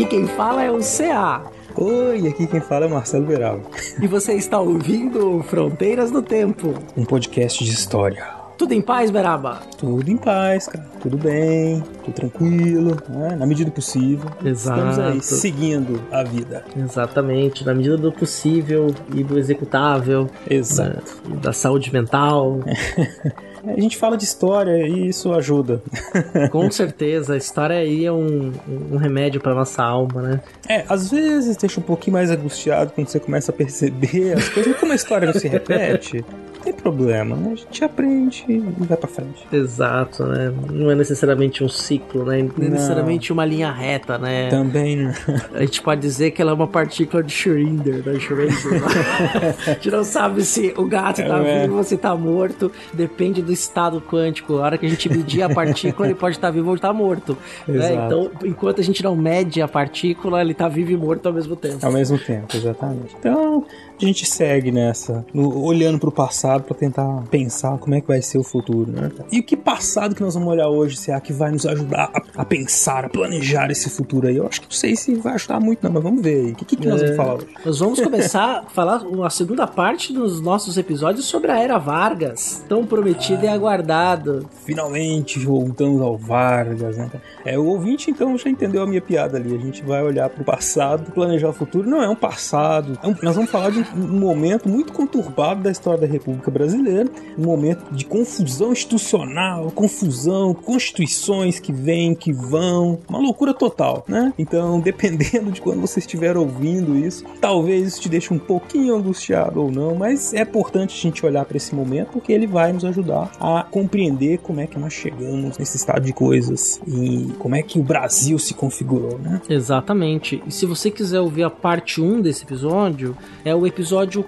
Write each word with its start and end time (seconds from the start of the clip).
Aqui 0.00 0.06
quem 0.06 0.26
fala 0.26 0.62
é 0.62 0.70
o 0.70 0.78
CA. 0.78 1.42
Oi, 1.76 2.26
aqui 2.26 2.46
quem 2.46 2.60
fala 2.60 2.86
é 2.86 2.88
o 2.88 2.90
Marcelo 2.90 3.26
Verão. 3.26 3.60
E 4.00 4.06
você 4.06 4.32
está 4.34 4.58
ouvindo 4.58 5.42
Fronteiras 5.42 6.10
no 6.10 6.22
Tempo. 6.22 6.74
Um 6.96 7.04
podcast 7.04 7.62
de 7.62 7.70
história. 7.70 8.39
Tudo 8.60 8.74
em 8.74 8.82
paz, 8.82 9.10
Beraba? 9.10 9.62
Tudo 9.78 10.10
em 10.10 10.18
paz, 10.18 10.66
cara. 10.66 10.84
Tudo 11.00 11.16
bem, 11.16 11.82
tudo 12.04 12.12
tranquilo, 12.12 12.94
né? 13.08 13.34
na 13.34 13.46
medida 13.46 13.70
do 13.70 13.74
possível. 13.74 14.30
Exato. 14.44 14.80
Estamos 14.80 14.98
aí, 14.98 15.22
seguindo 15.22 16.02
a 16.12 16.22
vida. 16.22 16.62
Exatamente, 16.76 17.64
na 17.64 17.72
medida 17.72 17.96
do 17.96 18.12
possível 18.12 18.94
e 19.14 19.24
do 19.24 19.38
executável. 19.38 20.28
Exato. 20.46 21.22
Da, 21.26 21.36
da 21.36 21.52
saúde 21.54 21.90
mental. 21.90 22.60
A 23.66 23.78
gente 23.78 23.96
fala 23.96 24.16
de 24.16 24.24
história 24.24 24.86
e 24.86 25.08
isso 25.08 25.32
ajuda. 25.34 25.82
Com 26.50 26.70
certeza, 26.70 27.34
a 27.34 27.36
história 27.36 27.76
aí 27.76 28.06
é 28.06 28.12
um, 28.12 28.52
um 28.90 28.96
remédio 28.96 29.38
para 29.38 29.54
nossa 29.54 29.82
alma, 29.82 30.22
né? 30.22 30.40
É, 30.66 30.82
às 30.88 31.10
vezes 31.10 31.58
deixa 31.58 31.78
um 31.78 31.82
pouquinho 31.82 32.14
mais 32.14 32.30
angustiado 32.30 32.92
quando 32.94 33.08
você 33.08 33.20
começa 33.20 33.52
a 33.52 33.54
perceber 33.54 34.32
as 34.32 34.48
coisas. 34.48 34.74
Como 34.78 34.92
a 34.92 34.94
história 34.94 35.26
não 35.26 35.38
se 35.38 35.46
repete, 35.46 36.24
tem 36.72 36.80
problema, 36.80 37.36
né? 37.36 37.52
A 37.52 37.56
gente 37.56 37.84
aprende 37.84 38.44
e 38.48 38.58
vai 38.58 38.96
pra 38.96 39.08
frente. 39.08 39.46
Exato, 39.52 40.24
né? 40.24 40.52
Não 40.70 40.90
é 40.90 40.94
necessariamente 40.94 41.62
um 41.64 41.68
ciclo, 41.68 42.24
né? 42.24 42.38
Não 42.42 42.50
é 42.58 42.68
Não. 42.68 42.70
necessariamente 42.70 43.32
uma 43.32 43.44
linha 43.44 43.70
reta, 43.70 44.18
né? 44.18 44.48
Também, 44.48 44.96
né? 44.96 45.14
A 45.54 45.60
gente 45.60 45.82
pode 45.82 46.00
dizer 46.00 46.30
que 46.30 46.40
ela 46.40 46.50
é 46.50 46.54
uma 46.54 46.66
partícula 46.66 47.22
de 47.22 47.32
Schrödinger, 47.32 48.04
né? 48.06 48.14
Schrödinger. 48.18 48.82
a 49.66 49.72
gente 49.72 49.90
não 49.90 50.04
sabe 50.04 50.44
se 50.44 50.72
o 50.76 50.84
gato 50.86 51.16
tá 51.22 51.38
É. 51.38 51.62
vivo 51.62 51.76
ou 51.76 51.84
se 51.84 51.96
tá 51.96 52.14
morto. 52.16 52.70
Depende 52.92 53.42
do 53.42 53.52
estado 53.52 54.00
quântico. 54.00 54.58
A 54.58 54.62
hora 54.62 54.78
que 54.78 54.86
a 54.86 54.88
gente 54.88 55.08
medir 55.08 55.42
a 55.42 55.48
partícula, 55.48 56.06
ele 56.08 56.14
pode 56.14 56.36
estar 56.36 56.50
vivo 56.50 56.68
ou 56.68 56.74
estar 56.76 56.92
morto. 56.92 57.36
né? 57.66 57.94
Então, 58.06 58.30
enquanto 58.44 58.80
a 58.80 58.84
gente 58.84 59.02
não 59.02 59.16
mede 59.16 59.60
a 59.62 59.68
partícula, 59.68 60.40
ele 60.40 60.54
tá 60.54 60.68
vivo 60.68 60.90
e 60.92 60.96
morto 60.96 61.26
ao 61.26 61.32
mesmo 61.32 61.56
tempo. 61.56 61.84
Ao 61.84 61.92
mesmo 61.92 62.18
tempo, 62.18 62.56
exatamente. 62.56 63.14
Então, 63.18 63.64
a 64.04 64.08
gente 64.08 64.26
segue 64.26 64.70
nessa, 64.72 65.24
no- 65.32 65.62
olhando 65.64 65.98
pro 65.98 66.10
passado 66.12 66.62
pra 66.64 66.74
tentar 66.76 67.22
pensar 67.30 67.78
como 67.78 67.94
é 67.94 68.00
que 68.00 68.06
vai 68.08 68.20
ser 68.22 68.38
o 68.38 68.42
futuro, 68.44 68.90
né? 68.90 69.10
E 69.30 69.40
o 69.40 69.42
que 69.42 69.56
passado 69.56 70.14
que 70.14 70.22
nós 70.22 70.34
vamos 70.34 70.48
olhar 70.48 70.68
hoje, 70.68 70.96
será 70.96 71.20
que 71.20 71.32
vai 71.32 71.50
nos 71.50 71.66
ajudar 71.66 72.10
a, 72.14 72.42
a 72.42 72.44
pensar, 72.44 73.04
a 73.04 73.08
planejar 73.08 73.70
esse 73.70 73.88
futuro 73.90 74.26
aí? 74.28 74.36
Eu 74.36 74.46
acho 74.46 74.60
que 74.60 74.66
não 74.66 74.72
sei 74.74 74.96
se 74.96 75.14
vai 75.14 75.34
ajudar 75.34 75.60
muito 75.60 75.82
não, 75.82 75.92
mas 75.92 76.02
vamos 76.02 76.22
ver 76.22 76.46
aí. 76.46 76.52
O 76.52 76.54
que, 76.54 76.64
que, 76.64 76.76
que 76.76 76.88
nós 76.88 77.00
É. 77.02 77.04
vamos 77.06 77.16
falar 77.16 77.34
hoje? 77.34 77.46
Nós 77.64 77.78
vamos 77.78 78.00
começar 78.00 78.64
a 78.66 78.70
falar 78.70 79.02
a 79.24 79.30
segunda 79.30 79.66
parte 79.66 80.12
dos 80.12 80.40
nossos 80.40 80.76
episódios 80.78 81.26
sobre 81.26 81.50
a 81.50 81.58
Era 81.58 81.78
Vargas. 81.78 82.64
Tão 82.68 82.84
prometido 82.86 83.44
e 83.44 83.48
aguardado. 83.48 84.48
Finalmente 84.64 85.38
voltamos 85.38 86.00
ao 86.00 86.16
Vargas, 86.16 86.96
né? 86.96 87.10
É, 87.44 87.58
o 87.58 87.64
ouvinte 87.66 88.10
então 88.10 88.36
já 88.38 88.48
entendeu 88.48 88.82
a 88.82 88.86
minha 88.86 89.00
piada 89.00 89.36
ali. 89.36 89.54
A 89.54 89.58
gente 89.58 89.82
vai 89.82 90.02
olhar 90.02 90.28
pro 90.30 90.44
passado, 90.44 91.10
planejar 91.12 91.48
o 91.48 91.52
futuro. 91.52 91.88
Não 91.88 92.02
é 92.02 92.08
um 92.08 92.16
passado. 92.16 92.98
é 93.02 93.06
um- 93.06 93.16
nós 93.22 93.34
vamos 93.34 93.50
falar 93.50 93.70
de 93.70 93.80
um 93.80 93.84
momento 93.96 94.68
muito 94.68 94.92
conturbado 94.92 95.62
da 95.62 95.70
história 95.70 96.00
da 96.00 96.06
República 96.06 96.50
Brasileira. 96.50 97.10
Um 97.38 97.44
momento 97.44 97.92
de 97.92 98.04
confusão 98.04 98.72
institucional, 98.72 99.70
confusão, 99.70 100.54
constituições 100.54 101.58
que 101.58 101.72
vêm, 101.72 102.14
que 102.14 102.32
vão. 102.32 102.98
Uma 103.08 103.18
loucura 103.18 103.52
total, 103.52 104.04
né? 104.06 104.32
Então, 104.38 104.78
dependendo 104.80 105.50
de 105.50 105.60
quando 105.60 105.80
você 105.80 105.98
estiver 105.98 106.36
ouvindo 106.36 106.96
isso, 106.96 107.24
talvez 107.40 107.88
isso 107.88 108.00
te 108.00 108.08
deixe 108.08 108.32
um 108.32 108.38
pouquinho 108.38 108.94
angustiado 108.94 109.62
ou 109.62 109.70
não, 109.70 109.94
mas 109.94 110.32
é 110.32 110.42
importante 110.42 110.96
a 110.96 111.00
gente 111.00 111.24
olhar 111.24 111.44
para 111.44 111.56
esse 111.56 111.74
momento 111.74 112.10
porque 112.12 112.32
ele 112.32 112.46
vai 112.46 112.72
nos 112.72 112.84
ajudar 112.84 113.30
a 113.40 113.64
compreender 113.70 114.38
como 114.38 114.60
é 114.60 114.66
que 114.66 114.78
nós 114.78 114.92
chegamos 114.92 115.58
nesse 115.58 115.76
estado 115.76 116.04
de 116.04 116.12
coisas 116.12 116.80
e 116.86 117.32
como 117.38 117.54
é 117.54 117.62
que 117.62 117.78
o 117.78 117.82
Brasil 117.82 118.38
se 118.38 118.54
configurou, 118.54 119.18
né? 119.18 119.40
Exatamente. 119.48 120.42
E 120.46 120.52
se 120.52 120.66
você 120.66 120.90
quiser 120.90 121.20
ouvir 121.20 121.42
a 121.42 121.50
parte 121.50 122.00
1 122.00 122.20
desse 122.20 122.44
episódio, 122.44 123.16
é 123.44 123.54
o 123.54 123.66
episódio 123.66 123.79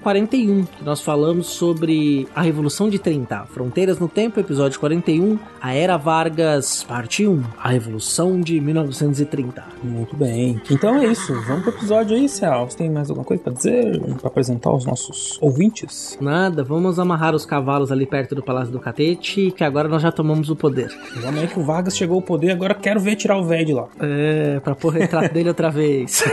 41, 0.03 0.65
que 0.65 0.85
nós 0.85 1.01
falamos 1.01 1.49
sobre 1.49 2.27
a 2.35 2.43
Revolução 2.43 2.89
de 2.89 2.99
30. 2.99 3.47
Fronteiras 3.47 3.99
no 3.99 4.09
Tempo, 4.09 4.41
episódio 4.41 4.79
41, 4.81 5.39
a 5.61 5.75
Era 5.75 5.97
Vargas, 5.97 6.83
parte 6.83 7.27
1, 7.27 7.43
a 7.59 7.69
Revolução 7.69 8.41
de 8.41 8.61
1930. 8.61 9.65
Muito 9.83 10.17
bem. 10.17 10.61
Então 10.71 10.97
é 10.97 11.07
isso. 11.07 11.35
Vamos 11.43 11.65
pro 11.65 11.73
episódio 11.73 12.17
aí, 12.17 12.29
Cial. 12.29 12.69
Você 12.69 12.79
tem 12.79 12.91
mais 12.91 13.11
alguma 13.11 13.25
coisa 13.25 13.43
para 13.43 13.53
dizer? 13.53 14.01
Para 14.19 14.29
apresentar 14.29 14.73
os 14.73 14.87
nossos 14.87 15.39
ouvintes? 15.41 16.17
Nada, 16.21 16.63
vamos 16.65 16.99
amarrar 16.99 17.35
os 17.35 17.45
cavalos 17.45 17.93
ali 17.93 18.07
perto 18.07 18.35
do 18.35 18.43
Palácio 18.43 18.73
do 18.73 18.81
Catete, 18.81 19.51
que 19.51 19.65
agora 19.65 19.89
nós 19.89 20.03
já 20.03 20.13
tomamos 20.13 20.51
o 20.51 20.57
poder. 20.57 20.91
Vamos 21.17 21.41
aí 21.41 21.49
que 21.49 21.59
o 21.59 21.63
Vargas 21.63 21.97
chegou 21.97 22.17
ao 22.17 22.23
poder, 22.23 22.53
agora 22.53 22.75
quero 22.75 23.01
ver 23.01 23.17
tirar 23.17 23.39
o 23.39 23.45
velho 23.45 23.67
de 23.67 23.73
lá. 23.73 23.89
É, 24.01 24.61
pra 24.61 24.75
pôr 24.75 24.93
retrato 24.93 25.33
dele 25.35 25.49
outra 25.49 25.71
vez. 25.71 26.23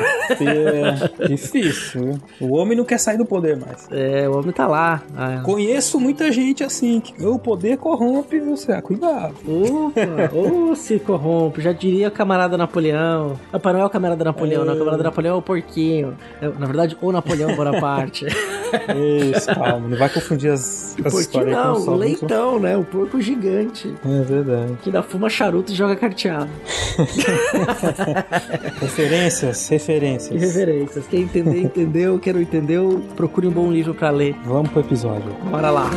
É 1.19 1.28
difícil? 1.28 2.19
O 2.40 2.53
homem 2.56 2.78
não 2.78 2.86
quer 2.86 2.98
sair 2.99 3.17
do 3.17 3.25
poder 3.25 3.57
mais. 3.57 3.87
É, 3.91 4.27
o 4.27 4.37
homem 4.37 4.51
tá 4.51 4.67
lá. 4.67 5.01
Ah, 5.15 5.41
Conheço 5.43 5.99
muita 5.99 6.31
gente 6.31 6.63
assim, 6.63 6.99
que 6.99 7.25
o 7.25 7.39
poder 7.39 7.77
corrompe, 7.77 8.39
você. 8.39 8.81
Cuidado. 8.81 9.35
Opa, 9.47 10.29
ou 10.33 10.75
se 10.75 10.99
corrompe, 10.99 11.61
já 11.61 11.71
diria 11.71 12.07
o 12.07 12.11
camarada 12.11 12.57
Napoleão. 12.57 13.39
Opa, 13.51 13.73
não 13.73 13.79
é 13.81 13.85
o 13.85 13.89
camarada 13.89 14.23
Napoleão, 14.23 14.65
não. 14.65 14.73
O 14.75 14.77
camarada 14.77 15.03
Napoleão 15.03 15.35
é 15.35 15.38
o 15.38 15.41
porquinho. 15.41 16.17
É, 16.41 16.47
na 16.47 16.65
verdade, 16.65 16.97
o 17.01 17.11
Napoleão 17.11 17.55
Bonaparte. 17.55 18.25
Isso, 19.35 19.47
calma. 19.47 19.88
Não 19.88 19.97
vai 19.97 20.09
confundir 20.09 20.51
as, 20.51 20.95
as 21.03 21.13
porquinho 21.13 21.19
histórias 21.19 21.55
não, 21.55 21.93
o 21.93 21.95
leitão, 21.95 22.59
né? 22.59 22.77
O 22.77 22.83
porco 22.83 23.19
gigante. 23.19 23.93
É 24.05 24.21
verdade. 24.23 24.73
Que 24.83 24.89
ainda 24.89 25.01
fuma 25.01 25.29
charuto 25.29 25.71
e 25.71 25.75
joga 25.75 25.95
carteado. 25.95 26.49
Referências, 28.79 29.67
referências. 29.69 30.41
Referências. 30.41 31.05
Quem 31.07 31.21
entender, 31.23 31.61
entendeu. 31.61 32.19
Quem 32.19 32.33
não 32.33 32.41
entendeu, 32.41 32.88
procure 33.16 33.47
um 33.47 33.51
bom 33.51 33.72
livro 33.72 33.94
pra 33.94 34.09
ler. 34.09 34.35
Vamos 34.45 34.72
pro 34.72 34.81
episódio. 34.81 35.31
Bora 35.51 35.69
lá. 35.69 35.89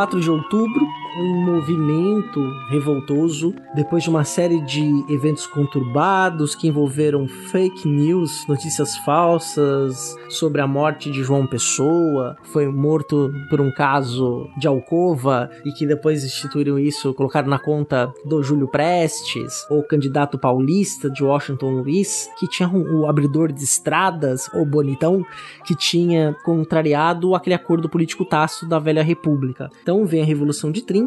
Em 0.00 0.06
24 0.06 0.20
de 0.20 0.30
outubro, 0.30 0.88
um 1.18 1.44
movimento 1.44 2.40
revoltoso, 2.68 3.54
depois 3.74 4.04
de 4.04 4.10
uma 4.10 4.24
série 4.24 4.60
de 4.60 4.82
eventos 5.08 5.46
conturbados 5.46 6.54
que 6.54 6.68
envolveram 6.68 7.26
fake 7.26 7.88
news, 7.88 8.46
notícias 8.48 8.96
falsas 8.98 10.14
sobre 10.28 10.60
a 10.60 10.66
morte 10.66 11.10
de 11.10 11.22
João 11.22 11.46
Pessoa, 11.46 12.36
foi 12.44 12.66
morto 12.68 13.32
por 13.48 13.60
um 13.60 13.72
caso 13.72 14.48
de 14.58 14.68
alcova 14.68 15.50
e 15.64 15.72
que 15.72 15.86
depois 15.86 16.24
instituíram 16.24 16.78
isso, 16.78 17.12
colocaram 17.14 17.48
na 17.48 17.58
conta 17.58 18.12
do 18.24 18.42
Júlio 18.42 18.68
Prestes, 18.68 19.66
o 19.70 19.82
candidato 19.82 20.38
paulista 20.38 21.10
de 21.10 21.24
Washington 21.24 21.80
Luiz, 21.80 22.28
que 22.38 22.48
tinha 22.48 22.68
um- 22.68 23.00
o 23.00 23.06
abridor 23.06 23.52
de 23.52 23.64
estradas, 23.64 24.48
o 24.54 24.64
bonitão, 24.64 25.24
que 25.64 25.74
tinha 25.74 26.36
contrariado 26.44 27.34
aquele 27.34 27.54
acordo 27.54 27.88
político 27.88 28.24
tácito 28.24 28.66
da 28.66 28.78
velha 28.78 29.02
república. 29.02 29.70
Então 29.82 30.04
vem 30.04 30.22
a 30.22 30.24
Revolução 30.24 30.70
de 30.70 30.82
30 30.82 30.99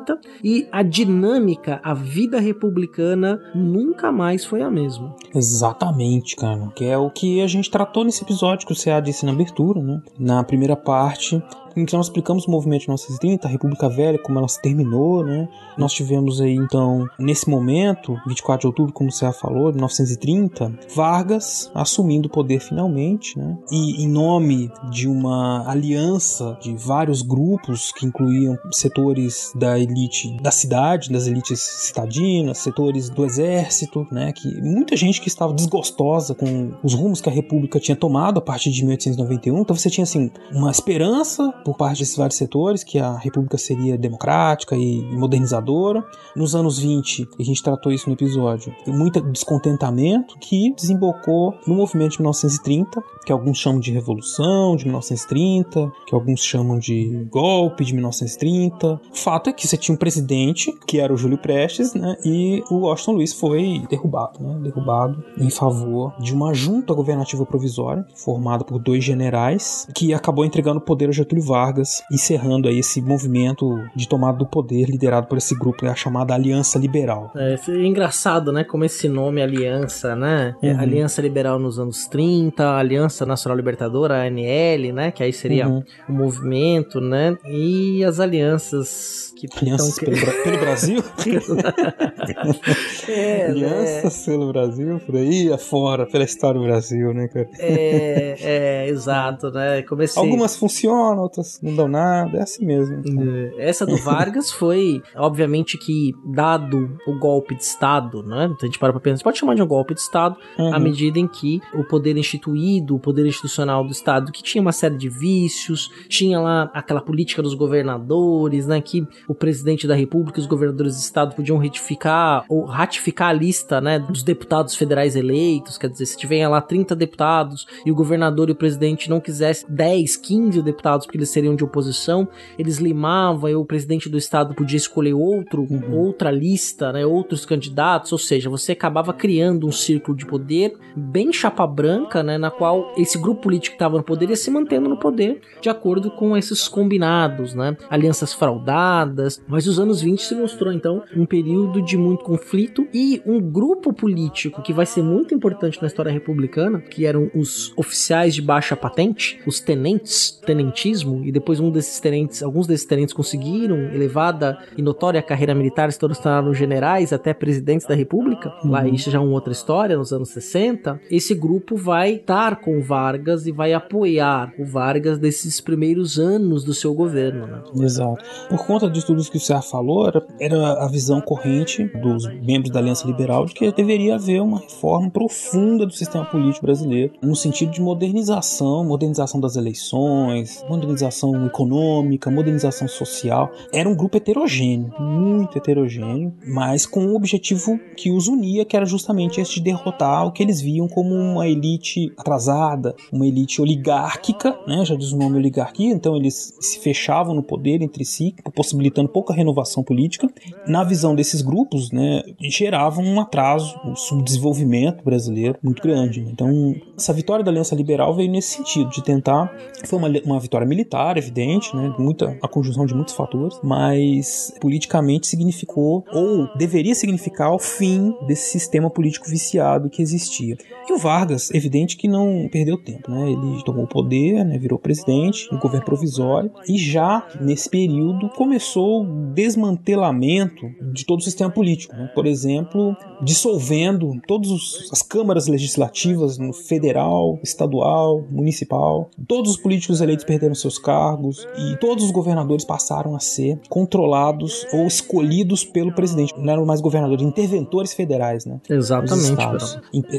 e 0.44 0.68
a 0.72 0.84
dinâmica, 0.84 1.80
a 1.84 1.94
vida 1.94 2.40
republicana 2.40 3.40
nunca 3.54 4.12
mais 4.12 4.46
foi 4.46 4.62
a 4.62 4.70
mesma. 4.70 5.16
Exatamente, 5.34 6.36
cara. 6.36 6.68
Que 6.76 6.86
é 6.86 6.98
o 6.98 7.10
que 7.10 7.42
a 7.42 7.48
gente 7.48 7.70
tratou 7.70 8.04
nesse 8.04 8.24
episódio 8.24 8.66
que 8.68 8.74
o 8.74 8.76
CA 8.76 9.00
disse 9.00 9.26
na 9.26 9.32
abertura, 9.32 9.82
né? 9.82 10.02
Na 10.20 10.44
primeira 10.44 10.76
parte, 10.76 11.42
que 11.74 11.94
nós 11.96 12.08
explicamos 12.08 12.46
o 12.46 12.52
movimento 12.52 12.82
de 12.82 12.88
1930, 12.88 13.48
a 13.48 13.52
República 13.52 13.90
Velha, 13.90 14.20
como 14.20 14.38
ela 14.38 14.48
se 14.48 14.62
terminou, 14.62 15.24
né? 15.24 15.48
Nós 15.78 15.94
tivemos 15.94 16.40
aí, 16.40 16.56
então, 16.56 17.08
nesse 17.18 17.50
momento, 17.50 18.16
24 18.28 18.62
de 18.62 18.68
outubro, 18.68 18.94
como 18.94 19.12
você 19.12 19.26
já 19.26 19.34
falou, 19.34 19.72
de 19.72 19.78
1930, 19.78 20.72
Vargas 20.96 21.72
assumindo 21.74 22.28
o 22.28 22.32
poder 22.32 22.60
finalmente, 22.60 23.38
né? 23.38 23.58
E 23.72 24.04
em 24.04 24.08
nome 24.08 24.72
de 24.92 25.08
uma 25.08 25.70
aliança 25.70 26.58
de 26.62 26.76
vários 26.76 27.22
grupos 27.22 27.92
que 27.92 28.06
incluíam 28.06 28.58
setores 28.72 29.52
da 29.56 29.80
elite 29.80 30.38
da 30.42 30.52
cidade, 30.52 31.12
das 31.12 31.28
elites 31.28 31.60
citadinas, 31.60 32.60
setores 32.60 33.10
do 33.10 33.26
exército, 33.26 34.08
né? 34.12 34.32
Que 34.32 34.62
muita 34.62 34.96
gente 34.96 35.22
que 35.22 35.28
estava 35.28 35.54
desgostosa 35.54 36.36
com 36.36 36.72
os 36.84 36.94
rumos 36.94 37.22
que 37.22 37.30
a 37.30 37.32
República 37.32 37.80
tinha 37.80 37.96
tomado 37.96 38.38
a 38.38 38.42
partir 38.42 38.72
de 38.72 38.84
1891. 38.84 39.60
Então 39.60 39.76
você 39.76 39.90
tinha 39.90 40.04
assim 40.04 40.32
uma 40.52 40.72
esperança 40.72 41.52
por 41.64 41.76
parte 41.76 42.00
desses 42.00 42.16
vários 42.16 42.38
setores 42.38 42.84
que 42.84 43.00
a 43.00 43.18
República 43.18 43.58
seria 43.58 43.98
democrática 43.98 44.76
e 44.76 45.02
modernizadora. 45.16 46.04
Nos 46.36 46.56
anos 46.56 46.80
20, 46.80 47.30
a 47.40 47.44
gente 47.44 47.64
tratou 47.64 47.92
isso 47.92 48.10
no 48.10 48.14
episódio, 48.14 48.74
muito 48.88 49.22
descontentamento 49.22 50.38
que 50.40 50.74
desembocou 50.76 51.54
no 51.66 51.76
movimento 51.76 52.14
de 52.14 52.20
1930, 52.20 53.04
que 53.26 53.32
alguns 53.32 53.58
chamam 53.58 53.80
de 53.80 53.92
revolução 53.92 54.76
de 54.76 54.86
1930, 54.86 55.92
que 56.06 56.16
alguns 56.16 56.42
chamam 56.42 56.78
de 56.78 57.26
golpe 57.30 57.86
de 57.86 57.94
1930. 57.94 59.02
O 59.12 59.16
fato 59.16 59.50
é 59.50 59.54
que 59.54 59.68
você 59.68 59.78
tinha 59.78 59.96
um 59.96 59.98
presidente 59.98 60.72
que 60.86 61.00
era 61.00 61.14
o 61.14 61.18
Júlio 61.18 61.38
Prestes, 61.38 61.94
né? 61.94 62.18
E 62.26 62.64
o 62.70 62.80
Washington 62.80 63.14
Luiz 63.14 63.34
foi 63.34 63.82
derrubado, 63.90 64.44
né? 64.44 64.60
Derrubado 64.62 65.24
em 65.38 65.50
favor 65.50 66.14
de 66.20 66.34
uma 66.34 66.54
junta 66.54 66.94
governativa 66.94 67.46
provisória 67.46 68.06
formada 68.16 68.64
por 68.64 68.80
dois 68.80 69.04
generais 69.04 69.88
que 69.96 70.14
acabou 70.14 70.46
entregando 70.46 70.80
o 70.80 70.82
poder 70.82 71.10
a 71.10 71.12
Getúlio 71.12 71.44
Vargas, 71.54 72.04
encerrando 72.12 72.68
aí 72.68 72.80
esse 72.80 73.00
movimento 73.00 73.80
de 73.96 74.10
tomada 74.10 74.40
do 74.40 74.46
poder 74.48 74.90
liderado 74.90 75.28
por 75.28 75.38
esse 75.38 75.54
grupo, 75.54 75.86
a 75.86 75.94
chamada 75.94 76.34
Aliança 76.34 76.80
Liberal. 76.80 77.32
É, 77.36 77.60
é 77.68 77.86
engraçado, 77.86 78.52
né? 78.52 78.64
Como 78.64 78.84
esse 78.84 79.08
nome 79.08 79.40
Aliança, 79.40 80.16
né? 80.16 80.56
Uhum. 80.64 80.80
Aliança 80.80 81.22
Liberal 81.22 81.60
nos 81.60 81.78
anos 81.78 82.08
30, 82.08 82.76
Aliança 82.76 83.24
Nacional 83.24 83.56
Libertadora, 83.56 84.16
ANL, 84.16 84.92
né? 84.92 85.12
Que 85.12 85.22
aí 85.22 85.32
seria 85.32 85.68
uhum. 85.68 85.84
o 86.10 86.12
movimento, 86.12 87.00
né? 87.00 87.38
E 87.48 88.04
as 88.04 88.20
alianças 88.20 89.32
que 89.36 89.48
Alianças 89.56 90.00
pelo, 90.00 90.16
pelo, 90.44 90.58
Brasil? 90.60 91.04
é, 93.10 93.46
Alianças 93.46 94.26
né? 94.28 94.34
pelo 94.34 94.52
Brasil, 94.52 95.00
por 95.06 95.16
aí 95.18 95.52
afora, 95.52 96.08
pela 96.08 96.24
história 96.24 96.60
do 96.60 96.66
Brasil, 96.66 97.14
né, 97.14 97.28
cara? 97.28 97.50
É, 97.60 98.36
é 98.40 98.88
exato, 98.90 99.52
né? 99.52 99.82
Comecei... 99.84 100.22
Algumas 100.22 100.56
funcionam, 100.56 101.22
outras 101.22 101.43
não 101.62 101.76
dão 101.76 101.88
nada, 101.88 102.38
é 102.38 102.42
assim 102.42 102.66
mesmo. 102.66 103.02
Então. 103.06 103.52
Essa 103.58 103.86
do 103.86 103.98
Vargas 103.98 104.52
foi, 104.54 105.02
obviamente, 105.16 105.78
que 105.78 106.14
dado 106.26 106.98
o 107.08 107.18
golpe 107.18 107.56
de 107.56 107.64
Estado, 107.64 108.24
né? 108.24 108.46
Então 108.46 108.60
a 108.64 108.66
gente 108.66 108.80
para 108.80 108.92
pra 108.92 109.02
pensar, 109.02 109.24
pode 109.24 109.38
chamar 109.38 109.56
de 109.56 109.62
um 109.62 109.68
golpe 109.68 109.94
de 109.94 110.02
Estado, 110.02 110.38
uhum. 110.58 110.74
à 110.74 110.80
medida 110.80 111.20
em 111.20 111.28
que 111.28 111.62
o 111.74 111.84
poder 111.84 112.18
instituído, 112.18 112.96
o 112.96 113.00
poder 113.00 113.26
institucional 113.26 113.84
do 113.84 113.92
Estado, 113.92 114.32
que 114.32 114.44
tinha 114.44 114.62
uma 114.62 114.72
série 114.72 114.98
de 114.98 115.10
vícios, 115.10 115.92
tinha 116.08 116.40
lá 116.40 116.72
aquela 116.74 117.02
política 117.02 117.42
dos 117.42 117.54
governadores, 117.54 118.68
né? 118.68 118.82
Que 118.82 119.08
o 119.28 119.36
presidente 119.36 119.88
da 119.88 119.96
República 119.96 120.40
e 120.40 120.42
os 120.42 120.48
governadores 120.48 120.96
de 120.96 121.02
estado 121.02 121.36
podiam 121.36 121.58
retificar 121.58 122.46
ou 122.48 122.66
ratificar 122.66 123.30
a 123.30 123.34
lista, 123.34 123.82
né, 123.82 124.00
dos 124.00 124.24
deputados 124.24 124.76
federais 124.76 125.16
eleitos, 125.16 125.78
quer 125.78 125.90
dizer, 125.90 126.06
se 126.06 126.18
tiver 126.18 126.48
lá 126.48 126.62
30 126.62 126.96
deputados 126.96 127.66
e 127.86 127.92
o 127.92 127.96
governador 127.96 128.50
e 128.50 128.52
o 128.52 128.56
presidente 128.56 129.10
não 129.10 129.20
quisessem 129.20 129.68
10, 129.70 130.18
15 130.18 130.62
deputados 130.62 131.06
porque 131.06 131.18
eles 131.18 131.30
seriam 131.34 131.56
de 131.56 131.64
oposição, 131.64 132.28
eles 132.58 132.78
limavam 132.78 133.50
e 133.50 133.56
o 133.56 133.66
presidente 133.66 134.10
do 134.10 134.18
estado 134.18 134.54
podia 134.54 134.78
escolher 134.78 135.14
outro, 135.14 135.64
uhum. 135.70 135.98
outra 135.98 136.32
lista, 136.32 136.92
né, 136.92 137.06
outros 137.06 137.46
candidatos, 137.46 138.12
ou 138.12 138.18
seja, 138.18 138.50
você 138.50 138.72
acabava 138.72 139.14
criando 139.14 139.68
um 139.68 139.72
círculo 139.72 140.16
de 140.16 140.26
poder 140.26 140.76
bem 140.96 141.34
chapa 141.34 141.66
branca, 141.66 142.22
né, 142.22 142.38
na 142.38 142.52
qual 142.52 142.94
esse 142.98 143.18
grupo 143.18 143.42
político 143.42 143.76
que 143.76 143.84
estava 143.84 143.98
no 143.98 144.04
poder 144.04 144.30
ia 144.30 144.36
se 144.36 144.52
mantendo 144.52 144.90
no 144.90 144.98
poder 144.98 145.42
de 145.62 145.70
acordo 145.70 146.12
com 146.12 146.38
esses 146.38 146.68
combinados, 146.68 147.54
né, 147.54 147.76
alianças 147.90 148.34
fraudadas, 148.34 149.42
mas 149.48 149.68
os 149.68 149.80
anos 149.80 150.02
20 150.02 150.22
se 150.22 150.36
mostrou 150.36 150.72
então 150.72 151.04
um 151.16 151.26
período 151.26 151.82
de 151.82 151.98
muito 151.98 152.24
conflito 152.24 152.88
e 152.94 153.22
um 153.26 153.40
grupo 153.40 153.94
político 153.94 154.62
que 154.62 154.74
vai 154.74 154.86
ser 154.86 155.02
muito 155.02 155.34
importante 155.34 155.82
na 155.82 155.88
história 155.88 156.12
republicana, 156.12 156.80
que 156.80 157.06
eram 157.06 157.32
os 157.34 157.74
oficiais 157.78 158.36
de 158.36 158.42
baixa 158.42 158.76
patente, 158.76 159.40
os 159.46 159.60
tenentes, 159.60 160.32
tenentismo, 160.46 161.23
e 161.26 161.32
depois 161.32 161.60
um 161.60 161.72
desses 161.72 162.00
tenentes, 162.00 162.44
alguns 162.44 162.68
desses 162.68 162.86
tenentes 162.86 163.14
conseguiram 163.14 163.78
elevada 163.94 164.58
e 164.78 164.82
notória 164.82 165.22
carreira 165.22 165.56
militar, 165.56 165.92
se 165.92 166.00
tornaram 166.00 166.54
generais 166.54 167.14
até 167.14 167.34
presidentes 167.34 167.88
da 167.88 167.96
república. 167.96 168.54
Uhum. 168.64 168.72
Lá 168.72 168.88
isso 168.88 169.10
já 169.10 169.18
é 169.18 169.22
uma 169.22 169.34
outra 169.34 169.54
história, 169.54 169.98
nos 169.98 170.12
anos 170.12 170.30
60. 170.30 171.00
Esse 171.10 171.34
grupo 171.34 171.76
vai 171.76 172.14
estar 172.14 172.62
com 172.62 172.82
Vargas 172.82 173.46
e 173.46 173.52
vai 173.52 173.74
apoiar 173.74 174.54
o 174.58 174.66
Vargas 174.66 175.18
desses 175.18 175.60
primeiros 175.60 176.20
anos 176.20 176.64
do 176.64 176.74
seu 176.74 176.94
governo. 176.94 177.48
Né? 177.48 177.62
Exato. 177.82 178.24
Por 178.50 178.66
conta 178.66 178.90
disso 178.90 179.08
tudo 179.08 179.24
que 179.24 179.38
o 179.38 179.40
Serra 179.40 179.62
falou 179.62 180.08
era, 180.08 180.26
era 180.40 180.84
a 180.84 180.88
visão 180.88 181.22
corrente 181.22 181.86
dos 182.02 182.28
membros 182.42 182.72
da 182.72 182.80
Aliança 182.80 183.08
Liberal 183.08 183.46
de 183.46 183.54
que 183.54 183.72
deveria 183.72 184.16
haver 184.16 184.42
uma 184.42 184.60
reforma 184.60 185.10
profunda 185.10 185.86
do 185.86 185.94
sistema 185.94 186.26
político 186.26 186.66
brasileiro, 186.66 187.14
no 187.22 187.36
sentido 187.36 187.72
de 187.72 187.82
modernização, 187.82 188.84
modernização 188.84 189.40
das 189.40 189.56
eleições, 189.56 190.64
modernização 190.70 191.03
econômica, 191.46 192.32
modernização 192.32 192.88
social. 192.88 193.52
Era 193.74 193.90
um 193.90 193.96
grupo 193.96 194.18
heterogêneo, 194.18 194.94
muito 195.00 195.58
heterogêneo, 195.58 196.34
mas 196.46 196.86
com 196.86 197.06
um 197.06 197.16
objetivo 197.16 197.80
que 197.96 198.12
os 198.12 198.28
unia, 198.28 198.66
que 198.66 198.76
era 198.76 198.86
justamente 198.86 199.40
esse 199.40 199.56
de 199.56 199.62
derrotar 199.62 200.26
o 200.26 200.32
que 200.32 200.42
eles 200.42 200.62
viam 200.62 200.88
como 200.88 201.14
uma 201.14 201.48
elite 201.48 202.12
atrasada, 202.18 202.96
uma 203.12 203.26
elite 203.26 203.62
oligárquica, 203.62 204.58
né? 204.68 204.84
já 204.86 204.96
diz 204.96 205.12
o 205.12 205.18
nome 205.18 205.38
oligarquia, 205.38 205.92
então 205.92 206.16
eles 206.16 206.56
se 206.60 206.80
fechavam 206.80 207.34
no 207.34 207.44
poder 207.44 207.82
entre 207.82 208.06
si, 208.06 208.36
possibilitando 208.56 209.10
pouca 209.10 209.34
renovação 209.34 209.84
política. 209.84 210.28
Na 210.68 210.84
visão 210.84 211.16
desses 211.16 211.42
grupos, 211.42 211.92
né, 211.92 212.24
geravam 212.40 213.04
um 213.04 213.20
atraso, 213.20 213.76
um 213.86 213.96
subdesenvolvimento 213.96 215.04
brasileiro 215.04 215.58
muito 215.62 215.82
grande. 215.82 216.22
Né? 216.22 216.30
Então, 216.32 216.76
essa 217.04 217.14
vitória 217.14 217.44
da 217.44 217.52
Aliança 217.52 217.76
Liberal 217.76 218.16
veio 218.16 218.32
nesse 218.32 218.56
sentido, 218.56 218.90
de 218.90 219.04
tentar. 219.04 219.54
Foi 219.86 220.00
uma, 220.00 220.08
uma 220.26 220.40
vitória 220.40 220.66
militar, 220.66 221.18
evidente, 221.18 221.76
né, 221.76 221.94
muita, 222.00 222.38
a 222.42 222.48
conjunção 222.48 222.86
de 222.86 222.94
muitos 222.94 223.14
fatores, 223.14 223.60
mas 223.62 224.54
politicamente 224.62 225.28
significou, 225.28 226.06
ou 226.12 226.48
deveria 226.58 226.96
significar, 226.96 227.54
o 227.54 227.60
fim 227.60 228.16
desse 228.26 228.52
sistema 228.52 228.90
político 228.90 229.30
viciado 229.30 229.90
que 229.90 230.02
existia. 230.02 230.58
E 230.90 230.94
o 230.94 230.98
Vargas, 230.98 231.52
evidente 231.52 231.98
que 231.98 232.08
não 232.08 232.48
perdeu 232.52 232.78
tempo, 232.78 233.12
né? 233.12 233.32
Ele 233.32 233.64
tomou 233.64 233.84
o 233.84 233.88
poder, 233.88 234.44
né, 234.46 234.58
virou 234.58 234.80
presidente, 234.80 235.52
no 235.52 235.60
governo 235.60 235.86
provisório, 235.86 236.52
e 236.68 236.78
já 236.78 237.28
nesse 237.42 237.70
período 237.70 238.30
começou 238.30 239.06
desmantelamento 239.34 240.70
de 240.94 241.06
todo 241.06 241.20
o 241.20 241.24
sistema 241.24 241.52
político. 241.52 241.96
Né? 241.96 242.10
Por 242.14 242.26
exemplo, 242.26 242.96
dissolvendo 243.22 244.14
todas 244.28 244.50
as 244.92 245.02
câmaras 245.02 245.48
legislativas 245.48 246.38
no 246.38 246.54
federal, 246.54 246.93
estadual, 247.42 248.24
municipal. 248.30 249.10
Todos 249.28 249.52
os 249.52 249.58
políticos 249.58 250.02
eleitos 250.02 250.26
perderam 250.26 250.54
seus 250.54 250.78
cargos 250.78 251.48
e 251.58 251.76
todos 251.78 252.04
os 252.04 252.12
governadores 252.12 252.64
passaram 252.64 253.16
a 253.16 253.20
ser 253.20 253.60
controlados 253.70 254.66
ou 254.72 254.86
escolhidos 254.86 255.64
pelo 255.64 255.94
presidente. 255.94 256.34
Não 256.38 256.54
eram 256.54 256.66
mais 256.66 256.82
governadores, 256.82 257.24
interventores 257.26 257.94
federais, 257.94 258.46
né? 258.46 258.60
Exatamente. 258.70 259.34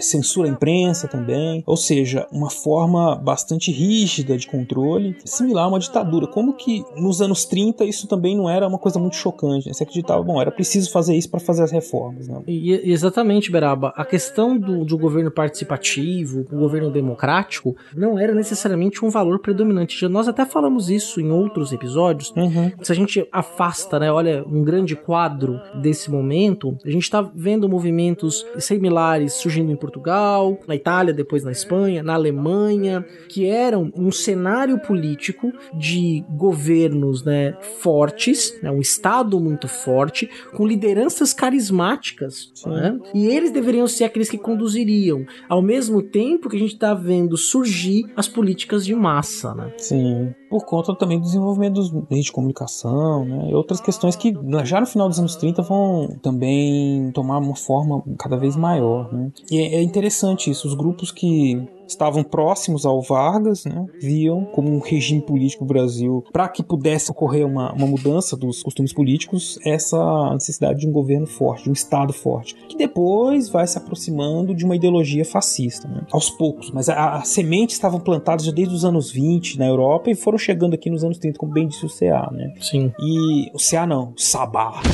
Censura 0.01 0.49
à 0.49 0.51
imprensa 0.51 1.07
também. 1.07 1.63
Ou 1.67 1.77
seja, 1.77 2.27
uma 2.33 2.51
forma 2.51 3.15
bastante 3.15 3.71
rígida 3.71 4.37
de 4.37 4.47
controle, 4.47 5.17
similar 5.25 5.65
a 5.65 5.69
uma 5.69 5.79
ditadura. 5.79 6.27
Como 6.27 6.55
que 6.55 6.85
nos 6.97 7.21
anos 7.21 7.45
30 7.45 7.85
isso 7.85 8.07
também 8.07 8.37
não 8.37 8.49
era 8.49 8.65
era 8.65 8.69
uma 8.69 8.79
coisa 8.79 8.99
muito 8.99 9.17
chocante. 9.17 9.67
Né? 9.67 9.73
Você 9.73 9.85
acreditava, 9.85 10.23
bom, 10.23 10.41
era 10.41 10.51
preciso 10.51 10.91
fazer 10.91 11.15
isso 11.15 11.31
para 11.31 11.41
fazer 11.41 11.63
as 11.63 11.71
reformas. 11.71 12.27
Né? 12.27 12.43
E, 12.47 12.91
exatamente, 12.91 13.51
Beraba. 13.51 13.93
A 13.97 14.05
questão 14.05 14.59
do, 14.59 14.85
do 14.85 14.99
governo 14.99 15.31
participativo, 15.31 16.47
o 16.55 16.59
governo 16.59 16.91
democrático, 16.91 17.77
não 17.95 18.19
era 18.19 18.35
necessariamente 18.35 19.05
um 19.05 19.11
valor 19.11 19.39
predominante. 19.41 20.07
Nós 20.09 20.29
até 20.29 20.45
falamos 20.45 20.89
isso 20.89 21.21
em 21.21 21.31
outros 21.31 21.73
episódios. 21.73 22.33
Uhum. 22.37 22.73
Se 22.83 22.93
a 22.93 22.95
gente 22.95 23.27
afasta, 23.33 23.99
né, 23.99 24.11
olha, 24.11 24.45
um 24.47 24.63
grande 24.63 24.97
quadro 24.97 25.61
desse 25.81 26.11
momento, 26.11 26.77
a 26.85 26.91
gente 26.91 27.03
está 27.03 27.23
vendo 27.23 27.69
movimentos 27.69 28.45
similares 28.59 29.35
surgindo 29.35 29.71
em 29.71 29.77
Portugal, 29.77 30.59
na 30.67 30.75
Itália, 30.75 31.13
depois 31.13 31.45
na 31.45 31.53
Espanha, 31.53 32.03
na 32.03 32.15
Alemanha, 32.15 33.05
que 33.29 33.47
eram 33.47 33.93
um 33.97 34.11
cenário 34.11 34.79
político 34.79 35.53
de 35.79 36.25
governos 36.31 37.25
né, 37.25 37.57
fortes 37.81 38.45
né, 38.63 38.71
um 38.71 38.81
Estado 38.81 39.39
muito 39.41 39.69
forte, 39.69 40.29
com 40.53 40.67
lideranças 40.67 41.33
carismáticas, 41.33 42.53
né, 42.67 42.99
e 43.15 43.27
eles 43.27 43.51
deveriam 43.51 43.87
ser 43.87 44.05
aqueles 44.05 44.31
que 44.31 44.39
conduziriam. 44.39 45.25
Ao 45.49 45.63
mesmo 45.63 46.03
tempo 46.03 46.44
tempo 46.45 46.49
que 46.51 46.57
a 46.57 46.61
gente 46.61 46.77
tá 46.77 46.95
vendo 46.95 47.37
surgir 47.37 48.05
as 48.17 48.29
políticas 48.29 48.85
de 48.85 48.95
massa, 48.95 49.55
né? 49.55 49.73
Sim, 49.79 50.35
por 50.51 50.65
conta 50.65 50.95
também 50.95 51.19
do 51.19 51.25
desenvolvimento 51.25 51.75
dos 51.75 51.91
meios 52.11 52.27
de 52.27 52.33
comunicação, 52.33 53.25
né? 53.25 53.51
E 53.51 53.55
outras 53.55 53.81
questões 53.81 54.15
que 54.15 54.35
já 54.65 54.81
no 54.81 54.87
final 54.87 55.09
dos 55.09 55.19
anos 55.19 55.37
30 55.37 55.63
vão 55.63 56.17
também 56.23 57.11
tomar 57.13 57.39
uma 57.39 57.57
forma 57.57 58.03
cada 58.19 58.37
vez 58.37 58.57
maior, 58.57 59.13
né? 59.13 59.33
E 59.51 59.59
é 59.59 59.83
interessante 59.83 60.51
isso, 60.51 60.69
os 60.69 60.75
grupos 60.75 61.11
que 61.11 61.67
estavam 61.87 62.23
próximos 62.23 62.87
ao 62.87 63.03
Vargas, 63.03 63.65
né, 63.65 63.87
viam 64.01 64.45
como 64.45 64.71
um 64.71 64.79
regime 64.79 65.21
político 65.21 65.65
do 65.65 65.69
Brasil, 65.69 66.25
para 66.33 66.49
que 66.49 66.63
pudesse 66.63 67.11
ocorrer 67.11 67.47
uma, 67.47 67.73
uma 67.73 67.87
mudança 67.87 68.37
dos 68.37 68.63
costumes 68.63 68.93
políticos, 68.93 69.59
essa 69.65 70.33
necessidade 70.33 70.81
de 70.81 70.89
um 70.89 70.93
governo 70.93 71.27
forte, 71.27 71.65
de 71.65 71.71
um 71.71 71.73
Estado 71.73 72.13
forte, 72.13 72.55
que 72.69 72.77
depois 72.77 73.49
vai 73.49 73.67
se 73.67 73.79
aproximando 73.79 74.55
de 74.55 74.65
uma 74.65 74.77
ideologia 74.77 75.25
fascista, 75.25 75.89
né, 75.89 76.03
aos 76.11 76.31
poucos. 76.31 76.71
Mas 76.71 76.89
as 76.89 77.29
sementes 77.29 77.77
estavam 77.77 78.01
plantadas 78.01 78.45
já 78.45 78.53
desde 78.53 78.75
os 78.75 78.85
anos 78.85 79.11
20 79.11 79.59
na 79.59 79.67
Europa 79.67 80.11
e 80.11 80.15
foram 80.15 80.39
chegando 80.39 80.75
aqui 80.75 80.91
nos 80.91 81.05
anos 81.05 81.19
30, 81.19 81.39
como 81.39 81.53
bem 81.53 81.69
disse 81.69 81.85
o 81.85 81.89
CA, 81.89 82.31
né? 82.33 82.55
Sim. 82.61 82.93
E 82.99 83.51
o 83.53 83.59
CA 83.59 83.87
não, 83.87 84.13
o 84.17 84.21
Sabá. 84.21 84.81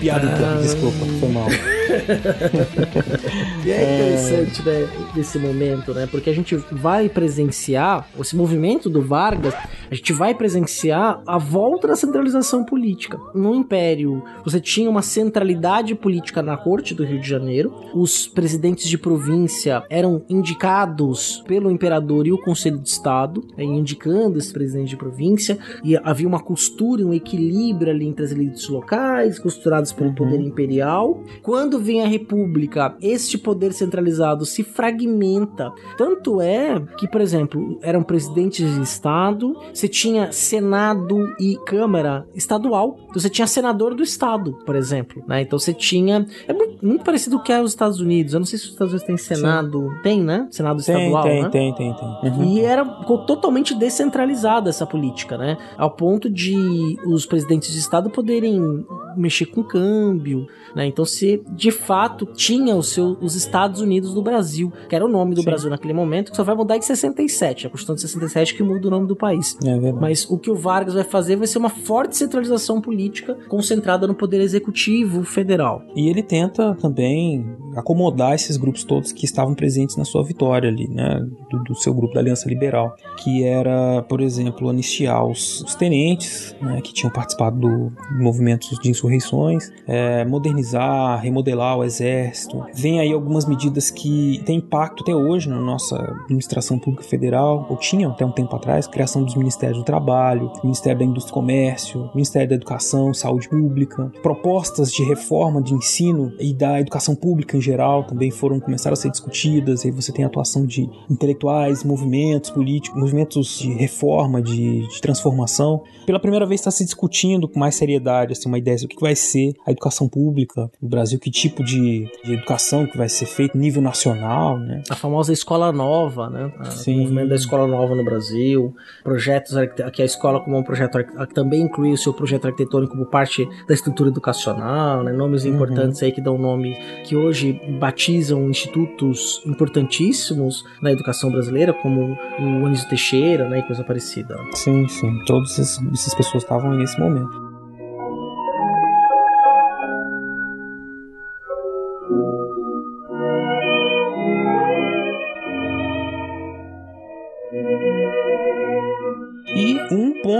Piada, 0.00 0.26
então, 0.26 0.60
desculpa, 0.60 0.98
foi 1.20 1.28
mal. 1.28 1.46
e 3.64 3.70
é 3.70 3.82
interessante, 3.82 4.62
né, 4.62 4.88
esse 5.16 5.38
momento, 5.38 5.92
né? 5.94 6.06
Porque 6.10 6.30
a 6.30 6.34
gente 6.34 6.56
vai 6.70 7.08
presenciar 7.08 8.08
esse 8.18 8.36
movimento 8.36 8.88
do 8.88 9.02
Vargas, 9.02 9.54
a 9.90 9.94
gente 9.94 10.12
vai 10.12 10.34
presenciar 10.34 11.22
a 11.26 11.38
volta 11.38 11.88
da 11.88 11.96
centralização 11.96 12.64
política. 12.64 13.18
No 13.34 13.54
Império, 13.54 14.22
você 14.44 14.60
tinha 14.60 14.88
uma 14.88 15.02
centralidade 15.02 15.94
política 15.94 16.42
na 16.42 16.56
corte 16.56 16.94
do 16.94 17.04
Rio 17.04 17.20
de 17.20 17.28
Janeiro. 17.28 17.72
Os 17.94 18.26
presidentes 18.26 18.88
de 18.88 18.96
província 18.96 19.82
eram 19.90 20.22
indicados 20.28 21.42
pelo 21.46 21.70
imperador 21.70 22.26
e 22.26 22.32
o 22.32 22.38
Conselho 22.38 22.78
de 22.78 22.88
Estado, 22.88 23.46
né, 23.56 23.64
indicando 23.64 24.38
esse 24.38 24.52
presidente 24.52 24.90
de 24.90 24.96
província, 24.96 25.58
e 25.84 25.96
havia 25.96 26.28
uma 26.28 26.40
costura, 26.40 27.04
um 27.04 27.12
equilíbrio 27.12 27.90
ali 27.90 28.06
entre 28.06 28.24
as 28.24 28.32
elites 28.32 28.68
locais, 28.68 29.38
costuradas 29.38 29.92
pelo 29.92 30.12
poder 30.14 30.40
imperial. 30.40 31.22
Quando 31.42 31.71
vem 31.78 32.02
a 32.02 32.06
república, 32.06 32.96
este 33.00 33.38
poder 33.38 33.72
centralizado 33.72 34.44
se 34.44 34.62
fragmenta. 34.62 35.72
Tanto 35.96 36.40
é 36.40 36.80
que, 36.98 37.08
por 37.08 37.20
exemplo, 37.20 37.78
eram 37.82 38.02
presidentes 38.02 38.74
de 38.74 38.82
estado, 38.82 39.56
você 39.72 39.88
tinha 39.88 40.32
senado 40.32 41.32
e 41.38 41.56
câmara 41.66 42.26
estadual. 42.34 42.96
Então 43.04 43.20
você 43.20 43.30
tinha 43.30 43.46
senador 43.46 43.94
do 43.94 44.02
estado, 44.02 44.58
por 44.64 44.74
exemplo, 44.74 45.22
né? 45.26 45.42
Então 45.42 45.58
você 45.58 45.72
tinha 45.72 46.26
é 46.46 46.52
muito, 46.52 46.84
muito 46.84 47.04
parecido 47.04 47.36
com 47.36 47.42
o 47.42 47.44
que 47.44 47.52
é 47.52 47.60
os 47.60 47.70
Estados 47.70 48.00
Unidos. 48.00 48.34
Eu 48.34 48.40
não 48.40 48.46
sei 48.46 48.58
se 48.58 48.66
os 48.66 48.72
Estados 48.72 48.92
Unidos 48.92 49.06
têm 49.06 49.16
senado, 49.16 49.88
Sim. 49.88 50.02
tem, 50.02 50.22
né? 50.22 50.48
Senado 50.50 50.82
tem, 50.82 50.94
estadual, 50.94 51.22
tem, 51.24 51.42
né? 51.42 51.48
Tem, 51.50 51.74
tem, 51.74 51.94
tem. 51.94 52.30
Uhum. 52.30 52.44
E 52.44 52.60
era 52.60 52.84
totalmente 52.84 53.74
descentralizada 53.74 54.70
essa 54.70 54.86
política, 54.86 55.36
né? 55.36 55.58
Ao 55.76 55.90
ponto 55.90 56.30
de 56.30 56.96
os 57.06 57.26
presidentes 57.26 57.72
de 57.72 57.78
estado 57.78 58.10
poderem 58.10 58.84
mexer 59.16 59.46
com 59.46 59.62
câmbio, 59.62 60.46
né? 60.74 60.86
Então 60.86 61.04
se 61.04 61.42
de 61.50 61.70
fato 61.70 62.26
tinha 62.26 62.74
o 62.76 62.82
seu, 62.82 63.16
os 63.20 63.34
Estados 63.34 63.80
Unidos 63.80 64.14
do 64.14 64.22
Brasil, 64.22 64.72
que 64.88 64.94
era 64.94 65.04
o 65.04 65.08
nome 65.08 65.34
do 65.34 65.40
Sim. 65.40 65.46
Brasil 65.46 65.70
naquele 65.70 65.92
momento, 65.92 66.30
que 66.30 66.36
só 66.36 66.44
vai 66.44 66.54
mudar 66.54 66.76
em 66.76 66.82
67, 66.82 67.66
a 67.66 67.70
Constituição 67.70 67.94
de 67.94 68.00
67 68.02 68.54
que 68.54 68.62
muda 68.62 68.88
o 68.88 68.90
nome 68.90 69.06
do 69.06 69.16
país. 69.16 69.56
É 69.64 69.92
Mas 69.92 70.28
o 70.28 70.38
que 70.38 70.50
o 70.50 70.54
Vargas 70.54 70.94
vai 70.94 71.04
fazer 71.04 71.36
vai 71.36 71.46
ser 71.46 71.58
uma 71.58 71.70
forte 71.70 72.16
centralização 72.16 72.80
política 72.80 73.36
concentrada 73.48 74.06
no 74.06 74.14
poder 74.14 74.40
executivo 74.40 75.24
federal. 75.24 75.82
E 75.94 76.08
ele 76.08 76.22
tenta 76.22 76.74
também 76.74 77.44
acomodar 77.76 78.34
esses 78.34 78.56
grupos 78.56 78.84
todos 78.84 79.12
que 79.12 79.24
estavam 79.24 79.54
presentes 79.54 79.96
na 79.96 80.04
sua 80.04 80.22
vitória 80.22 80.68
ali, 80.68 80.88
né, 80.88 81.20
do, 81.50 81.62
do 81.64 81.74
seu 81.74 81.94
grupo 81.94 82.14
da 82.14 82.20
Aliança 82.20 82.48
Liberal, 82.48 82.94
que 83.18 83.44
era, 83.44 84.02
por 84.02 84.20
exemplo, 84.20 84.68
anistiar 84.68 85.24
os, 85.26 85.62
os 85.62 85.74
tenentes, 85.74 86.54
né, 86.60 86.80
que 86.80 86.92
tinham 86.92 87.12
participado 87.12 87.58
do 87.58 87.92
movimento 88.18 88.68
de 88.68 88.80
insurreições, 89.02 89.72
é, 89.86 90.24
modernizar, 90.24 91.20
remodelar 91.20 91.78
o 91.78 91.84
exército. 91.84 92.64
Vem 92.74 93.00
aí 93.00 93.12
algumas 93.12 93.44
medidas 93.46 93.90
que 93.90 94.42
têm 94.46 94.58
impacto 94.58 95.02
até 95.02 95.14
hoje 95.14 95.48
na 95.48 95.60
nossa 95.60 95.96
administração 96.24 96.78
pública 96.78 97.04
federal, 97.04 97.66
ou 97.68 97.76
tinham 97.76 98.12
até 98.12 98.24
um 98.24 98.32
tempo 98.32 98.54
atrás, 98.54 98.86
criação 98.86 99.24
dos 99.24 99.34
Ministérios 99.34 99.78
do 99.78 99.84
Trabalho, 99.84 100.52
Ministério 100.62 101.00
da 101.00 101.04
Indústria 101.04 101.32
e 101.32 101.34
Comércio, 101.34 102.10
Ministério 102.14 102.48
da 102.48 102.54
Educação, 102.54 103.12
Saúde 103.12 103.48
Pública, 103.48 104.12
propostas 104.22 104.92
de 104.92 105.02
reforma 105.04 105.62
de 105.62 105.74
ensino 105.74 106.32
e 106.38 106.54
da 106.54 106.80
educação 106.80 107.14
pública 107.14 107.56
em 107.56 107.60
geral 107.60 108.04
também 108.04 108.30
foram 108.30 108.60
começar 108.60 108.92
a 108.92 108.96
ser 108.96 109.10
discutidas. 109.10 109.84
Aí 109.84 109.90
você 109.90 110.12
tem 110.12 110.24
a 110.24 110.28
atuação 110.28 110.66
de 110.66 110.88
intelectuais, 111.10 111.84
movimentos 111.84 112.50
políticos, 112.50 113.00
movimentos 113.00 113.58
de 113.58 113.72
reforma, 113.72 114.40
de, 114.42 114.86
de 114.86 115.00
transformação. 115.00 115.82
Pela 116.06 116.20
primeira 116.20 116.46
vez 116.46 116.60
está 116.60 116.70
se 116.70 116.84
discutindo 116.84 117.48
com 117.48 117.58
mais 117.58 117.74
seriedade 117.74 118.32
assim, 118.32 118.48
uma 118.48 118.58
ideia 118.58 118.76
que 118.94 119.00
vai 119.00 119.14
ser 119.14 119.54
a 119.66 119.70
educação 119.70 120.08
pública 120.08 120.70
no 120.80 120.88
Brasil, 120.88 121.18
que 121.18 121.30
tipo 121.30 121.64
de, 121.64 122.08
de 122.24 122.34
educação 122.34 122.86
que 122.86 122.96
vai 122.96 123.08
ser 123.08 123.26
feito 123.26 123.56
nível 123.56 123.82
nacional, 123.82 124.58
né? 124.58 124.82
A 124.90 124.94
famosa 124.94 125.32
escola 125.32 125.72
nova, 125.72 126.28
né? 126.28 126.52
Sim. 126.70 126.96
O 126.96 127.02
movimento 127.02 127.28
da 127.30 127.34
escola 127.34 127.66
nova 127.66 127.94
no 127.94 128.04
Brasil, 128.04 128.74
projetos 129.02 129.54
que 129.92 130.02
a 130.02 130.04
escola 130.04 130.40
como 130.40 130.58
um 130.58 130.62
projeto 130.62 130.98
também 131.34 131.62
inclui 131.62 131.92
o 131.92 131.96
seu 131.96 132.12
projeto 132.12 132.46
arquitetônico 132.46 132.92
como 132.92 133.06
parte 133.06 133.48
da 133.66 133.74
estrutura 133.74 134.10
educacional, 134.10 135.02
né? 135.02 135.12
Nomes 135.12 135.44
uhum. 135.44 135.54
importantes 135.54 136.02
aí 136.02 136.12
que 136.12 136.20
dão 136.20 136.38
nome 136.38 136.76
que 137.04 137.16
hoje 137.16 137.60
batizam 137.78 138.48
institutos 138.48 139.42
importantíssimos 139.46 140.64
na 140.82 140.92
educação 140.92 141.30
brasileira, 141.30 141.72
como 141.72 142.16
o 142.38 142.66
Anísio 142.66 142.88
Teixeira, 142.88 143.48
né? 143.48 143.60
E 143.60 143.62
coisa 143.62 143.84
parecida. 143.84 144.36
Sim, 144.54 144.86
sim. 144.88 145.24
Todas 145.26 145.58
essas 145.58 146.14
pessoas 146.14 146.42
estavam 146.42 146.72
nesse 146.72 146.98
momento. 146.98 147.51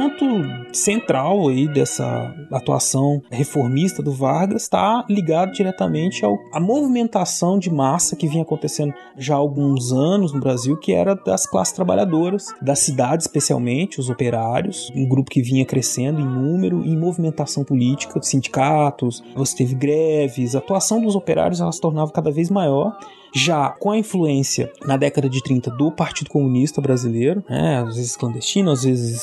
Ponto 0.03 0.77
central 0.77 1.49
aí 1.49 1.69
dessa 1.69 2.35
atuação 2.51 3.23
reformista 3.31 4.03
do 4.03 4.13
Vargas 4.13 4.63
está 4.63 5.05
ligado 5.09 5.53
diretamente 5.53 6.25
ao, 6.25 6.37
à 6.53 6.59
movimentação 6.59 7.59
de 7.59 7.71
massa 7.71 8.17
que 8.17 8.27
vinha 8.27 8.43
acontecendo 8.43 8.93
já 9.17 9.35
há 9.35 9.39
alguns 9.39 9.93
anos 9.93 10.33
no 10.33 10.41
Brasil, 10.41 10.77
que 10.77 10.93
era 10.93 11.15
das 11.15 11.47
classes 11.47 11.75
trabalhadoras, 11.75 12.47
da 12.61 12.75
cidade 12.75 13.23
especialmente, 13.23 14.01
os 14.01 14.11
operários, 14.11 14.91
um 14.95 15.07
grupo 15.07 15.31
que 15.31 15.43
vinha 15.43 15.65
crescendo 15.65 16.21
em 16.21 16.25
número 16.27 16.85
e 16.85 16.91
em 16.91 16.99
movimentação 16.99 17.65
política, 17.65 18.21
sindicatos, 18.23 19.23
você 19.37 19.59
teve 19.59 19.75
greves, 19.75 20.55
a 20.55 20.59
atuação 20.59 21.01
dos 21.01 21.15
operários 21.15 21.61
ela 21.61 21.73
se 21.73 21.81
tornava 21.81 22.11
cada 22.11 22.31
vez 22.31 22.51
maior 22.51 22.97
já 23.35 23.71
com 23.71 23.91
a 23.91 23.99
influência 23.99 24.71
na 24.87 24.97
década 24.97 25.29
de 25.29 25.43
30 25.43 25.71
do 25.71 25.91
Partido 25.91 26.31
Comunista 26.31 26.81
Brasileiro, 26.81 27.43
né, 27.49 27.79
às 27.79 27.97
vezes 27.97 28.17
clandestino, 28.17 28.71
às 28.71 28.85
vezes 28.85 29.23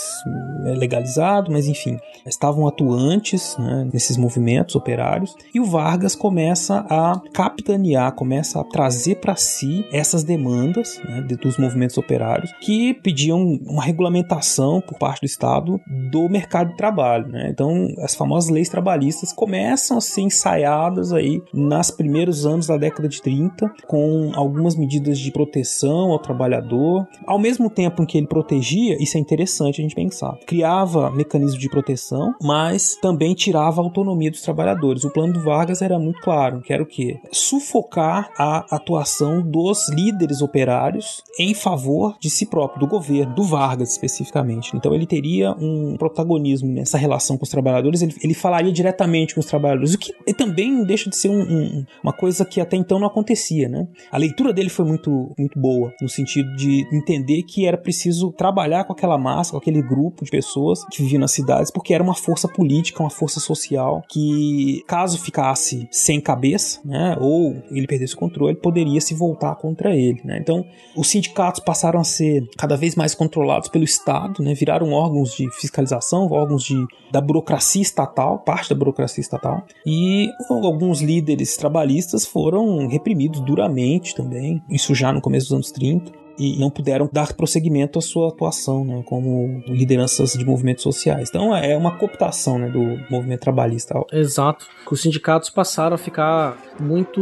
é, 0.65 0.71
legalizado, 0.71 1.51
mas 1.51 1.67
enfim, 1.67 1.97
estavam 2.25 2.67
atuantes 2.67 3.55
né, 3.57 3.87
nesses 3.93 4.17
movimentos 4.17 4.75
operários 4.75 5.35
e 5.53 5.59
o 5.59 5.65
Vargas 5.65 6.15
começa 6.15 6.85
a 6.89 7.21
capitanear, 7.33 8.13
começa 8.13 8.59
a 8.59 8.63
trazer 8.63 9.15
para 9.15 9.35
si 9.35 9.85
essas 9.91 10.23
demandas 10.23 10.99
né, 11.03 11.21
dos 11.21 11.57
movimentos 11.57 11.97
operários 11.97 12.51
que 12.61 12.93
pediam 12.93 13.59
uma 13.65 13.83
regulamentação 13.83 14.81
por 14.81 14.97
parte 14.97 15.21
do 15.21 15.25
Estado 15.25 15.79
do 16.11 16.27
mercado 16.29 16.71
de 16.71 16.77
trabalho. 16.77 17.27
Né? 17.27 17.49
Então, 17.49 17.87
as 17.99 18.15
famosas 18.15 18.49
leis 18.49 18.69
trabalhistas 18.69 19.31
começam 19.33 19.97
a 19.97 20.01
ser 20.01 20.21
ensaiadas 20.21 21.13
aí 21.13 21.41
nos 21.53 21.91
primeiros 21.91 22.45
anos 22.45 22.67
da 22.67 22.77
década 22.77 23.07
de 23.07 23.21
30 23.21 23.71
com 23.87 23.98
com 23.99 24.31
algumas 24.33 24.77
medidas 24.77 25.19
de 25.19 25.29
proteção 25.29 26.11
ao 26.11 26.19
trabalhador. 26.19 27.05
Ao 27.27 27.37
mesmo 27.37 27.69
tempo 27.69 28.01
em 28.01 28.05
que 28.05 28.17
ele 28.17 28.27
protegia, 28.27 28.95
isso 29.01 29.17
é 29.17 29.19
interessante 29.19 29.81
a 29.81 29.83
gente 29.83 29.95
pensar, 29.95 30.37
criava 30.47 31.11
mecanismos 31.11 31.59
de 31.59 31.69
proteção, 31.69 32.33
mas 32.41 32.95
também 33.01 33.33
tirava 33.33 33.81
a 33.81 33.83
autonomia 33.83 34.31
dos 34.31 34.41
trabalhadores. 34.41 35.03
O 35.03 35.11
plano 35.11 35.33
do 35.33 35.41
Vargas 35.41 35.81
era 35.81 35.99
muito 35.99 36.21
claro, 36.21 36.61
que 36.61 36.71
era 36.71 36.81
o 36.81 36.85
quê? 36.85 37.19
Sufocar 37.29 38.29
a 38.37 38.73
atuação 38.73 39.41
dos 39.41 39.89
líderes 39.89 40.41
operários 40.41 41.21
em 41.37 41.53
favor 41.53 42.15
de 42.21 42.29
si 42.29 42.45
próprio, 42.45 42.79
do 42.79 42.87
governo, 42.87 43.35
do 43.35 43.43
Vargas 43.43 43.91
especificamente. 43.91 44.77
Então 44.77 44.93
ele 44.93 45.05
teria 45.05 45.51
um 45.59 45.97
protagonismo 45.97 46.71
nessa 46.71 46.97
relação 46.97 47.37
com 47.37 47.43
os 47.43 47.49
trabalhadores, 47.49 48.01
ele, 48.01 48.15
ele 48.23 48.33
falaria 48.33 48.71
diretamente 48.71 49.33
com 49.33 49.41
os 49.41 49.45
trabalhadores, 49.45 49.93
o 49.93 49.97
que 49.97 50.13
também 50.33 50.85
deixa 50.85 51.09
de 51.09 51.17
ser 51.17 51.27
um, 51.27 51.41
um, 51.41 51.85
uma 52.01 52.13
coisa 52.13 52.45
que 52.45 52.61
até 52.61 52.77
então 52.77 52.97
não 52.97 53.07
acontecia, 53.07 53.67
né? 53.67 53.88
A 54.11 54.17
leitura 54.17 54.53
dele 54.53 54.69
foi 54.69 54.85
muito, 54.85 55.33
muito 55.37 55.59
boa, 55.59 55.93
no 56.01 56.09
sentido 56.09 56.55
de 56.55 56.85
entender 56.91 57.43
que 57.43 57.65
era 57.65 57.77
preciso 57.77 58.31
trabalhar 58.31 58.83
com 58.83 58.93
aquela 58.93 59.17
massa, 59.17 59.51
com 59.51 59.57
aquele 59.57 59.81
grupo 59.81 60.23
de 60.23 60.31
pessoas 60.31 60.85
que 60.85 61.01
viviam 61.01 61.19
nas 61.19 61.31
cidades, 61.31 61.71
porque 61.71 61.93
era 61.93 62.03
uma 62.03 62.13
força 62.13 62.47
política, 62.47 63.01
uma 63.01 63.09
força 63.09 63.39
social 63.39 64.03
que, 64.09 64.83
caso 64.87 65.17
ficasse 65.19 65.87
sem 65.91 66.19
cabeça, 66.19 66.79
né, 66.83 67.17
ou 67.19 67.55
ele 67.71 67.87
perdesse 67.87 68.13
o 68.13 68.17
controle, 68.17 68.55
poderia 68.55 69.01
se 69.01 69.13
voltar 69.13 69.55
contra 69.55 69.95
ele. 69.95 70.21
Né? 70.23 70.37
Então, 70.39 70.65
os 70.95 71.07
sindicatos 71.07 71.61
passaram 71.63 71.99
a 71.99 72.03
ser 72.03 72.47
cada 72.57 72.75
vez 72.75 72.95
mais 72.95 73.15
controlados 73.15 73.69
pelo 73.69 73.83
Estado, 73.83 74.43
né, 74.43 74.53
viraram 74.53 74.91
órgãos 74.91 75.35
de 75.35 75.49
fiscalização, 75.59 76.27
órgãos 76.31 76.63
de, 76.63 76.75
da 77.11 77.21
burocracia 77.21 77.81
estatal, 77.81 78.39
parte 78.39 78.69
da 78.69 78.75
burocracia 78.75 79.21
estatal, 79.21 79.63
e 79.85 80.27
alguns 80.49 81.01
líderes 81.01 81.55
trabalhistas 81.57 82.25
foram 82.25 82.87
reprimidos 82.87 83.39
duramente 83.41 83.78
também, 84.15 84.61
isso 84.69 84.93
já 84.95 85.11
no 85.11 85.21
começo 85.21 85.47
dos 85.47 85.53
anos 85.53 85.71
30 85.71 86.19
e 86.39 86.57
não 86.57 86.69
puderam 86.69 87.09
dar 87.11 87.33
prosseguimento 87.33 87.99
à 87.99 88.01
sua 88.01 88.29
atuação 88.29 88.85
né, 88.85 89.03
como 89.05 89.61
lideranças 89.67 90.31
de 90.31 90.45
movimentos 90.45 90.81
sociais. 90.81 91.27
Então 91.27 91.53
é 91.53 91.75
uma 91.75 91.97
cooptação 91.97 92.57
né, 92.57 92.69
do 92.69 92.97
movimento 93.11 93.41
trabalhista. 93.41 94.01
Exato. 94.13 94.65
Os 94.89 95.01
sindicatos 95.01 95.49
passaram 95.49 95.95
a 95.95 95.97
ficar 95.97 96.57
muito 96.79 97.21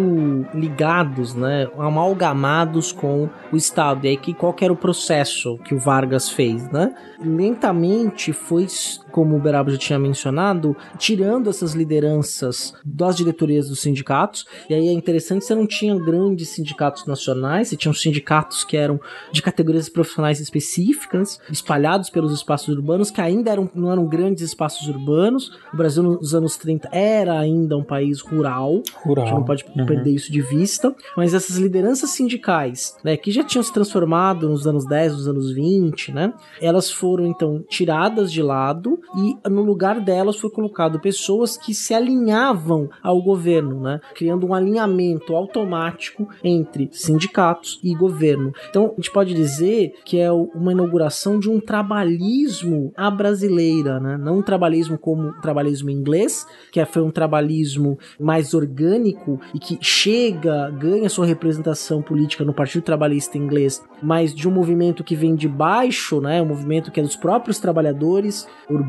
ligados, 0.54 1.34
né, 1.34 1.68
amalgamados 1.80 2.92
com 2.92 3.28
o 3.52 3.58
Estado. 3.58 4.06
E 4.06 4.10
aí 4.10 4.18
que 4.18 4.36
qual 4.36 4.56
era 4.62 4.72
o 4.72 4.78
processo 4.78 5.58
que 5.66 5.74
o 5.74 5.80
Vargas 5.80 6.30
fez, 6.30 6.70
né? 6.70 6.94
Lentamente 7.20 8.32
foi, 8.32 8.68
como 9.17 9.36
o 9.36 9.39
Berabo 9.39 9.71
já 9.71 9.79
tinha 9.79 9.97
mencionado, 9.97 10.77
tirando 11.00 11.50
essas 11.50 11.74
lideranças 11.74 12.75
das 12.86 13.17
diretorias 13.17 13.67
dos 13.67 13.79
sindicatos. 13.79 14.45
E 14.69 14.75
aí 14.75 14.89
é 14.89 14.91
interessante, 14.91 15.43
você 15.43 15.55
não 15.55 15.65
tinha 15.65 15.97
grandes 15.97 16.50
sindicatos 16.50 17.07
nacionais, 17.07 17.69
você 17.69 17.75
tinha 17.75 17.91
os 17.91 18.00
sindicatos 18.00 18.63
que 18.63 18.77
eram 18.77 19.00
de 19.31 19.41
categorias 19.41 19.89
profissionais 19.89 20.39
específicas, 20.39 21.39
espalhados 21.51 22.12
pelos 22.12 22.31
espaços 22.31 22.67
urbanos, 22.67 23.09
que 23.09 23.19
ainda 23.19 23.50
eram, 23.50 23.67
não 23.74 23.91
eram 23.91 24.05
grandes 24.05 24.43
espaços 24.43 24.88
urbanos. 24.88 25.51
O 25.74 25.77
Brasil 25.77 26.03
nos 26.03 26.36
anos 26.36 26.55
30 26.55 26.88
era 26.91 27.39
ainda 27.39 27.75
um 27.75 27.83
país 27.83 28.19
rural. 28.19 28.83
Rural. 29.03 29.25
A 29.25 29.27
gente 29.29 29.36
não 29.36 29.45
pode 29.45 29.65
uhum. 29.75 29.86
perder 29.88 30.12
isso 30.12 30.31
de 30.31 30.41
vista. 30.41 30.95
Mas 31.15 31.33
essas 31.33 31.57
lideranças 31.57 32.12
sindicais, 32.12 32.95
né, 33.03 33.17
que 33.17 33.31
já 33.31 33.43
tinham 33.43 33.63
se 33.63 33.74
transformado 33.74 34.47
nos 34.47 34.67
anos 34.67 34.86
10, 34.86 35.13
nos 35.13 35.27
anos 35.27 35.51
20, 35.51 36.12
né, 36.12 36.31
elas 36.62 36.91
foram 36.91 37.25
então 37.25 37.65
tiradas 37.67 38.31
de 38.31 38.43
lado 38.43 39.00
e 39.16 39.50
no 39.50 39.62
lugar 39.62 40.00
delas 40.00 40.40
foi 40.40 40.50
colocado 40.50 41.00
pessoas 41.00 41.58
que 41.58 41.74
se 41.74 41.94
alinhavam 41.94 42.90
ao 43.02 43.22
governo, 43.22 43.80
né, 43.82 44.00
criando 44.16 44.48
um 44.48 44.54
alinhamento 44.54 45.36
automático 45.36 46.28
entre 46.44 46.90
sindicatos 46.92 47.80
e 47.84 47.94
governo. 47.96 48.54
Então, 48.70 48.92
a 48.94 48.96
gente 48.96 49.12
pode 49.12 49.34
dizer 49.34 49.94
que 50.06 50.20
é 50.20 50.32
uma 50.32 50.72
inauguração 50.72 51.40
de 51.40 51.50
um 51.50 51.60
trabalhismo 51.60 52.92
à 52.96 53.10
brasileira, 53.10 54.00
né? 54.00 54.18
Não 54.18 54.40
um 54.40 54.42
trabalhismo 54.42 54.98
como 54.98 55.30
o 55.30 55.42
trabalhismo 55.42 55.90
inglês, 55.90 56.46
que 56.72 56.84
foi 56.86 57.02
um 57.02 57.12
trabalhismo 57.12 57.98
mais 58.20 58.54
orgânico 58.54 59.40
e 59.54 59.60
que 59.60 59.78
chega, 59.82 60.70
ganha 60.72 61.10
sua 61.10 61.26
representação 61.26 62.02
política 62.02 62.44
no 62.44 62.54
Partido 62.54 62.84
Trabalhista 62.84 63.38
Inglês, 63.38 63.84
mas 64.02 64.34
de 64.34 64.48
um 64.48 64.52
movimento 64.52 65.04
que 65.04 65.16
vem 65.16 65.36
de 65.36 65.48
baixo, 65.48 66.22
né? 66.22 66.42
Um 66.42 66.46
movimento 66.46 66.92
que 66.92 67.00
é 67.00 67.04
dos 67.04 67.16
próprios 67.16 67.60
trabalhadores 67.60 68.48
urbanos, 68.70 68.87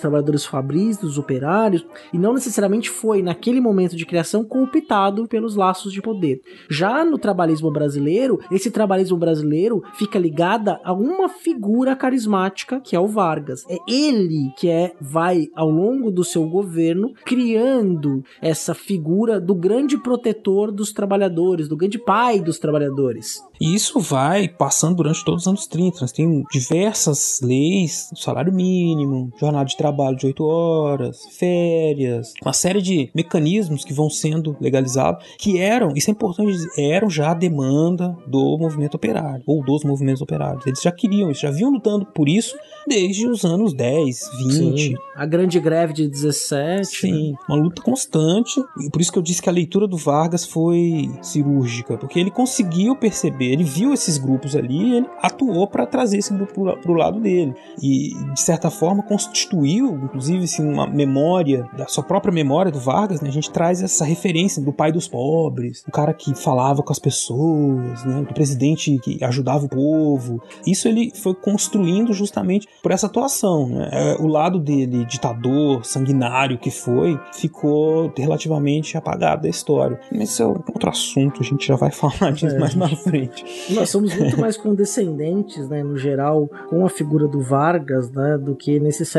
trabalhadores 0.00 0.44
fabris, 0.44 0.98
dos 0.98 1.18
operários, 1.18 1.86
e 2.12 2.18
não 2.18 2.34
necessariamente 2.34 2.90
foi 2.90 3.22
naquele 3.22 3.60
momento 3.60 3.96
de 3.96 4.06
criação 4.06 4.44
cooptado 4.44 5.26
pelos 5.26 5.54
laços 5.54 5.92
de 5.92 6.02
poder. 6.02 6.40
Já 6.70 7.04
no 7.04 7.18
trabalhismo 7.18 7.70
brasileiro, 7.70 8.38
esse 8.50 8.70
trabalhismo 8.70 9.16
brasileiro 9.16 9.38
brasileiro 9.38 9.82
fica 9.94 10.18
ligada 10.18 10.80
a 10.84 10.92
uma 10.92 11.28
figura 11.28 11.94
carismática 11.94 12.80
que 12.80 12.96
é 12.96 13.00
o 13.00 13.06
Vargas. 13.06 13.64
É 13.68 13.76
ele 13.88 14.52
que 14.56 14.68
é 14.68 14.94
vai 15.00 15.48
ao 15.54 15.70
longo 15.70 16.10
do 16.10 16.24
seu 16.24 16.48
governo 16.48 17.12
criando 17.24 18.22
essa 18.40 18.74
figura 18.74 19.40
do 19.40 19.54
grande 19.54 19.96
protetor 19.98 20.72
dos 20.72 20.92
trabalhadores, 20.92 21.68
do 21.68 21.76
grande 21.76 21.98
pai 21.98 22.40
dos 22.40 22.58
trabalhadores. 22.58 23.40
E 23.60 23.74
isso 23.74 23.98
vai 24.00 24.48
passando 24.48 24.96
durante 24.96 25.24
todos 25.24 25.42
os 25.42 25.48
anos 25.48 25.66
30. 25.66 26.00
Nós 26.00 26.12
temos 26.12 26.44
diversas 26.50 27.40
leis, 27.42 28.10
salário 28.14 28.52
mínimo, 28.52 29.32
jornada 29.38 29.64
de 29.64 29.76
trabalho 29.76 30.16
de 30.16 30.26
8 30.26 30.44
horas, 30.44 31.26
férias, 31.38 32.32
uma 32.42 32.52
série 32.52 32.80
de 32.80 33.10
mecanismos 33.14 33.84
que 33.84 33.92
vão 33.92 34.08
sendo 34.08 34.56
legalizados, 34.60 35.24
que 35.38 35.58
eram, 35.58 35.92
isso 35.94 36.10
é 36.10 36.12
importante 36.12 36.52
dizer, 36.52 36.70
eram 36.78 37.10
já 37.10 37.30
a 37.30 37.34
demanda 37.34 38.16
do 38.26 38.56
movimento 38.58 38.94
operário, 38.94 39.42
ou 39.46 39.64
dos 39.64 39.84
movimentos 39.84 40.22
operários. 40.22 40.66
Eles 40.66 40.80
já 40.80 40.92
queriam 40.92 41.30
isso, 41.30 41.42
já 41.42 41.50
vinham 41.50 41.70
lutando 41.70 42.06
por 42.06 42.28
isso 42.28 42.56
desde 42.86 43.26
os 43.26 43.44
anos 43.44 43.74
10, 43.74 44.30
20. 44.38 44.52
Sim, 44.52 44.94
a 45.14 45.26
grande 45.26 45.60
greve 45.60 45.92
de 45.92 46.08
17. 46.08 46.86
Sim, 46.86 47.32
né? 47.32 47.38
uma 47.48 47.56
luta 47.56 47.82
constante. 47.82 48.60
E 48.80 48.90
por 48.90 49.00
isso 49.00 49.12
que 49.12 49.18
eu 49.18 49.22
disse 49.22 49.42
que 49.42 49.48
a 49.48 49.52
leitura 49.52 49.86
do 49.86 49.96
Vargas 49.96 50.44
foi 50.44 51.10
cirúrgica, 51.22 51.96
porque 51.96 52.18
ele 52.18 52.30
conseguiu 52.30 52.96
perceber 52.96 53.48
ele 53.52 53.64
viu 53.64 53.92
esses 53.92 54.18
grupos 54.18 54.54
ali 54.54 54.96
ele 54.96 55.06
atuou 55.22 55.66
para 55.66 55.86
trazer 55.86 56.18
esse 56.18 56.32
grupo 56.32 56.76
para 56.76 56.90
o 56.90 56.94
lado 56.94 57.20
dele. 57.20 57.54
E, 57.82 58.14
de 58.32 58.40
certa 58.40 58.70
forma, 58.70 59.02
constituiu, 59.28 60.00
inclusive, 60.04 60.44
assim, 60.44 60.66
uma 60.66 60.86
memória, 60.86 61.68
da 61.76 61.86
sua 61.86 62.02
própria 62.02 62.32
memória 62.32 62.72
do 62.72 62.80
Vargas, 62.80 63.20
né? 63.20 63.28
A 63.28 63.32
gente 63.32 63.50
traz 63.50 63.82
essa 63.82 64.04
referência 64.04 64.62
do 64.62 64.72
pai 64.72 64.90
dos 64.90 65.06
pobres, 65.06 65.84
o 65.86 65.90
cara 65.90 66.12
que 66.12 66.34
falava 66.34 66.82
com 66.82 66.92
as 66.92 66.98
pessoas, 66.98 68.04
né? 68.04 68.22
Do 68.22 68.34
presidente 68.34 68.98
que 68.98 69.22
ajudava 69.22 69.66
o 69.66 69.68
povo. 69.68 70.42
Isso 70.66 70.88
ele 70.88 71.12
foi 71.14 71.34
construindo 71.34 72.12
justamente 72.12 72.66
por 72.82 72.92
essa 72.92 73.06
atuação, 73.06 73.68
né? 73.68 73.88
É, 73.92 74.16
o 74.20 74.26
lado 74.26 74.58
dele, 74.58 75.04
ditador, 75.04 75.84
sanguinário 75.84 76.58
que 76.58 76.70
foi, 76.70 77.18
ficou 77.32 78.12
relativamente 78.16 78.96
apagado 78.96 79.42
da 79.42 79.48
história. 79.48 80.00
Mas 80.10 80.30
isso 80.30 80.42
é 80.42 80.46
outro 80.46 80.88
assunto, 80.88 81.40
a 81.40 81.44
gente 81.44 81.66
já 81.66 81.76
vai 81.76 81.90
falar 81.92 82.32
disso 82.32 82.56
é. 82.56 82.58
mais 82.58 82.74
na 82.74 82.88
frente. 82.88 83.44
Nós 83.70 83.90
somos 83.90 84.14
muito 84.14 84.38
mais 84.40 84.56
condescendentes, 84.56 85.68
né, 85.68 85.82
no 85.82 85.96
geral, 85.96 86.48
com 86.68 86.84
a 86.84 86.88
figura 86.88 87.28
do 87.28 87.40
Vargas, 87.40 88.10
né, 88.10 88.38
do 88.38 88.54
que 88.54 88.80
necessariamente 88.80 89.17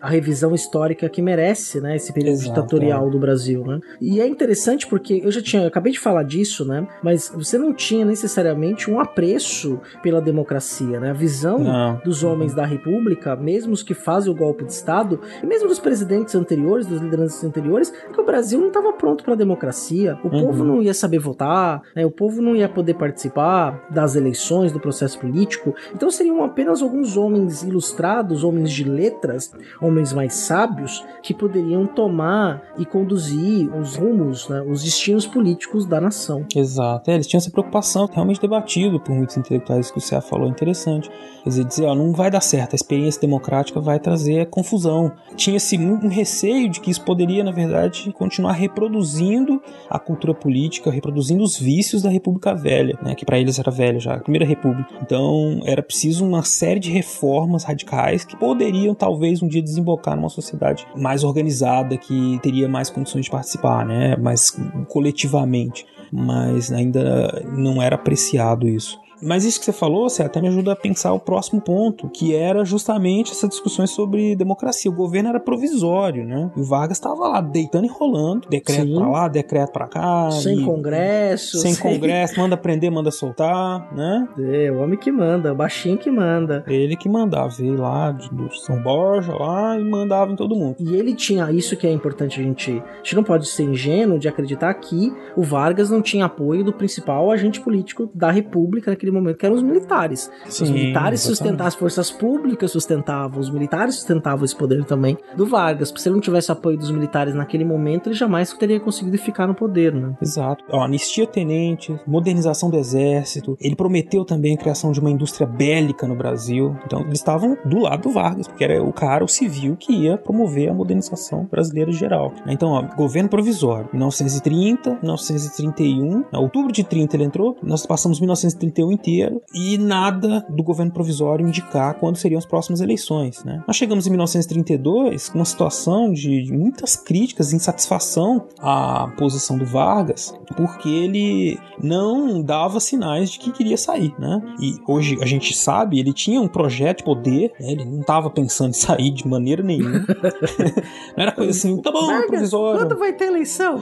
a 0.00 0.08
revisão 0.08 0.54
histórica 0.54 1.08
que 1.08 1.20
merece, 1.20 1.80
né, 1.80 1.96
esse 1.96 2.12
período 2.12 2.34
Exato, 2.34 2.50
ditatorial 2.50 3.08
é. 3.08 3.10
do 3.10 3.18
Brasil, 3.18 3.64
né? 3.64 3.80
E 4.00 4.20
é 4.20 4.26
interessante 4.26 4.86
porque 4.86 5.20
eu 5.24 5.30
já 5.30 5.42
tinha, 5.42 5.62
eu 5.62 5.68
acabei 5.68 5.92
de 5.92 5.98
falar 5.98 6.22
disso, 6.22 6.64
né, 6.64 6.86
mas 7.02 7.30
você 7.34 7.58
não 7.58 7.72
tinha 7.72 8.04
necessariamente 8.04 8.90
um 8.90 9.00
apreço 9.00 9.80
pela 10.02 10.20
democracia, 10.20 11.00
né? 11.00 11.10
A 11.10 11.14
visão 11.14 11.58
não. 11.58 12.00
dos 12.04 12.22
homens 12.22 12.54
da 12.54 12.64
República, 12.64 13.36
mesmo 13.36 13.72
os 13.72 13.82
que 13.82 13.94
fazem 13.94 14.32
o 14.32 14.34
golpe 14.34 14.64
de 14.64 14.72
Estado, 14.72 15.20
e 15.42 15.46
mesmo 15.46 15.68
dos 15.68 15.78
presidentes 15.78 16.34
anteriores, 16.34 16.86
dos 16.86 17.00
lideranças 17.00 17.42
anteriores, 17.44 17.90
que 18.12 18.20
o 18.20 18.24
Brasil 18.24 18.60
não 18.60 18.68
estava 18.68 18.92
pronto 18.92 19.24
para 19.24 19.34
a 19.34 19.36
democracia. 19.36 20.18
O 20.22 20.28
uhum. 20.28 20.46
povo 20.46 20.64
não 20.64 20.82
ia 20.82 20.94
saber 20.94 21.18
votar, 21.18 21.82
né? 21.94 22.04
O 22.04 22.10
povo 22.10 22.42
não 22.42 22.54
ia 22.54 22.68
poder 22.68 22.94
participar 22.94 23.86
das 23.90 24.16
eleições, 24.16 24.72
do 24.72 24.80
processo 24.80 25.18
político. 25.18 25.74
Então 25.94 26.10
seriam 26.10 26.42
apenas 26.44 26.82
alguns 26.82 27.16
homens 27.16 27.62
ilustrados, 27.62 28.44
homens 28.44 28.70
de 28.78 28.88
letras, 28.88 29.52
homens 29.80 30.12
mais 30.12 30.34
sábios, 30.34 31.04
que 31.22 31.34
poderiam 31.34 31.86
tomar 31.86 32.62
e 32.78 32.86
conduzir 32.86 33.70
os 33.74 33.96
rumos, 33.96 34.48
né, 34.48 34.62
os 34.62 34.82
destinos 34.82 35.26
políticos 35.26 35.84
da 35.84 36.00
nação. 36.00 36.46
Exato. 36.54 37.10
É, 37.10 37.14
eles 37.14 37.26
tinham 37.26 37.38
essa 37.38 37.50
preocupação, 37.50 38.08
realmente 38.10 38.40
debatido 38.40 38.98
por 38.98 39.14
muitos 39.14 39.36
intelectuais 39.36 39.90
que 39.90 39.98
o 39.98 40.00
Cé 40.00 40.20
falou, 40.20 40.48
interessante. 40.48 41.10
Quer 41.42 41.50
dizer, 41.50 41.64
dizer, 41.64 41.84
ó, 41.86 41.94
não 41.94 42.12
vai 42.12 42.30
dar 42.30 42.40
certo, 42.40 42.72
a 42.72 42.76
experiência 42.76 43.20
democrática 43.20 43.80
vai 43.80 43.98
trazer 43.98 44.46
confusão. 44.46 45.12
Tinha-se 45.36 45.76
um 45.76 46.08
receio 46.08 46.70
de 46.70 46.80
que 46.80 46.90
isso 46.90 47.04
poderia, 47.04 47.44
na 47.44 47.52
verdade, 47.52 48.12
continuar 48.12 48.52
reproduzindo 48.52 49.60
a 49.90 49.98
cultura 49.98 50.34
política, 50.34 50.90
reproduzindo 50.90 51.42
os 51.42 51.58
vícios 51.58 52.02
da 52.02 52.08
República 52.08 52.54
Velha 52.54 52.78
velha, 52.78 52.98
né, 53.02 53.14
que 53.14 53.24
para 53.24 53.38
eles 53.38 53.58
era 53.58 53.70
velha 53.70 53.98
já, 53.98 54.14
a 54.14 54.20
Primeira 54.20 54.46
República. 54.46 54.88
Então 55.02 55.60
era 55.64 55.82
preciso 55.82 56.24
uma 56.24 56.42
série 56.42 56.80
de 56.80 56.90
reformas 56.90 57.64
radicais 57.64 58.24
que 58.24 58.36
poderiam 58.36 58.67
talvez 58.94 59.42
um 59.42 59.48
dia 59.48 59.62
desembocar 59.62 60.16
numa 60.16 60.28
sociedade 60.28 60.86
mais 60.96 61.24
organizada, 61.24 61.96
que 61.96 62.38
teria 62.42 62.68
mais 62.68 62.90
condições 62.90 63.24
de 63.24 63.30
participar, 63.30 63.84
né, 63.84 64.16
mais 64.16 64.56
coletivamente. 64.88 65.86
Mas 66.10 66.72
ainda 66.72 67.44
não 67.56 67.82
era 67.82 67.96
apreciado 67.96 68.66
isso. 68.66 68.98
Mas 69.22 69.44
isso 69.44 69.58
que 69.58 69.64
você 69.64 69.72
falou, 69.72 70.08
você 70.08 70.22
até 70.22 70.40
me 70.40 70.48
ajuda 70.48 70.72
a 70.72 70.76
pensar 70.76 71.12
o 71.12 71.20
próximo 71.20 71.60
ponto, 71.60 72.08
que 72.08 72.34
era 72.34 72.64
justamente 72.64 73.32
essas 73.32 73.48
discussões 73.50 73.90
sobre 73.90 74.36
democracia. 74.36 74.90
O 74.90 74.94
governo 74.94 75.28
era 75.30 75.40
provisório, 75.40 76.24
né? 76.24 76.50
E 76.56 76.60
o 76.60 76.64
Vargas 76.64 76.96
estava 76.98 77.28
lá 77.28 77.40
deitando 77.40 77.84
e 77.86 77.88
rolando, 77.88 78.48
decreto 78.48 78.86
Sim. 78.86 78.94
pra 78.94 79.08
lá, 79.08 79.28
decreto 79.28 79.72
pra 79.72 79.86
cá. 79.88 80.30
Sem 80.30 80.60
e- 80.60 80.64
congresso. 80.64 81.58
Sem 81.58 81.74
congresso, 81.76 82.38
manda 82.40 82.56
prender, 82.56 82.90
manda 82.90 83.10
soltar, 83.10 83.92
né? 83.94 84.28
É, 84.38 84.70
o 84.70 84.78
homem 84.80 84.98
que 84.98 85.10
manda, 85.10 85.52
o 85.52 85.56
baixinho 85.56 85.98
que 85.98 86.10
manda. 86.10 86.64
Ele 86.66 86.96
que 86.96 87.08
mandava, 87.08 87.48
veio 87.48 87.76
lá 87.80 88.12
de- 88.12 88.28
do 88.30 88.54
São 88.54 88.80
Borja 88.82 89.32
lá 89.34 89.78
e 89.78 89.84
mandava 89.84 90.32
em 90.32 90.36
todo 90.36 90.54
mundo. 90.56 90.76
E 90.78 90.94
ele 90.94 91.14
tinha, 91.14 91.50
isso 91.50 91.76
que 91.76 91.86
é 91.86 91.90
importante 91.92 92.40
a 92.40 92.42
gente. 92.42 92.70
A 92.72 92.96
gente 92.98 93.16
não 93.16 93.24
pode 93.24 93.46
ser 93.48 93.64
ingênuo 93.64 94.18
de 94.18 94.28
acreditar 94.28 94.72
que 94.74 95.12
o 95.36 95.42
Vargas 95.42 95.90
não 95.90 96.00
tinha 96.02 96.26
apoio 96.26 96.64
do 96.64 96.72
principal 96.72 97.30
agente 97.30 97.60
político 97.60 98.10
da 98.14 98.30
República 98.30 98.90
naquele 98.90 99.07
momento, 99.12 99.36
que 99.36 99.46
eram 99.46 99.56
os 99.56 99.62
militares. 99.62 100.30
os 100.46 100.54
Sim, 100.54 100.72
militares 100.72 101.20
exatamente. 101.20 101.20
sustentavam, 101.20 101.66
as 101.66 101.74
forças 101.74 102.10
públicas 102.10 102.70
sustentavam, 102.70 103.40
os 103.40 103.50
militares 103.50 103.96
sustentavam 103.96 104.44
esse 104.44 104.56
poder 104.56 104.84
também 104.84 105.16
do 105.36 105.46
Vargas. 105.46 105.92
Se 105.96 106.08
ele 106.08 106.14
não 106.14 106.20
tivesse 106.20 106.50
apoio 106.50 106.78
dos 106.78 106.90
militares 106.90 107.34
naquele 107.34 107.64
momento, 107.64 108.08
ele 108.08 108.14
jamais 108.14 108.52
teria 108.52 108.80
conseguido 108.80 109.18
ficar 109.18 109.46
no 109.46 109.54
poder, 109.54 109.94
né? 109.94 110.14
Exato. 110.20 110.64
Ó, 110.70 110.82
anistia 110.82 111.26
tenente, 111.26 111.98
modernização 112.06 112.70
do 112.70 112.76
exército. 112.76 113.56
Ele 113.60 113.76
prometeu 113.76 114.24
também 114.24 114.54
a 114.54 114.58
criação 114.58 114.92
de 114.92 115.00
uma 115.00 115.10
indústria 115.10 115.46
bélica 115.46 116.06
no 116.06 116.14
Brasil. 116.14 116.76
Então, 116.86 117.02
eles 117.02 117.18
estavam 117.18 117.56
do 117.64 117.80
lado 117.80 118.02
do 118.02 118.10
Vargas, 118.10 118.46
porque 118.46 118.64
era 118.64 118.82
o 118.82 118.92
cara, 118.92 119.24
o 119.24 119.28
civil, 119.28 119.76
que 119.76 119.92
ia 119.92 120.16
promover 120.16 120.68
a 120.68 120.74
modernização 120.74 121.46
brasileira 121.50 121.90
em 121.90 121.94
geral. 121.94 122.32
Então, 122.46 122.70
ó, 122.70 122.82
governo 122.96 123.28
provisório, 123.28 123.88
1930, 123.92 124.98
1931. 125.02 126.24
Em 126.32 126.36
outubro 126.36 126.72
de 126.72 126.84
30 126.84 127.16
ele 127.16 127.24
entrou, 127.24 127.56
nós 127.62 127.86
passamos 127.86 128.20
1931 128.20 128.92
inteiro 128.98 129.40
e 129.54 129.78
nada 129.78 130.44
do 130.48 130.62
governo 130.62 130.92
provisório 130.92 131.46
indicar 131.46 131.94
quando 131.94 132.16
seriam 132.16 132.38
as 132.38 132.46
próximas 132.46 132.80
eleições, 132.80 133.44
né? 133.44 133.62
Nós 133.66 133.76
chegamos 133.76 134.06
em 134.06 134.10
1932 134.10 135.28
com 135.28 135.38
uma 135.38 135.44
situação 135.44 136.12
de 136.12 136.50
muitas 136.52 136.96
críticas, 136.96 137.52
insatisfação 137.52 138.46
à 138.60 139.08
posição 139.16 139.56
do 139.56 139.64
Vargas, 139.64 140.34
porque 140.56 140.88
ele 140.88 141.58
não 141.82 142.42
dava 142.42 142.80
sinais 142.80 143.30
de 143.30 143.38
que 143.38 143.52
queria 143.52 143.76
sair, 143.76 144.12
né? 144.18 144.40
E 144.60 144.74
hoje 144.86 145.16
a 145.22 145.26
gente 145.26 145.54
sabe, 145.56 145.98
ele 145.98 146.12
tinha 146.12 146.40
um 146.40 146.48
projeto 146.48 146.98
de 146.98 147.04
poder, 147.04 147.52
né? 147.60 147.72
ele 147.72 147.84
não 147.84 148.00
estava 148.00 148.28
pensando 148.30 148.70
em 148.70 148.72
sair 148.74 149.10
de 149.10 149.26
maneira 149.26 149.62
nenhuma. 149.62 150.04
não 151.16 151.22
era 151.22 151.32
coisa 151.32 151.50
assim, 151.50 151.80
tá 151.80 151.90
bom, 151.92 152.06
Vargas, 152.06 152.26
provisório. 152.26 152.80
quando 152.80 152.98
vai 152.98 153.12
ter 153.12 153.26
eleição? 153.26 153.80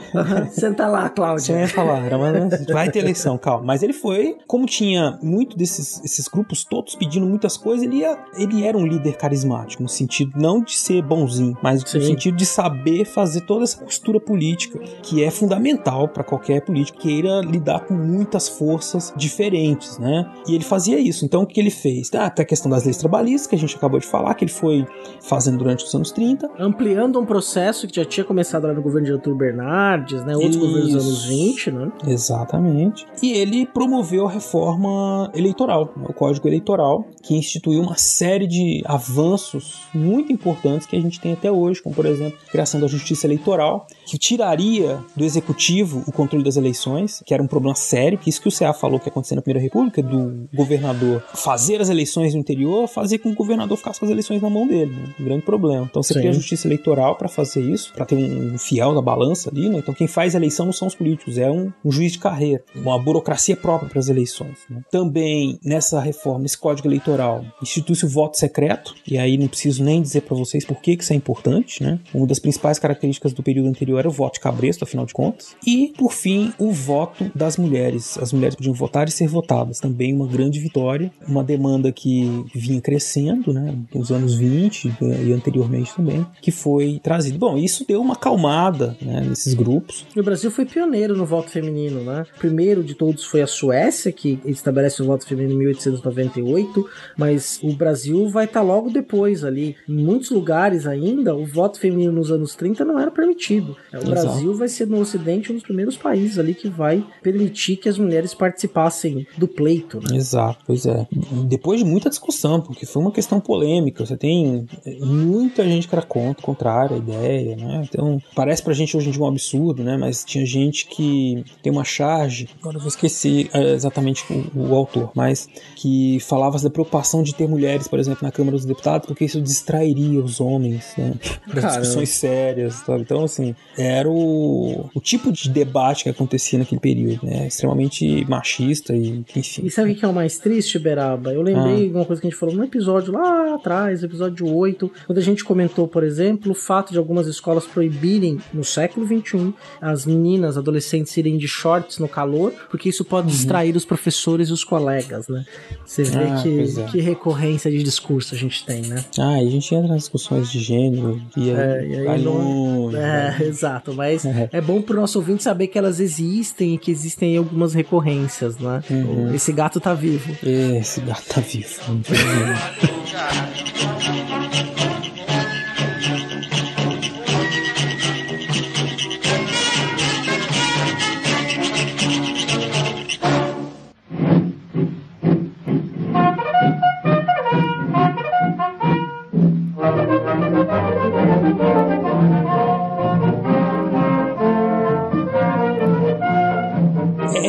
Senta 0.51 0.87
lá, 0.87 1.09
Cláudia. 1.09 1.55
era 1.55 2.17
uma- 2.17 2.49
vai 2.71 2.91
ter 2.91 2.99
eleição, 2.99 3.37
calma. 3.37 3.63
Mas 3.65 3.81
ele 3.83 3.93
foi, 3.93 4.37
como 4.45 4.65
tinha 4.65 5.06
muito 5.21 5.57
desses 5.57 6.01
esses 6.03 6.27
grupos 6.27 6.63
todos 6.63 6.95
pedindo 6.95 7.25
muitas 7.25 7.57
coisas, 7.57 7.85
ele, 7.85 7.97
ia, 7.97 8.17
ele 8.37 8.63
era 8.63 8.77
um 8.77 8.85
líder 8.85 9.17
carismático, 9.17 9.83
no 9.83 9.89
sentido 9.89 10.33
não 10.35 10.61
de 10.61 10.77
ser 10.77 11.01
bonzinho, 11.01 11.57
mas 11.61 11.81
Sim. 11.85 11.99
no 11.99 12.03
sentido 12.05 12.37
de 12.37 12.45
saber 12.45 13.05
fazer 13.05 13.41
toda 13.41 13.63
essa 13.63 13.83
costura 13.83 14.19
política, 14.19 14.79
que 15.01 15.23
é 15.23 15.31
fundamental 15.31 16.07
para 16.07 16.23
qualquer 16.23 16.61
político 16.61 16.99
que 16.99 17.07
queira 17.07 17.41
lidar 17.41 17.81
com 17.81 17.93
muitas 17.93 18.49
forças 18.49 19.13
diferentes, 19.15 19.97
né? 19.97 20.29
E 20.47 20.55
ele 20.55 20.63
fazia 20.63 20.99
isso. 20.99 21.23
Então, 21.23 21.43
o 21.43 21.45
que 21.45 21.59
ele 21.59 21.69
fez? 21.69 22.09
Ah, 22.13 22.29
tem 22.29 22.43
a 22.43 22.45
questão 22.45 22.69
das 22.69 22.83
leis 22.83 22.97
trabalhistas, 22.97 23.47
que 23.47 23.55
a 23.55 23.57
gente 23.57 23.75
acabou 23.75 23.99
de 23.99 24.05
falar, 24.05 24.33
que 24.33 24.43
ele 24.43 24.51
foi 24.51 24.85
fazendo 25.21 25.57
durante 25.57 25.85
os 25.85 25.93
anos 25.95 26.11
30, 26.11 26.49
Ampliando 26.59 27.19
um 27.19 27.25
processo 27.25 27.87
que 27.87 27.95
já 27.95 28.05
tinha 28.05 28.23
começado 28.23 28.65
lá 28.65 28.73
no 28.73 28.81
governo 28.81 29.05
de 29.05 29.13
Getúlio 29.13 29.37
Bernardes, 29.37 30.23
né? 30.25 30.35
Outros 30.35 30.55
Isso. 30.55 30.65
governos 30.65 30.91
dos 30.91 31.05
anos 31.05 31.25
20, 31.25 31.71
né? 31.71 31.91
Exatamente. 32.07 33.05
E 33.21 33.31
ele 33.31 33.65
promoveu 33.65 34.27
a 34.27 34.31
reforma 34.31 34.87
eleitoral, 35.33 35.93
né, 35.95 36.05
o 36.09 36.13
Código 36.13 36.47
Eleitoral, 36.47 37.05
que 37.23 37.35
instituiu 37.35 37.81
uma 37.81 37.97
série 37.97 38.47
de 38.47 38.81
avanços 38.85 39.81
muito 39.93 40.31
importantes 40.31 40.87
que 40.87 40.95
a 40.95 41.01
gente 41.01 41.19
tem 41.19 41.33
até 41.33 41.51
hoje, 41.51 41.81
como 41.81 41.95
por 41.95 42.05
exemplo, 42.05 42.37
a 42.47 42.51
criação 42.51 42.79
da 42.79 42.87
Justiça 42.87 43.27
Eleitoral, 43.27 43.87
que 44.05 44.17
tiraria 44.17 44.99
do 45.15 45.23
executivo 45.23 46.03
o 46.07 46.11
controle 46.11 46.43
das 46.43 46.57
eleições, 46.57 47.21
que 47.25 47.33
era 47.33 47.41
um 47.41 47.47
problema 47.47 47.75
sério, 47.75 48.17
que 48.17 48.29
isso 48.29 48.41
que 48.41 48.47
o 48.47 48.51
CA 48.51 48.73
falou 48.73 48.99
que 48.99 49.09
aconteceu 49.09 49.35
na 49.35 49.41
Primeira 49.41 49.63
República, 49.63 50.01
do 50.01 50.47
governador 50.53 51.23
fazer 51.33 51.81
as 51.81 51.89
eleições 51.89 52.33
no 52.33 52.39
interior, 52.39 52.87
fazer 52.87 53.19
com 53.19 53.29
que 53.29 53.35
o 53.35 53.37
governador 53.37 53.77
ficasse 53.77 53.99
com 53.99 54.05
as 54.05 54.11
eleições 54.11 54.41
na 54.41 54.49
mão 54.49 54.67
dele, 54.67 54.91
né? 54.91 55.13
um 55.19 55.23
grande 55.23 55.43
problema. 55.43 55.87
Então 55.89 56.01
você 56.01 56.13
Sim. 56.13 56.19
cria 56.19 56.31
a 56.31 56.33
Justiça 56.33 56.67
Eleitoral 56.67 57.15
para 57.15 57.27
fazer 57.27 57.61
isso, 57.61 57.93
para 57.93 58.05
ter 58.05 58.15
um 58.15 58.57
fiel 58.57 58.93
da 58.93 59.01
balança 59.01 59.49
ali, 59.49 59.69
né? 59.69 59.79
Então 59.79 59.93
quem 59.93 60.07
faz 60.07 60.35
a 60.35 60.37
eleição 60.37 60.65
não 60.65 60.73
são 60.73 60.87
os 60.87 60.95
políticos, 60.95 61.37
é 61.37 61.49
um, 61.49 61.71
um 61.83 61.91
juiz 61.91 62.13
de 62.13 62.19
carreira, 62.19 62.63
uma 62.75 62.97
burocracia 62.97 63.55
própria 63.55 63.89
para 63.89 63.99
as 63.99 64.09
eleições. 64.09 64.57
né? 64.69 64.81
Também 64.91 65.59
nessa 65.63 65.99
reforma, 65.99 66.45
esse 66.45 66.57
Código 66.57 66.87
Eleitoral, 66.87 67.45
institui-se 67.61 68.05
o 68.05 68.09
voto 68.09 68.37
secreto, 68.37 68.95
e 69.07 69.17
aí 69.17 69.37
não 69.37 69.47
preciso 69.47 69.83
nem 69.83 70.01
dizer 70.01 70.21
para 70.21 70.35
vocês 70.35 70.65
por 70.65 70.81
que 70.81 70.95
que 70.95 71.03
isso 71.03 71.13
é 71.13 71.15
importante, 71.15 71.83
né? 71.83 71.99
Uma 72.13 72.27
das 72.27 72.39
principais 72.39 72.79
características 72.79 73.33
do 73.33 73.43
período 73.43 73.69
anterior 73.69 73.99
era 73.99 74.07
o 74.07 74.11
voto 74.11 74.35
de 74.35 74.39
cabresto, 74.39 74.83
afinal 74.83 75.05
de 75.05 75.13
contas. 75.13 75.55
E, 75.65 75.93
por 75.97 76.13
fim, 76.13 76.53
o 76.57 76.71
voto 76.71 77.29
das 77.35 77.57
mulheres. 77.57 78.17
As 78.17 78.31
mulheres 78.31 78.55
podiam 78.55 78.73
votar 78.73 79.07
e 79.07 79.11
ser 79.11 79.27
votadas. 79.27 79.79
Também 79.79 80.13
uma 80.13 80.27
grande 80.27 80.59
vitória, 80.59 81.11
uma 81.27 81.43
demanda 81.43 81.91
que 81.91 82.45
vinha 82.53 82.81
crescendo, 82.81 83.53
né? 83.53 83.75
Nos 83.93 84.11
anos 84.11 84.35
20 84.35 84.93
e 85.25 85.33
anteriormente 85.33 85.95
também, 85.95 86.25
que 86.41 86.51
foi 86.51 86.99
trazido. 87.03 87.37
Bom, 87.37 87.57
isso 87.57 87.85
deu 87.87 88.01
uma 88.01 88.13
acalmada 88.13 88.97
né, 89.01 89.21
nesses 89.21 89.53
grupos. 89.53 90.05
E 90.15 90.19
o 90.19 90.23
Brasil 90.23 90.51
foi 90.51 90.65
pioneiro 90.65 91.15
no 91.15 91.25
voto 91.25 91.49
feminino, 91.49 92.03
né? 92.03 92.25
Primeiro 92.37 92.83
de 92.83 92.95
todos 92.95 93.23
foi 93.23 93.41
a 93.41 93.47
Suécia, 93.47 94.11
que 94.11 94.39
estabelece 94.67 95.01
o 95.01 95.05
voto 95.05 95.25
feminino 95.25 95.53
em 95.53 95.57
1898, 95.57 96.89
mas 97.17 97.59
o 97.63 97.73
Brasil 97.73 98.27
vai 98.29 98.45
estar 98.45 98.61
logo 98.61 98.89
depois 98.89 99.43
ali. 99.43 99.75
Em 99.87 99.95
muitos 99.95 100.29
lugares 100.29 100.85
ainda, 100.85 101.35
o 101.35 101.45
voto 101.45 101.79
feminino 101.79 102.11
nos 102.11 102.31
anos 102.31 102.55
30 102.55 102.83
não 102.83 102.99
era 102.99 103.09
permitido. 103.09 103.75
O 103.93 103.97
Exato. 103.97 104.09
Brasil 104.09 104.53
vai 104.55 104.67
ser 104.67 104.87
no 104.87 104.99
Ocidente 104.99 105.51
um 105.51 105.55
dos 105.55 105.63
primeiros 105.63 105.97
países 105.97 106.37
ali 106.37 106.53
que 106.53 106.69
vai 106.69 107.03
permitir 107.21 107.77
que 107.77 107.89
as 107.89 107.97
mulheres 107.97 108.33
participassem 108.33 109.25
do 109.37 109.47
pleito, 109.47 109.99
né? 109.99 110.17
Exato, 110.17 110.63
pois 110.65 110.85
é. 110.85 111.07
Depois 111.47 111.79
de 111.79 111.85
muita 111.85 112.09
discussão, 112.09 112.61
porque 112.61 112.85
foi 112.85 113.01
uma 113.01 113.11
questão 113.11 113.39
polêmica, 113.39 114.05
você 114.05 114.17
tem 114.17 114.67
muita 114.99 115.63
gente 115.63 115.87
que 115.87 115.95
era 115.95 116.05
contra, 116.05 116.43
contrária 116.43 116.95
à 116.95 116.99
ideia, 116.99 117.55
né? 117.55 117.87
Então, 117.87 118.21
parece 118.35 118.61
pra 118.61 118.73
gente 118.73 118.95
hoje 118.97 119.09
em 119.09 119.11
dia 119.11 119.21
um 119.21 119.27
absurdo, 119.27 119.83
né? 119.83 119.97
Mas 119.97 120.23
tinha 120.23 120.45
gente 120.45 120.87
que 120.87 121.43
tem 121.61 121.71
uma 121.71 121.83
charge, 121.83 122.49
agora 122.59 122.77
eu 122.77 122.81
vou 122.81 122.89
esquecer 122.89 123.49
eh, 123.53 123.73
exatamente 123.73 124.25
o, 124.31 124.56
o 124.59 124.75
autor, 124.75 125.11
mas 125.15 125.47
que 125.75 126.19
falava 126.21 126.57
da 126.59 126.69
preocupação 126.69 127.23
de 127.23 127.33
ter 127.33 127.47
mulheres, 127.47 127.87
por 127.87 127.99
exemplo, 127.99 128.19
na 128.23 128.31
Câmara 128.31 128.55
dos 128.55 128.65
Deputados, 128.65 129.07
porque 129.07 129.25
isso 129.25 129.41
distrairia 129.41 130.19
os 130.19 130.39
homens, 130.39 130.93
né? 130.97 131.13
Das 131.53 131.77
discussões 131.77 132.09
sérias, 132.09 132.75
sabe? 132.75 133.01
Então, 133.01 133.23
assim, 133.23 133.55
era 133.77 134.09
o, 134.09 134.89
o 134.93 134.99
tipo 134.99 135.31
de 135.31 135.49
debate 135.49 136.03
que 136.03 136.09
acontecia 136.09 136.59
naquele 136.59 136.81
período, 136.81 137.25
né? 137.25 137.47
Extremamente 137.47 138.25
machista 138.29 138.95
e, 138.95 139.23
enfim. 139.35 139.65
E 139.65 139.71
sabe 139.71 139.91
o 139.91 139.95
que 139.95 140.05
é 140.05 140.07
o 140.07 140.13
mais 140.13 140.37
triste, 140.37 140.79
Beraba? 140.79 141.33
Eu 141.33 141.41
lembrei 141.41 141.89
de 141.89 141.95
uma 141.95 142.05
coisa 142.05 142.21
que 142.21 142.27
a 142.27 142.29
gente 142.29 142.39
falou 142.39 142.55
no 142.55 142.63
episódio 142.63 143.13
lá 143.13 143.55
atrás, 143.55 144.03
episódio 144.03 144.53
8, 144.53 144.91
quando 145.05 145.17
a 145.17 145.21
gente 145.21 145.43
comentou, 145.43 145.87
por 145.87 146.03
exemplo, 146.03 146.51
o 146.51 146.55
fato 146.55 146.91
de 146.91 146.97
algumas 146.97 147.27
escolas 147.27 147.65
proibirem, 147.65 148.39
no 148.53 148.63
século 148.63 149.05
XXI, 149.05 149.53
as 149.81 150.05
meninas, 150.05 150.57
adolescentes 150.57 151.15
irem 151.17 151.37
de 151.37 151.47
shorts 151.47 151.99
no 151.99 152.07
calor, 152.07 152.53
porque 152.69 152.89
isso 152.89 153.03
pode 153.03 153.27
distrair 153.27 153.75
os 153.75 153.85
professores 153.85 154.46
e 154.49 154.53
os 154.53 154.63
colegas, 154.63 155.27
né? 155.27 155.45
Você 155.85 156.03
vê 156.03 156.17
Ah, 156.19 156.39
que, 156.43 156.79
é. 156.79 156.83
que 156.85 156.99
recorrência 157.01 157.71
de 157.71 157.81
discurso 157.83 158.35
a 158.35 158.37
gente 158.37 158.65
tem, 158.65 158.81
né? 158.81 159.03
Ah, 159.19 159.41
e 159.41 159.47
a 159.47 159.51
gente 159.51 159.73
entra 159.73 159.87
nas 159.87 160.01
discussões 160.03 160.51
de 160.51 160.59
gênero 160.59 161.21
e 161.35 161.49
aí, 161.51 161.57
É, 161.57 161.87
e 161.87 162.07
aí 162.07 162.21
não-. 162.21 162.91
É, 162.95 163.31
vai- 163.37 163.43
exato, 163.47 163.93
mas 163.93 164.25
É. 164.25 164.49
é 164.51 164.61
bom 164.61 164.81
pro 164.81 164.99
nosso 164.99 165.19
ouvinte 165.19 165.43
saber 165.43 165.67
que 165.67 165.77
elas 165.77 165.99
existem 165.99 166.75
e 166.75 166.77
que 166.77 166.91
existem 166.91 167.37
algumas 167.37 167.73
recorrências, 167.73 168.57
né? 168.57 168.81
Uhum. 168.89 169.33
Esse 169.33 169.51
gato 169.51 169.79
tá 169.79 169.93
vivo. 169.93 170.35
Esse 170.43 171.01
gato 171.01 171.23
tá 171.27 171.41
vivo. 171.41 171.67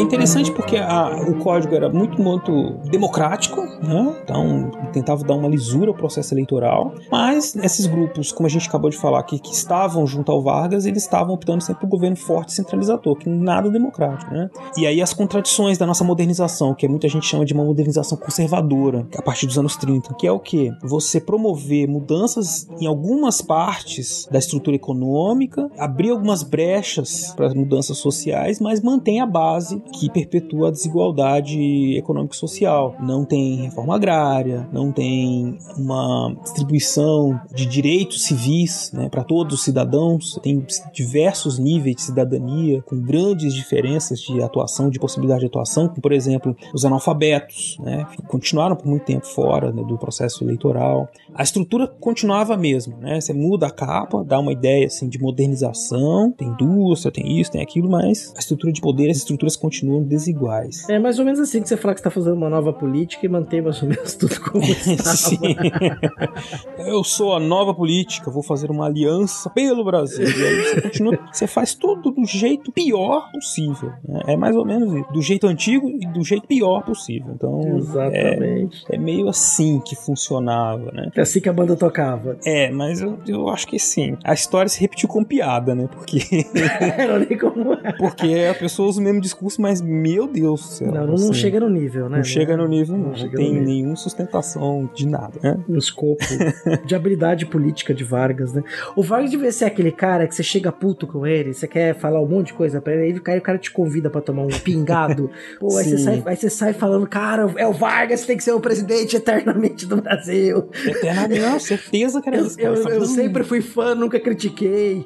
interessante 0.09 0.51
porque 0.51 0.77
a, 0.77 1.09
o 1.29 1.35
código 1.39 1.75
era 1.75 1.89
muito, 1.91 2.21
muito 2.21 2.73
democrático, 2.91 3.61
né? 3.61 4.17
então 4.25 4.71
tentava 4.93 5.23
dar 5.23 5.35
uma 5.35 5.49
lisura 5.49 5.91
ao 5.91 5.95
processo 5.95 6.33
eleitoral, 6.33 6.95
mas 7.11 7.55
esses 7.57 7.87
grupos, 7.87 8.33
como 8.33 8.47
a 8.47 8.51
gente 8.51 8.67
acabou 8.69 8.89
de 8.89 8.97
falar 8.97 9.21
aqui, 9.21 9.39
que 9.39 9.53
estavam 9.53 10.07
junto 10.07 10.33
ao 10.33 10.43
Vargas, 10.43 10.87
eles 10.87 11.03
estavam 11.03 11.35
optando 11.35 11.63
sempre 11.63 11.83
por 11.83 11.89
governo 11.89 12.17
forte 12.17 12.55
centralizador, 12.55 13.17
que 13.17 13.29
nada 13.29 13.71
democrático. 13.71 14.33
Né? 14.33 14.49
E 14.77 14.87
aí 14.87 15.03
as 15.03 15.13
contradições 15.13 15.77
da 15.77 15.87
nossa 15.87 16.03
modernização, 16.03 16.75
que 16.75 16.89
muita 16.89 17.09
gente 17.09 17.27
chama 17.27 17.45
de 17.45 17.53
uma 17.53 17.65
modernização 17.65 18.17
conservadora, 18.17 19.07
a 19.17 19.23
partir 19.23 19.47
dos 19.47 19.59
anos 19.59 19.77
30, 19.77 20.15
que 20.15 20.27
é 20.27 20.33
o 20.33 20.41
que? 20.41 20.73
Você 20.83 21.21
promover 21.21 21.87
mudanças 21.87 22.67
em 22.81 22.87
algumas 22.87 23.43
partes 23.43 24.27
da 24.31 24.39
estrutura 24.39 24.75
econômica, 24.75 25.71
abrir 25.79 26.11
algumas 26.11 26.43
brechas 26.43 27.35
para 27.37 27.55
mudanças 27.55 27.99
sociais, 27.99 28.59
mas 28.59 28.81
mantém 28.81 29.21
a 29.21 29.27
base 29.27 29.83
que 29.99 30.11
perpetua 30.11 30.69
a 30.69 30.71
desigualdade 30.71 31.97
econômico-social. 31.97 32.97
Não 33.01 33.25
tem 33.25 33.57
reforma 33.57 33.95
agrária, 33.97 34.69
não 34.73 34.93
tem 34.93 35.59
uma 35.77 36.35
distribuição 36.43 37.41
de 37.55 37.67
direitos 37.67 38.23
civis 38.23 38.93
né, 38.93 39.09
para 39.09 39.25
todos 39.25 39.55
os 39.55 39.65
cidadãos, 39.65 40.39
tem 40.43 40.65
diversos 40.93 41.59
níveis 41.59 41.97
de 41.97 42.03
cidadania, 42.03 42.83
com 42.83 43.01
grandes 43.01 43.55
diferenças 43.55 44.21
de 44.21 44.43
atuação, 44.43 44.91
de 44.91 44.99
possibilidade 44.99 45.41
de 45.41 45.47
atuação, 45.47 45.89
como 45.89 46.01
por 46.01 46.13
exemplo 46.13 46.57
os 46.73 46.85
analfabetos, 46.85 47.77
né, 47.81 48.07
continuaram 48.29 48.77
por 48.77 48.87
muito 48.87 49.05
tempo 49.05 49.27
fora 49.27 49.73
né, 49.73 49.83
do 49.83 49.99
processo 49.99 50.45
eleitoral. 50.45 51.09
A 51.35 51.43
estrutura 51.43 51.87
continuava 51.87 52.55
a 52.55 52.57
mesma, 52.57 52.97
né, 52.99 53.21
você 53.21 53.33
muda 53.33 53.67
a 53.67 53.71
capa, 53.71 54.23
dá 54.25 54.39
uma 54.39 54.53
ideia 54.53 54.87
assim, 54.87 55.09
de 55.09 55.19
modernização, 55.21 56.33
tem 56.33 56.49
indústria, 56.49 57.13
tem 57.13 57.41
isso, 57.41 57.51
tem 57.51 57.63
aquilo, 57.63 57.89
mas 57.89 58.33
a 58.37 58.41
estrutura 58.41 58.73
de 58.73 58.81
poder, 58.81 59.11
as 59.11 59.19
estruturas 59.19 59.57
continuam 59.57 59.88
desiguais. 60.03 60.89
É 60.89 60.99
mais 60.99 61.19
ou 61.19 61.25
menos 61.25 61.41
assim 61.41 61.63
que 61.63 61.69
você 61.69 61.77
fala 61.77 61.95
que 61.95 62.01
está 62.01 62.11
fazendo 62.11 62.35
uma 62.37 62.49
nova 62.51 62.73
política 62.73 63.25
e 63.27 63.29
mantém 63.29 63.61
mais 63.63 63.83
ou 63.83 63.89
menos 63.89 64.15
tudo 64.15 64.41
como 64.41 64.63
estava. 64.65 65.17
Sim. 65.17 65.39
Eu 66.79 67.03
sou 67.05 67.35
a 67.35 67.41
nova 67.41 67.75
política, 67.75 68.31
vou 68.31 68.43
fazer 68.43 68.71
uma 68.71 68.87
aliança 68.87 69.51
pelo 69.51 69.85
Brasil. 69.85 70.25
E 70.25 70.45
aí 70.45 70.63
você 70.63 70.81
continua, 70.83 71.19
você 71.33 71.47
faz 71.47 71.75
tudo 71.75 72.11
do 72.11 72.25
jeito 72.25 72.73
pior 72.73 73.31
possível. 73.33 73.93
né? 74.07 74.21
É 74.27 74.37
mais 74.37 74.55
ou 74.57 74.65
menos 74.65 74.93
isso. 74.93 75.13
Do 75.13 75.23
jeito 75.23 75.47
antigo 75.47 75.89
e 75.89 76.07
do 76.07 76.23
jeito 76.25 76.47
pior 76.47 76.83
possível. 76.85 77.33
Então, 77.35 77.61
Exatamente. 77.77 78.85
É, 78.91 78.97
é 78.97 78.99
meio 78.99 79.29
assim 79.29 79.81
que 79.81 79.95
funcionava, 79.97 80.91
né? 80.93 81.11
É 81.15 81.21
assim 81.21 81.41
que 81.41 81.49
a 81.49 81.53
banda 81.53 81.77
tocava. 81.77 82.37
É, 82.45 82.71
mas 82.71 83.01
eu, 83.01 83.19
eu 83.27 83.49
acho 83.49 83.67
que 83.67 83.79
sim. 83.79 84.17
A 84.25 84.35
história 84.35 84.69
se 84.69 84.81
repetiu 84.81 85.09
com 85.09 85.25
piada, 85.25 85.75
né? 85.75 85.89
Porque, 85.91 86.19
Não 87.09 87.19
nem 87.19 87.39
como 87.39 87.75
é. 87.75 87.93
porque 87.93 88.47
a 88.51 88.55
pessoa 88.55 88.89
usa 88.89 89.01
o 89.01 89.05
mesmo 89.05 89.21
discurso, 89.21 89.61
mas 89.61 89.78
meu 89.83 90.27
Deus 90.27 90.61
do 90.63 90.67
céu. 90.69 90.93
Não, 90.93 91.07
não, 91.07 91.15
assim, 91.15 91.33
chega 91.33 91.61
no 91.61 91.69
nível, 91.69 92.09
né? 92.09 92.19
Não 92.19 92.25
chega 92.25 92.57
no 92.57 92.67
nível, 92.67 92.97
não. 92.97 93.09
Não, 93.09 93.17
chega 93.17 93.37
tem 93.37 93.61
nenhuma 93.61 93.97
sustentação 93.97 94.89
de 94.95 95.07
nada, 95.07 95.39
né? 95.43 95.59
no 95.69 95.79
escopo 95.79 96.25
de 96.87 96.95
habilidade 96.95 97.47
política 97.47 97.95
de 97.95 98.05
Vargas, 98.05 98.53
né? 98.53 98.63
O 98.97 99.03
Vargas 99.03 99.31
devia 99.31 99.53
ser 99.53 99.67
aquele 99.67 99.93
cara 99.93 100.27
que 100.27 100.35
você 100.35 100.43
chega 100.43 100.71
puto 100.73 101.07
com 101.07 101.27
ele, 101.27 101.53
você 101.55 101.67
quer 101.69 101.95
falar 101.95 102.21
um 102.21 102.27
monte 102.29 102.49
de 102.49 102.55
coisa 102.55 102.81
pra 102.81 102.95
ele, 102.95 103.21
aí 103.27 103.39
o 103.39 103.43
cara, 103.43 103.59
te 103.59 103.71
convida 103.71 104.09
pra 104.11 104.21
tomar 104.21 104.43
um 104.43 104.49
pingado. 104.49 105.31
Pô, 105.61 105.77
aí 105.77 105.85
você, 105.85 105.99
sai, 105.99 106.23
aí 106.25 106.37
você 106.37 106.51
sai 106.51 106.73
falando, 106.73 107.07
cara, 107.07 107.53
é 107.57 107.67
o 107.67 107.73
Vargas, 107.73 108.25
tem 108.27 108.37
que 108.37 108.45
ser 108.45 108.53
o 108.53 108.61
presidente 108.61 109.17
eternamente 109.17 109.87
do 109.87 110.01
Brasil. 110.01 110.69
Eternamente, 110.87 111.41
não, 111.41 111.59
certeza 111.61 112.21
que 112.23 112.29
era 112.29 112.39
Eu, 112.39 112.47
isso, 112.47 112.57
cara. 112.57 112.69
eu- 112.69 112.77
eu 112.77 112.83
fazendo- 112.83 113.07
sempre 113.07 113.45
fui 113.45 113.61
fã, 113.61 113.95
nunca 113.95 114.19
critiquei. 114.21 115.05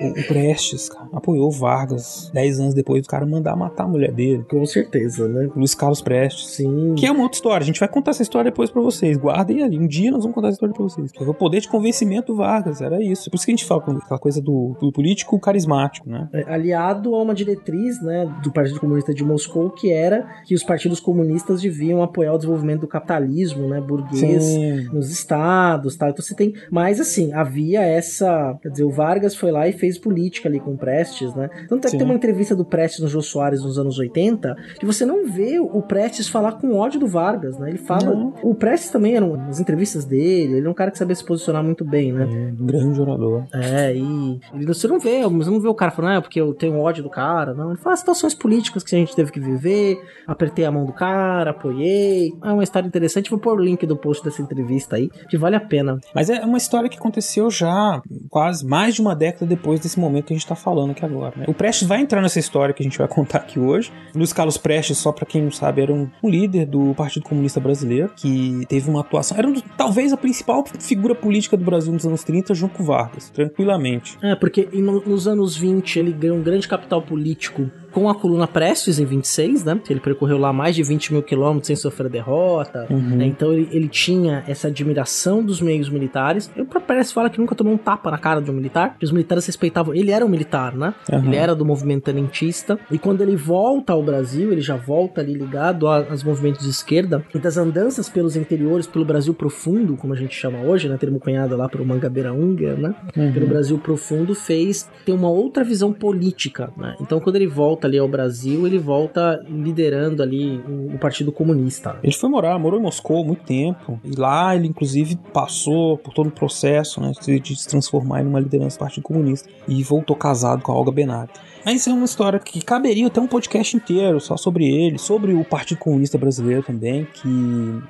O, 0.00 0.20
o 0.20 0.26
Prestes, 0.28 0.88
cara, 0.88 1.08
apoiou 1.12 1.48
o 1.48 1.50
Vargas. 1.50 2.30
Dez 2.32 2.58
anos 2.60 2.74
depois 2.74 3.02
do 3.02 3.08
cara 3.08 3.26
mandar 3.26 3.56
matar 3.56 3.81
a 3.82 3.88
mulher 3.88 4.12
dele. 4.12 4.44
Com 4.48 4.64
certeza, 4.66 5.28
né? 5.28 5.48
Luiz 5.54 5.74
Carlos 5.74 6.00
Prestes. 6.00 6.46
Sim. 6.48 6.94
Que 6.96 7.06
é 7.06 7.12
uma 7.12 7.22
outra 7.22 7.36
história. 7.36 7.62
A 7.62 7.66
gente 7.66 7.80
vai 7.80 7.88
contar 7.88 8.12
essa 8.12 8.22
história 8.22 8.50
depois 8.50 8.70
pra 8.70 8.80
vocês. 8.80 9.16
Guardem 9.16 9.62
ali. 9.62 9.78
Um 9.78 9.86
dia 9.86 10.10
nós 10.10 10.22
vamos 10.22 10.34
contar 10.34 10.48
essa 10.48 10.56
história 10.56 10.74
pra 10.74 10.82
vocês. 10.82 11.10
Foi 11.16 11.26
o 11.26 11.34
poder 11.34 11.60
de 11.60 11.68
convencimento 11.68 12.32
do 12.32 12.36
Vargas. 12.36 12.80
Era 12.80 13.02
isso. 13.02 13.30
Por 13.30 13.36
isso 13.36 13.46
que 13.46 13.52
a 13.52 13.56
gente 13.56 13.64
fala 13.64 13.80
com 13.80 13.92
aquela 13.92 14.18
coisa 14.18 14.40
do, 14.40 14.76
do 14.80 14.92
político 14.92 15.38
carismático, 15.38 16.08
né? 16.08 16.28
É, 16.32 16.52
aliado 16.52 17.14
a 17.14 17.22
uma 17.22 17.34
diretriz 17.34 18.02
né, 18.02 18.32
do 18.42 18.52
Partido 18.52 18.80
Comunista 18.80 19.12
de 19.12 19.24
Moscou 19.24 19.70
que 19.70 19.90
era 19.90 20.26
que 20.44 20.54
os 20.54 20.62
partidos 20.62 21.00
comunistas 21.00 21.62
deviam 21.62 22.02
apoiar 22.02 22.32
o 22.34 22.36
desenvolvimento 22.36 22.82
do 22.82 22.88
capitalismo 22.88 23.68
né, 23.68 23.80
burguês 23.80 24.44
Sim. 24.44 24.88
nos 24.92 25.10
estados, 25.10 25.96
tal. 25.96 26.10
Então 26.10 26.24
você 26.24 26.34
tem, 26.34 26.54
mas 26.70 27.00
assim, 27.00 27.32
havia 27.32 27.82
essa, 27.82 28.58
quer 28.62 28.70
dizer, 28.70 28.84
o 28.84 28.90
Vargas 28.90 29.34
foi 29.34 29.50
lá 29.50 29.68
e 29.68 29.72
fez 29.72 29.98
política 29.98 30.48
ali 30.48 30.60
com 30.60 30.72
o 30.72 30.78
Prestes, 30.78 31.34
né? 31.34 31.48
Tanto 31.68 31.86
é 31.86 31.90
que 31.90 31.90
Sim. 31.90 31.98
tem 31.98 32.06
uma 32.06 32.14
entrevista 32.14 32.54
do 32.54 32.64
Prestes 32.64 33.00
no 33.00 33.08
Jô 33.08 33.22
Soares 33.22 33.62
nos 33.62 33.71
anos 33.78 33.98
80, 33.98 34.56
que 34.78 34.86
você 34.86 35.04
não 35.04 35.26
vê 35.26 35.58
o 35.58 35.82
Prestes 35.82 36.28
falar 36.28 36.52
com 36.52 36.76
ódio 36.76 37.00
do 37.00 37.06
Vargas, 37.06 37.58
né? 37.58 37.70
Ele 37.70 37.78
fala, 37.78 38.14
Não. 38.14 38.34
o 38.42 38.54
Prestes 38.54 38.90
também 38.90 39.16
eram 39.16 39.34
as 39.48 39.60
entrevistas 39.60 40.04
dele, 40.04 40.56
ele 40.56 40.66
é 40.66 40.70
um 40.70 40.74
cara 40.74 40.90
que 40.90 40.98
sabia 40.98 41.14
se 41.14 41.24
posicionar 41.24 41.62
muito 41.62 41.84
bem, 41.84 42.12
né? 42.12 42.24
É, 42.24 42.62
um 42.62 42.66
grande 42.66 43.00
orador. 43.00 43.44
É, 43.52 43.94
e 43.94 44.40
e 44.54 44.66
você 44.66 44.86
não 44.86 44.98
vê, 44.98 45.22
você 45.22 45.50
não 45.50 45.60
vê 45.60 45.68
o 45.68 45.74
cara 45.74 45.90
falando, 45.90 46.18
ah, 46.18 46.22
porque 46.22 46.40
eu 46.40 46.54
tenho 46.54 46.78
ódio 46.78 47.02
do 47.02 47.10
cara, 47.10 47.54
não. 47.54 47.70
Ele 47.70 47.78
fala 47.78 47.96
situações 47.96 48.34
políticas 48.34 48.82
que 48.82 48.94
a 48.94 48.98
gente 48.98 49.14
teve 49.14 49.32
que 49.32 49.40
viver, 49.40 50.00
apertei 50.26 50.64
a 50.64 50.70
mão 50.70 50.84
do 50.84 50.92
cara, 50.92 51.50
apoiei. 51.50 52.32
É 52.42 52.52
uma 52.52 52.62
história 52.62 52.86
interessante, 52.86 53.30
vou 53.30 53.38
pôr 53.38 53.58
o 53.58 53.62
link 53.62 53.84
do 53.86 53.96
post 53.96 54.24
dessa 54.24 54.42
entrevista 54.42 54.96
aí, 54.96 55.08
que 55.28 55.36
vale 55.36 55.56
a 55.56 55.60
pena. 55.60 55.98
Mas 56.14 56.30
é 56.30 56.44
uma 56.44 56.58
história 56.58 56.88
que 56.88 56.98
aconteceu 56.98 57.50
já 57.50 58.00
quase 58.28 58.64
mais 58.66 58.94
de 58.94 59.00
uma 59.00 59.14
década 59.14 59.46
depois 59.46 59.80
desse 59.80 59.98
momento 59.98 60.26
que 60.26 60.34
a 60.34 60.36
gente 60.36 60.46
tá 60.46 60.54
falando 60.54 60.90
aqui 60.90 61.04
agora. 61.04 61.34
Né? 61.36 61.44
O 61.48 61.54
Prestes 61.54 61.88
vai 61.88 62.00
entrar 62.00 62.20
nessa 62.20 62.38
história 62.38 62.74
que 62.74 62.82
a 62.82 62.84
gente 62.84 62.98
vai 62.98 63.08
contar 63.08 63.38
aqui 63.38 63.51
hoje. 63.58 63.92
Luiz 64.14 64.32
Carlos 64.32 64.56
Prestes, 64.56 64.98
só 64.98 65.12
pra 65.12 65.26
quem 65.26 65.42
não 65.42 65.50
sabe, 65.50 65.82
era 65.82 65.92
um, 65.92 66.08
líder 66.22 66.66
do 66.66 66.94
Partido 66.94 67.24
Comunista 67.24 67.60
Brasileiro 67.60 68.12
que 68.16 68.64
teve 68.68 68.88
uma 68.88 69.00
atuação. 69.00 69.36
Era 69.36 69.48
um 69.48 69.54
talvez 69.76 70.12
a 70.12 70.16
principal 70.16 70.64
figura 70.78 71.14
política 71.14 71.56
do 71.56 71.64
Brasil 71.64 71.92
nos 71.92 72.06
anos 72.06 72.24
30, 72.24 72.54
junto 72.54 72.74
com 72.74 72.84
Vargas, 72.84 73.30
tranquilamente. 73.30 74.18
É, 74.22 74.34
porque 74.34 74.68
nos 74.72 75.26
anos 75.26 75.56
20 75.56 75.98
ele 75.98 76.12
ganhou 76.12 76.36
um 76.36 76.42
grande 76.42 76.66
capital 76.68 77.02
político 77.02 77.70
com 77.92 78.08
a 78.08 78.14
coluna 78.14 78.46
Prestes 78.46 78.98
em 78.98 79.04
26, 79.04 79.64
né? 79.64 79.80
Ele 79.88 80.00
percorreu 80.00 80.38
lá 80.38 80.52
mais 80.52 80.74
de 80.74 80.82
20 80.82 81.12
mil 81.12 81.22
quilômetros 81.22 81.66
sem 81.66 81.76
sofrer 81.76 82.08
derrota. 82.08 82.86
Uhum. 82.90 83.16
né? 83.16 83.26
Então 83.26 83.52
ele, 83.52 83.68
ele 83.70 83.88
tinha 83.88 84.42
essa 84.46 84.68
admiração 84.68 85.44
dos 85.44 85.60
meios 85.60 85.88
militares. 85.88 86.50
O 86.56 86.64
próprio 86.64 86.82
Prestes 86.82 87.12
fala 87.12 87.30
que 87.30 87.38
nunca 87.38 87.54
tomou 87.54 87.74
um 87.74 87.78
tapa 87.78 88.10
na 88.10 88.18
cara 88.18 88.40
de 88.40 88.50
um 88.50 88.54
militar, 88.54 88.96
que 88.98 89.04
os 89.04 89.12
militares 89.12 89.46
respeitavam. 89.46 89.94
Ele 89.94 90.10
era 90.10 90.24
um 90.24 90.28
militar, 90.28 90.74
né? 90.74 90.94
Uhum. 91.10 91.26
Ele 91.26 91.36
era 91.36 91.54
do 91.54 91.64
movimento 91.64 92.04
tenentista. 92.04 92.78
E 92.90 92.98
quando 92.98 93.20
ele 93.20 93.36
volta 93.36 93.92
ao 93.92 94.02
Brasil, 94.02 94.52
ele 94.52 94.60
já 94.60 94.76
volta 94.76 95.20
ali 95.20 95.34
ligado 95.34 95.86
aos 95.86 96.22
movimentos 96.22 96.64
de 96.64 96.70
esquerda 96.70 97.24
e 97.34 97.38
das 97.38 97.56
andanças 97.56 98.08
pelos 98.08 98.36
interiores, 98.36 98.86
pelo 98.86 99.04
Brasil 99.04 99.34
profundo, 99.34 99.96
como 99.96 100.12
a 100.12 100.16
gente 100.16 100.34
chama 100.34 100.60
hoje, 100.60 100.88
né? 100.88 100.96
Termo 100.96 101.18
cunhado 101.18 101.56
lá 101.56 101.68
pro 101.68 101.84
Mangabeira 101.84 102.32
Unger, 102.32 102.78
né? 102.78 102.94
Pelo 103.32 103.46
Brasil 103.46 103.78
profundo, 103.78 104.34
fez 104.34 104.88
ter 105.04 105.12
uma 105.12 105.28
outra 105.28 105.64
visão 105.64 105.92
política, 105.92 106.72
né? 106.76 106.96
Então 107.00 107.20
quando 107.20 107.36
ele 107.36 107.46
volta 107.46 107.81
ali 107.86 107.98
ao 107.98 108.08
Brasil, 108.08 108.66
ele 108.66 108.78
volta 108.78 109.44
liderando 109.48 110.22
ali 110.22 110.60
o, 110.94 110.98
Partido 110.98 111.32
Comunista. 111.32 111.96
Ele 112.02 112.12
foi 112.12 112.28
morar, 112.28 112.58
morou 112.58 112.78
em 112.78 112.82
Moscou 112.82 113.24
muito 113.24 113.42
tempo. 113.44 114.00
E 114.04 114.14
lá 114.14 114.54
ele, 114.54 114.68
inclusive, 114.68 115.16
passou 115.32 115.98
por 115.98 116.14
todo 116.14 116.28
o 116.28 116.30
processo 116.30 117.00
né, 117.00 117.12
de, 117.20 117.40
de 117.40 117.56
se 117.56 117.68
transformar 117.68 118.22
em 118.22 118.26
uma 118.26 118.38
liderança 118.38 118.76
do 118.76 118.80
Partido 118.80 119.02
Comunista. 119.02 119.48
E 119.66 119.82
voltou 119.82 120.14
casado 120.14 120.62
com 120.62 120.70
a 120.70 120.74
Olga 120.74 120.92
Benário. 120.92 121.32
Mas 121.64 121.86
é 121.86 121.92
uma 121.92 122.04
história 122.04 122.38
que 122.38 122.60
caberia 122.62 123.06
até 123.06 123.20
um 123.20 123.26
podcast 123.26 123.76
inteiro 123.76 124.20
só 124.20 124.36
sobre 124.36 124.66
ele, 124.66 124.98
sobre 124.98 125.32
o 125.32 125.44
Partido 125.44 125.78
Comunista 125.78 126.18
Brasileiro 126.18 126.62
também, 126.62 127.06
que 127.12 127.28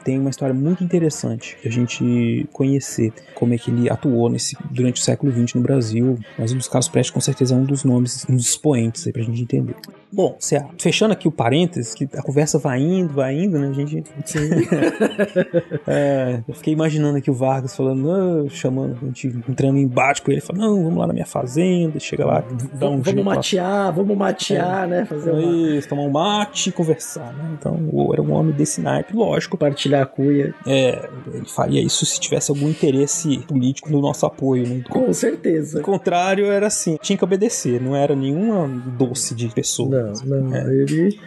tem 0.04 0.18
uma 0.18 0.30
história 0.30 0.54
muito 0.54 0.85
interessante 0.85 1.56
a 1.64 1.70
gente 1.70 2.46
conhecer 2.52 3.12
como 3.35 3.54
é 3.54 3.58
que 3.58 3.70
ele 3.70 3.90
atuou 3.90 4.28
nesse, 4.28 4.56
durante 4.70 5.00
o 5.00 5.04
século 5.04 5.32
XX 5.32 5.54
no 5.54 5.62
Brasil. 5.62 6.18
Mas 6.38 6.50
o 6.50 6.54
Luiz 6.54 6.68
Carlos 6.68 6.88
Prestes 6.88 7.12
com 7.12 7.20
certeza 7.20 7.54
é 7.54 7.58
um 7.58 7.64
dos 7.64 7.85
nomes, 7.85 8.26
um 8.28 8.37
dos 8.37 8.46
expoentes 8.46 9.06
aí 9.06 9.12
pra 9.12 9.22
gente 9.22 9.42
entender. 9.42 9.74
Bom. 10.12 10.37
Fechando 10.79 11.12
aqui 11.12 11.27
o 11.27 11.33
parênteses, 11.33 11.94
que 11.94 12.09
a 12.14 12.22
conversa 12.22 12.59
vai 12.59 12.81
indo, 12.81 13.14
vai 13.14 13.35
indo, 13.35 13.59
né? 13.59 13.68
A 13.68 13.72
gente. 13.72 14.05
É, 15.87 16.40
eu 16.46 16.55
fiquei 16.55 16.72
imaginando 16.72 17.18
aqui 17.18 17.31
o 17.31 17.35
Vargas 17.35 17.75
falando, 17.77 18.03
não, 18.03 18.48
chamando, 18.48 18.96
a 19.03 19.07
gente 19.07 19.27
entrando 19.48 19.79
em 19.79 19.83
embate 19.83 20.22
com 20.22 20.31
ele, 20.31 20.40
falando, 20.40 20.62
não, 20.62 20.83
vamos 20.85 20.98
lá 20.98 21.07
na 21.07 21.12
minha 21.12 21.27
fazenda, 21.27 21.98
chega 21.98 22.25
lá, 22.25 22.44
dá 22.75 22.88
um 22.88 23.01
vamos 23.01 23.25
lá. 23.25 23.35
matear, 23.37 23.92
vamos 23.92 24.16
matear, 24.16 24.87
né? 24.88 25.05
Fazer 25.05 25.31
uma... 25.33 25.42
Isso, 25.77 25.88
tomar 25.88 26.03
um 26.03 26.11
mate 26.11 26.68
e 26.68 26.72
conversar, 26.72 27.33
né? 27.33 27.57
Então, 27.59 27.88
o- 27.92 28.12
era 28.12 28.22
um 28.22 28.33
homem 28.33 28.53
desse 28.55 28.81
naipe, 28.81 29.14
lógico. 29.14 29.53
Compartilhar 29.57 30.03
a 30.03 30.07
cuia. 30.07 30.55
É, 30.66 31.09
ele 31.33 31.46
faria 31.46 31.81
isso 31.83 32.07
se 32.07 32.18
tivesse 32.20 32.51
algum 32.51 32.68
interesse 32.68 33.38
político 33.46 33.90
no 33.90 34.01
nosso 34.01 34.25
apoio, 34.25 34.66
né? 34.68 34.83
Com 34.88 35.09
O 35.11 35.14
certeza. 35.14 35.81
contrário 35.81 36.46
era 36.46 36.66
assim, 36.68 36.96
tinha 37.01 37.16
que 37.18 37.25
obedecer, 37.25 37.81
não 37.81 37.94
era 37.96 38.14
nenhuma 38.14 38.68
doce 38.96 39.35
de 39.35 39.48
pessoa. 39.48 39.88
Não, 39.90 40.02
não, 40.25 40.73
ele. 40.73 41.19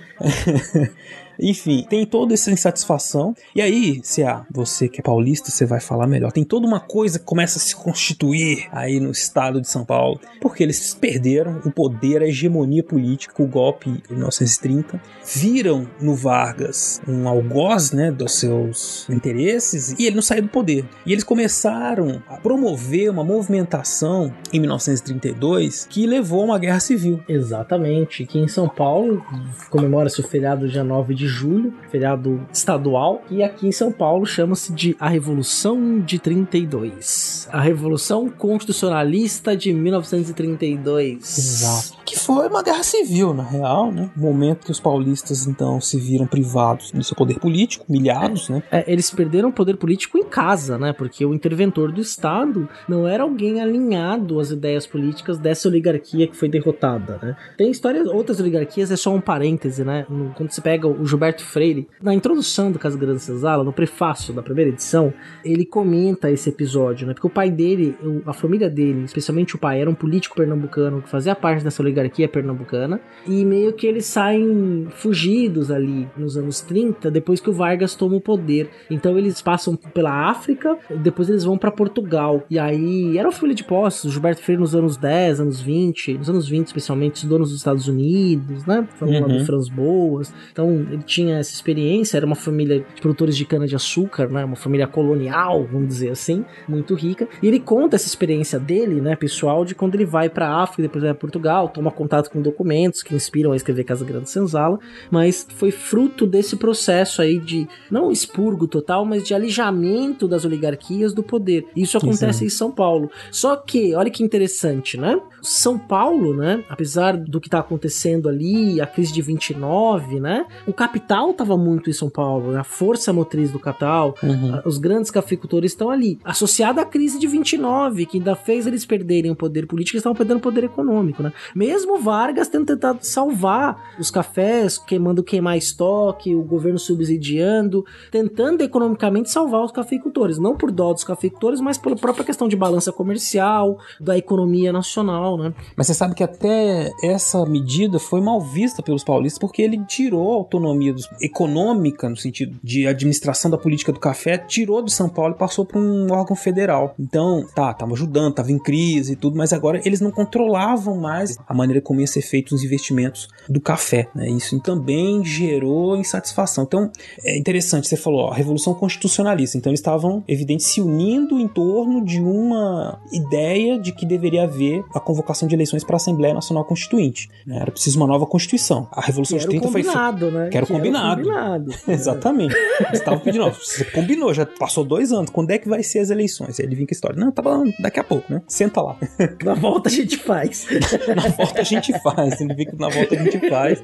Enfim, 1.40 1.86
tem 1.90 2.06
toda 2.06 2.34
essa 2.34 2.52
insatisfação. 2.52 3.36
E 3.56 3.62
aí, 3.62 4.00
se 4.04 4.24
ah, 4.24 4.46
você 4.52 4.88
que 4.88 5.00
é 5.00 5.04
paulista, 5.04 5.52
você 5.52 5.66
vai 5.66 5.80
falar 5.80 6.08
melhor. 6.08 6.32
Tem 6.32 6.44
toda 6.44 6.68
uma 6.68 6.80
coisa 6.80 7.20
que 7.20 7.26
começa 7.26 7.58
a 7.58 7.62
se 7.62 7.76
constituir 7.76 8.68
aí 8.72 9.00
no 9.00 9.12
estado 9.12 9.62
de 9.62 9.68
São 9.68 9.86
Paulo, 9.86 10.20
porque 10.42 10.64
eles 10.64 10.94
perderam 10.94 11.62
o 11.66 11.72
poder, 11.72 12.22
a 12.22 12.28
hegemonia 12.28 12.84
política, 12.84 13.42
o 13.42 13.48
golpe 13.48 13.90
em 13.90 14.02
1930, 14.10 15.02
viram 15.26 15.88
no 16.00 16.16
Vargas 16.16 17.02
um 17.08 17.28
algoz, 17.28 17.92
né, 17.92 18.12
dos 18.12 18.34
seus 18.34 19.08
interesses 19.10 19.96
e 19.98 20.06
ele 20.06 20.16
não 20.16 20.22
saiu 20.22 20.44
do 20.44 20.50
poder. 20.50 20.86
E 21.06 21.12
eles 21.12 21.24
começaram 21.24 22.22
a 22.28 22.38
promover 22.38 23.10
uma 23.10 23.24
movimentação 23.24 24.34
em 24.52 24.60
1932 24.60 25.88
que 25.90 26.06
levou 26.06 26.42
a 26.42 26.46
uma 26.46 26.60
guerra 26.60 26.80
civil. 26.80 27.22
Exatamente. 27.28 28.24
Aqui 28.24 28.40
em 28.40 28.48
São 28.48 28.68
Paulo 28.68 29.26
comemora-se 29.70 30.20
o 30.20 30.24
feriado 30.24 30.68
dia 30.68 30.84
9 30.84 31.14
de 31.14 31.25
julho, 31.26 31.74
feriado 31.90 32.46
estadual, 32.52 33.22
e 33.30 33.44
aqui 33.44 33.68
em 33.68 33.72
São 33.72 33.92
Paulo 33.92 34.26
chama-se 34.26 34.72
de 34.72 34.96
a 35.00 35.10
Revolução 35.10 36.00
de 36.00 36.20
32. 36.20 37.48
A 37.52 37.62
Revolução 37.62 38.30
Constitucionalista 38.30 39.56
de 39.56 39.74
1932. 39.74 41.38
Exato. 41.38 41.98
Que 42.06 42.18
foi 42.18 42.48
uma 42.48 42.64
guerra 42.64 42.84
civil, 42.84 43.34
na 43.34 43.44
real, 43.44 43.92
né? 43.92 44.10
Momento 44.16 44.66
que 44.66 44.72
os 44.72 44.80
paulistas 44.80 45.48
então 45.48 45.82
se 45.82 46.00
viram 46.00 46.28
privados 46.28 46.92
do 46.92 47.04
seu 47.04 47.16
poder 47.16 47.40
político, 47.40 47.86
humilhados, 47.90 48.50
né? 48.50 48.64
É, 48.72 48.92
eles 48.92 49.10
perderam 49.10 49.50
o 49.50 49.54
poder 49.54 49.78
político 49.78 50.18
em 50.18 50.24
casa, 50.24 50.78
né? 50.78 50.94
Porque 50.94 51.26
o 51.26 51.34
interventor 51.34 51.92
do 51.92 52.02
Estado 52.02 52.68
não 52.88 53.08
era 53.08 53.24
alguém 53.24 53.62
alinhado 53.62 54.40
às 54.40 54.52
ideias 54.52 54.86
políticas 54.86 55.38
dessa 55.38 55.68
oligarquia 55.68 56.28
que 56.28 56.36
foi 56.36 56.50
derrotada, 56.50 57.20
né? 57.22 57.36
Tem 57.58 57.70
histórias, 57.70 58.08
outras 58.08 58.40
oligarquias, 58.40 58.92
é 58.92 58.96
só 58.96 59.14
um 59.14 59.22
parêntese, 59.22 59.84
né? 59.84 60.06
Quando 60.36 60.52
você 60.52 60.62
pega 60.62 60.88
o 60.88 61.06
Gilberto 61.16 61.44
Freire, 61.44 61.88
na 62.02 62.14
introdução 62.14 62.72
do 62.72 62.78
Casa 62.78 62.98
Grande 62.98 63.22
Senzala, 63.22 63.64
no 63.64 63.72
prefácio 63.72 64.34
da 64.34 64.44
primeira 64.44 64.70
edição, 64.70 65.14
ele 65.44 65.66
comenta 65.66 66.30
esse 66.30 66.50
episódio, 66.50 67.08
né? 67.08 67.14
Porque 67.14 67.28
o 67.28 67.30
pai 67.30 67.50
dele, 67.50 67.96
a 68.26 68.34
família 68.34 68.70
dele, 68.70 69.06
especialmente 69.06 69.56
o 69.56 69.58
pai, 69.58 69.80
era 69.80 69.90
um 69.90 69.96
político 69.96 70.36
pernambucano 70.36 71.02
que 71.02 71.10
fazia 71.10 71.34
parte 71.34 71.64
dessa 71.64 71.82
oligarquia 71.82 72.28
pernambucana 72.28 73.00
e 73.26 73.46
meio 73.46 73.74
que 73.74 73.88
eles 73.88 74.06
saem 74.06 74.88
fugidos 74.90 75.72
ali 75.72 76.08
nos 76.18 76.38
anos 76.38 76.60
30, 76.62 77.10
depois 77.10 77.40
que 77.40 77.50
o 77.50 77.54
Vargas 77.54 77.96
toma 77.96 78.18
o 78.18 78.22
poder. 78.22 78.70
Então 78.90 79.18
eles 79.18 79.42
passam 79.42 79.76
pela 79.76 80.30
África, 80.30 80.78
depois 81.02 81.30
eles 81.30 81.44
vão 81.44 81.58
para 81.58 81.72
Portugal. 81.72 82.44
E 82.50 82.60
aí 82.60 83.18
era 83.18 83.28
uma 83.28 83.34
família 83.34 83.56
de 83.56 83.64
postos, 83.64 84.12
Gilberto 84.12 84.42
Freire 84.42 84.62
nos 84.62 84.76
anos 84.76 84.98
10, 84.98 85.40
anos 85.40 85.62
20, 85.62 86.18
nos 86.18 86.30
anos 86.30 86.48
20 86.48 86.68
especialmente, 86.68 87.16
estudou 87.16 87.40
nos 87.40 87.54
Estados 87.54 87.88
Unidos, 87.88 88.66
né? 88.66 88.88
Falando 88.96 89.16
uhum. 89.16 89.22
lá 89.22 89.40
do 89.40 89.46
Franz 89.46 89.70
Boas. 89.70 90.34
Então 90.52 90.86
ele 90.92 91.04
tinha 91.06 91.38
essa 91.38 91.54
experiência, 91.54 92.18
era 92.18 92.26
uma 92.26 92.36
família 92.36 92.80
de 92.80 93.02
produtores 93.02 93.38
de 93.38 93.46
cana-de-açúcar, 93.46 94.28
né? 94.30 94.44
Uma 94.44 94.56
família 94.56 94.88
colonial, 94.88 95.68
vamos 95.72 95.88
dizer 95.88 96.10
assim, 96.10 96.46
muito 96.68 96.94
rica. 96.96 97.28
E 97.42 97.48
ele 97.48 97.60
conta 97.60 97.96
essa 97.96 98.08
experiência 98.08 98.60
dele, 98.60 99.00
né, 99.00 99.16
pessoal, 99.16 99.64
de 99.64 99.76
quando 99.76 99.96
ele 99.96 100.06
vai 100.06 100.30
para 100.30 100.62
África, 100.62 100.84
depois 100.84 101.04
vai 101.04 101.14
para 101.14 101.20
Portugal, 101.20 101.70
toma 101.70 101.92
contato 101.92 102.30
com 102.30 102.42
documentos 102.42 103.02
que 103.02 103.16
inspiram 103.16 103.52
a 103.52 103.56
escrever 103.56 103.84
Casa 103.84 104.04
Grande 104.04 104.30
Senzala, 104.30 104.80
mas 105.12 105.48
foi 105.56 105.72
fruto 105.72 106.26
desse 106.26 106.56
processo 106.56 107.22
aí 107.22 107.40
de 107.40 107.68
não 107.90 108.12
expurgo 108.12 108.68
total, 108.68 109.06
mas 109.06 109.24
de 109.24 109.34
alijamento 109.34 110.28
das 110.28 110.46
oligarquias 110.46 111.14
do 111.14 111.24
poder. 111.24 111.66
Isso 111.76 111.98
acontece 111.98 112.26
Exato. 112.26 112.46
em 112.46 112.50
São 112.50 112.72
Paulo. 112.72 113.10
Só 113.32 113.56
que, 113.56 113.96
olha 113.96 114.10
que 114.10 114.24
interessante, 114.24 114.98
né? 114.98 115.20
São 115.42 115.78
Paulo, 115.78 116.36
né, 116.36 116.64
apesar 116.70 117.16
do 117.16 117.40
que 117.40 117.50
tá 117.50 117.60
acontecendo 117.60 118.28
ali, 118.28 118.82
a 118.82 118.88
crise 118.88 119.14
de 119.14 119.22
29, 119.22 120.20
né? 120.20 120.46
O 120.66 120.74
capital 120.74 120.95
tava 121.00 121.58
muito 121.58 121.90
em 121.90 121.94
São 121.94 122.10
Paulo, 122.10 122.52
né? 122.52 122.60
a 122.60 122.64
força 122.64 123.12
motriz 123.14 123.52
do 123.52 123.60
capital, 123.60 124.16
uhum. 124.22 124.62
os 124.66 124.78
grandes 124.78 125.12
cafeicultores 125.12 125.72
estão 125.72 125.90
ali. 125.90 126.20
Associada 126.24 126.82
à 126.82 126.86
crise 126.86 127.20
de 127.20 127.28
29, 127.28 128.06
que 128.06 128.18
ainda 128.18 128.36
fez 128.36 128.68
eles 128.68 128.86
perderem 128.86 129.32
o 129.32 129.36
poder 129.36 129.68
político, 129.68 129.96
eles 129.96 130.02
estavam 130.02 130.16
perdendo 130.16 130.38
o 130.38 130.42
poder 130.42 130.64
econômico, 130.64 131.22
né? 131.22 131.32
Mesmo 131.56 132.00
Vargas 132.00 132.48
tendo 132.48 132.66
tentado 132.66 133.00
salvar 133.02 133.96
os 134.00 134.12
cafés, 134.12 134.78
queimando 134.78 135.24
queimar 135.24 135.58
estoque, 135.58 136.36
o 136.36 136.44
governo 136.44 136.80
subsidiando, 136.80 137.86
tentando 138.12 138.62
economicamente 138.62 139.30
salvar 139.30 139.64
os 139.64 139.72
cafeicultores, 139.72 140.38
não 140.38 140.56
por 140.56 140.72
dó 140.72 140.94
dos 140.94 141.04
cafeicultores, 141.04 141.60
mas 141.60 141.78
pela 141.78 141.96
própria 141.96 142.26
questão 142.26 142.48
de 142.48 142.56
balança 142.56 142.92
comercial, 142.92 143.78
da 144.00 144.18
economia 144.18 144.72
nacional, 144.72 145.38
né? 145.38 145.54
Mas 145.76 145.88
você 145.88 145.94
sabe 145.94 146.16
que 146.16 146.24
até 146.24 146.92
essa 147.04 147.46
medida 147.46 148.00
foi 148.00 148.22
mal 148.22 148.42
vista 148.42 148.82
pelos 148.82 149.04
paulistas 149.04 149.40
porque 149.40 149.62
ele 149.62 149.84
tirou 149.86 150.32
a 150.32 150.36
autonomia 150.36 150.85
dos, 150.94 151.10
econômica, 151.22 152.10
no 152.10 152.18
sentido 152.18 152.58
de 152.64 152.88
administração 152.88 153.50
da 153.50 153.58
política 153.58 153.92
do 153.92 154.00
café, 154.00 154.38
tirou 154.38 154.82
de 154.82 154.92
São 154.92 155.10
Paulo 155.10 155.34
e 155.36 155.38
passou 155.38 155.66
para 155.66 155.80
um 155.80 156.12
órgão 156.12 156.36
federal. 156.36 156.96
Então, 157.00 157.46
tá, 157.54 157.74
tava 157.74 157.94
ajudando, 157.94 158.34
tava 158.34 158.52
em 158.52 158.60
crise 158.60 159.14
e 159.14 159.16
tudo, 159.16 159.38
mas 159.38 159.54
agora 159.54 159.82
eles 159.86 160.02
não 160.02 160.12
controlavam 160.12 160.96
mais 160.98 161.38
a 161.48 161.54
maneira 161.54 161.82
como 161.82 162.02
ia 162.02 162.08
ser 162.08 162.22
feitos 162.22 162.54
os 162.54 162.64
investimentos 162.64 163.28
do 163.50 163.60
café, 163.60 164.08
né? 164.16 164.30
Isso 164.30 164.60
também 164.60 165.24
gerou 165.24 165.96
insatisfação. 165.96 166.64
Então, 166.64 166.92
é 167.24 167.38
interessante, 167.38 167.88
você 167.88 167.98
falou, 167.98 168.22
ó, 168.22 168.32
a 168.32 168.36
revolução 168.36 168.74
constitucionalista. 168.74 169.58
Então, 169.58 169.70
eles 169.70 169.80
estavam, 169.80 170.24
evidente, 170.28 170.64
se 170.64 170.82
unindo 170.82 171.40
em 171.40 171.48
torno 171.48 172.04
de 172.04 172.22
uma 172.22 173.00
ideia 173.12 173.80
de 173.80 173.92
que 173.92 174.06
deveria 174.06 174.44
haver 174.44 174.84
a 174.94 175.00
convocação 175.00 175.48
de 175.48 175.56
eleições 175.56 175.84
para 175.84 175.96
a 175.96 175.98
Assembleia 175.98 176.34
Nacional 176.34 176.66
Constituinte. 176.66 177.30
Né? 177.46 177.58
Era 177.58 177.72
preciso 177.72 177.98
uma 177.98 178.08
nova 178.08 178.26
Constituição. 178.26 178.88
A 178.92 179.02
Revolução 179.02 179.38
de 179.38 179.48
30 179.48 179.68
foi. 179.70 179.84
Combinado, 179.84 180.32
né? 180.32 180.50
Que 180.50 180.58
era 180.58 180.66
combinado. 180.78 181.22
combinado. 181.22 181.72
Exatamente. 181.88 182.56
Você 182.90 182.94
estava 182.94 183.20
pedindo, 183.20 183.46
você 183.52 183.86
combinou, 183.86 184.34
já 184.34 184.46
passou 184.46 184.84
dois 184.84 185.12
anos. 185.12 185.30
Quando 185.30 185.52
é 185.52 185.58
que 185.58 185.68
vai 185.68 185.84
ser 185.84 186.00
as 186.00 186.10
eleições? 186.10 186.60
Aí 186.60 186.66
ele 186.66 186.76
vinha 186.76 186.88
com 186.88 186.94
a 186.94 186.96
história. 186.96 187.20
Não, 187.20 187.32
tava 187.32 187.64
daqui 187.80 188.00
a 188.00 188.04
pouco, 188.04 188.32
né? 188.32 188.42
Senta 188.48 188.82
lá. 188.82 188.98
Na 189.44 189.54
volta 189.54 189.90
a 189.90 189.92
gente 189.92 190.18
faz. 190.18 190.68
na 191.16 191.30
volta 191.30 191.62
a 191.62 191.64
gente 191.64 191.92
faz. 192.00 192.42
Ele 192.42 192.54
vinha 192.54 192.72
que 192.72 192.80
na 192.80 192.90
volta 192.90 193.16
a 193.16 193.24
gente 193.24 193.50
faz. 193.50 193.84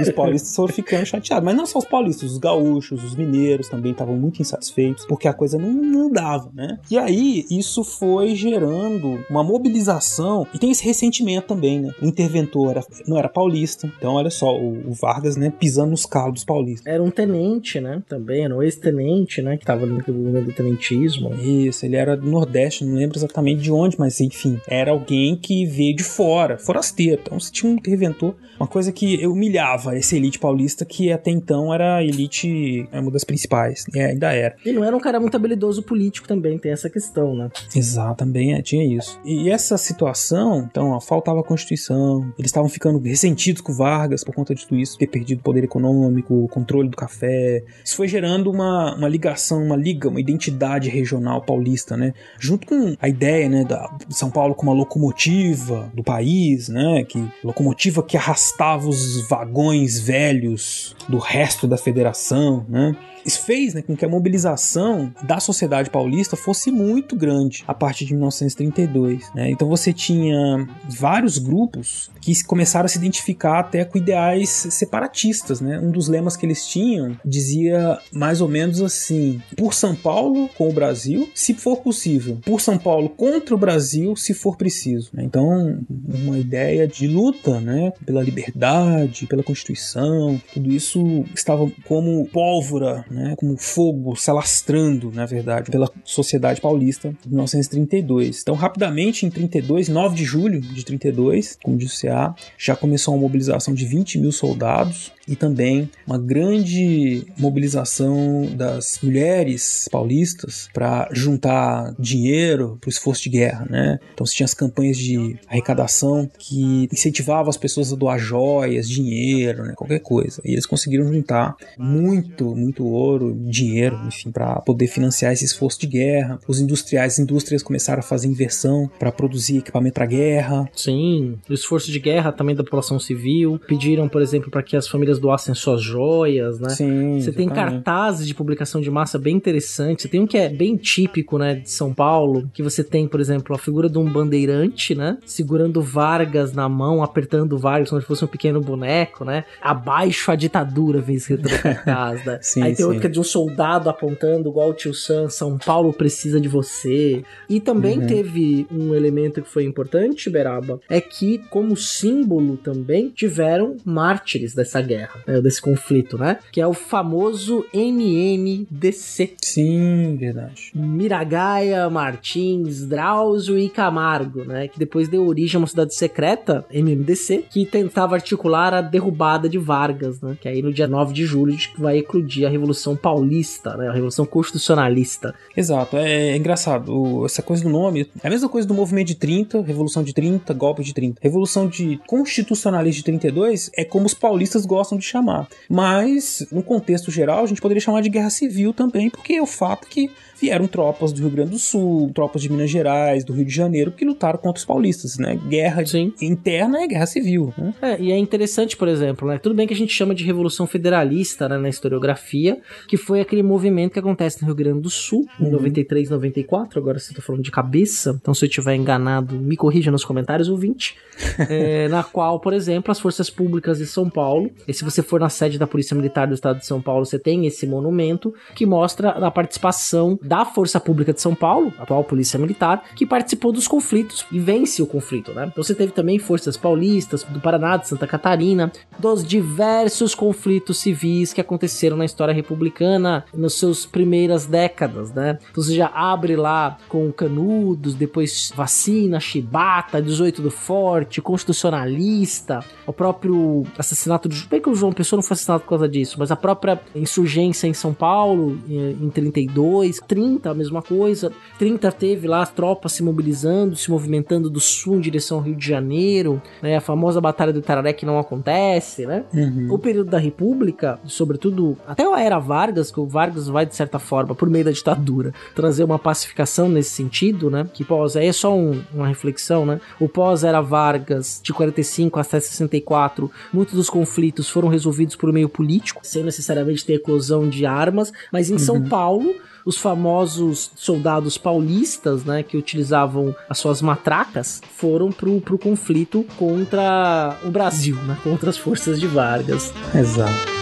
Os 0.00 0.10
paulistas 0.10 0.54
foram 0.54 0.72
ficando 0.72 1.06
chateados. 1.06 1.44
Mas 1.44 1.56
não 1.56 1.66
só 1.66 1.78
os 1.78 1.84
paulistas, 1.84 2.32
os 2.32 2.38
gaúchos, 2.38 3.02
os 3.02 3.14
mineiros 3.14 3.68
também 3.68 3.92
estavam 3.92 4.16
muito 4.16 4.40
insatisfeitos, 4.40 5.06
porque 5.06 5.28
a 5.28 5.32
coisa 5.32 5.58
não, 5.58 5.72
não 5.72 6.10
dava, 6.10 6.50
né? 6.54 6.78
E 6.90 6.98
aí, 6.98 7.44
isso 7.50 7.84
foi 7.84 8.34
gerando 8.34 9.24
uma 9.28 9.42
mobilização. 9.42 10.46
E 10.54 10.58
tem 10.58 10.70
esse 10.70 10.84
ressentimento 10.84 11.46
também, 11.46 11.80
né? 11.80 11.94
O 12.00 12.06
interventor 12.06 12.70
era, 12.70 12.84
não 13.06 13.18
era 13.18 13.28
paulista. 13.28 13.90
Então, 13.98 14.14
olha 14.14 14.30
só, 14.30 14.54
o, 14.56 14.90
o 14.90 14.94
Vargas, 14.94 15.36
né, 15.36 15.50
pisando 15.50 15.90
nos 15.90 16.03
calos 16.06 16.34
dos 16.34 16.44
paulistas. 16.44 16.92
Era 16.92 17.02
um 17.02 17.10
tenente, 17.10 17.80
né? 17.80 18.02
Também, 18.08 18.44
era 18.44 18.54
um 18.54 18.62
ex-tenente, 18.62 19.42
né? 19.42 19.56
Que 19.56 19.64
tava 19.64 19.86
no 19.86 19.94
movimento 19.94 20.46
do 20.46 20.52
tenentismo. 20.52 21.34
Isso, 21.34 21.84
ele 21.84 21.96
era 21.96 22.16
do 22.16 22.28
Nordeste, 22.28 22.84
não 22.84 22.96
lembro 22.96 23.18
exatamente 23.18 23.62
de 23.62 23.72
onde, 23.72 23.98
mas 23.98 24.20
enfim, 24.20 24.60
era 24.68 24.90
alguém 24.90 25.36
que 25.36 25.66
veio 25.66 25.94
de 25.94 26.04
fora, 26.04 26.58
forasteiro. 26.58 27.20
Então, 27.24 27.38
se 27.38 27.52
tinha 27.52 27.70
um 27.70 27.74
interventor, 27.74 28.34
uma 28.58 28.66
coisa 28.66 28.92
que 28.92 29.26
humilhava 29.26 29.96
essa 29.96 30.16
elite 30.16 30.38
paulista, 30.38 30.84
que 30.84 31.10
até 31.12 31.30
então 31.30 31.72
era 31.72 31.96
a 31.96 32.04
elite, 32.04 32.88
é 32.92 33.00
uma 33.00 33.10
das 33.10 33.24
principais, 33.24 33.84
e 33.92 33.98
ainda 33.98 34.32
era. 34.32 34.56
E 34.64 34.72
não 34.72 34.84
era 34.84 34.96
um 34.96 35.00
cara 35.00 35.20
muito 35.20 35.36
habilidoso 35.36 35.82
político 35.82 36.26
também, 36.26 36.58
tem 36.58 36.72
essa 36.72 36.88
questão, 36.88 37.34
né? 37.34 37.50
Exato, 37.74 38.16
também 38.16 38.54
é, 38.54 38.62
tinha 38.62 38.84
isso. 38.84 39.20
E 39.24 39.50
essa 39.50 39.76
situação, 39.76 40.66
então, 40.70 40.90
ó, 40.90 41.00
faltava 41.00 41.40
a 41.40 41.44
Constituição, 41.44 42.32
eles 42.38 42.48
estavam 42.50 42.68
ficando 42.68 42.98
ressentidos 42.98 43.60
com 43.60 43.72
Vargas 43.72 44.24
por 44.24 44.34
conta 44.34 44.54
de 44.54 44.66
tudo 44.66 44.78
isso, 44.78 44.98
ter 44.98 45.06
perdido 45.06 45.40
o 45.40 45.42
poder 45.42 45.64
econômico, 45.64 45.93
o 46.28 46.48
controle 46.48 46.88
do 46.88 46.96
café. 46.96 47.62
Isso 47.84 47.96
foi 47.96 48.08
gerando 48.08 48.50
uma, 48.50 48.94
uma 48.94 49.08
ligação, 49.08 49.62
uma 49.64 49.76
liga, 49.76 50.08
uma 50.08 50.20
identidade 50.20 50.88
regional 50.88 51.42
paulista, 51.42 51.96
né? 51.96 52.12
Junto 52.38 52.66
com 52.66 52.96
a 53.00 53.08
ideia, 53.08 53.48
né, 53.48 53.64
da, 53.64 53.90
São 54.10 54.30
Paulo 54.30 54.54
como 54.54 54.70
uma 54.70 54.76
locomotiva 54.76 55.90
do 55.94 56.02
país, 56.02 56.68
né? 56.68 57.04
Que 57.04 57.24
locomotiva 57.42 58.02
que 58.02 58.16
arrastava 58.16 58.88
os 58.88 59.28
vagões 59.28 60.00
velhos 60.00 60.96
do 61.08 61.18
resto 61.18 61.66
da 61.66 61.76
federação, 61.76 62.64
né? 62.68 62.96
Fez 63.44 63.74
né, 63.74 63.82
com 63.82 63.96
que 63.96 64.04
a 64.04 64.08
mobilização 64.08 65.12
da 65.22 65.38
sociedade 65.38 65.90
paulista 65.90 66.36
fosse 66.36 66.70
muito 66.70 67.14
grande 67.14 67.62
a 67.66 67.74
partir 67.74 68.04
de 68.06 68.14
1932. 68.14 69.30
Né? 69.34 69.50
Então 69.50 69.68
você 69.68 69.92
tinha 69.92 70.66
vários 70.88 71.38
grupos 71.38 72.10
que 72.20 72.42
começaram 72.44 72.86
a 72.86 72.88
se 72.88 72.98
identificar 72.98 73.60
até 73.60 73.84
com 73.84 73.98
ideais 73.98 74.48
separatistas. 74.48 75.60
Né? 75.60 75.78
Um 75.78 75.90
dos 75.90 76.08
lemas 76.08 76.36
que 76.36 76.46
eles 76.46 76.66
tinham 76.66 77.18
dizia 77.24 77.98
mais 78.12 78.40
ou 78.40 78.48
menos 78.48 78.80
assim: 78.80 79.40
por 79.56 79.74
São 79.74 79.94
Paulo 79.94 80.48
com 80.56 80.68
o 80.68 80.72
Brasil, 80.72 81.28
se 81.34 81.54
for 81.54 81.78
possível, 81.78 82.38
por 82.44 82.60
São 82.60 82.78
Paulo 82.78 83.08
contra 83.08 83.54
o 83.54 83.58
Brasil, 83.58 84.16
se 84.16 84.32
for 84.32 84.56
preciso. 84.56 85.10
Né? 85.12 85.24
Então, 85.24 85.78
uma 86.08 86.38
ideia 86.38 86.86
de 86.86 87.06
luta 87.06 87.60
né, 87.60 87.92
pela 88.06 88.22
liberdade, 88.22 89.26
pela 89.26 89.42
Constituição, 89.42 90.40
tudo 90.52 90.70
isso 90.70 91.24
estava 91.34 91.70
como 91.84 92.26
pólvora 92.28 93.04
né, 93.14 93.34
como 93.36 93.56
fogo 93.56 94.16
se 94.16 94.28
alastrando, 94.30 95.10
na 95.12 95.24
verdade, 95.24 95.70
pela 95.70 95.90
sociedade 96.04 96.60
paulista 96.60 97.14
em 97.24 97.28
1932. 97.28 98.42
Então, 98.42 98.54
rapidamente, 98.54 99.24
em 99.24 99.30
32, 99.30 99.88
9 99.88 100.16
de 100.16 100.24
julho 100.24 100.60
de 100.60 100.84
32, 100.84 101.58
como 101.62 101.76
disse 101.76 102.06
o 102.06 102.10
CA, 102.10 102.34
já 102.58 102.76
começou 102.76 103.14
uma 103.14 103.20
mobilização 103.20 103.72
de 103.72 103.84
20 103.84 104.18
mil 104.18 104.32
soldados 104.32 105.12
e 105.26 105.34
também 105.34 105.90
uma 106.06 106.18
grande 106.18 107.26
mobilização 107.38 108.46
das 108.56 108.98
mulheres 109.02 109.88
paulistas 109.90 110.68
para 110.72 111.08
juntar 111.12 111.94
dinheiro 111.98 112.76
para 112.80 112.88
o 112.88 112.90
esforço 112.90 113.22
de 113.22 113.30
guerra, 113.30 113.66
né? 113.68 113.98
Então 114.12 114.26
se 114.26 114.34
tinha 114.34 114.44
as 114.44 114.54
campanhas 114.54 114.96
de 114.96 115.36
arrecadação 115.46 116.30
que 116.38 116.88
incentivavam 116.92 117.48
as 117.48 117.56
pessoas 117.56 117.92
a 117.92 117.96
doar 117.96 118.18
joias, 118.18 118.88
dinheiro, 118.88 119.64
né? 119.64 119.74
qualquer 119.76 120.00
coisa. 120.00 120.40
E 120.44 120.52
eles 120.52 120.66
conseguiram 120.66 121.10
juntar 121.12 121.56
muito, 121.78 122.54
muito 122.54 122.84
ouro, 122.84 123.03
dinheiro, 123.34 123.98
enfim, 124.06 124.30
para 124.30 124.60
poder 124.60 124.86
financiar 124.86 125.32
esse 125.32 125.44
esforço 125.44 125.80
de 125.80 125.86
guerra. 125.86 126.38
Os 126.46 126.60
industriais, 126.60 127.14
as 127.14 127.18
indústrias 127.18 127.62
começaram 127.62 128.00
a 128.00 128.02
fazer 128.02 128.28
inversão 128.28 128.90
para 128.98 129.12
produzir 129.12 129.58
equipamento 129.58 129.94
para 129.94 130.06
guerra. 130.06 130.68
Sim, 130.74 131.38
o 131.48 131.52
esforço 131.52 131.90
de 131.90 131.98
guerra 131.98 132.32
também 132.32 132.54
da 132.54 132.64
população 132.64 132.98
civil. 132.98 133.60
Pediram, 133.66 134.08
por 134.08 134.22
exemplo, 134.22 134.50
para 134.50 134.62
que 134.62 134.76
as 134.76 134.88
famílias 134.88 135.18
doassem 135.18 135.54
suas 135.54 135.82
joias, 135.82 136.58
né? 136.58 136.70
Sim, 136.70 137.20
Você 137.20 137.32
tem 137.32 137.48
cartazes 137.48 138.26
de 138.26 138.34
publicação 138.34 138.80
de 138.80 138.90
massa 138.90 139.18
bem 139.18 139.36
interessantes. 139.36 140.02
Você 140.02 140.08
tem 140.08 140.20
um 140.20 140.26
que 140.26 140.38
é 140.38 140.48
bem 140.48 140.76
típico, 140.76 141.38
né, 141.38 141.56
de 141.56 141.70
São 141.70 141.92
Paulo, 141.92 142.50
que 142.52 142.62
você 142.62 142.82
tem, 142.82 143.06
por 143.06 143.20
exemplo, 143.20 143.54
a 143.54 143.58
figura 143.58 143.88
de 143.88 143.98
um 143.98 144.04
bandeirante, 144.04 144.94
né, 144.94 145.18
segurando 145.24 145.80
Vargas 145.80 146.52
na 146.52 146.68
mão, 146.68 147.02
apertando 147.02 147.58
Vargas 147.58 147.90
como 147.90 148.00
se 148.00 148.06
fosse 148.06 148.24
um 148.24 148.28
pequeno 148.28 148.60
boneco, 148.60 149.24
né? 149.24 149.44
Abaixo 149.60 150.30
a 150.30 150.34
ditadura, 150.34 151.00
vem 151.00 151.16
escrito 151.16 151.48
no 151.48 151.58
cartaz, 151.58 152.24
né? 152.24 152.38
Sim, 152.42 152.62
Aí 152.62 152.74
tem 152.74 152.84
sim. 152.86 152.93
Que 153.00 153.06
é 153.06 153.10
de 153.10 153.20
um 153.20 153.24
soldado 153.24 153.88
apontando 153.88 154.48
igual 154.48 154.70
o 154.70 154.74
tio 154.74 154.94
Sam, 154.94 155.28
São 155.28 155.58
Paulo 155.58 155.92
precisa 155.92 156.40
de 156.40 156.48
você. 156.48 157.22
E 157.48 157.60
também 157.60 157.98
Uhum. 157.98 158.06
teve 158.06 158.66
um 158.70 158.94
elemento 158.94 159.40
que 159.42 159.48
foi 159.48 159.64
importante, 159.64 160.28
Beraba, 160.30 160.80
é 160.88 161.00
que 161.00 161.38
como 161.50 161.76
símbolo 161.76 162.56
também 162.56 163.08
tiveram 163.10 163.76
mártires 163.84 164.54
dessa 164.54 164.80
guerra, 164.80 165.22
né, 165.26 165.40
desse 165.40 165.60
conflito, 165.60 166.18
né? 166.18 166.38
Que 166.52 166.60
é 166.60 166.66
o 166.66 166.72
famoso 166.74 167.64
NNDC. 167.72 169.34
Sim, 169.42 170.16
verdade. 170.18 170.70
Miragaia, 170.74 171.88
Martins, 171.88 172.84
Drauzio 172.86 173.58
e 173.58 173.68
Camargo, 173.68 174.44
né? 174.44 174.68
Que 174.68 174.78
depois 174.78 175.08
deu 175.08 175.26
origem 175.26 175.56
a 175.56 175.60
uma 175.60 175.66
cidade 175.66 175.94
secreta, 175.94 176.64
MMDC, 176.72 177.44
que 177.50 177.64
tentava 177.64 178.14
articular 178.14 178.74
a 178.74 178.80
derrubada 178.80 179.48
de 179.48 179.58
Vargas, 179.58 180.20
né? 180.20 180.36
Que 180.40 180.48
aí 180.48 180.62
no 180.62 180.72
dia 180.72 180.86
9 180.88 181.12
de 181.12 181.24
julho 181.24 181.54
vai 181.78 181.98
eclodir 181.98 182.46
a 182.46 182.50
Revolução 182.50 182.83
Paulista, 182.94 183.76
né? 183.76 183.88
A 183.88 183.92
Revolução 183.92 184.26
Constitucionalista. 184.26 185.34
Exato, 185.56 185.96
é, 185.96 186.30
é 186.30 186.36
engraçado. 186.36 186.92
O- 186.92 187.26
essa 187.26 187.42
coisa 187.42 187.62
do 187.62 187.68
nome 187.70 188.08
é 188.22 188.26
a 188.26 188.30
mesma 188.30 188.48
coisa 188.48 188.66
do 188.66 188.74
movimento 188.74 189.08
de 189.08 189.14
30, 189.14 189.62
Revolução 189.62 190.02
de 190.02 190.12
30, 190.12 190.52
golpe 190.52 190.82
de 190.82 190.92
30. 190.92 191.20
Revolução 191.22 191.66
de 191.68 192.00
constitucionalista 192.06 192.98
de 192.98 193.04
32 193.04 193.70
é 193.76 193.84
como 193.84 194.06
os 194.06 194.14
paulistas 194.14 194.66
gostam 194.66 194.98
de 194.98 195.04
chamar. 195.04 195.46
Mas, 195.68 196.46
no 196.50 196.62
contexto 196.62 197.10
geral, 197.10 197.44
a 197.44 197.46
gente 197.46 197.60
poderia 197.60 197.80
chamar 197.80 198.00
de 198.02 198.08
guerra 198.08 198.30
civil 198.30 198.72
também, 198.72 199.08
porque 199.10 199.34
é 199.34 199.42
o 199.42 199.46
fato 199.46 199.86
que 199.86 200.10
vieram 200.40 200.66
tropas 200.66 201.12
do 201.12 201.20
Rio 201.20 201.30
Grande 201.30 201.50
do 201.52 201.58
Sul, 201.58 202.10
tropas 202.14 202.42
de 202.42 202.50
Minas 202.50 202.70
Gerais, 202.70 203.24
do 203.24 203.32
Rio 203.32 203.44
de 203.44 203.54
Janeiro, 203.54 203.90
que 203.90 204.04
lutaram 204.04 204.38
contra 204.38 204.58
os 204.58 204.64
paulistas, 204.64 205.18
né? 205.18 205.38
Guerra 205.48 205.84
Sim. 205.86 206.12
interna 206.20 206.82
é 206.82 206.86
guerra 206.86 207.06
civil, 207.06 207.52
né? 207.56 207.74
É, 207.80 208.00
e 208.00 208.12
é 208.12 208.18
interessante, 208.18 208.76
por 208.76 208.88
exemplo, 208.88 209.28
né? 209.28 209.38
Tudo 209.38 209.54
bem 209.54 209.66
que 209.66 209.74
a 209.74 209.76
gente 209.76 209.92
chama 209.92 210.14
de 210.14 210.24
Revolução 210.24 210.66
Federalista 210.66 211.48
né, 211.48 211.58
na 211.58 211.68
historiografia, 211.68 212.58
que 212.88 212.96
foi 212.96 213.20
aquele 213.20 213.42
movimento 213.42 213.92
que 213.92 213.98
acontece 213.98 214.40
no 214.42 214.46
Rio 214.46 214.54
Grande 214.54 214.80
do 214.80 214.90
Sul, 214.90 215.26
em 215.40 215.50
93, 215.50 216.10
94. 216.10 216.78
Agora 216.78 216.98
você 216.98 217.14
tá 217.14 217.22
falando 217.22 217.42
de 217.42 217.50
cabeça, 217.50 218.18
então 218.20 218.34
se 218.34 218.44
eu 218.44 218.48
estiver 218.48 218.74
enganado, 218.74 219.36
me 219.36 219.56
corrija 219.56 219.90
nos 219.90 220.04
comentários, 220.04 220.48
ouvinte. 220.48 220.96
É, 221.46 221.88
na 221.88 222.02
qual, 222.02 222.40
por 222.40 222.52
exemplo, 222.52 222.90
as 222.90 222.98
forças 222.98 223.28
públicas 223.28 223.78
de 223.78 223.86
São 223.86 224.08
Paulo, 224.08 224.50
e 224.66 224.72
se 224.72 224.82
você 224.82 225.02
for 225.02 225.20
na 225.20 225.28
sede 225.28 225.58
da 225.58 225.66
Polícia 225.66 225.94
Militar 225.94 226.26
do 226.26 226.34
Estado 226.34 226.58
de 226.58 226.66
São 226.66 226.80
Paulo, 226.80 227.04
você 227.04 227.18
tem 227.18 227.46
esse 227.46 227.66
monumento 227.66 228.32
que 228.54 228.64
mostra 228.64 229.10
a 229.10 229.30
participação 229.30 230.18
da 230.24 230.44
Força 230.44 230.80
Pública 230.80 231.12
de 231.12 231.20
São 231.20 231.34
Paulo, 231.34 231.72
atual 231.78 232.02
Polícia 232.02 232.38
Militar, 232.38 232.82
que 232.96 233.06
participou 233.06 233.52
dos 233.52 233.68
conflitos 233.68 234.26
e 234.32 234.40
vence 234.40 234.82
o 234.82 234.86
conflito, 234.86 235.32
né? 235.32 235.46
Então 235.50 235.62
você 235.62 235.74
teve 235.74 235.92
também 235.92 236.18
forças 236.18 236.56
paulistas 236.56 237.22
do 237.24 237.40
Paraná, 237.40 237.76
de 237.76 237.88
Santa 237.88 238.06
Catarina, 238.06 238.72
dos 238.98 239.24
diversos 239.24 240.14
conflitos 240.14 240.78
civis 240.78 241.32
que 241.32 241.40
aconteceram 241.40 241.96
na 241.96 242.04
história 242.04 242.32
republicana 242.32 243.24
nas 243.34 243.54
suas 243.54 243.84
primeiras 243.84 244.46
décadas, 244.46 245.12
né? 245.12 245.38
Então 245.50 245.62
você 245.62 245.74
já 245.74 245.88
abre 245.88 246.36
lá 246.36 246.78
com 246.88 247.12
Canudos, 247.12 247.94
depois 247.94 248.52
Vacina, 248.54 249.20
Chibata, 249.20 250.00
18 250.00 250.40
do 250.40 250.50
Forte, 250.50 251.20
Constitucionalista, 251.20 252.64
o 252.86 252.92
próprio 252.92 253.64
assassinato 253.78 254.28
do... 254.28 254.34
Bem 254.48 254.60
que 254.60 254.70
o 254.70 254.74
João 254.74 254.92
Pessoa 254.92 255.18
não 255.18 255.22
foi 255.22 255.34
assassinado 255.34 255.62
por 255.62 255.70
causa 255.70 255.88
disso, 255.88 256.16
mas 256.18 256.30
a 256.30 256.36
própria 256.36 256.80
insurgência 256.94 257.66
em 257.66 257.74
São 257.74 257.92
Paulo 257.92 258.58
em 258.68 259.10
32, 259.10 260.00
30 260.14 260.48
a 260.50 260.54
mesma 260.54 260.80
coisa, 260.80 261.32
30 261.58 261.90
teve 261.90 262.28
lá 262.28 262.42
as 262.42 262.50
tropas 262.50 262.92
se 262.92 263.02
mobilizando, 263.02 263.74
se 263.74 263.90
movimentando 263.90 264.48
do 264.48 264.60
sul 264.60 264.94
em 264.96 265.00
direção 265.00 265.38
ao 265.38 265.42
Rio 265.42 265.56
de 265.56 265.66
Janeiro, 265.66 266.40
né? 266.62 266.76
A 266.76 266.80
famosa 266.80 267.20
Batalha 267.20 267.52
do 267.52 267.58
Itararé 267.58 267.92
que 267.92 268.06
não 268.06 268.16
acontece, 268.18 269.06
né? 269.06 269.24
O 269.72 269.78
período 269.78 270.10
da 270.10 270.18
República, 270.18 271.00
sobretudo 271.04 271.76
até 271.86 272.04
a 272.06 272.20
era 272.20 272.38
Vargas, 272.38 272.90
que 272.92 273.00
o 273.00 273.06
Vargas 273.06 273.48
vai 273.48 273.66
de 273.66 273.74
certa 273.74 273.98
forma, 273.98 274.34
por 274.36 274.48
meio 274.48 274.64
da 274.64 274.70
ditadura, 274.70 275.32
trazer 275.54 275.82
uma 275.82 275.98
pacificação 275.98 276.68
nesse 276.68 276.90
sentido, 276.90 277.50
né? 277.50 277.66
Que 277.74 277.82
pós, 277.84 278.16
aí 278.16 278.28
é 278.28 278.32
só 278.32 278.56
um- 278.56 278.80
uma 278.94 279.08
reflexão, 279.08 279.66
né? 279.66 279.80
O 279.98 280.08
pós 280.08 280.44
era 280.44 280.60
Vargas, 280.60 281.40
de 281.42 281.52
45 281.52 282.20
até 282.20 282.38
64, 282.38 283.30
muitos 283.52 283.74
dos 283.74 283.90
conflitos 283.90 284.48
foram 284.48 284.68
resolvidos 284.68 285.16
por 285.16 285.32
meio 285.32 285.48
político, 285.48 286.00
sem 286.04 286.22
necessariamente 286.22 286.84
ter 286.84 286.94
eclosão 286.94 287.48
de 287.48 287.66
armas, 287.66 288.12
mas 288.32 288.50
em 288.50 288.58
São 288.58 288.82
Paulo 288.88 289.34
os 289.64 289.78
famosos 289.78 290.70
soldados 290.76 291.38
paulistas, 291.38 292.24
né, 292.24 292.42
que 292.42 292.56
utilizavam 292.56 293.34
as 293.48 293.58
suas 293.58 293.80
matracas, 293.80 294.60
foram 294.76 295.10
pro, 295.10 295.40
pro 295.40 295.58
conflito 295.58 296.24
contra 296.36 297.38
o 297.44 297.50
Brasil, 297.50 297.96
né, 297.96 298.18
contra 298.22 298.50
as 298.50 298.58
forças 298.58 299.00
de 299.00 299.06
Vargas. 299.06 299.72
Exato. 299.94 300.54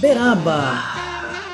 Beraba! 0.00 0.92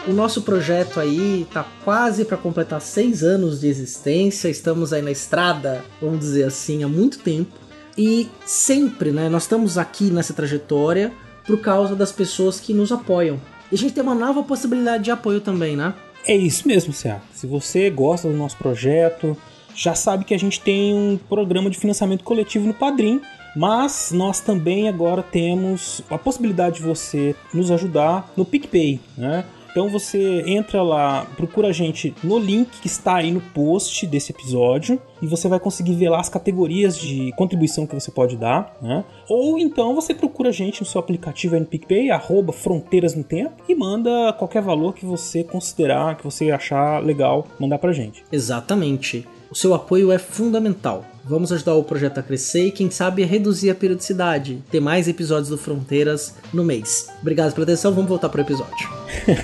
O 0.06 0.12
nosso 0.12 0.40
projeto 0.40 0.98
aí 0.98 1.46
tá 1.52 1.66
quase 1.84 2.24
para 2.24 2.38
completar 2.38 2.80
seis 2.80 3.22
anos 3.22 3.60
de 3.60 3.66
existência. 3.66 4.48
Estamos 4.48 4.90
aí 4.90 5.02
na 5.02 5.10
estrada, 5.10 5.84
vamos 6.00 6.20
dizer 6.20 6.44
assim, 6.44 6.82
há 6.82 6.88
muito 6.88 7.18
tempo. 7.18 7.67
E 7.98 8.28
sempre, 8.46 9.10
né? 9.10 9.28
Nós 9.28 9.42
estamos 9.42 9.76
aqui 9.76 10.04
nessa 10.04 10.32
trajetória 10.32 11.12
por 11.44 11.60
causa 11.60 11.96
das 11.96 12.12
pessoas 12.12 12.60
que 12.60 12.72
nos 12.72 12.92
apoiam. 12.92 13.40
E 13.72 13.74
a 13.74 13.78
gente 13.78 13.92
tem 13.92 14.02
uma 14.02 14.14
nova 14.14 14.42
possibilidade 14.44 15.02
de 15.02 15.10
apoio 15.10 15.40
também, 15.40 15.76
né? 15.76 15.92
É 16.24 16.36
isso 16.36 16.68
mesmo, 16.68 16.92
Cia. 16.92 17.20
Se 17.34 17.46
você 17.46 17.90
gosta 17.90 18.28
do 18.28 18.36
nosso 18.36 18.56
projeto, 18.56 19.36
já 19.74 19.94
sabe 19.94 20.24
que 20.24 20.34
a 20.34 20.38
gente 20.38 20.60
tem 20.60 20.94
um 20.94 21.18
programa 21.28 21.68
de 21.68 21.78
financiamento 21.78 22.22
coletivo 22.22 22.66
no 22.68 22.74
Padrim, 22.74 23.20
mas 23.56 24.12
nós 24.12 24.40
também 24.40 24.88
agora 24.88 25.22
temos 25.22 26.00
a 26.08 26.16
possibilidade 26.16 26.76
de 26.76 26.82
você 26.82 27.34
nos 27.52 27.70
ajudar 27.70 28.32
no 28.36 28.44
PicPay, 28.44 29.00
né? 29.16 29.44
Então 29.70 29.88
você 29.88 30.42
entra 30.46 30.82
lá, 30.82 31.26
procura 31.36 31.68
a 31.68 31.72
gente 31.72 32.14
no 32.22 32.38
link 32.38 32.80
que 32.80 32.86
está 32.86 33.16
aí 33.16 33.30
no 33.30 33.40
post 33.40 34.06
desse 34.06 34.32
episódio 34.32 35.00
e 35.20 35.26
você 35.26 35.48
vai 35.48 35.60
conseguir 35.60 35.94
ver 35.94 36.08
lá 36.08 36.20
as 36.20 36.28
categorias 36.28 36.98
de 36.98 37.32
contribuição 37.32 37.86
que 37.86 37.94
você 37.94 38.10
pode 38.10 38.36
dar, 38.36 38.76
né? 38.80 39.04
Ou 39.28 39.58
então 39.58 39.94
você 39.94 40.14
procura 40.14 40.48
a 40.48 40.52
gente 40.52 40.80
no 40.80 40.86
seu 40.86 40.98
aplicativo 40.98 41.58
no 41.58 41.66
PicPay, 41.66 42.10
arroba 42.10 42.52
Fronteiras 42.52 43.14
no 43.14 43.24
Tempo, 43.24 43.62
e 43.68 43.74
manda 43.74 44.32
qualquer 44.32 44.62
valor 44.62 44.94
que 44.94 45.04
você 45.04 45.44
considerar, 45.44 46.16
que 46.16 46.24
você 46.24 46.50
achar 46.50 47.02
legal 47.02 47.46
mandar 47.58 47.78
pra 47.78 47.92
gente. 47.92 48.24
Exatamente. 48.30 49.26
O 49.50 49.54
seu 49.54 49.72
apoio 49.72 50.12
é 50.12 50.18
fundamental. 50.18 51.06
Vamos 51.24 51.50
ajudar 51.50 51.74
o 51.74 51.82
projeto 51.82 52.18
a 52.18 52.22
crescer 52.22 52.66
e, 52.66 52.70
quem 52.70 52.90
sabe, 52.90 53.24
reduzir 53.24 53.70
a 53.70 53.74
periodicidade, 53.74 54.62
ter 54.70 54.78
mais 54.78 55.08
episódios 55.08 55.48
do 55.48 55.56
Fronteiras 55.56 56.34
no 56.52 56.62
mês. 56.62 57.08
Obrigado 57.22 57.54
pela 57.54 57.64
atenção, 57.64 57.94
vamos 57.94 58.10
voltar 58.10 58.28
pro 58.28 58.42
episódio. 58.42 58.88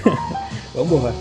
Vamos 0.74 1.04
lá. 1.04 1.14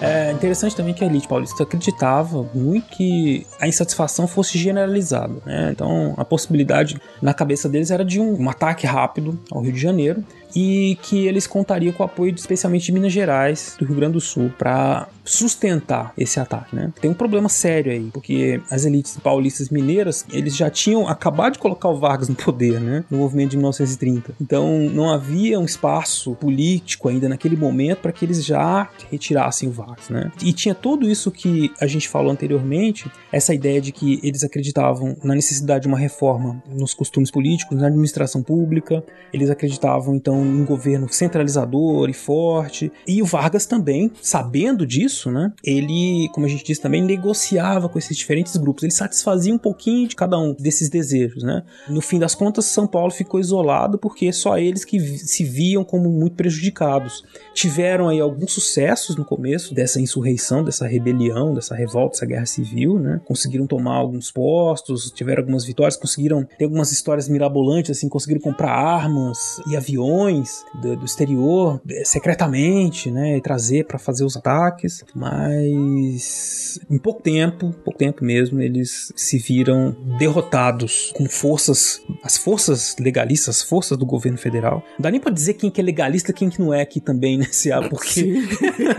É 0.00 0.32
interessante 0.32 0.74
também 0.74 0.94
que 0.94 1.04
a 1.04 1.06
elite 1.06 1.28
paulista 1.28 1.64
acreditava 1.64 2.48
muito 2.54 2.88
que 2.88 3.46
a 3.60 3.68
insatisfação 3.68 4.26
fosse 4.26 4.56
generalizada. 4.56 5.34
Né? 5.44 5.70
Então, 5.72 6.14
a 6.16 6.24
possibilidade 6.24 6.98
na 7.20 7.34
cabeça 7.34 7.68
deles 7.68 7.90
era 7.90 8.04
de 8.04 8.20
um, 8.20 8.40
um 8.40 8.48
ataque 8.48 8.86
rápido 8.86 9.38
ao 9.50 9.60
Rio 9.60 9.72
de 9.72 9.80
Janeiro 9.80 10.24
e 10.56 10.96
que 11.02 11.26
eles 11.26 11.46
contariam 11.46 11.92
com 11.92 12.02
o 12.02 12.06
apoio 12.06 12.32
de, 12.32 12.40
especialmente 12.40 12.86
de 12.86 12.92
Minas 12.92 13.12
Gerais, 13.12 13.76
do 13.78 13.84
Rio 13.84 13.96
Grande 13.96 14.14
do 14.14 14.20
Sul, 14.22 14.50
para 14.56 15.06
sustentar 15.22 16.14
esse 16.16 16.40
ataque, 16.40 16.74
né? 16.74 16.90
Tem 16.98 17.10
um 17.10 17.14
problema 17.14 17.48
sério 17.48 17.92
aí, 17.92 18.08
porque 18.10 18.62
as 18.70 18.86
elites 18.86 19.18
paulistas 19.22 19.68
mineiras, 19.68 20.24
eles 20.32 20.56
já 20.56 20.70
tinham 20.70 21.06
acabado 21.06 21.54
de 21.54 21.58
colocar 21.58 21.90
o 21.90 21.98
Vargas 21.98 22.30
no 22.30 22.34
poder, 22.34 22.80
né? 22.80 23.04
No 23.10 23.18
movimento 23.18 23.50
de 23.50 23.56
1930. 23.58 24.34
Então 24.40 24.78
não 24.88 25.12
havia 25.12 25.60
um 25.60 25.64
espaço 25.64 26.34
político 26.36 27.08
ainda 27.08 27.28
naquele 27.28 27.56
momento 27.56 27.98
para 27.98 28.12
que 28.12 28.24
eles 28.24 28.42
já 28.42 28.88
retirassem 29.10 29.68
o 29.68 29.72
Vargas, 29.72 30.08
né? 30.08 30.32
E 30.42 30.54
tinha 30.54 30.74
tudo 30.74 31.06
isso 31.06 31.30
que 31.30 31.70
a 31.78 31.86
gente 31.86 32.08
falou 32.08 32.32
anteriormente, 32.32 33.10
essa 33.30 33.52
ideia 33.52 33.80
de 33.80 33.92
que 33.92 34.20
eles 34.22 34.42
acreditavam 34.42 35.16
na 35.22 35.34
necessidade 35.34 35.82
de 35.82 35.88
uma 35.88 35.98
reforma 35.98 36.62
nos 36.66 36.94
costumes 36.94 37.30
políticos, 37.30 37.76
na 37.78 37.88
administração 37.88 38.42
pública, 38.42 39.04
eles 39.34 39.50
acreditavam 39.50 40.14
então 40.14 40.45
um 40.46 40.64
governo 40.64 41.08
centralizador 41.08 42.08
e 42.08 42.12
forte, 42.14 42.92
e 43.06 43.22
o 43.22 43.26
Vargas 43.26 43.66
também, 43.66 44.10
sabendo 44.20 44.86
disso, 44.86 45.30
né? 45.30 45.52
Ele, 45.64 46.28
como 46.32 46.46
a 46.46 46.48
gente 46.48 46.64
disse 46.64 46.80
também, 46.80 47.02
negociava 47.02 47.88
com 47.88 47.98
esses 47.98 48.16
diferentes 48.16 48.56
grupos, 48.56 48.82
ele 48.82 48.92
satisfazia 48.92 49.52
um 49.52 49.58
pouquinho 49.58 50.08
de 50.08 50.16
cada 50.16 50.38
um 50.38 50.54
desses 50.54 50.88
desejos, 50.88 51.42
né? 51.42 51.62
No 51.88 52.00
fim 52.00 52.18
das 52.18 52.34
contas, 52.34 52.66
São 52.66 52.86
Paulo 52.86 53.10
ficou 53.10 53.40
isolado 53.40 53.98
porque 53.98 54.32
só 54.32 54.58
eles 54.58 54.84
que 54.84 55.00
se 55.00 55.44
viam 55.44 55.84
como 55.84 56.08
muito 56.08 56.36
prejudicados. 56.36 57.24
Tiveram 57.54 58.08
aí 58.08 58.20
alguns 58.20 58.52
sucessos 58.52 59.16
no 59.16 59.24
começo 59.24 59.74
dessa 59.74 60.00
insurreição, 60.00 60.62
dessa 60.62 60.86
rebelião, 60.86 61.54
dessa 61.54 61.74
revolta, 61.74 62.12
dessa 62.12 62.26
guerra 62.26 62.46
civil, 62.46 62.98
né? 62.98 63.20
Conseguiram 63.24 63.66
tomar 63.66 63.96
alguns 63.96 64.30
postos, 64.30 65.10
tiveram 65.10 65.42
algumas 65.42 65.64
vitórias, 65.64 65.96
conseguiram 65.96 66.46
ter 66.58 66.64
algumas 66.64 66.92
histórias 66.92 67.28
mirabolantes, 67.28 67.90
assim, 67.90 68.08
conseguiram 68.08 68.40
comprar 68.40 68.70
armas 68.70 69.60
e 69.66 69.76
aviões 69.76 70.35
do, 70.80 70.96
do 70.96 71.04
exterior 71.04 71.80
eh, 71.88 72.04
secretamente, 72.04 73.10
né? 73.10 73.36
E 73.36 73.40
trazer 73.40 73.86
para 73.86 73.98
fazer 73.98 74.24
os 74.24 74.36
ataques, 74.36 75.04
mas 75.14 76.80
em 76.90 76.98
pouco 76.98 77.22
tempo, 77.22 77.74
pouco 77.84 77.98
tempo 77.98 78.24
mesmo, 78.24 78.60
eles 78.60 79.12
se 79.16 79.38
viram 79.38 79.96
derrotados 80.18 81.12
com 81.14 81.28
forças, 81.28 82.02
as 82.22 82.36
forças 82.36 82.96
legalistas, 82.98 83.56
as 83.56 83.62
forças 83.62 83.96
do 83.96 84.06
governo 84.06 84.38
federal. 84.38 84.82
Não 84.98 85.02
dá 85.02 85.10
nem 85.10 85.20
pra 85.20 85.32
dizer 85.32 85.54
quem 85.54 85.70
que 85.70 85.80
é 85.80 85.84
legalista 85.84 86.30
e 86.30 86.34
quem 86.34 86.48
que 86.48 86.60
não 86.60 86.72
é 86.72 86.82
aqui 86.82 87.00
também, 87.00 87.38
né, 87.38 87.46
Cia? 87.50 87.80
Porque 87.88 88.42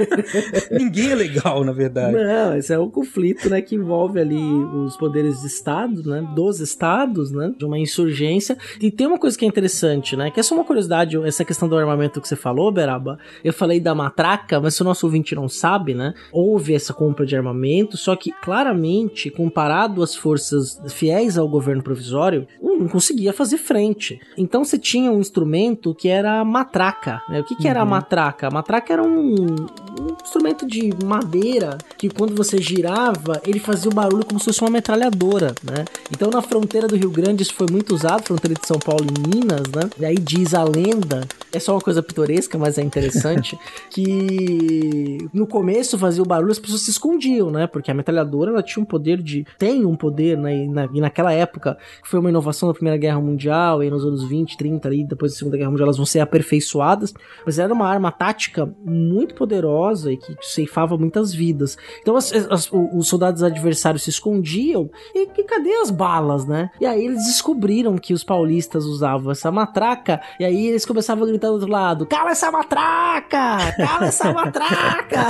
ninguém 0.71 1.11
é 1.11 1.15
legal, 1.15 1.63
na 1.63 1.71
verdade. 1.71 2.15
Não, 2.15 2.55
esse 2.55 2.73
é 2.73 2.79
o 2.79 2.89
conflito, 2.89 3.49
né, 3.49 3.61
que 3.61 3.75
envolve 3.75 4.19
ali 4.19 4.38
os 4.38 4.95
poderes 4.97 5.41
de 5.41 5.47
Estado, 5.47 6.03
né, 6.03 6.27
dos 6.35 6.59
estados, 6.59 7.31
né, 7.31 7.53
de 7.57 7.65
uma 7.65 7.77
insurgência. 7.77 8.57
E 8.81 8.91
tem 8.91 9.07
uma 9.07 9.17
coisa 9.17 9.38
que 9.38 9.45
é 9.45 9.47
interessante, 9.47 10.15
né, 10.15 10.31
que 10.31 10.39
é 10.39 10.43
só 10.43 10.55
uma 10.55 10.63
curiosidade, 10.63 11.16
essa 11.26 11.45
questão 11.45 11.68
do 11.68 11.78
armamento 11.78 12.22
que 12.22 12.28
você 12.28 12.36
falou, 12.36 12.72
Beraba. 12.72 13.20
Eu 13.43 13.53
falei 13.53 13.80
da 13.80 13.93
matraca, 13.95 14.59
mas 14.59 14.76
se 14.76 14.82
o 14.82 14.86
nosso 14.86 15.05
ouvinte 15.05 15.36
não 15.36 15.47
sabe, 15.47 15.93
né, 15.93 16.13
houve 16.32 16.74
essa 16.74 16.93
compra 16.93 17.26
de 17.26 17.36
armamento, 17.36 17.97
só 17.97 18.15
que 18.15 18.32
claramente, 18.32 19.30
comparado 19.30 20.01
às 20.03 20.15
forças 20.15 20.82
fiéis 20.89 21.38
ao 21.38 21.47
governo 21.47 21.84
provisório, 21.84 22.47
não 22.61 22.88
conseguia 22.88 23.34
fazer 23.34 23.57
frente. 23.57 24.20
Então 24.38 24.63
você 24.63 24.78
tinha 24.78 25.11
um 25.11 25.20
instrumento 25.20 25.93
que 25.93 26.07
era 26.07 26.39
a 26.39 26.45
matraca. 26.45 27.22
Né? 27.28 27.39
O 27.39 27.43
que, 27.43 27.55
que 27.55 27.63
uhum. 27.63 27.70
era 27.70 27.80
a 27.82 27.84
uhum. 27.84 27.89
matraca? 27.89 28.47
A 28.47 28.51
matraca 28.51 28.93
era 28.93 29.03
um, 29.03 29.36
um, 29.36 30.15
instrumento 30.24 30.65
de 30.65 30.91
madeira 31.03 31.78
que 31.97 32.09
quando 32.09 32.36
você 32.36 32.61
girava, 32.61 33.41
ele 33.45 33.59
fazia 33.59 33.89
o 33.89 33.93
barulho 33.93 34.26
como 34.26 34.39
se 34.39 34.45
fosse 34.45 34.61
uma 34.61 34.70
metralhadora, 34.70 35.53
né? 35.63 35.86
Então 36.11 36.30
na 36.30 36.41
fronteira 36.41 36.88
do 36.88 36.95
Rio 36.95 37.09
Grande 37.09 37.43
isso 37.43 37.53
foi 37.53 37.68
muito 37.72 37.93
usado, 37.93 38.24
fronteira 38.24 38.55
de 38.59 38.68
São 38.68 38.78
Paulo 38.80 39.05
e 39.05 39.36
Minas, 39.36 39.68
né? 39.74 39.89
E 39.99 40.05
aí 40.05 40.18
diz 40.18 40.53
a 40.53 40.63
lenda, 40.63 41.07
é 41.51 41.60
só 41.60 41.74
uma 41.74 41.82
coisa 41.82 42.03
pitoresca, 42.03 42.58
mas 42.58 42.78
é 42.78 42.82
interessante, 42.82 43.58
que 43.89 45.18
no 45.34 45.47
começo 45.47 45.97
fazia 45.97 46.22
o 46.22 46.26
barulho 46.26 46.51
as 46.51 46.60
pessoas 46.60 46.82
se 46.82 46.91
escondiam, 46.91 47.49
né? 47.49 47.68
Porque 47.68 47.91
a 47.91 47.93
metralhadora 47.93 48.51
ela 48.51 48.64
tinha 48.64 48.82
um 48.82 48.86
poder 48.86 49.22
de... 49.22 49.45
tem 49.58 49.86
um 49.86 49.95
poder, 49.95 50.38
né? 50.38 50.55
E, 50.55 50.68
na, 50.68 50.89
e 50.93 51.01
naquela 51.01 51.32
época 51.32 51.78
foi 52.03 52.20
uma 52.20 52.30
inovação 52.30 52.68
da 52.68 52.74
Primeira 52.74 52.97
Guerra 52.97 53.20
Mundial, 53.22 53.84
e 53.84 53.89
nos 53.89 54.05
anos 54.05 54.28
20, 54.28 54.58
30 54.58 54.88
ali, 54.88 55.03
depois 55.03 55.32
da 55.32 55.38
Segunda 55.38 55.58
Guerra 55.58 55.70
Mundial, 55.70 55.88
elas 55.88 55.97
vão 55.97 56.05
ser 56.05 56.20
aperfeiçoadas, 56.20 57.14
mas 57.45 57.60
era 57.60 57.74
uma 57.74 57.88
arma 57.88 58.12
tática 58.12 58.70
muito 58.84 59.36
poderosa 59.36 60.12
e 60.12 60.18
que 60.18 60.36
ceifava 60.41 60.97
muitas 60.97 61.34
vidas. 61.34 61.78
Então 62.01 62.16
as, 62.16 62.32
as, 62.34 62.70
os 62.72 63.08
soldados 63.08 63.43
adversários 63.43 64.03
se 64.03 64.10
escondiam 64.10 64.89
e, 65.14 65.28
e 65.38 65.43
cadê 65.43 65.74
as 65.76 65.91
balas, 65.91 66.45
né? 66.45 66.70
E 66.80 66.86
aí 66.86 67.05
eles 67.05 67.26
descobriram 67.26 67.97
que 67.97 68.14
os 68.14 68.24
paulistas 68.24 68.86
usavam 68.86 69.32
essa 69.32 69.51
matraca, 69.51 70.22
e 70.39 70.45
aí 70.45 70.68
eles 70.68 70.86
começavam 70.97 71.25
a 71.25 71.27
gritar 71.27 71.47
do 71.49 71.53
outro 71.53 71.69
lado: 71.69 72.05
Cala 72.07 72.31
essa 72.31 72.49
matraca! 72.49 73.73
Cala 73.77 74.07
essa 74.07 74.33
matraca! 74.33 75.27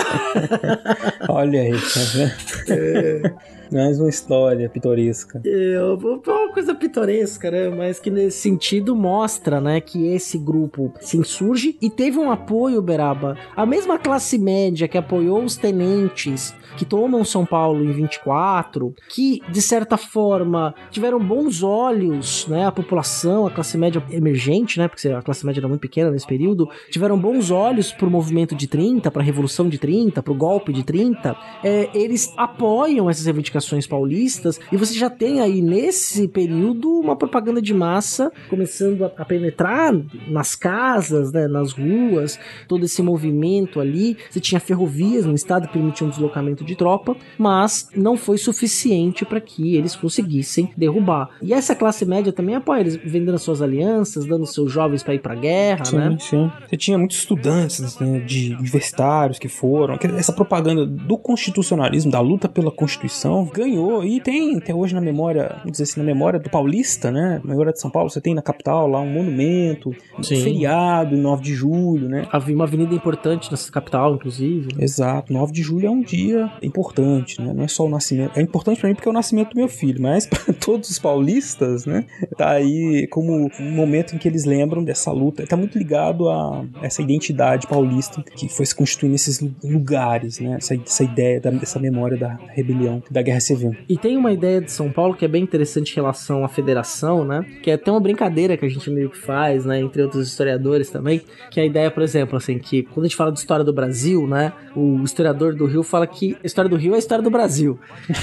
Olha 1.28 1.62
aí, 1.62 1.74
tá 1.74 2.00
vendo? 2.14 2.32
É. 2.70 3.58
Mais 3.70 4.00
uma 4.00 4.08
história 4.08 4.70
pitoresca. 4.70 5.42
É, 5.46 5.78
uma 5.82 6.54
coisa 6.54 6.74
pitoresca, 6.74 7.52
né? 7.52 7.68
Mas 7.68 8.00
que 8.00 8.10
nesse 8.10 8.38
sentido 8.38 8.96
mostra, 8.96 9.60
né, 9.60 9.82
que 9.82 10.08
esse 10.08 10.38
grupo 10.38 10.94
se 11.02 11.18
insurge 11.18 11.78
e 11.82 11.90
teve 11.90 12.18
um 12.18 12.32
apoio, 12.32 12.82
Beraba. 12.82 13.38
A 13.54 13.66
mesma 13.66 14.00
classe 14.00 14.38
média 14.38 14.88
que 14.88 14.98
apoiou 14.98 15.44
os 15.44 15.58
tenentes 15.58 16.56
que 16.78 16.86
tomam 16.86 17.26
São 17.26 17.46
Paulo 17.46 17.84
em 17.84 17.92
24, 17.92 18.94
que 19.10 19.42
de 19.50 19.62
certa 19.62 19.98
forma 19.98 20.74
tiveram 20.92 21.20
bons 21.20 21.64
olhos, 21.64 22.48
né? 22.48 22.66
A 22.66 22.72
população, 22.72 23.48
a 23.48 23.52
classe 23.52 23.78
média 23.78 24.02
emergente, 24.12 24.80
né? 24.80 24.88
Porque 24.88 25.08
a 25.10 25.22
classe 25.22 25.46
média 25.46 25.60
era 25.60 25.68
muito 25.68 25.82
pequena 25.82 26.12
nesse 26.12 26.28
período, 26.28 26.70
tiveram 26.90 27.18
bons 27.18 27.52
olhos 27.52 27.92
pro 27.92 28.10
movimento 28.10 28.56
de 28.56 28.68
30, 28.68 29.10
pra 29.12 29.24
Revolução 29.24 29.68
de 29.68 29.78
30, 29.78 30.22
pro 30.22 30.34
golpe 30.34 30.72
de 30.72 30.84
30. 30.84 31.36
É, 31.64 31.90
eles 31.94 32.34
apoiam 32.38 33.10
essas 33.10 33.26
reivindicações 33.26 33.88
paulistas 33.88 34.60
e 34.72 34.78
você 34.78 34.94
já 34.94 35.10
tem 35.10 35.42
aí 35.42 35.62
nesse 35.62 36.28
período 36.28 36.90
uma 37.00 37.16
propaganda 37.16 37.62
de 37.62 37.74
massa 37.74 38.32
começando 38.50 39.06
a, 39.06 39.12
a 39.18 39.26
penetrar 39.26 39.94
nas 40.28 40.56
casas, 40.56 41.32
né? 41.32 41.48
Nas 41.48 41.72
ruas, 41.72 42.40
todo 42.68 42.86
esse 42.86 43.02
movimento 43.02 43.80
ali. 43.80 44.18
Você 44.30 44.40
tinha 44.40 44.60
ferrovias 44.60 45.26
no 45.26 45.34
estado 45.34 45.68
que 45.68 45.74
permitiam 45.74 46.08
um 46.08 46.12
deslocamento 46.12 46.64
de 46.68 46.76
tropa, 46.76 47.16
mas 47.38 47.90
não 47.96 48.18
foi 48.18 48.38
suficiente 48.38 49.26
para 49.26 49.42
que 49.42 49.76
eles 49.76 49.96
conseguissem 49.96 50.70
derrubar. 50.76 51.30
E 51.42 51.54
essa 51.54 51.76
classe 51.76 52.06
média 52.06 52.32
também 52.32 52.56
apoia 52.56 52.82
eles, 52.82 52.96
vendendo 52.98 53.38
suas 53.40 53.62
alianças, 53.62 54.26
dando 54.26 54.46
seus 54.46 54.72
jovens 54.72 55.04
para 55.04 55.16
ir 55.16 55.20
para 55.20 55.36
guerra, 55.36 55.86
sim, 55.86 55.98
né? 55.98 56.18
Sim, 56.20 56.52
Você 56.68 56.78
tinha 56.78 56.98
muitos 56.98 57.18
estudantes 57.18 57.98
né, 58.00 58.20
de 58.20 58.54
universitários 58.56 59.40
que 59.40 59.48
foram. 59.48 59.98
Essa 60.18 60.34
propaganda 60.34 60.86
do 60.86 61.18
constitucionalismo, 61.18 62.12
da 62.12 62.20
luta 62.20 62.50
pela 62.50 62.72
Constituição, 62.72 63.46
ganhou 63.46 64.04
e 64.04 64.20
tem 64.20 64.58
até 64.58 64.74
hoje 64.74 64.94
na 64.94 65.02
memória, 65.02 65.56
vamos 65.60 65.72
dizer 65.72 65.84
assim, 65.84 66.00
na 66.00 66.06
memória 66.06 66.40
do 66.40 66.50
paulista, 66.50 67.12
né? 67.12 67.40
Na 67.44 67.52
memória 67.52 67.72
de 67.72 67.80
São 67.80 67.90
Paulo, 67.90 68.10
você 68.10 68.22
tem 68.22 68.34
na 68.34 68.42
capital 68.42 68.88
lá 68.88 69.00
um 69.00 69.10
monumento, 69.10 69.96
um 70.18 70.24
feriado, 70.24 71.16
9 71.16 71.44
de 71.44 71.54
julho, 71.54 72.10
né? 72.10 72.28
Havia 72.32 72.56
uma 72.56 72.66
avenida 72.66 72.94
importante 72.94 73.50
nessa 73.50 73.72
capital, 73.72 74.16
inclusive. 74.16 74.76
Né? 74.76 74.84
Exato, 74.84 75.32
9 75.32 75.52
de 75.52 75.62
julho 75.62 75.88
é 75.88 75.90
um 75.90 76.02
dia 76.02 76.52
importante, 76.66 77.42
né? 77.42 77.54
Não 77.54 77.64
é 77.64 77.68
só 77.68 77.86
o 77.86 77.90
nascimento. 77.90 78.38
É 78.38 78.42
importante 78.42 78.80
para 78.80 78.90
mim 78.90 78.96
porque 78.96 79.08
é 79.08 79.12
o 79.12 79.14
nascimento 79.14 79.52
do 79.52 79.58
meu 79.58 79.68
filho, 79.68 80.02
mas 80.02 80.26
para 80.28 80.54
todos 80.54 80.90
os 80.90 81.00
paulistas, 81.00 81.86
né? 81.86 82.06
Tá 82.36 82.52
aí 82.52 83.08
como 83.08 83.50
um 83.60 83.72
momento 83.72 84.16
em 84.16 84.18
que 84.18 84.28
eles 84.28 84.46
lembram 84.46 84.84
dessa 84.84 85.12
luta. 85.12 85.46
Tá 85.46 85.58
muito 85.58 85.78
ligado 85.78 86.30
a 86.30 86.66
essa 86.82 87.02
identidade 87.02 87.68
paulista 87.68 88.24
que 88.36 88.50
foi 88.50 88.66
se 88.66 88.76
constituindo 88.76 89.14
nesses 89.14 89.40
lugares, 89.64 90.40
né? 90.40 90.58
Essa, 90.58 90.76
essa 90.76 91.04
ideia 91.04 91.40
da, 91.40 91.50
dessa 91.52 91.80
memória 91.80 92.18
da 92.18 92.38
rebelião, 92.50 93.02
da 93.10 93.22
guerra 93.22 93.40
civil. 93.40 93.76
E 93.88 93.98
tem 93.98 94.18
uma 94.18 94.32
ideia 94.32 94.62
de 94.62 94.72
São 94.72 94.92
Paulo 94.92 95.16
que 95.16 95.26
é 95.26 95.28
bem 95.28 95.44
interessante 95.44 95.92
em 95.92 95.96
relação 95.96 96.44
à 96.44 96.48
federação, 96.48 97.26
né? 97.26 97.46
Que 97.62 97.72
é 97.72 97.74
até 97.74 97.92
uma 97.92 98.00
brincadeira 98.00 98.58
que 98.58 98.66
a 98.66 98.70
gente 98.70 98.90
meio 98.90 99.10
que 99.10 99.18
faz, 99.18 99.66
né? 99.66 99.80
Entre 99.80 100.02
outros 100.02 100.28
historiadores 100.28 100.90
também, 100.90 101.22
que 101.52 101.60
é 101.60 101.64
a 101.64 101.66
ideia, 101.66 101.92
por 101.92 102.04
exemplo, 102.04 102.38
assim, 102.38 102.58
que 102.58 102.84
quando 102.84 103.06
a 103.06 103.08
gente 103.08 103.18
fala 103.18 103.32
de 103.32 103.40
história 103.40 103.64
do 103.64 103.74
Brasil, 103.74 104.28
né? 104.28 104.54
O 104.76 105.04
historiador 105.04 105.56
do 105.56 105.66
Rio 105.66 105.84
fala 105.84 106.06
que 106.06 106.37
a 106.44 106.48
história 106.48 106.70
do 106.70 106.76
Rio 106.76 106.94
é 106.94 106.96
a 106.96 107.00
história 107.00 107.24
do 107.24 107.30
Brasil. 107.30 107.80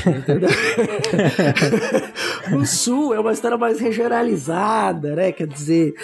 Entendeu? 0.07 0.49
o 2.57 2.65
Sul 2.67 3.15
é 3.15 3.21
uma 3.21 3.33
história 3.33 3.57
mais 3.57 3.81
regionalizada, 3.81 5.15
né? 5.15 5.33
Quer 5.33 5.47
dizer, 5.47 5.95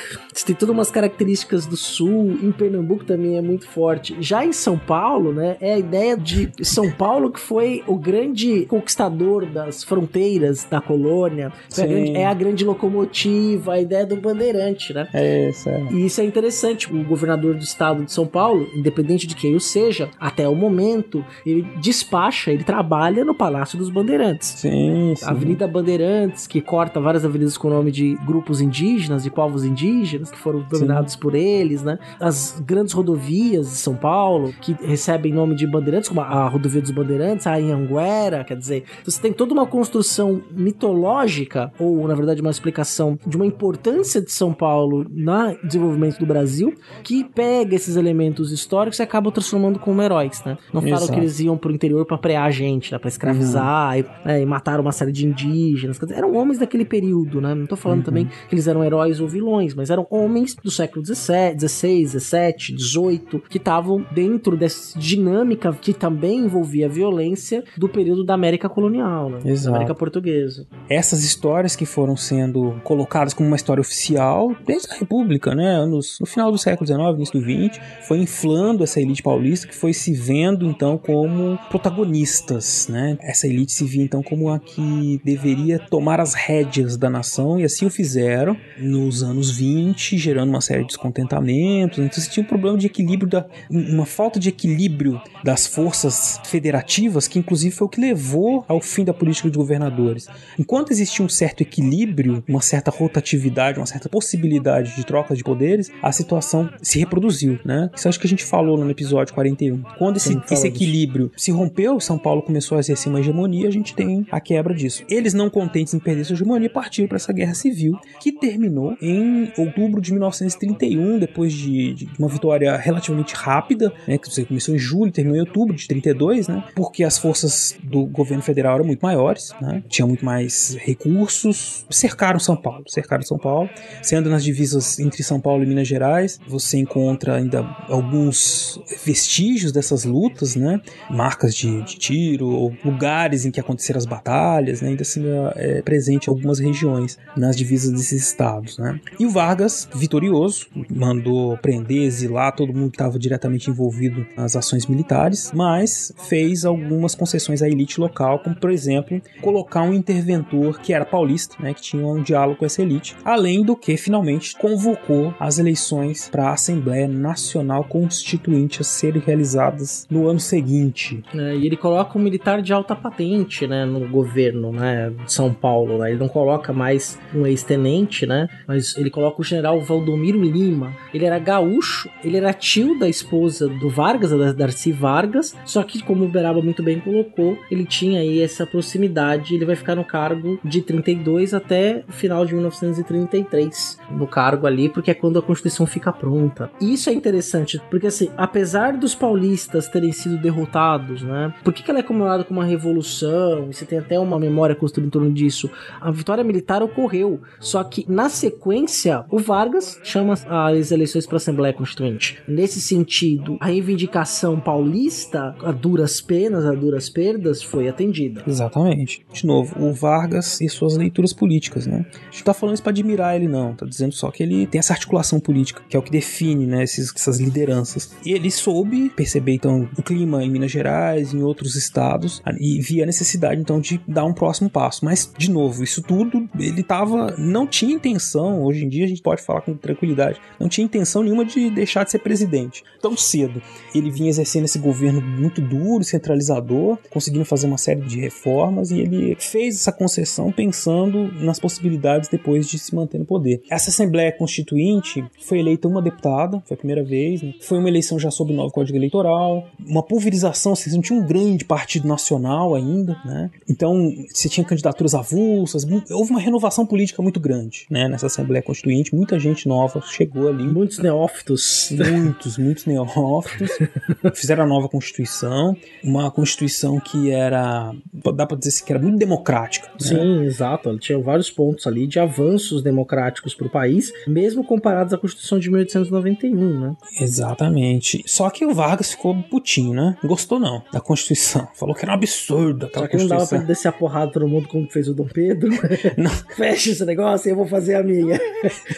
tem 0.45 0.55
todas 0.55 0.75
umas 0.75 0.91
características 0.91 1.67
do 1.67 1.77
Sul. 1.77 2.39
Em 2.43 2.53
Pernambuco 2.53 3.05
também 3.05 3.37
é 3.37 3.43
muito 3.43 3.69
forte. 3.69 4.17
Já 4.21 4.45
em 4.45 4.53
São 4.53 4.79
Paulo, 4.79 5.33
né? 5.33 5.57
É 5.61 5.75
a 5.75 5.79
ideia 5.79 6.17
de 6.17 6.51
São 6.63 6.91
Paulo 6.91 7.31
que 7.31 7.41
foi 7.41 7.83
o 7.87 7.97
grande 7.97 8.65
conquistador 8.67 9.47
das 9.47 9.85
fronteiras 9.85 10.65
da 10.65 10.81
colônia, 10.81 11.53
a 11.77 11.87
grande- 11.87 12.17
é 12.17 12.27
a 12.27 12.35
grande 12.35 12.65
locomotiva, 12.65 13.75
a 13.75 13.81
ideia 13.81 14.07
do 14.07 14.17
bandeirante, 14.17 14.93
né? 14.93 15.09
É 15.13 15.49
essa. 15.49 15.71
é. 15.71 15.83
E 15.93 16.07
isso 16.07 16.21
é 16.21 16.25
interessante. 16.25 16.93
O 16.93 17.05
governador 17.05 17.55
do 17.55 17.63
estado 17.63 18.05
de 18.05 18.13
São 18.13 18.27
Paulo, 18.27 18.69
independente 18.75 19.27
de 19.27 19.35
quem 19.35 19.55
o 19.55 19.61
seja, 19.61 20.09
até 20.19 20.49
o 20.49 20.55
momento, 20.55 21.25
ele 21.45 21.63
despacha, 22.01 22.51
ele 22.51 22.65
trabalha 22.65 23.25
no 23.25 23.35
Palácio 23.35 23.79
dos 23.79 23.91
Bandeirantes. 23.91 24.49
Sim, 24.49 25.15
sim. 25.17 25.25
A 25.25 25.31
Avenida 25.31 25.69
Bandeirantes, 25.69 26.47
que 26.47 26.61
corta 26.61 27.01
várias 27.01 27.25
avenidas 27.25 27.57
com 27.57 27.69
o 27.69 27.71
nome 27.71 27.91
de 27.91 28.17
grupos 28.27 28.61
indígenas, 28.61 29.23
de 29.23 29.31
povos 29.31 29.65
indígenas, 29.65 30.31
que 30.31 30.39
foram 30.39 30.61
dominados 30.61 31.15
por 31.17 31.35
eles, 31.35 31.83
né? 31.83 31.99
As 32.19 32.61
grandes 32.67 32.93
rodovias 32.95 33.69
de 33.69 33.77
São 33.77 33.95
Paulo, 33.95 34.53
que 34.61 34.77
recebem 34.83 35.33
nome 35.33 35.55
de 35.55 35.67
Bandeirantes, 35.67 36.09
como 36.09 36.21
a 36.21 36.49
rodovia 36.49 36.81
dos 36.81 36.91
Bandeirantes, 36.91 37.47
a 37.47 37.55
Anhanguera, 37.55 38.45
quer 38.45 38.57
dizer, 38.57 38.85
você 39.05 39.21
tem 39.21 39.33
toda 39.33 39.53
uma 39.53 39.67
construção 39.67 40.43
mitológica, 40.51 41.73
ou 41.79 42.07
na 42.09 42.15
verdade 42.15 42.41
uma 42.41 42.51
explicação 42.51 43.19
de 43.27 43.37
uma 43.37 43.47
importância 43.47 44.21
de 44.21 44.33
São 44.33 44.53
Paulo 44.53 45.07
no 45.11 45.57
desenvolvimento 45.65 46.19
do 46.19 46.27
Brasil, 46.27 46.75
que 47.03 47.25
pega 47.25 47.75
esses 47.75 47.97
elementos 47.97 48.53
históricos 48.53 48.99
e 48.99 49.03
acaba 49.03 49.31
transformando 49.31 49.79
como 49.79 50.01
heróis, 50.03 50.43
né? 50.45 50.57
Não 50.73 50.81
falam 50.81 50.97
Exato. 50.97 51.13
que 51.13 51.19
eles 51.19 51.41
iam 51.41 51.57
pro 51.57 51.73
interior 51.73 51.90
pra 52.05 52.19
prear 52.19 52.45
a 52.45 52.51
gente, 52.51 52.93
né? 52.93 52.99
Pra 52.99 53.09
escravizar 53.09 53.99
e, 53.99 54.05
né, 54.25 54.43
e 54.43 54.47
mataram 54.47 54.83
uma 54.83 54.93
série 54.93 55.13
de 55.13 55.27
indígenas. 55.27 55.99
Dizer, 55.99 56.15
eram 56.17 56.35
homens 56.35 56.59
daquele 56.59 56.85
período, 56.85 57.41
né? 57.41 57.55
Não 57.55 57.67
tô 57.67 57.77
falando 57.77 58.05
também 58.05 58.29
que 58.49 58.55
eles 58.55 58.67
eram 58.67 58.85
heróis 58.85 59.21
ou 59.21 59.29
vilões, 59.29 59.75
mas 59.75 59.91
eram 59.91 60.07
homens 60.11 60.55
do 60.55 60.71
século 60.71 61.05
XVII, 61.05 61.59
XVI, 61.59 62.07
XVII, 62.07 62.79
XVIII, 62.79 63.43
que 63.49 63.59
estavam 63.59 64.05
dentro 64.13 64.57
dessa 64.57 64.99
dinâmica 64.99 65.73
que 65.73 65.93
também 65.93 66.41
envolvia 66.41 66.89
violência 66.89 67.63
do 67.77 67.89
período 67.89 68.25
da 68.25 68.35
América 68.35 68.69
colonial, 68.69 69.31
né? 69.31 69.41
Exato. 69.45 69.71
Da 69.71 69.77
América 69.77 69.95
portuguesa. 69.95 70.67
essas 70.89 71.25
histórias 71.25 71.77
que 71.77 71.87
foram 71.87 72.17
sendo 72.17 72.81
colocadas 72.85 73.35
como 73.35 73.49
uma 73.49 73.57
história 73.57 73.81
oficial 73.81 74.55
desde 74.67 74.91
a 74.93 74.95
República, 74.95 75.55
né, 75.55 75.85
no 75.87 76.01
final 76.27 76.51
do 76.51 76.59
século 76.59 76.87
XIX, 76.87 77.01
início 77.17 77.41
do 77.41 77.45
XX, 77.45 77.81
foi 78.07 78.19
inflando 78.19 78.85
essa 78.85 79.01
elite 79.01 79.23
paulista 79.23 79.67
que 79.67 79.75
foi 79.75 79.93
se 79.93 80.13
vendo 80.13 80.67
então 80.67 80.99
como 80.99 81.59
protagonistas, 81.81 82.89
né? 82.89 83.17
Essa 83.21 83.47
elite 83.47 83.73
se 83.73 83.85
via 83.85 84.03
então 84.03 84.23
como 84.23 84.51
a 84.51 84.59
que 84.59 85.21
deveria 85.25 85.79
tomar 85.79 86.21
as 86.21 86.35
rédeas 86.35 86.97
da 86.97 87.09
nação 87.09 87.59
e 87.59 87.65
assim 87.65 87.87
o 87.87 87.91
fizeram 87.91 88.57
nos 88.79 89.23
anos 89.23 89.51
20, 89.51 90.19
gerando 90.19 90.51
uma 90.51 90.61
série 90.61 90.83
de 90.83 90.89
descontentamentos. 90.89 91.99
Então 91.99 92.21
você 92.21 92.31
tinha 92.31 92.45
um 92.45 92.47
problema 92.47 92.77
de 92.77 92.87
equilíbrio 92.87 93.29
da 93.29 93.47
uma 93.71 94.05
falta 94.05 94.39
de 94.39 94.49
equilíbrio 94.51 95.21
das 95.43 95.67
forças 95.67 96.39
federativas, 96.45 97.27
que 97.27 97.39
inclusive 97.39 97.75
foi 97.75 97.87
o 97.87 97.91
que 97.91 98.01
levou 98.01 98.65
ao 98.69 98.81
fim 98.81 99.05
da 99.05 99.15
política 99.15 99.51
de 99.51 99.57
governadores. 99.57 100.27
Enquanto 100.59 100.91
existia 100.91 101.25
um 101.25 101.29
certo 101.29 101.63
equilíbrio, 101.63 102.45
uma 102.47 102.61
certa 102.61 102.91
rotatividade, 102.91 103.79
uma 103.79 103.87
certa 103.87 104.09
possibilidade 104.09 104.95
de 104.95 105.05
troca 105.05 105.35
de 105.35 105.43
poderes, 105.43 105.91
a 106.03 106.13
situação 106.13 106.71
se 106.83 106.99
reproduziu, 106.99 107.59
né? 107.65 107.91
Isso 107.95 108.09
acho 108.09 108.21
que 108.21 108.27
a 108.27 108.31
gente 108.31 108.45
falou 108.45 108.77
no 108.77 108.91
episódio 108.91 109.33
41. 109.33 109.83
Quando 109.99 110.19
esse, 110.19 110.39
esse 110.51 110.67
equilíbrio 110.67 111.31
se 111.37 111.51
rompeu, 111.51 111.70
São 112.01 112.19
Paulo 112.19 112.43
começou 112.43 112.77
a 112.77 112.81
exercer 112.81 113.11
uma 113.11 113.21
hegemonia, 113.21 113.69
a 113.69 113.71
gente 113.71 113.95
tem 113.95 114.27
a 114.31 114.41
quebra 114.41 114.75
disso. 114.75 115.05
Eles, 115.09 115.35
não 115.35 115.51
contentes 115.51 115.95
em 115.95 115.99
perder 115.99 116.25
sua 116.25 116.35
hegemonia, 116.35 116.71
partiram 116.71 117.09
para 117.09 117.17
essa 117.17 117.33
guerra 117.33 117.55
civil, 117.55 117.99
que 118.21 118.33
terminou 118.33 118.97
em 119.01 119.53
outubro 119.57 120.01
de 120.01 120.13
1931, 120.13 121.19
depois 121.19 121.53
de, 121.53 121.95
de 121.95 122.09
uma 122.19 122.29
vitória 122.29 122.77
relativamente 122.77 123.35
rápida, 123.35 123.93
né? 124.07 124.19
Que 124.19 124.45
começou 124.45 124.75
em 124.75 124.79
julho 124.79 125.13
terminou 125.13 125.37
em 125.37 125.41
outubro 125.41 125.75
de 125.75 125.87
32, 125.87 126.49
né? 126.49 126.65
Porque 126.75 127.05
as 127.05 127.19
forças 127.19 127.77
do 127.83 128.07
governo 128.07 128.43
federal 128.43 128.77
eram 128.77 128.85
muito 128.85 129.01
maiores, 129.01 129.53
né? 129.61 129.83
Tinha 129.89 130.07
muito 130.07 130.25
mais 130.25 130.77
recursos, 130.81 131.85
cercaram 131.91 132.39
São 132.39 132.57
Paulo, 132.57 132.85
cercaram 132.89 133.23
São 133.23 133.39
Paulo. 133.39 133.69
Anda 134.13 134.29
nas 134.29 134.45
divisas 134.45 134.99
entre 134.99 135.23
São 135.23 135.41
Paulo 135.41 135.63
e 135.63 135.67
Minas 135.67 135.87
Gerais, 135.87 136.41
você 136.47 136.77
encontra 136.79 137.37
ainda 137.37 137.61
alguns 137.89 138.81
vestígios 139.05 139.73
dessas 139.73 140.05
lutas, 140.05 140.57
né? 140.57 140.81
Marcas 141.09 141.55
de, 141.61 141.83
de 141.83 141.97
tiro, 141.97 142.49
ou 142.49 142.75
lugares 142.85 143.45
em 143.45 143.51
que 143.51 143.61
aconteceram 143.61 143.99
as 143.99 144.07
batalhas, 144.07 144.81
né? 144.81 144.89
Ainda 144.89 145.03
assim 145.03 145.23
é 145.57 145.83
presente 145.83 146.27
em 146.27 146.31
algumas 146.31 146.59
regiões 146.59 147.19
nas 147.37 147.57
divisas 147.57 147.93
desses 147.93 148.29
estados, 148.29 148.79
né? 148.79 149.01
E 149.19 149.27
o 149.27 149.31
Vargas, 149.31 149.89
vitorioso, 149.95 150.67
mandou 150.91 151.57
prender, 151.59 152.03
exilar 152.03 152.55
todo 152.55 152.73
mundo 152.73 152.91
que 152.91 152.97
estava 152.97 153.19
diretamente 153.19 153.71
envolvido 153.71 154.27
nas 154.37 154.57
ações 154.57 154.87
militares, 154.87 155.53
mas 155.55 156.13
fez 156.29 156.65
algumas 156.65 157.15
concessões 157.15 157.63
à 157.63 157.69
elite 157.69 158.01
local, 158.01 158.39
como 158.39 158.57
por 158.57 158.71
exemplo, 158.71 159.21
colocar 159.41 159.83
um 159.83 159.93
interventor 159.93 160.81
que 160.81 160.93
era 160.93 161.05
paulista, 161.05 161.57
né, 161.61 161.75
que 161.75 161.83
tinha 161.83 162.07
um 162.07 162.23
diálogo 162.23 162.59
com 162.59 162.67
essa 162.67 162.83
elite, 162.83 163.17
além 163.25 163.65
do 163.65 163.77
que 163.77 163.97
finalmente 163.97 164.57
convocou 164.57 165.35
as 165.39 165.59
eleições 165.59 166.29
para 166.29 166.49
a 166.49 166.53
Assembleia 166.53 167.09
Nacional 167.09 167.85
Constituinte 167.85 168.81
a 168.81 168.85
serem 168.85 169.23
realizadas 169.23 170.07
no 170.11 170.29
ano 170.29 170.41
seguinte. 170.41 171.23
E 171.55 171.67
ele 171.67 171.77
coloca 171.77 172.19
um 172.19 172.23
militar 172.23 172.63
de 172.63 172.73
alta 172.73 172.95
patente, 172.95 173.67
né, 173.67 173.85
no 173.85 174.09
governo, 174.09 174.73
né, 174.73 175.11
de 175.25 175.33
São 175.33 175.53
Paulo, 175.53 175.99
né? 175.99 176.11
Ele 176.11 176.19
não 176.19 176.29
coloca 176.29 176.73
mais 176.73 177.19
um 177.35 177.47
ex-tenente, 177.47 178.27
né, 178.27 178.49
mas 178.67 178.97
ele 178.97 179.11
coloca 179.11 179.41
o 179.41 179.45
general 179.45 179.81
Valdomiro 179.81 180.43
Lima. 180.43 180.93
Ele 181.13 181.25
era 181.25 181.39
gaúcho, 181.39 182.09
ele 182.25 182.37
era 182.37 182.53
tio 182.53 182.99
da 182.99 183.09
esposa 183.09 183.69
do 183.69 183.89
Vargas, 183.89 184.31
da 184.31 184.53
Darcy 184.53 184.93
Vargas, 184.93 185.57
só 185.65 185.83
que 185.83 186.03
como 186.03 186.25
o 186.25 186.29
Beraba 186.29 186.61
muito 186.61 186.83
bem 186.83 187.01
colocou, 187.01 187.59
ele 187.71 187.85
tinha 187.85 188.21
aí 188.21 188.41
essa 188.41 188.67
proximidade, 188.67 189.55
ele 189.55 189.65
vai 189.65 189.77
ficar 189.77 189.95
no 189.95 190.05
cargo 190.05 190.59
de 190.65 190.83
32 190.83 191.55
até 191.55 192.05
o 192.09 192.13
final 192.13 192.45
de 192.45 192.55
1933, 192.55 193.99
no 194.11 194.27
cargo 194.27 194.67
ali, 194.67 194.89
porque 194.89 195.11
é 195.11 195.15
quando 195.15 195.39
a 195.39 195.43
Constituição 195.43 195.87
fica 195.87 196.13
pronta. 196.13 196.71
E 196.81 196.93
isso 196.93 197.11
é 197.11 197.13
interessante, 197.13 197.81
porque 197.91 198.07
assim, 198.07 198.31
apesar 198.37 198.97
dos 198.97 199.15
paulistas 199.15 199.89
terem 199.89 200.13
sido 200.13 200.37
derrotados, 200.37 201.23
né? 201.23 201.40
Por 201.65 201.73
que, 201.73 201.83
que 201.83 201.91
ela 201.91 202.01
é 202.01 202.03
comemorada 202.03 202.45
como 202.45 202.61
uma 202.61 202.67
revolução? 202.67 203.67
Você 203.73 203.85
tem 203.85 203.99
até 203.99 204.19
uma 204.19 204.39
memória 204.39 204.75
construída 204.75 205.07
em 205.09 205.11
torno 205.11 205.31
disso. 205.33 205.71
A 206.01 206.11
vitória 206.11 206.45
militar 206.45 206.83
ocorreu, 206.83 207.41
só 207.59 207.83
que 207.85 208.05
na 208.11 208.29
sequência, 208.29 209.25
o 209.31 209.39
Vargas 209.39 209.99
chama 210.03 210.35
as 210.49 210.91
eleições 210.91 211.27
para 211.27 211.37
a 211.37 211.39
Assembleia 211.39 211.73
Constituinte. 211.75 212.39
Nesse 212.47 212.81
sentido, 212.81 213.57
a 213.61 213.67
reivindicação 213.67 214.59
paulista, 214.61 215.55
a 215.63 215.73
duras 215.73 216.21
penas, 216.21 216.65
a 216.65 216.73
duras 216.73 217.09
perdas, 217.09 217.63
foi 217.63 217.89
atendida. 217.89 218.43
Exatamente. 218.47 219.25
De 219.33 219.47
novo, 219.47 219.75
o 219.83 219.93
Vargas 219.93 220.61
e 220.61 220.69
suas 220.69 220.97
leituras 220.97 221.33
políticas, 221.33 221.87
né? 221.87 222.05
A 222.13 222.25
gente 222.31 222.39
não 222.39 222.45
tá 222.45 222.55
falando 222.55 222.75
isso 222.75 222.83
pra 222.83 222.91
admirar 222.91 223.37
ele, 223.37 223.49
não. 223.49 223.75
Tá 223.75 223.87
dizendo 223.87 224.13
só 224.15 224.31
que 224.31 224.43
ele 224.43 224.67
tem 224.67 224.79
essa 224.79 224.93
articulação 224.93 225.39
política, 225.41 225.83
que 225.89 225.97
é 225.97 225.99
o 225.99 226.03
que 226.03 226.11
define, 226.11 226.67
né, 226.67 226.83
esses- 226.85 227.13
essas 227.15 227.39
lideranças. 227.39 228.15
E 228.25 228.33
ele 228.33 228.51
soube 228.51 229.11
perceber, 229.11 229.53
então, 229.55 229.89
o 229.97 230.03
clima 230.03 230.43
em 230.43 230.51
Minas 230.51 230.71
Gerais, 230.71 231.20
em 231.35 231.43
outros 231.43 231.77
estados, 231.77 232.43
e 232.59 232.81
via 232.81 233.05
a 233.05 233.07
necessidade, 233.07 233.61
então, 233.61 233.81
de 233.81 234.01
dar 234.07 234.25
um 234.25 234.33
próximo 234.33 234.69
passo. 234.69 235.05
Mas, 235.05 235.31
de 235.37 235.51
novo, 235.51 235.83
isso 235.83 236.03
tudo, 236.03 236.49
ele 236.59 236.83
tava... 236.83 237.35
Não 237.39 237.67
tinha 237.67 237.95
intenção, 237.95 238.63
hoje 238.63 238.85
em 238.85 238.89
dia 238.89 239.05
a 239.05 239.09
gente 239.09 239.23
pode 239.23 239.43
falar 239.43 239.61
com 239.63 239.75
tranquilidade, 239.75 240.41
não 240.59 240.69
tinha 240.69 240.85
intenção 240.85 241.23
nenhuma 241.23 241.45
de 241.45 241.71
deixar 241.71 242.05
de 242.05 242.11
ser 242.11 242.19
presidente 242.19 242.83
tão 243.01 243.17
cedo. 243.17 243.63
Ele 243.95 244.11
vinha 244.11 244.29
exercendo 244.29 244.65
esse 244.65 244.79
governo 244.79 245.21
muito 245.21 245.61
duro, 245.61 246.05
centralizador, 246.05 246.99
conseguindo 247.11 247.45
fazer 247.45 247.67
uma 247.67 247.79
série 247.79 248.01
de 248.03 248.21
reformas 248.21 248.91
e 248.91 249.01
ele 249.01 249.37
fez 249.39 249.77
essa 249.77 249.93
concessão 249.93 250.53
pensando 250.53 251.33
nas 251.43 251.59
possibilidades 251.59 252.29
depois 252.29 252.69
de 252.69 252.79
se 252.79 252.95
manter 252.95 253.19
no 253.19 253.25
poder. 253.25 253.63
Essa 253.71 253.91
Assembleia 253.91 254.33
Constituinte 254.33 255.25
foi 255.41 255.59
eleita 255.59 255.89
uma 255.89 256.03
deputada, 256.03 256.63
foi 256.67 256.75
a 256.75 256.79
primeira 256.79 257.03
vez, 257.03 257.43
né? 257.43 257.55
foi 257.61 257.79
uma 257.79 257.89
eleição 257.89 258.19
já 258.19 258.31
sob 258.31 258.53
o 258.53 258.57
novo 258.57 258.73
Código 258.73 258.97
Eleitoral, 258.97 259.67
uma 259.85 260.03
pulverização, 260.03 260.75
não 260.93 261.03
tinha 261.11 261.21
um 261.21 261.27
grande 261.27 261.65
partido 261.65 262.07
nacional 262.07 262.75
ainda, 262.75 263.17
né? 263.25 263.51
Então 263.69 264.13
você 264.33 264.49
tinha 264.49 264.65
candidaturas 264.65 265.15
avulsas, 265.15 265.85
houve 266.11 266.31
uma 266.31 266.41
renovação 266.41 266.87
política 266.87 267.21
muito 267.23 267.41
grande, 267.41 267.87
né? 267.91 268.09
Nessa 268.09 268.27
Assembleia 268.27 268.63
Constituinte, 268.63 269.15
muita 269.15 269.39
gente 269.39 269.67
nova 269.69 270.01
chegou 270.07 270.49
ali, 270.49 270.65
Muitos 270.65 270.99
neófitos. 270.99 271.91
muitos, 271.93 272.57
muitos 272.59 272.87
neófitos, 272.87 273.71
fizeram 274.35 274.65
a 274.65 274.67
nova 274.67 274.89
Constituição, 274.89 275.77
uma 276.03 276.31
Constituição 276.31 277.01
que 277.01 277.31
era, 277.31 277.93
dá 278.35 278.47
pra 278.47 278.57
dizer 278.57 278.69
assim, 278.71 278.85
que 278.85 278.93
era 278.93 279.03
muito 279.03 279.19
democrática. 279.19 279.89
né? 279.89 279.95
Sim, 279.99 280.43
exato. 280.45 280.89
Ela 280.89 280.99
tinha 280.99 281.19
vários 281.19 281.51
pontos 281.51 281.87
ali 281.87 282.07
de 282.07 282.19
avanços 282.19 282.83
democráticos 282.83 283.55
para 283.55 283.67
o 283.67 283.71
país, 283.71 284.13
mesmo 284.27 284.65
comparados 284.65 285.13
à 285.13 285.19
Constituição 285.19 285.59
de 285.59 285.71
1891, 285.71 286.81
né? 286.81 286.97
Exatamente. 287.21 288.23
Só 288.27 288.49
que 288.51 288.65
o 288.65 288.75
Vargas 288.75 289.11
ficou 289.11 289.35
putinho, 289.45 289.95
né? 289.95 290.17
Não 290.23 290.29
gostou 290.29 290.59
não 290.61 290.83
da 290.93 291.00
Constituição. 291.01 291.69
Falou 291.75 291.95
que 291.95 292.05
era 292.05 292.13
um 292.13 292.15
absurdo 292.15 292.87
aquela 292.87 293.07
Só 293.07 293.11
que 293.11 293.17
não 293.17 293.27
dava 293.27 293.29
pra 293.29 293.39
Constituição. 293.39 293.59
ele 293.59 293.67
descer 293.67 293.89
a 293.89 293.93
porrada 293.93 294.33
todo 294.33 294.49
mundo 294.49 294.69
como 294.69 294.89
fez 294.91 295.09
o 295.09 295.15
Dom 295.15 295.27
Pedro. 295.27 295.71
Não. 296.17 296.31
Fecha 296.57 296.91
esse 296.91 297.05
negócio 297.05 297.49
e 297.49 297.51
eu 297.53 297.57
vou 297.57 297.67
fazer 297.67 297.95
a 297.95 298.03
minha. 298.03 298.39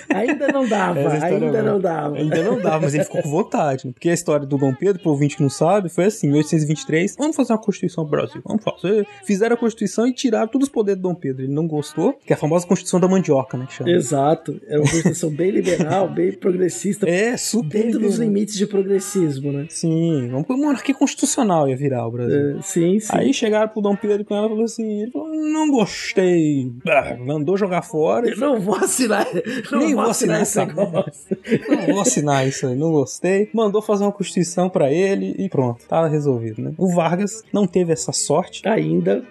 ainda 0.09 0.49
não 0.49 0.67
dava, 0.67 1.01
ainda 1.01 1.27
é 1.27 1.39
boa. 1.39 1.63
não 1.63 1.81
dava. 1.81 2.17
Ainda 2.17 2.43
não 2.43 2.61
dava, 2.61 2.81
mas 2.81 2.95
ele 2.95 3.05
ficou 3.05 3.23
com 3.23 3.31
vontade. 3.31 3.87
né? 3.87 3.93
Porque 3.93 4.09
a 4.09 4.15
história 4.15 4.47
do 4.47 4.57
Dom 4.57 4.75
Pedro, 4.75 5.01
pro 5.03 5.11
ouvinte 5.11 5.37
que 5.37 5.43
não 5.43 5.51
sabe, 5.51 5.89
foi 5.89 6.07
assim: 6.07 6.27
em 6.27 6.31
1823, 6.31 7.17
vamos 7.17 7.37
fazer 7.37 7.53
uma 7.53 7.59
Constituição 7.59 8.05
pro 8.07 8.19
Brasil. 8.19 8.43
Vamos 8.45 8.63
fazer. 8.65 9.07
Fizeram 9.25 9.55
a 9.55 9.59
Constituição 9.59 10.07
e 10.07 10.13
tiraram 10.13 10.49
todos 10.49 10.69
os 10.69 10.73
poderes 10.73 11.01
do 11.01 11.09
Dom 11.09 11.15
Pedro. 11.15 11.45
Ele 11.45 11.53
não 11.53 11.67
gostou, 11.67 12.15
que 12.25 12.33
é 12.33 12.37
a 12.37 12.39
famosa 12.39 12.67
Constituição 12.67 12.99
da 13.01 13.09
mandioca, 13.09 13.57
né? 13.57 13.67
Que 13.67 13.75
chama. 13.75 13.91
Exato. 13.91 14.61
É 14.67 14.77
uma 14.77 14.83
Constituição 14.89 15.31
bem 15.31 15.51
liberal, 15.51 16.09
bem 16.09 16.33
progressista. 16.33 17.09
É, 17.09 17.37
super. 17.37 17.83
Dentro 17.83 18.01
dos 18.01 18.13
liberal. 18.15 18.29
limites 18.29 18.55
de 18.57 18.67
progressismo, 18.67 19.53
né? 19.53 19.67
Sim, 19.69 20.29
vamos 20.31 20.47
por 20.47 20.57
monarquia 20.57 20.95
constitucional 20.95 21.69
ia 21.69 21.77
virar 21.77 21.92
o 22.01 22.11
Brasil. 22.11 22.59
É, 22.59 22.63
sim, 22.63 22.99
sim. 22.99 23.13
Aí 23.13 23.33
chegaram 23.33 23.69
pro 23.69 23.83
Dom 23.83 23.97
Pedro 23.97 24.25
com 24.25 24.35
ela 24.35 24.47
e 24.47 24.51
falou 24.51 24.65
assim: 24.65 25.03
ele 25.03 25.11
falou, 25.11 25.29
não 25.29 25.71
gostei. 25.71 26.73
Mandou 27.21 27.57
jogar 27.57 27.83
fora. 27.83 28.29
Eu 28.29 28.37
não 28.37 28.61
vou 28.61 28.77
assinar. 28.77 29.27
Não 29.71 29.79
Nem 29.79 29.95
vou 29.95 30.05
assinar 30.05 30.23
assinar 30.23 30.43
esse 30.43 30.59
negócio. 30.59 31.37
Não 31.69 31.87
vou 31.87 32.01
assinar 32.01 32.47
isso 32.47 32.67
aí, 32.67 32.77
não 32.77 32.93
gostei. 32.93 33.51
Mandou 33.53 33.83
fazer 33.83 34.05
uma 34.05 34.13
constituição 34.13 34.69
pra 34.69 34.93
ele 34.93 35.35
e 35.39 35.49
pronto, 35.49 35.85
tá 35.87 36.07
resolvido, 36.07 36.63
né? 36.63 36.73
O 36.77 36.95
Vargas 36.95 37.43
não 37.53 37.67
teve 37.67 37.93
essa 37.93 38.13
sorte. 38.13 38.67
Ainda. 38.69 39.25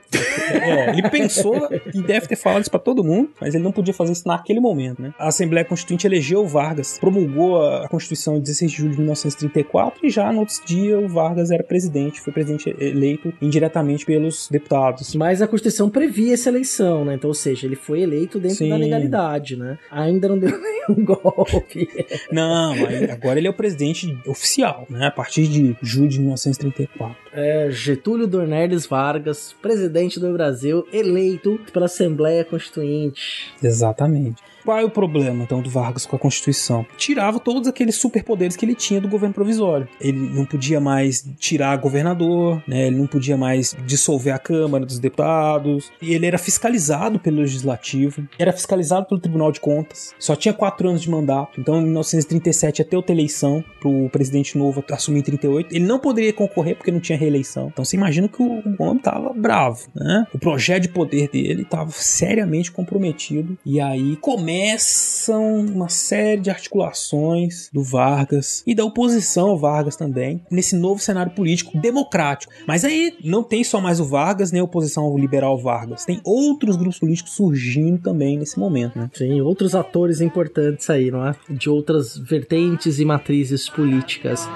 É, 0.52 0.90
ele 0.90 1.10
pensou 1.10 1.70
e 1.94 2.02
deve 2.02 2.28
ter 2.28 2.36
falado 2.36 2.62
isso 2.62 2.72
pra 2.72 2.80
todo 2.80 3.04
mundo, 3.04 3.30
mas 3.40 3.56
ele 3.56 3.64
não 3.64 3.72
podia 3.72 3.94
fazer 3.94 4.12
isso 4.12 4.28
naquele 4.28 4.60
momento, 4.60 5.02
né? 5.02 5.14
A 5.18 5.28
Assembleia 5.28 5.66
Constituinte 5.66 6.06
elegeu 6.06 6.42
o 6.42 6.48
Vargas, 6.48 6.98
promulgou 7.00 7.64
a 7.64 7.88
Constituição 7.88 8.38
em 8.38 8.42
16 8.42 8.72
de 8.72 8.78
julho 8.78 8.92
de 8.92 8.98
1934 8.98 10.06
e 10.06 10.10
já 10.10 10.32
no 10.32 10.42
outro 10.42 10.56
dia 10.66 11.00
o 11.00 11.08
Vargas 11.08 11.52
era 11.52 11.64
presidente, 11.64 12.20
foi 12.22 12.34
presidente 12.34 12.51
eleito 12.80 13.34
indiretamente 13.42 14.06
pelos 14.06 14.48
deputados. 14.50 15.16
Mas 15.16 15.42
a 15.42 15.48
Constituição 15.48 15.90
previa 15.90 16.34
essa 16.34 16.50
eleição, 16.50 17.06
né? 17.06 17.16
Então, 17.16 17.30
ou 17.30 17.34
seja, 17.34 17.68
ele 17.68 17.76
foi 17.76 18.02
eleito 18.02 18.40
dentro 18.40 18.58
Sim. 18.58 18.70
da 18.70 18.78
legalidade, 18.78 19.56
né? 19.56 19.78
Ainda 19.90 20.28
não 20.28 20.38
deu 20.38 20.52
nenhum 20.60 21.06
golpe. 21.06 21.88
Não, 22.32 22.74
agora 23.12 23.40
ele 23.40 23.48
é 23.48 23.50
o 23.50 23.54
presidente 23.54 24.18
oficial, 24.26 24.86
né? 24.90 25.08
A 25.08 25.12
partir 25.12 25.48
de 25.48 25.76
julho 25.82 26.10
de 26.10 26.20
1934. 26.20 27.16
É 27.34 27.70
Getúlio 27.72 28.28
Dornelles 28.28 28.86
Vargas, 28.86 29.56
presidente 29.62 30.20
do 30.20 30.32
Brasil, 30.34 30.86
eleito 30.92 31.60
pela 31.72 31.86
Assembleia 31.86 32.44
Constituinte. 32.44 33.54
Exatamente. 33.64 34.42
Qual 34.64 34.78
é 34.78 34.84
o 34.84 34.90
problema, 34.90 35.44
então, 35.44 35.62
do 35.62 35.70
Vargas 35.70 36.06
com 36.06 36.16
a 36.16 36.20
Constituição? 36.20 36.86
Tirava 36.98 37.40
todos 37.40 37.68
aqueles 37.68 37.96
superpoderes 37.96 38.56
que 38.56 38.66
ele 38.66 38.76
tinha 38.76 39.02
do 39.02 39.08
governo 39.08 39.34
provisório. 39.34 39.88
Ele 40.00 40.18
não 40.18 40.46
podia 40.46 40.80
mais 40.80 41.26
tirar 41.40 41.76
governador, 41.78 42.62
né? 42.68 42.88
ele 42.88 42.98
não 42.98 43.08
podia 43.08 43.38
mais 43.38 43.76
dissolver 43.86 44.34
a 44.34 44.40
Câmara 44.40 44.86
dos 44.86 45.00
Deputados, 45.00 45.92
e 46.02 46.14
ele 46.14 46.26
era 46.26 46.38
fiscalizado 46.38 47.20
pelo 47.20 47.38
Legislativo, 47.38 48.24
era 48.38 48.54
fiscalizado 48.54 49.08
pelo 49.08 49.20
Tribunal 49.20 49.52
de 49.52 49.60
Contas, 49.60 50.14
só 50.20 50.36
tinha 50.36 50.54
quatro 50.54 50.88
anos 50.90 51.02
de 51.02 51.10
mandato, 51.10 51.60
então 51.60 51.80
em 51.80 51.84
1937 51.84 52.80
ia 52.80 52.86
ter 52.86 52.96
outra 52.96 53.14
eleição 53.14 53.64
para 53.80 53.90
o 53.90 54.10
presidente 54.10 54.58
novo 54.58 54.84
assumir 54.92 55.20
em 55.20 55.24
38. 55.24 55.76
Ele 55.76 55.86
não 55.86 56.00
poderia 56.00 56.34
concorrer 56.34 56.76
porque 56.76 56.92
não 56.92 57.00
tinha 57.00 57.18
reeleição. 57.18 57.70
Então 57.72 57.84
você 57.84 57.96
imagina 57.96 58.28
que 58.28 58.42
o, 58.42 58.62
homem 58.80 59.02
tava 59.02 59.34
bravo, 59.34 59.88
né? 59.96 60.26
O 60.34 60.40
projeto 60.40 60.84
de 60.84 60.90
poder 60.90 61.30
dele 61.30 61.64
estava 61.64 61.92
seriamente 61.92 62.72
comprometido, 62.72 63.58
e 63.66 63.80
aí 63.80 64.16
começam 64.52 65.62
uma 65.62 65.88
série 65.88 66.42
de 66.42 66.50
articulações 66.50 67.70
do 67.72 67.82
Vargas 67.82 68.62
e 68.68 68.76
da 68.76 68.84
oposição 68.84 69.48
ao 69.48 69.58
Vargas 69.58 69.96
também, 69.96 70.42
nesse 70.52 70.76
novo 70.76 71.02
cenário 71.02 71.32
político 71.32 71.78
democrático. 71.78 72.52
Mas 72.68 72.84
aí 72.84 73.18
não 73.24 73.44
tem 73.44 73.64
só 73.64 73.80
mais 73.80 74.02
o 74.02 74.06
Vargas, 74.06 74.52
nem 74.52 74.60
a 74.60 74.66
oposição 74.66 75.06
ao 75.06 75.18
liberal 75.18 75.58
Vargas, 75.58 76.04
tem 76.04 76.20
outros 76.26 76.76
grupos 76.76 77.00
políticos 77.00 77.32
surgindo 77.34 78.00
também 78.00 78.38
nesse 78.38 78.60
momento, 78.60 79.00
né? 79.00 79.10
Sim, 79.14 79.40
outros 79.40 79.74
atores 79.74 80.20
importantes 80.20 80.90
aí, 80.90 81.10
não 81.10 81.26
é? 81.26 81.34
De 81.50 81.70
outras 81.70 82.18
vertentes 82.18 83.00
e 83.00 83.06
matrizes 83.06 83.70
políticas. 83.70 84.50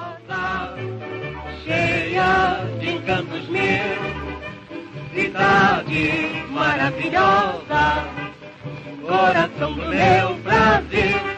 cheia 1.63 2.67
de 2.79 2.89
encantos 2.89 3.47
mil, 3.47 3.63
cidade 5.13 6.11
maravilhosa, 6.51 8.34
coração 9.05 9.73
do 9.73 9.85
meu 9.87 10.35
Brasil. 10.39 11.35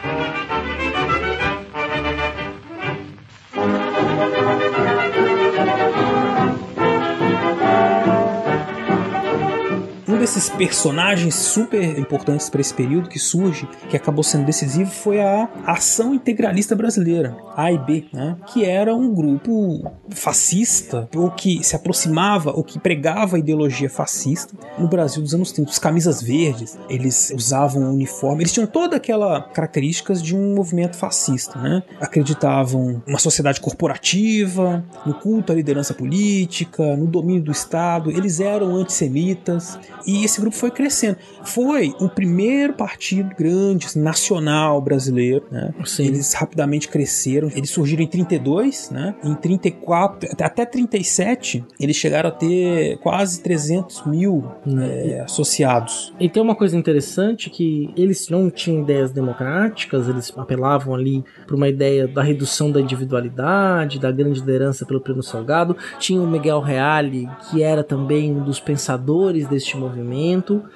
Um 10.08 10.18
desses 10.18 10.48
personagens 10.48 11.34
super 11.34 11.98
importantes 11.98 12.48
para 12.48 12.62
esse 12.62 12.72
período 12.72 13.10
que 13.10 13.18
surge, 13.18 13.68
que 13.90 13.96
acabou 13.96 14.24
sendo 14.24 14.46
decisivo, 14.46 14.90
foi 14.90 15.20
a 15.20 15.46
Ação 15.66 16.14
Integralista 16.14 16.74
Brasileira, 16.74 17.36
AIB, 17.54 18.08
né? 18.10 18.36
que 18.46 18.64
era 18.64 18.94
um 18.94 19.12
grupo 19.12 19.84
fascista, 20.08 21.06
ou 21.14 21.30
que 21.30 21.62
se 21.62 21.76
aproximava, 21.76 22.52
ou 22.52 22.64
que 22.64 22.78
pregava 22.78 23.36
a 23.36 23.38
ideologia 23.38 23.90
fascista 23.90 24.56
no 24.78 24.88
Brasil 24.88 25.22
dos 25.22 25.34
anos 25.34 25.52
30. 25.52 25.70
Os 25.70 25.78
camisas 25.78 26.22
verdes, 26.22 26.78
eles 26.88 27.30
usavam 27.34 27.82
um 27.82 27.90
uniforme, 27.92 28.44
eles 28.44 28.52
tinham 28.52 28.66
toda 28.66 28.96
aquela 28.96 29.42
características 29.42 30.22
de 30.22 30.34
um 30.34 30.54
movimento 30.54 30.96
fascista, 30.96 31.58
né? 31.58 31.82
Acreditavam 32.00 33.02
numa 33.06 33.18
sociedade 33.18 33.60
corporativa, 33.60 34.82
no 35.04 35.12
culto 35.12 35.52
à 35.52 35.54
liderança 35.54 35.92
política, 35.92 36.96
no 36.96 37.06
domínio 37.06 37.42
do 37.42 37.52
Estado, 37.52 38.10
eles 38.10 38.40
eram 38.40 38.74
antissemitas, 38.74 39.78
e 40.06 40.24
esse 40.24 40.40
grupo 40.40 40.56
foi 40.56 40.70
crescendo. 40.70 41.18
Foi 41.44 41.94
o 42.00 42.08
primeiro 42.08 42.74
partido 42.74 43.34
grande, 43.36 43.86
assim, 43.86 44.00
nacional 44.00 44.80
brasileiro, 44.80 45.44
né? 45.50 45.72
Sim. 45.84 46.06
Eles 46.06 46.32
rapidamente 46.34 46.88
cresceram. 46.88 47.50
Eles 47.54 47.70
surgiram 47.70 48.02
em 48.02 48.06
32, 48.06 48.90
né? 48.90 49.14
Em 49.22 49.34
34, 49.34 50.28
até 50.40 50.64
37, 50.64 51.64
eles 51.80 51.96
chegaram 51.96 52.28
a 52.28 52.32
ter 52.32 52.98
quase 52.98 53.40
300 53.42 54.06
mil 54.06 54.44
é, 54.66 55.20
associados. 55.20 56.12
E 56.18 56.28
tem 56.28 56.42
uma 56.42 56.54
coisa 56.54 56.76
interessante 56.76 57.50
que 57.50 57.92
eles 57.96 58.28
não 58.28 58.50
tinham 58.50 58.82
ideias 58.82 59.10
democráticas, 59.10 60.08
eles 60.08 60.32
apelavam 60.36 60.94
ali 60.94 61.24
para 61.46 61.56
uma 61.56 61.68
ideia 61.68 62.06
da 62.06 62.22
redução 62.22 62.70
da 62.70 62.80
individualidade, 62.80 63.98
da 63.98 64.10
grande 64.10 64.40
liderança 64.40 64.84
pelo 64.84 65.00
prêmio 65.00 65.22
Salgado. 65.22 65.76
Tinha 65.98 66.20
o 66.20 66.26
Miguel 66.26 66.60
Reale, 66.60 67.28
que 67.50 67.62
era 67.62 67.82
também 67.82 68.32
um 68.32 68.42
dos 68.42 68.60
pensadores 68.60 69.46
deste 69.46 69.76
movimento. 69.76 69.87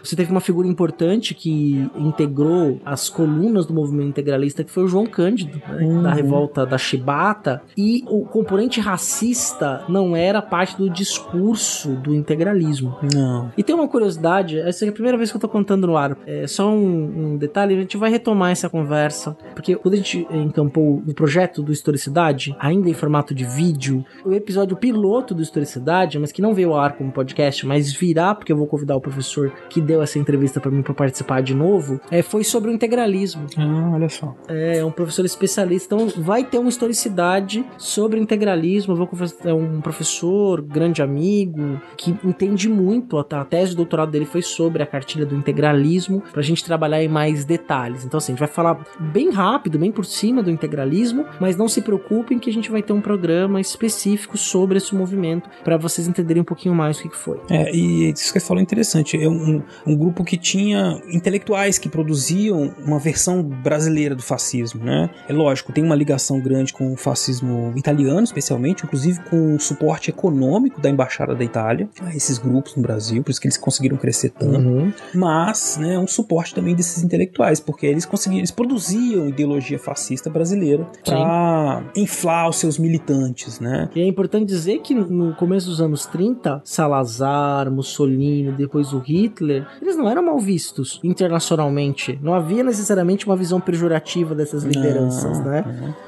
Você 0.02 0.16
teve 0.16 0.30
uma 0.30 0.40
figura 0.40 0.66
importante 0.66 1.34
que 1.34 1.88
integrou 1.96 2.80
as 2.84 3.08
colunas 3.08 3.66
do 3.66 3.74
movimento 3.74 4.08
integralista, 4.08 4.64
que 4.64 4.70
foi 4.70 4.84
o 4.84 4.88
João 4.88 5.06
Cândido, 5.06 5.60
né, 5.68 6.02
da 6.02 6.12
revolta 6.12 6.66
da 6.66 6.78
Chibata. 6.78 7.62
E 7.76 8.04
o 8.08 8.24
componente 8.24 8.80
racista 8.80 9.84
não 9.88 10.16
era 10.16 10.40
parte 10.42 10.76
do 10.76 10.88
discurso 10.88 11.94
do 11.96 12.14
integralismo. 12.14 12.96
Não. 13.14 13.52
E 13.56 13.62
tem 13.62 13.74
uma 13.74 13.88
curiosidade, 13.88 14.58
essa 14.58 14.84
é 14.84 14.88
a 14.88 14.92
primeira 14.92 15.16
vez 15.16 15.30
que 15.30 15.36
eu 15.36 15.40
tô 15.40 15.48
contando 15.48 15.86
no 15.86 15.96
ar. 15.96 16.16
É 16.26 16.46
só 16.46 16.70
um, 16.70 17.32
um 17.32 17.36
detalhe, 17.36 17.74
a 17.74 17.80
gente 17.80 17.96
vai 17.96 18.10
retomar 18.10 18.50
essa 18.50 18.68
conversa, 18.68 19.36
porque 19.54 19.74
quando 19.76 19.94
a 19.94 19.96
gente 19.96 20.26
encampou 20.30 21.02
o 21.06 21.14
projeto 21.14 21.62
do 21.62 21.72
Historicidade, 21.72 22.56
ainda 22.58 22.88
em 22.88 22.94
formato 22.94 23.34
de 23.34 23.44
vídeo, 23.44 24.04
o 24.24 24.32
episódio 24.32 24.76
piloto 24.76 25.34
do 25.34 25.42
Historicidade, 25.42 26.18
mas 26.18 26.32
que 26.32 26.42
não 26.42 26.54
veio 26.54 26.72
ao 26.72 26.80
ar 26.80 26.92
como 26.92 27.12
podcast, 27.12 27.66
mas 27.66 27.92
virá, 27.92 28.34
porque 28.34 28.52
eu 28.52 28.56
vou 28.56 28.66
convidar 28.66 28.96
o 28.96 29.00
professor 29.02 29.52
que 29.68 29.80
deu 29.80 30.02
essa 30.02 30.18
entrevista 30.18 30.60
para 30.60 30.70
mim 30.70 30.82
para 30.82 30.94
participar 30.94 31.42
de 31.42 31.54
novo, 31.54 32.00
é, 32.10 32.22
foi 32.22 32.44
sobre 32.44 32.70
o 32.70 32.72
integralismo. 32.72 33.46
Ah, 33.56 33.90
olha 33.94 34.08
só. 34.08 34.34
É 34.48 34.84
um 34.84 34.90
professor 34.90 35.24
especialista, 35.24 35.94
então 35.94 36.08
vai 36.22 36.44
ter 36.44 36.58
uma 36.58 36.68
historicidade 36.68 37.64
sobre 37.76 38.20
integralismo. 38.20 38.94
Vou 38.94 39.08
é 39.44 39.52
um 39.52 39.80
professor, 39.80 40.62
grande 40.62 41.02
amigo, 41.02 41.80
que 41.96 42.16
entende 42.24 42.68
muito. 42.68 43.18
A, 43.18 43.26
a 43.40 43.44
tese 43.44 43.70
de 43.70 43.76
doutorado 43.76 44.10
dele 44.10 44.24
foi 44.24 44.42
sobre 44.42 44.82
a 44.82 44.86
cartilha 44.86 45.26
do 45.26 45.34
integralismo, 45.34 46.22
pra 46.32 46.42
gente 46.42 46.64
trabalhar 46.64 47.02
em 47.02 47.08
mais 47.08 47.44
detalhes. 47.44 48.04
Então, 48.04 48.18
assim, 48.18 48.32
a 48.32 48.34
gente 48.34 48.40
vai 48.40 48.48
falar 48.48 48.84
bem 48.98 49.30
rápido, 49.30 49.78
bem 49.78 49.90
por 49.90 50.04
cima 50.04 50.42
do 50.42 50.50
integralismo, 50.50 51.24
mas 51.40 51.56
não 51.56 51.68
se 51.68 51.82
preocupem 51.82 52.38
que 52.38 52.48
a 52.48 52.52
gente 52.52 52.70
vai 52.70 52.82
ter 52.82 52.92
um 52.92 53.00
programa 53.00 53.60
específico 53.60 54.36
sobre 54.36 54.78
esse 54.78 54.94
movimento 54.94 55.48
para 55.64 55.76
vocês 55.76 56.06
entenderem 56.06 56.42
um 56.42 56.44
pouquinho 56.44 56.74
mais 56.74 56.98
o 56.98 57.02
que 57.02 57.08
que 57.08 57.16
foi. 57.16 57.40
É, 57.50 57.74
e 57.74 58.10
isso 58.10 58.32
que 58.32 58.40
você 58.40 58.46
falou 58.46 58.60
é 58.60 58.62
interessante. 58.62 58.91
É 59.00 59.28
um, 59.28 59.62
um 59.86 59.96
grupo 59.96 60.24
que 60.24 60.36
tinha 60.36 61.00
intelectuais 61.08 61.78
que 61.78 61.88
produziam 61.88 62.74
uma 62.84 62.98
versão 62.98 63.42
brasileira 63.42 64.14
do 64.14 64.22
fascismo, 64.22 64.84
né? 64.84 65.10
É 65.28 65.32
lógico, 65.32 65.72
tem 65.72 65.84
uma 65.84 65.94
ligação 65.94 66.40
grande 66.40 66.72
com 66.72 66.92
o 66.92 66.96
fascismo 66.96 67.72
italiano, 67.76 68.22
especialmente, 68.22 68.84
inclusive 68.84 69.20
com 69.28 69.56
o 69.56 69.60
suporte 69.60 70.10
econômico 70.10 70.80
da 70.80 70.90
Embaixada 70.90 71.34
da 71.34 71.44
Itália 71.44 71.88
a 72.00 72.14
esses 72.14 72.38
grupos 72.38 72.76
no 72.76 72.82
Brasil, 72.82 73.22
por 73.22 73.30
isso 73.30 73.40
que 73.40 73.46
eles 73.46 73.56
conseguiram 73.56 73.96
crescer 73.96 74.30
tanto. 74.30 74.58
Uhum. 74.58 74.92
Mas, 75.14 75.78
né, 75.80 75.98
um 75.98 76.06
suporte 76.06 76.54
também 76.54 76.74
desses 76.74 77.02
intelectuais, 77.02 77.60
porque 77.60 77.86
eles 77.86 78.04
conseguiam, 78.04 78.38
eles 78.38 78.50
produziam 78.50 79.28
ideologia 79.28 79.78
fascista 79.78 80.30
brasileira 80.30 80.86
para 81.04 81.84
inflar 81.96 82.48
os 82.48 82.56
seus 82.56 82.78
militantes, 82.78 83.60
né? 83.60 83.88
E 83.94 84.00
é 84.00 84.06
importante 84.06 84.46
dizer 84.46 84.80
que 84.80 84.94
no 84.94 85.34
começo 85.34 85.68
dos 85.68 85.80
anos 85.80 86.06
30, 86.06 86.62
Salazar, 86.64 87.70
Mussolini, 87.70 88.52
depois 88.52 88.81
o 88.92 88.98
Hitler, 88.98 89.66
eles 89.80 89.96
não 89.96 90.08
eram 90.08 90.22
mal 90.22 90.38
vistos 90.38 90.98
internacionalmente. 91.04 92.18
Não 92.22 92.32
havia 92.34 92.64
necessariamente 92.64 93.26
uma 93.26 93.36
visão 93.36 93.60
pejorativa 93.60 94.34
dessas 94.34 94.64
lideranças, 94.64 95.38
Não, 95.38 95.44
né? 95.44 95.64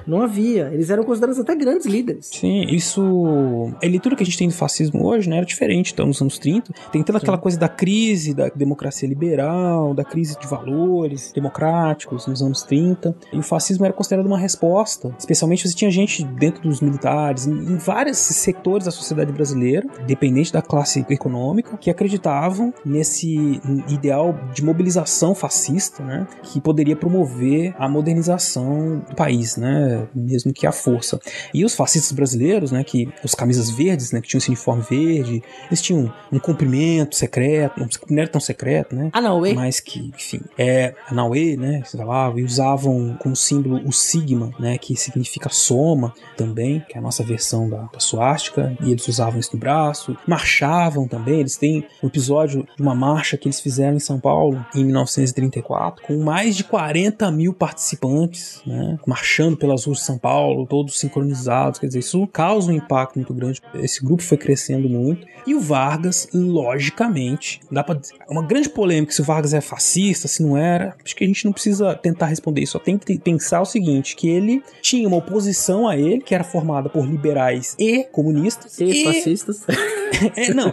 não. 0.07 0.15
Não 0.19 0.23
havia. 0.23 0.71
Eles 0.73 0.91
eram 0.91 1.05
considerados 1.05 1.39
até 1.39 1.55
grandes 1.55 1.87
líderes. 1.87 2.31
Sim, 2.33 2.63
isso. 2.69 3.71
A 3.83 3.87
leitura 3.87 4.17
que 4.17 4.23
a 4.23 4.27
gente 4.27 4.39
tem 4.39 4.49
do 4.49 4.55
fascismo 4.55 5.05
hoje, 5.07 5.29
né, 5.29 5.37
era 5.37 5.47
diferente. 5.47 5.93
Então, 5.93 6.07
nos 6.07 6.21
anos 6.21 6.39
30, 6.39 6.73
tem 6.93 7.03
toda 7.03 7.19
aquela 7.19 7.39
coisa 7.39 7.59
da 7.59 7.69
crise 7.69 8.33
da 8.33 8.49
democracia 8.49 9.09
liberal, 9.09 9.93
da 9.95 10.05
crise 10.05 10.39
de 10.39 10.47
valores 10.47 11.33
democráticos 11.33 12.27
nos 12.27 12.43
anos 12.43 12.63
30. 12.63 13.15
E 13.33 13.39
o 13.39 13.43
fascismo 13.43 13.85
era 13.85 13.93
considerado 13.93 14.27
uma 14.27 14.39
resposta. 14.39 15.15
Especialmente 15.19 15.69
você 15.69 15.75
tinha 15.75 15.91
gente 15.91 16.25
dentro 16.25 16.63
dos 16.63 16.81
militares, 16.81 17.47
em 17.47 17.77
vários 17.77 18.19
setores 18.19 18.85
da 18.87 18.91
sociedade 18.91 19.33
brasileira, 19.33 19.87
dependente 20.07 20.53
da 20.53 20.63
classe 20.63 21.05
econômica, 21.11 21.77
que 21.77 21.91
acreditavam 21.91 22.64
nesse 22.85 23.61
ideal 23.89 24.39
de 24.55 24.65
mobilização 24.65 25.35
fascista, 25.35 26.03
né, 26.03 26.27
que 26.43 26.61
poderia 26.61 26.97
promover 26.97 27.75
a 27.79 27.89
modernização 27.89 29.03
do 29.09 29.15
país, 29.15 29.57
né, 29.57 30.07
mesmo 30.15 30.53
que 30.53 30.67
à 30.67 30.73
força. 30.73 31.19
E 31.53 31.65
os 31.65 31.75
fascistas 31.75 32.13
brasileiros, 32.13 32.71
né, 32.71 32.85
que 32.85 33.09
os 33.23 33.35
camisas 33.35 33.71
verdes, 33.71 34.13
né, 34.13 34.21
que 34.21 34.29
tinham 34.29 34.39
esse 34.39 34.49
uniforme 34.49 34.83
verde, 34.89 35.43
eles 35.67 35.83
tinham 35.83 36.13
um 36.33 36.39
cumprimento 36.39 37.17
secreto, 37.17 37.81
não 38.09 38.19
era 38.19 38.29
tão 38.29 38.41
secreto, 38.41 38.95
né? 38.95 39.11
Ah, 39.13 39.21
não, 39.21 39.45
e 39.47 39.55
Mas 39.55 39.81
que, 39.81 40.11
enfim, 40.15 40.41
é 40.59 40.95
a 41.09 41.15
Naue, 41.15 41.57
né, 41.57 41.83
sei 41.85 42.05
lá, 42.05 42.33
e 42.37 42.43
usavam 42.43 43.17
como 43.19 43.35
símbolo 43.35 43.81
o 43.87 43.93
sigma, 43.93 44.51
né, 44.59 44.79
que 44.79 44.97
significa 44.97 45.49
soma 45.49 46.13
também, 46.37 46.85
que 46.89 46.97
é 46.97 46.99
a 46.99 47.03
nossa 47.03 47.23
versão 47.23 47.69
da, 47.69 47.83
da 47.93 48.01
suástica, 48.01 48.77
e 48.81 48.91
eles 48.91 49.07
usavam 49.09 49.41
isso 49.41 49.51
no 49.53 49.59
braço, 49.59 50.17
marchavam 50.27 51.07
também, 51.09 51.41
eles 51.41 51.57
têm 51.57 51.87
um 52.03 52.07
episódio 52.07 52.44
de 52.47 52.65
uma 52.79 52.95
marcha 52.95 53.37
que 53.37 53.49
eles 53.49 53.61
fizeram 53.61 53.97
em 53.97 54.01
São 54.01 54.19
Paulo 54.19 54.65
em 54.75 54.85
1934, 54.85 56.05
com 56.05 56.19
mais 56.19 56.57
de 56.57 56.65
40 56.65 57.31
mil 57.31 57.53
participantes, 57.53 58.61
né, 58.67 58.99
marchando 59.07 59.57
pelas 59.57 59.85
ruas 59.85 59.99
de 59.99 60.05
São 60.05 60.19
Paulo, 60.19 60.67
todos 60.67 60.99
sincronizados, 60.99 61.79
quer 61.79 61.87
dizer, 61.87 62.01
isso 62.01 62.27
causa 62.29 62.71
um 62.71 62.75
impacto 62.75 63.17
muito 63.17 63.33
grande, 63.35 63.61
esse 63.75 64.05
grupo 64.05 64.23
foi 64.23 64.37
crescendo 64.37 64.89
muito, 64.89 65.27
e 65.47 65.55
o 65.55 65.61
Vargas, 65.61 66.29
logicamente, 66.33 67.61
dá 67.71 67.85
pra 67.85 67.95
dizer, 67.95 68.15
é 68.27 68.33
uma 68.33 68.43
grande 68.43 68.69
polêmica 68.69 69.13
se 69.13 69.21
o 69.21 69.25
Vargas 69.25 69.53
é 69.53 69.61
fascista, 69.61 70.27
se 70.27 70.43
não 70.43 70.57
era, 70.57 70.97
acho 71.05 71.15
que 71.15 71.25
a 71.25 71.27
gente 71.27 71.45
não 71.45 71.53
precisa 71.53 71.95
tentar 71.95 72.27
responder 72.27 72.63
isso, 72.63 72.73
só 72.73 72.79
tem 72.79 72.97
que 72.97 73.19
pensar 73.19 73.61
o 73.61 73.67
seguinte, 73.67 74.17
que 74.17 74.29
ele 74.29 74.63
tinha 74.81 75.07
uma 75.07 75.19
oposição 75.19 75.87
a 75.87 75.97
ele, 75.97 76.21
que 76.21 76.35
era 76.35 76.45
formada 76.45 76.89
por 76.89 77.07
liberais 77.07 77.77
e 77.79 78.05
comunistas, 78.05 78.81
e 78.81 79.05
fascistas. 79.05 79.65
é, 80.37 80.55
não, 80.55 80.73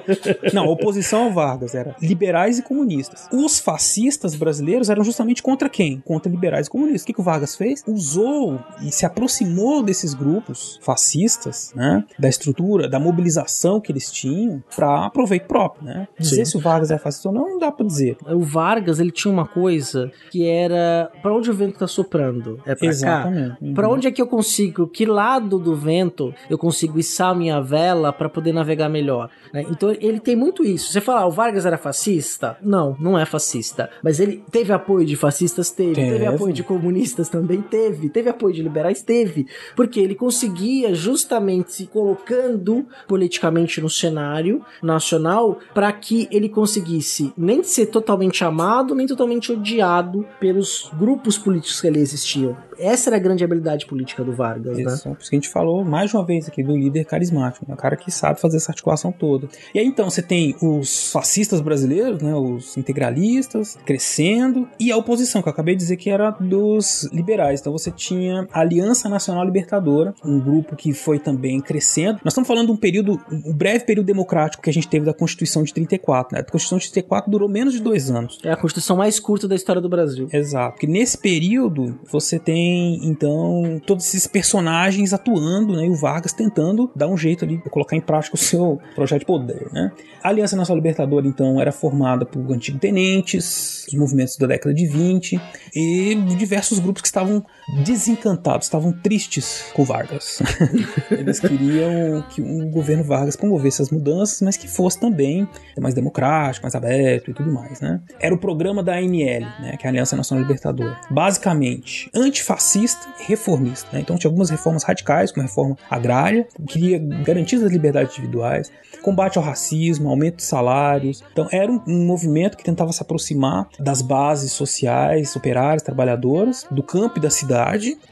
não, 0.54 0.68
oposição 0.68 1.26
ao 1.26 1.32
Vargas 1.32 1.61
era 1.74 1.95
liberais 2.01 2.59
e 2.59 2.64
comunistas. 2.64 3.28
Os 3.32 3.59
fascistas 3.59 4.36
brasileiros 4.36 4.89
eram 4.89 5.03
justamente 5.03 5.41
contra 5.41 5.70
quem? 5.70 6.01
Contra 6.05 6.32
liberais 6.32 6.68
e 6.68 6.70
comunistas. 6.70 7.03
O 7.03 7.05
que, 7.05 7.14
que 7.14 7.22
o 7.22 7.24
Vargas 7.24 7.55
fez? 7.55 7.84
Usou 7.88 8.59
e 8.82 8.91
se 8.91 9.05
aproximou 9.05 9.82
desses 9.84 10.14
grupos 10.14 10.80
fascistas, 10.82 11.72
né? 11.76 12.03
Da 12.18 12.30
estrutura, 12.30 12.88
da 12.88 12.99
mobilização 12.99 13.80
que 13.80 13.91
eles 13.91 14.12
tinham 14.12 14.64
para 14.76 15.09
proveito 15.09 15.47
próprio, 15.47 15.86
né? 15.86 16.07
Dizer 16.20 16.45
Sim. 16.45 16.51
se 16.51 16.57
o 16.57 16.59
Vargas 16.59 16.91
é 16.91 16.97
fascista 16.97 17.30
ou 17.30 17.36
não, 17.36 17.49
não 17.49 17.59
dá 17.59 17.72
pra 17.72 17.86
dizer. 17.86 18.18
O 18.28 18.41
Vargas, 18.41 18.99
ele 18.99 19.12
tinha 19.12 19.32
uma 19.32 19.47
coisa 19.47 20.12
que 20.30 20.45
era 20.45 21.12
pra 21.22 21.34
onde 21.34 21.49
o 21.49 21.53
vento 21.53 21.80
tá 21.80 21.88
soprando? 21.88 22.59
É 22.66 22.76
cá? 22.76 22.86
Exatamente. 22.86 23.57
Uhum. 23.62 23.74
Pra 23.74 23.89
onde 23.89 24.07
é 24.07 24.12
que 24.12 24.22
eu 24.22 24.28
consigo, 24.28 24.88
que 24.88 25.05
lado 25.05 25.59
do 25.59 25.76
vento 25.76 26.34
eu 26.49 26.57
consigo 26.57 26.99
içar 26.99 27.36
minha 27.36 27.62
vela 27.62 28.12
pra 28.12 28.30
poder 28.30 28.53
navegar 28.53 28.89
melhor? 28.89 29.30
né? 29.53 29.66
Então 29.70 29.91
ele 29.99 30.20
tem 30.20 30.36
muito 30.36 30.64
isso. 30.64 30.91
Você 30.91 31.01
fala, 31.01 31.22
ah, 31.22 31.28
o 31.28 31.32
Vargas 31.32 31.51
era 31.66 31.78
fascista? 31.78 32.58
Não, 32.62 32.95
não 32.99 33.18
é 33.18 33.26
fascista. 33.26 33.89
Mas 34.04 34.20
ele 34.20 34.43
teve 34.52 34.72
apoio 34.74 35.06
de 35.06 35.16
fascistas? 35.16 35.72
Teve. 35.72 35.95
Teve, 35.95 36.12
Teve. 36.12 36.26
apoio 36.26 36.54
de 36.54 36.64
comunistas? 36.64 37.30
Também 37.30 37.62
teve. 37.62 38.10
Teve 38.10 38.30
apoio 38.30 38.54
de 38.54 38.64
liberais? 38.64 39.02
Teve. 39.02 39.47
Porque 39.76 39.99
ele 39.99 40.16
conseguia 40.16 40.93
justamente 40.93 41.74
se 41.74 41.88
colocando 41.88 42.86
politicamente 43.08 43.82
no 43.82 43.89
cenário 43.89 44.64
nacional 44.82 45.60
para 45.74 45.91
que 45.91 46.28
ele 46.32 46.49
conseguisse 46.49 47.34
nem 47.38 47.64
ser 47.64 47.88
totalmente 47.88 48.43
amado, 48.43 48.95
nem 48.95 49.08
totalmente 49.08 49.52
odiado 49.52 50.26
pelos 50.39 50.89
grupos 50.97 51.38
políticos 51.38 51.82
que 51.82 51.88
ali 51.88 51.99
existiam. 51.99 52.56
Essa 52.82 53.10
era 53.10 53.18
a 53.18 53.20
grande 53.20 53.44
habilidade 53.44 53.86
política 53.86 54.24
do 54.24 54.34
Vargas, 54.34 54.78
né? 54.78 54.84
Isso, 54.84 55.10
por 55.10 55.18
isso 55.20 55.30
que 55.30 55.36
a 55.36 55.40
gente 55.40 55.50
falou 55.50 55.84
mais 55.84 56.10
de 56.10 56.18
uma 56.18 56.26
vez 56.26 56.48
aqui 56.48 56.64
do 56.64 56.76
líder 56.76 57.06
carismático, 57.06 57.66
né? 57.68 57.74
o 57.74 57.78
cara 57.78 57.96
que 57.96 58.12
sabe 58.12 58.40
fazer 58.40 58.58
essa 58.58 58.72
articulação 58.72 59.12
toda. 59.12 59.48
E 59.74 59.80
aí 59.80 59.86
então 59.86 60.10
você 60.10 60.22
tem 60.22 60.56
os 60.62 61.12
fascistas 61.12 61.62
brasileiros, 61.62 62.22
né? 62.22 62.34
os 62.36 62.78
integralistas 62.78 63.78
crescendo, 63.86 64.68
e 64.80 64.92
a 64.92 64.98
oposição, 64.98 65.42
que 65.42 65.48
eu 65.48 65.52
acabei 65.52 65.76
de 65.76 65.80
dizer 65.80 65.98
que 65.98 66.10
era 66.10 66.32
dos 66.32 67.10
liberais. 67.12 67.60
Então 67.60 67.72
você 67.72 67.92
tinha 67.92 68.48
a 68.52 68.62
Aliança 68.62 69.10
Nacional 69.10 69.46
Libertadora, 69.46 70.14
um 70.24 70.40
grupo 70.40 70.76
que 70.76 70.94
foi 70.94 71.20
também 71.20 71.60
crescendo. 71.62 72.20
Nós 72.24 72.34
estamos 72.34 72.48
falando 72.48 72.68
de 72.68 72.72
um 72.72 72.78
período, 72.78 73.20
um 73.32 73.54
breve 73.54 73.86
período 73.86 74.06
democrático 74.06 74.64
que 74.64 74.70
a 74.70 74.74
gente 74.74 74.88
teve 74.88 75.06
da 75.06 75.14
Constituição 75.14 75.64
de 75.64 75.74
34. 75.74 76.36
Né? 76.36 76.42
A 76.42 76.44
Constituição 76.44 76.78
de 76.78 76.92
34 76.92 77.32
durou 77.32 77.50
menos 77.50 77.74
de 77.74 77.82
dois 77.82 78.10
anos. 78.10 78.40
É 78.44 78.52
a 78.52 78.58
Constituição 78.58 78.98
mais 78.98 79.20
curta 79.20 79.48
da 79.48 79.56
história 79.56 79.82
do 79.82 79.90
Brasil. 79.90 80.28
Exato. 80.32 80.74
Porque 80.74 80.88
nesse 80.88 81.18
período 81.18 82.00
você 82.12 82.40
tem, 82.40 82.71
então, 83.04 83.82
todos 83.86 84.08
esses 84.08 84.28
personagens 84.28 85.14
atuando, 85.14 85.76
né? 85.76 85.86
E 85.86 85.90
o 85.90 85.96
Vargas 85.96 86.34
tentando 86.34 86.92
dar 86.96 87.08
um 87.08 87.18
jeito 87.18 87.46
ali, 87.46 87.58
colocar 87.70 87.96
em 87.96 88.02
prática 88.02 88.36
o 88.36 88.40
seu 88.40 88.80
projeto 88.96 89.22
de 89.22 89.26
poder, 89.26 89.68
né? 89.72 89.92
A 90.24 90.30
Aliança 90.30 90.56
Nacional 90.56 90.78
Libertadora, 90.78 91.28
então, 91.28 91.60
era 91.60 91.72
formada 91.72 92.26
por 92.26 92.40
antigos 92.52 92.80
tenentes, 92.80 93.86
os 93.88 93.94
movimentos 93.94 94.38
da 94.38 94.48
década 94.48 94.74
de 94.74 94.86
20 94.86 95.42
e 95.76 96.16
diversos 96.38 96.80
grupos 96.80 97.02
que 97.02 97.08
estavam 97.08 97.44
desencantados, 97.72 98.68
estavam 98.68 98.92
tristes 98.92 99.66
com 99.74 99.84
Vargas. 99.84 100.42
Eles 101.10 101.40
queriam 101.40 102.22
que 102.30 102.42
o 102.42 102.70
governo 102.70 103.04
Vargas 103.04 103.36
promovesse 103.36 103.82
as 103.82 103.90
mudanças, 103.90 104.42
mas 104.42 104.58
que 104.58 104.68
fosse 104.68 105.00
também 105.00 105.48
mais 105.80 105.96
democrático, 105.96 106.66
mais 106.66 106.76
aberto 106.76 107.32
e 107.32 107.34
tudo 107.34 107.52
mais, 107.52 107.80
né? 107.80 108.02
Era 108.20 108.36
o 108.36 108.38
programa 108.38 108.84
da 108.84 108.96
ANL, 108.96 109.42
né, 109.60 109.78
que 109.80 109.86
é 109.86 109.90
a 109.90 109.92
Aliança 109.92 110.16
Nacional 110.16 110.44
Libertadora. 110.44 111.00
Basicamente, 111.10 112.10
antifascista 112.14 113.08
e 113.20 113.30
reformista, 113.30 113.88
né? 113.94 114.02
Então 114.02 114.18
tinha 114.18 114.30
algumas 114.30 114.50
reformas 114.50 114.84
radicais, 114.84 115.32
como 115.32 115.44
a 115.44 115.48
reforma 115.48 115.78
agrária, 115.90 116.48
que 116.68 116.82
queria 116.82 117.00
garantir 117.00 117.56
as 117.56 117.72
liberdades 117.72 118.18
individuais, 118.18 118.72
combate 119.02 119.38
ao 119.38 119.44
racismo, 119.44 120.10
aumento 120.10 120.38
de 120.38 120.44
salários. 120.44 121.24
Então 121.32 121.48
era 121.52 121.72
um, 121.72 121.82
um 121.88 122.06
movimento 122.06 122.58
que 122.58 122.64
tentava 122.64 122.92
se 122.92 123.02
aproximar 123.02 123.68
das 123.80 124.02
bases 124.02 124.52
sociais, 124.52 125.36
operárias, 125.36 125.84
trabalhadoras, 125.84 126.66
do 126.70 126.84
campo 126.84 127.18
e 127.18 127.22
da 127.22 127.30
cidade 127.30 127.61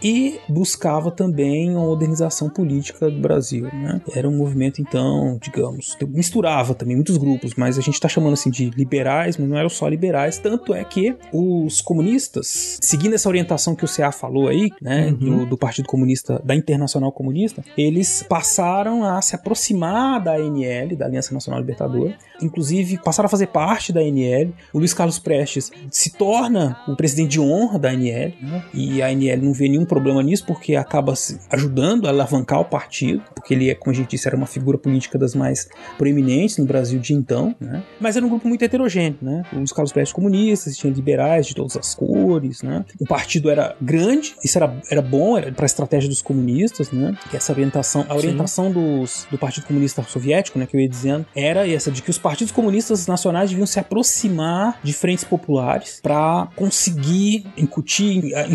e 0.02 0.40
buscava 0.48 1.12
também 1.12 1.72
uma 1.72 1.86
modernização 1.86 2.50
política 2.50 3.10
do 3.10 3.20
Brasil, 3.20 3.66
né? 3.66 4.02
Era 4.14 4.28
um 4.28 4.38
movimento 4.38 4.82
então, 4.82 5.38
digamos, 5.42 5.98
misturava 6.08 6.74
também 6.74 6.96
muitos 6.96 7.18
grupos, 7.18 7.54
mas 7.56 7.78
a 7.78 7.82
gente 7.82 7.96
está 7.96 8.08
chamando 8.08 8.34
assim 8.34 8.50
de 8.50 8.70
liberais, 8.72 9.38
mas 9.38 9.48
não 9.48 9.58
eram 9.58 9.70
só 9.70 9.88
liberais, 9.88 10.38
tanto 10.38 10.74
é 10.74 10.84
que 10.84 11.16
os 11.34 11.82
comunistas, 11.82 12.78
seguindo 12.82 13.16
essa 13.16 13.30
orientação 13.30 13.76
que 13.76 13.86
o 13.86 13.88
CA 13.88 14.12
falou 14.12 14.48
aí, 14.48 14.70
né, 14.82 15.12
do, 15.12 15.46
do 15.46 15.58
Partido 15.58 15.88
Comunista, 15.88 16.42
da 16.44 16.56
Internacional 16.56 17.12
Comunista, 17.12 17.64
eles 17.78 18.24
passaram 18.28 19.04
a 19.04 19.22
se 19.22 19.36
aproximar 19.36 20.22
da 20.22 20.34
ANL, 20.34 20.96
da 20.96 21.06
Aliança 21.06 21.34
Nacional 21.34 21.60
Libertadora, 21.60 22.16
inclusive 22.42 23.00
passaram 23.04 23.28
a 23.28 23.30
fazer 23.30 23.48
parte 23.48 23.92
da 23.92 24.00
ANL. 24.00 24.54
O 24.74 24.80
Luiz 24.80 24.94
Carlos 24.94 25.20
Prestes 25.20 25.72
se 25.92 26.12
torna 26.12 26.80
o 26.88 26.96
presidente 26.96 27.32
de 27.32 27.40
honra 27.40 27.80
da 27.80 27.90
ANL, 27.90 28.34
né, 28.42 28.64
e 28.74 29.02
a 29.02 29.08
ANL 29.08 29.29
não 29.38 29.54
vê 29.54 29.68
nenhum 29.68 29.86
problema 29.86 30.22
nisso, 30.22 30.46
porque 30.46 30.76
acaba 30.76 31.14
ajudando 31.50 32.06
a 32.06 32.10
alavancar 32.10 32.60
o 32.60 32.66
partido, 32.66 33.24
porque 33.36 33.54
ele 33.54 33.70
é, 33.70 33.76
como 33.76 33.92
a 33.92 33.96
gente 33.96 34.10
disse, 34.10 34.28
era 34.28 34.36
uma 34.36 34.46
figura 34.46 34.78
política 34.78 35.18
das 35.18 35.36
mais 35.36 35.68
proeminentes 35.98 36.58
no 36.58 36.66
Brasil 36.66 37.00
de 37.00 37.14
então, 37.14 37.56
né? 37.60 37.84
Mas 38.00 38.16
era 38.16 38.26
um 38.26 38.30
grupo 38.30 38.48
muito 38.48 38.64
heterogêneo, 38.64 39.18
né? 39.22 39.44
Os 39.62 39.72
Carlos 39.72 39.92
Prestes 39.92 40.14
comunistas, 40.14 40.78
tinha 40.78 40.92
liberais 40.92 41.48
de 41.48 41.56
todas 41.56 41.76
as 41.78 41.96
cores, 41.96 42.62
né? 42.62 42.86
O 43.00 43.06
partido 43.06 43.50
era 43.50 43.76
grande, 43.82 44.36
isso 44.44 44.58
era, 44.58 44.74
era 44.90 45.02
bom, 45.02 45.38
era 45.38 45.52
para 45.52 45.66
a 45.66 45.68
estratégia 45.68 46.10
dos 46.10 46.22
comunistas, 46.22 46.92
né? 46.92 47.18
E 47.32 47.36
essa 47.36 47.52
orientação, 47.52 48.06
a 48.08 48.16
orientação 48.16 48.72
dos, 48.72 49.28
do 49.32 49.38
Partido 49.38 49.66
Comunista 49.68 50.04
Soviético, 50.04 50.60
né, 50.60 50.66
que 50.66 50.76
eu 50.76 50.82
ia 50.82 50.90
dizendo, 50.90 51.26
era 51.36 51.68
essa 51.68 51.92
de 51.92 52.02
que 52.02 52.10
os 52.10 52.18
partidos 52.18 52.52
comunistas 52.52 53.08
nacionais 53.08 53.50
deviam 53.50 53.66
se 53.66 53.80
aproximar 53.80 54.80
de 54.84 54.94
frentes 54.94 55.24
populares 55.24 56.00
para 56.02 56.48
conseguir 56.56 57.46
incutir 57.58 58.34
eh, 58.34 58.48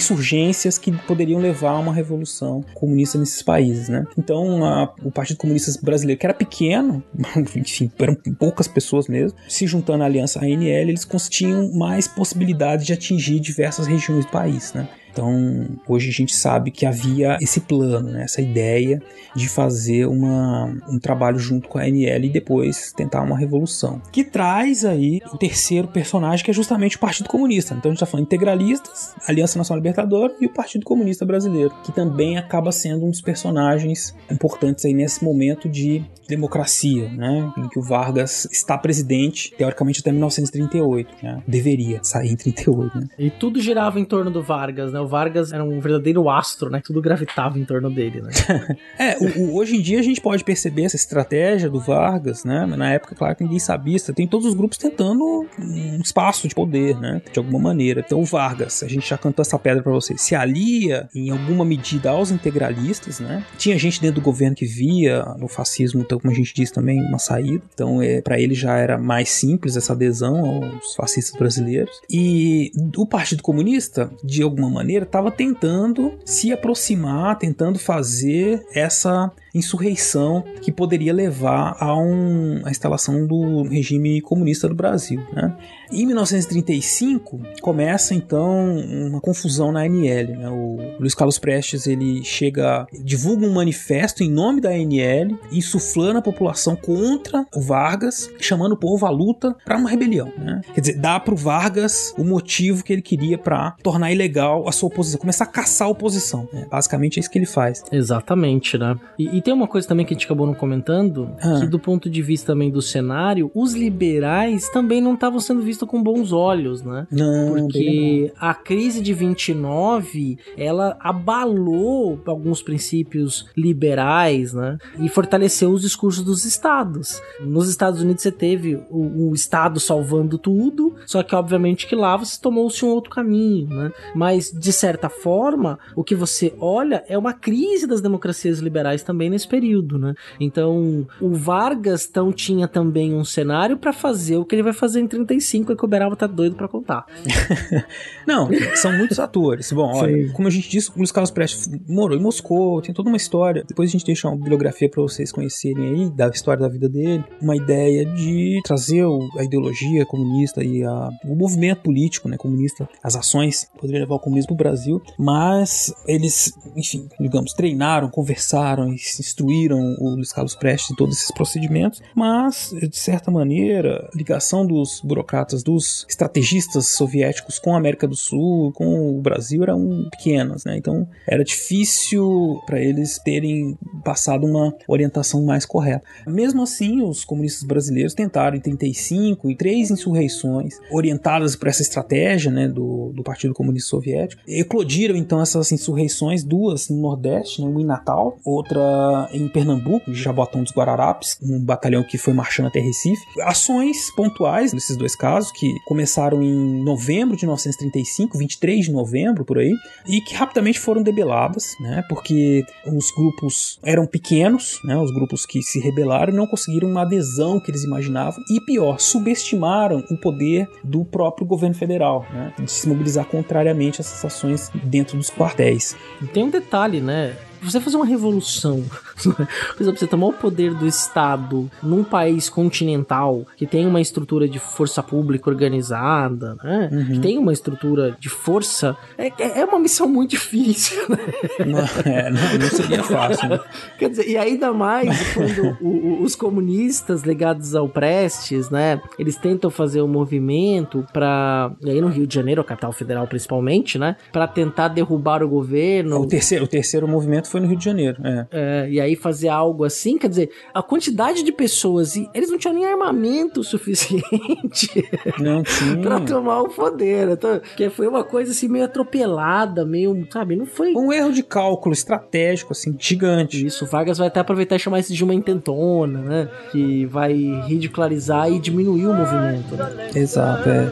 insurgências 0.64 0.78
que 0.78 0.90
poderiam 1.06 1.40
levar 1.40 1.72
a 1.72 1.78
uma 1.78 1.92
revolução 1.92 2.64
comunista 2.74 3.18
nesses 3.18 3.42
países, 3.42 3.88
né? 3.88 4.04
Então, 4.16 4.64
a, 4.64 4.92
o 5.02 5.10
Partido 5.10 5.36
Comunista 5.36 5.72
Brasileiro, 5.82 6.18
que 6.18 6.26
era 6.26 6.34
pequeno, 6.34 7.02
enfim, 7.56 7.90
eram 7.98 8.14
poucas 8.38 8.66
pessoas 8.66 9.08
mesmo, 9.08 9.38
se 9.48 9.66
juntando 9.66 10.02
à 10.02 10.06
aliança 10.06 10.40
ANL, 10.40 10.88
eles 10.88 11.06
tinham 11.28 11.72
mais 11.72 12.08
possibilidades 12.08 12.86
de 12.86 12.92
atingir 12.92 13.40
diversas 13.40 13.86
regiões 13.86 14.24
do 14.24 14.30
país, 14.30 14.72
né? 14.72 14.88
Então, 15.14 15.68
hoje 15.86 16.08
a 16.08 16.12
gente 16.12 16.34
sabe 16.34 16.72
que 16.72 16.84
havia 16.84 17.38
esse 17.40 17.60
plano, 17.60 18.10
né, 18.10 18.24
essa 18.24 18.42
ideia 18.42 19.00
de 19.34 19.48
fazer 19.48 20.06
uma, 20.06 20.76
um 20.88 20.98
trabalho 20.98 21.38
junto 21.38 21.68
com 21.68 21.78
a 21.78 21.82
ANL 21.82 22.24
e 22.24 22.28
depois 22.28 22.92
tentar 22.92 23.22
uma 23.22 23.38
revolução. 23.38 24.02
Que 24.10 24.24
traz 24.24 24.84
aí 24.84 25.20
o 25.32 25.38
terceiro 25.38 25.86
personagem, 25.86 26.44
que 26.44 26.50
é 26.50 26.54
justamente 26.54 26.96
o 26.96 26.98
Partido 26.98 27.28
Comunista. 27.28 27.74
Então 27.74 27.90
a 27.90 27.92
gente 27.92 28.02
está 28.02 28.06
falando 28.06 28.26
integralistas, 28.26 29.14
Aliança 29.28 29.56
Nacional 29.56 29.78
Libertadora 29.78 30.34
e 30.40 30.46
o 30.46 30.52
Partido 30.52 30.84
Comunista 30.84 31.24
Brasileiro, 31.24 31.72
que 31.84 31.92
também 31.92 32.36
acaba 32.36 32.72
sendo 32.72 33.06
um 33.06 33.10
dos 33.10 33.20
personagens 33.20 34.14
importantes 34.30 34.84
aí 34.84 34.92
nesse 34.92 35.22
momento 35.22 35.68
de 35.68 36.04
democracia, 36.28 37.08
né, 37.10 37.52
em 37.58 37.68
que 37.68 37.78
o 37.78 37.82
Vargas 37.82 38.48
está 38.50 38.78
presidente, 38.78 39.54
teoricamente 39.56 40.00
até 40.00 40.10
1938, 40.10 41.14
né, 41.22 41.42
deveria 41.46 42.00
sair 42.02 42.32
em 42.32 42.36
38, 42.36 42.98
né. 42.98 43.08
E 43.18 43.30
tudo 43.30 43.60
girava 43.60 44.00
em 44.00 44.04
torno 44.04 44.30
do 44.30 44.42
Vargas, 44.42 44.92
né? 44.92 45.03
O 45.04 45.08
Vargas 45.08 45.52
era 45.52 45.62
um 45.62 45.80
verdadeiro 45.80 46.28
astro, 46.28 46.70
né? 46.70 46.80
Tudo 46.84 47.00
gravitava 47.00 47.58
em 47.58 47.64
torno 47.64 47.90
dele, 47.90 48.22
né? 48.22 48.30
é, 48.98 49.18
o, 49.18 49.42
o, 49.42 49.56
hoje 49.56 49.76
em 49.76 49.80
dia 49.80 50.00
a 50.00 50.02
gente 50.02 50.20
pode 50.20 50.42
perceber 50.42 50.84
essa 50.84 50.96
estratégia 50.96 51.68
do 51.68 51.78
Vargas, 51.78 52.44
né? 52.44 52.64
Na 52.66 52.92
época, 52.92 53.14
claro 53.14 53.36
que 53.36 53.44
ninguém 53.44 53.58
sabia, 53.58 53.98
tem 54.14 54.26
todos 54.26 54.46
os 54.46 54.54
grupos 54.54 54.78
tentando 54.78 55.46
um 55.58 56.00
espaço 56.00 56.48
de 56.48 56.54
poder, 56.54 56.98
né? 56.98 57.20
De 57.32 57.38
alguma 57.38 57.58
maneira. 57.58 58.02
Então 58.04 58.20
o 58.20 58.24
Vargas, 58.24 58.82
a 58.82 58.88
gente 58.88 59.08
já 59.08 59.18
cantou 59.18 59.42
essa 59.42 59.58
pedra 59.58 59.82
para 59.82 59.92
vocês, 59.92 60.20
se 60.20 60.34
alia 60.34 61.08
em 61.14 61.30
alguma 61.30 61.64
medida 61.64 62.10
aos 62.10 62.30
integralistas, 62.30 63.20
né? 63.20 63.44
Tinha 63.58 63.78
gente 63.78 64.00
dentro 64.00 64.20
do 64.20 64.24
governo 64.24 64.56
que 64.56 64.66
via 64.66 65.24
no 65.38 65.48
fascismo, 65.48 66.00
então, 66.00 66.18
como 66.18 66.32
a 66.32 66.36
gente 66.36 66.54
disse 66.54 66.72
também, 66.72 67.00
uma 67.00 67.18
saída. 67.18 67.62
Então, 67.72 68.02
é, 68.02 68.20
para 68.20 68.40
ele 68.40 68.54
já 68.54 68.76
era 68.76 68.98
mais 68.98 69.28
simples 69.28 69.76
essa 69.76 69.92
adesão 69.92 70.62
aos 70.64 70.94
fascistas 70.94 71.38
brasileiros. 71.38 72.00
E 72.10 72.72
o 72.96 73.06
Partido 73.06 73.42
Comunista, 73.42 74.10
de 74.22 74.42
alguma 74.42 74.70
maneira, 74.70 74.93
estava 75.02 75.30
tentando 75.30 76.14
se 76.24 76.52
aproximar, 76.52 77.36
tentando 77.38 77.78
fazer 77.78 78.64
essa 78.72 79.32
insurreição 79.54 80.44
que 80.60 80.72
poderia 80.72 81.12
levar 81.12 81.76
a, 81.78 81.96
um, 81.96 82.62
a 82.64 82.70
instalação 82.70 83.26
do 83.26 83.62
regime 83.62 84.20
comunista 84.20 84.68
do 84.68 84.74
Brasil. 84.74 85.22
Né? 85.32 85.56
Em 85.92 86.06
1935 86.06 87.40
começa 87.62 88.14
então 88.14 88.76
uma 88.76 89.20
confusão 89.20 89.70
na 89.70 89.82
ANL. 89.82 90.36
Né? 90.36 90.50
O 90.50 90.78
Luiz 90.98 91.14
Carlos 91.14 91.38
Prestes 91.38 91.86
ele 91.86 92.24
chega, 92.24 92.86
divulga 92.92 93.46
um 93.46 93.52
manifesto 93.52 94.24
em 94.24 94.30
nome 94.30 94.60
da 94.60 94.70
ANL, 94.70 95.38
insuflando 95.52 96.18
a 96.18 96.22
população 96.22 96.74
contra 96.74 97.46
o 97.54 97.60
Vargas, 97.60 98.28
chamando 98.40 98.72
o 98.72 98.76
povo 98.76 99.06
à 99.06 99.10
luta 99.10 99.54
para 99.64 99.76
uma 99.76 99.88
rebelião. 99.88 100.32
Né? 100.36 100.60
Quer 100.74 100.80
dizer, 100.80 100.98
dá 100.98 101.20
para 101.20 101.34
o 101.34 101.36
Vargas 101.36 102.12
o 102.18 102.24
motivo 102.24 102.82
que 102.82 102.92
ele 102.92 103.02
queria 103.02 103.38
para 103.38 103.76
tornar 103.82 104.10
ilegal 104.10 104.68
a 104.68 104.72
sua 104.72 104.88
oposição, 104.88 105.20
começar 105.20 105.44
a 105.44 105.48
caçar 105.48 105.86
a 105.86 105.90
oposição. 105.90 106.48
Né? 106.52 106.66
Basicamente 106.68 107.18
é 107.18 107.20
isso 107.20 107.30
que 107.30 107.38
ele 107.38 107.46
faz. 107.46 107.84
Exatamente, 107.92 108.76
né? 108.76 108.98
E, 109.18 109.36
e 109.36 109.43
tem 109.44 109.52
uma 109.52 109.68
coisa 109.68 109.86
também 109.86 110.06
que 110.06 110.14
a 110.14 110.16
gente 110.16 110.24
acabou 110.24 110.46
não 110.46 110.54
comentando, 110.54 111.30
ah. 111.40 111.60
que 111.60 111.66
do 111.66 111.78
ponto 111.78 112.08
de 112.08 112.22
vista 112.22 112.52
também 112.52 112.70
do 112.70 112.80
cenário, 112.80 113.50
os 113.54 113.74
liberais 113.74 114.70
também 114.70 115.02
não 115.02 115.14
estavam 115.14 115.38
sendo 115.38 115.60
vistos 115.60 115.86
com 115.86 116.02
bons 116.02 116.32
olhos, 116.32 116.82
né? 116.82 117.06
Não, 117.10 117.54
Porque 117.54 118.32
a 118.40 118.54
crise 118.54 119.02
de 119.02 119.12
29, 119.12 120.38
ela 120.56 120.96
abalou 120.98 122.18
alguns 122.24 122.62
princípios 122.62 123.46
liberais, 123.54 124.54
né? 124.54 124.78
E 124.98 125.08
fortaleceu 125.10 125.70
os 125.70 125.82
discursos 125.82 126.24
dos 126.24 126.46
estados. 126.46 127.20
Nos 127.40 127.68
Estados 127.68 128.00
Unidos 128.00 128.22
você 128.22 128.32
teve 128.32 128.76
o, 128.90 129.28
o 129.28 129.34
estado 129.34 129.78
salvando 129.78 130.38
tudo, 130.38 130.94
só 131.04 131.22
que 131.22 131.34
obviamente 131.34 131.86
que 131.86 131.94
lá 131.94 132.16
você 132.16 132.40
tomou-se 132.40 132.82
um 132.82 132.88
outro 132.88 133.10
caminho, 133.10 133.68
né? 133.68 133.92
Mas 134.14 134.50
de 134.50 134.72
certa 134.72 135.10
forma, 135.10 135.78
o 135.94 136.02
que 136.02 136.14
você 136.14 136.54
olha 136.58 137.04
é 137.08 137.18
uma 137.18 137.34
crise 137.34 137.86
das 137.86 138.00
democracias 138.00 138.58
liberais 138.60 139.02
também 139.02 139.33
nesse 139.34 139.46
período, 139.46 139.98
né? 139.98 140.14
Então, 140.40 141.06
o 141.20 141.34
Vargas 141.34 142.06
tão, 142.06 142.32
tinha 142.32 142.66
também 142.66 143.14
um 143.14 143.24
cenário 143.24 143.76
para 143.76 143.92
fazer 143.92 144.36
o 144.36 144.44
que 144.44 144.54
ele 144.54 144.62
vai 144.62 144.72
fazer 144.72 145.00
em 145.00 145.06
35 145.06 145.72
e 145.72 145.76
que 145.76 145.84
o 145.84 145.88
Beraba 145.88 146.16
tá 146.16 146.26
doido 146.26 146.56
para 146.56 146.68
contar. 146.68 147.06
Não, 148.26 148.48
são 148.76 148.96
muitos 148.96 149.18
atores. 149.18 149.70
Bom, 149.72 149.92
olha, 149.94 150.28
Sim. 150.28 150.32
como 150.32 150.48
a 150.48 150.50
gente 150.50 150.68
disse, 150.68 150.90
o 150.90 150.94
Luiz 150.96 151.12
Carlos 151.12 151.30
Prestes 151.30 151.68
morou 151.88 152.16
em 152.16 152.20
Moscou, 152.20 152.80
tem 152.80 152.94
toda 152.94 153.08
uma 153.08 153.16
história. 153.16 153.64
Depois 153.66 153.90
a 153.90 153.92
gente 153.92 154.06
deixa 154.06 154.28
uma 154.28 154.36
bibliografia 154.36 154.88
para 154.88 155.02
vocês 155.02 155.30
conhecerem 155.30 155.84
aí 155.84 156.10
da 156.10 156.28
história 156.28 156.62
da 156.62 156.68
vida 156.68 156.88
dele, 156.88 157.24
uma 157.40 157.56
ideia 157.56 158.04
de 158.06 158.60
trazer 158.64 159.04
a 159.38 159.44
ideologia 159.44 160.06
comunista 160.06 160.62
e 160.62 160.84
a, 160.84 161.10
o 161.24 161.34
movimento 161.34 161.82
político, 161.82 162.28
né, 162.28 162.36
comunista, 162.36 162.88
as 163.02 163.16
ações 163.16 163.68
poderiam 163.78 164.00
levar 164.00 164.14
o 164.14 164.20
comunismo 164.20 164.48
pro 164.48 164.64
Brasil, 164.64 165.02
mas 165.18 165.92
eles, 166.06 166.52
enfim, 166.76 167.08
digamos, 167.18 167.52
treinaram, 167.52 168.08
conversaram 168.08 168.92
e 168.92 168.98
se 168.98 169.22
instruíram 169.26 169.96
o 169.98 170.10
Luiz 170.10 170.32
Carlos 170.32 170.54
Prestes 170.54 170.90
em 170.90 170.94
todos 170.94 171.16
esses 171.16 171.30
procedimentos, 171.30 172.02
mas, 172.14 172.74
de 172.88 172.96
certa 172.96 173.30
maneira, 173.30 174.08
a 174.12 174.16
ligação 174.16 174.66
dos 174.66 175.00
burocratas, 175.02 175.62
dos 175.62 176.06
estrategistas 176.08 176.88
soviéticos 176.88 177.58
com 177.58 177.74
a 177.74 177.78
América 177.78 178.06
do 178.06 178.16
Sul, 178.16 178.72
com 178.72 179.18
o 179.18 179.20
Brasil, 179.20 179.62
eram 179.62 180.08
pequenas, 180.10 180.64
né? 180.64 180.76
Então, 180.76 181.08
era 181.26 181.44
difícil 181.44 182.60
para 182.66 182.80
eles 182.80 183.18
terem 183.18 183.76
passado 184.04 184.46
uma 184.46 184.74
orientação 184.88 185.44
mais 185.44 185.64
correta. 185.64 186.04
Mesmo 186.26 186.62
assim, 186.62 187.02
os 187.02 187.24
comunistas 187.24 187.64
brasileiros 187.64 188.14
tentaram 188.14 188.56
em 188.56 188.60
35 188.60 189.50
e 189.50 189.56
três 189.56 189.90
insurreições 189.90 190.74
orientadas 190.90 191.56
por 191.56 191.68
essa 191.68 191.82
estratégia, 191.82 192.50
né, 192.50 192.68
do, 192.68 193.12
do 193.14 193.22
Partido 193.22 193.54
Comunista 193.54 193.90
Soviético. 193.90 194.42
Eclodiram 194.46 195.16
então 195.16 195.40
essas 195.40 195.72
insurreições, 195.72 196.44
duas 196.44 196.88
no 196.88 197.00
Nordeste, 197.00 197.60
né, 197.60 197.68
uma 197.68 197.80
em 197.80 197.84
Natal, 197.84 198.38
outra 198.44 199.13
em 199.32 199.48
Pernambuco, 199.48 200.10
de 200.10 200.20
Jabotão 200.20 200.62
dos 200.62 200.72
Guararapes, 200.72 201.38
um 201.42 201.58
batalhão 201.58 202.02
que 202.02 202.18
foi 202.18 202.32
marchando 202.32 202.66
até 202.66 202.80
Recife. 202.80 203.22
Ações 203.42 204.10
pontuais 204.14 204.72
nesses 204.72 204.96
dois 204.96 205.14
casos, 205.14 205.52
que 205.52 205.74
começaram 205.86 206.42
em 206.42 206.82
novembro 206.82 207.36
de 207.36 207.44
1935, 207.44 208.38
23 208.38 208.86
de 208.86 208.92
novembro, 208.92 209.44
por 209.44 209.58
aí, 209.58 209.72
e 210.06 210.20
que 210.20 210.34
rapidamente 210.34 210.78
foram 210.78 211.02
debeladas, 211.02 211.74
né, 211.80 212.02
porque 212.08 212.64
os 212.86 213.10
grupos 213.10 213.78
eram 213.82 214.06
pequenos, 214.06 214.80
né, 214.84 214.96
os 214.96 215.12
grupos 215.12 215.46
que 215.46 215.62
se 215.62 215.80
rebelaram 215.80 216.32
não 216.32 216.46
conseguiram 216.46 216.88
uma 216.88 217.02
adesão 217.02 217.60
que 217.60 217.70
eles 217.70 217.84
imaginavam, 217.84 218.42
e 218.50 218.60
pior, 218.60 218.98
subestimaram 218.98 220.04
o 220.10 220.16
poder 220.16 220.68
do 220.82 221.04
próprio 221.04 221.46
governo 221.46 221.74
federal, 221.74 222.26
né, 222.32 222.52
de 222.58 222.70
se 222.70 222.88
mobilizar 222.88 223.24
contrariamente 223.26 224.00
a 224.00 224.02
essas 224.02 224.24
ações 224.24 224.70
dentro 224.84 225.16
dos 225.16 225.30
quartéis. 225.30 225.96
Tem 226.32 226.44
um 226.44 226.50
detalhe, 226.50 227.00
né? 227.00 227.36
Você 227.64 227.80
fazer 227.80 227.96
uma 227.96 228.06
revolução, 228.06 228.84
por 229.22 229.80
exemplo, 229.80 229.98
você 229.98 230.06
tomar 230.06 230.26
o 230.26 230.32
poder 230.32 230.74
do 230.74 230.86
Estado 230.86 231.70
num 231.82 232.04
país 232.04 232.48
continental 232.48 233.46
que 233.56 233.66
tem 233.66 233.86
uma 233.86 234.00
estrutura 234.00 234.48
de 234.48 234.58
força 234.58 235.02
pública 235.02 235.50
organizada, 235.50 236.56
né? 236.62 236.88
Uhum. 236.92 237.06
Que 237.06 237.20
tem 237.20 237.38
uma 237.38 237.52
estrutura 237.52 238.16
de 238.18 238.28
força, 238.28 238.96
é, 239.16 239.28
é, 239.38 239.60
é 239.60 239.64
uma 239.64 239.78
missão 239.78 240.08
muito 240.08 240.30
difícil, 240.30 241.08
né? 241.08 241.18
Não, 241.64 242.12
é, 242.12 242.30
não, 242.30 242.58
não 242.58 242.68
seria 242.68 243.02
fácil. 243.02 243.48
Né? 243.48 243.60
Quer 243.98 244.10
dizer, 244.10 244.28
e 244.28 244.36
ainda 244.36 244.72
mais 244.72 245.32
quando 245.32 245.76
o, 245.80 245.88
o, 245.88 246.22
os 246.22 246.34
comunistas 246.34 247.22
ligados 247.22 247.74
ao 247.74 247.88
Prestes, 247.88 248.70
né? 248.70 249.00
Eles 249.18 249.36
tentam 249.36 249.70
fazer 249.70 250.02
um 250.02 250.08
movimento 250.08 251.04
para 251.12 251.72
e 251.80 251.90
aí 251.90 252.00
no 252.00 252.08
Rio 252.08 252.26
de 252.26 252.34
Janeiro, 252.34 252.60
a 252.60 252.64
capital 252.64 252.92
federal 252.92 253.26
principalmente, 253.26 253.98
né? 253.98 254.16
Para 254.32 254.46
tentar 254.46 254.88
derrubar 254.88 255.42
o 255.42 255.48
governo. 255.48 256.20
O 256.20 256.26
terceiro, 256.26 256.64
o 256.64 256.68
terceiro 256.68 257.06
movimento 257.08 257.48
foi 257.54 257.60
no 257.60 257.68
Rio 257.68 257.78
de 257.78 257.84
Janeiro. 257.84 258.20
É. 258.24 258.46
é. 258.50 258.90
e 258.90 259.00
aí 259.00 259.14
fazer 259.14 259.48
algo 259.48 259.84
assim, 259.84 260.18
quer 260.18 260.28
dizer, 260.28 260.50
a 260.74 260.82
quantidade 260.82 261.44
de 261.44 261.52
pessoas, 261.52 262.16
e 262.16 262.28
eles 262.34 262.50
não 262.50 262.58
tinham 262.58 262.74
nem 262.74 262.84
armamento 262.84 263.62
suficiente 263.62 264.90
não 265.38 265.62
tinha. 265.62 265.98
pra 265.98 266.20
tomar 266.20 266.62
o 266.62 266.68
poder. 266.68 267.28
Então, 267.28 267.60
que 267.76 267.88
foi 267.90 268.08
uma 268.08 268.24
coisa 268.24 268.50
assim 268.50 268.66
meio 268.66 268.86
atropelada, 268.86 269.84
meio, 269.84 270.26
sabe, 270.32 270.56
não 270.56 270.66
foi. 270.66 270.94
Um 270.96 271.12
erro 271.12 271.32
de 271.32 271.44
cálculo 271.44 271.92
estratégico, 271.92 272.72
assim, 272.72 272.96
gigante. 272.98 273.64
Isso, 273.64 273.86
Vargas 273.86 274.18
vai 274.18 274.26
até 274.26 274.40
aproveitar 274.40 274.74
e 274.74 274.80
chamar 274.80 274.98
isso 274.98 275.14
de 275.14 275.22
uma 275.22 275.34
intentona, 275.34 276.18
né? 276.22 276.48
Que 276.72 277.06
vai 277.06 277.34
ridicularizar 277.68 278.50
e 278.50 278.58
diminuir 278.58 279.06
o 279.06 279.14
movimento. 279.14 279.76
Né? 279.76 280.10
Exato, 280.12 280.68
é. 280.68 280.90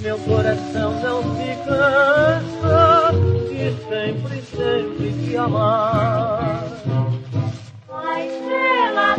Meu 0.00 0.18
coração 0.20 0.92
não 1.02 1.22
se 1.36 1.50
amar. 5.36 6.64
A 7.88 8.24
estrela 8.24 9.16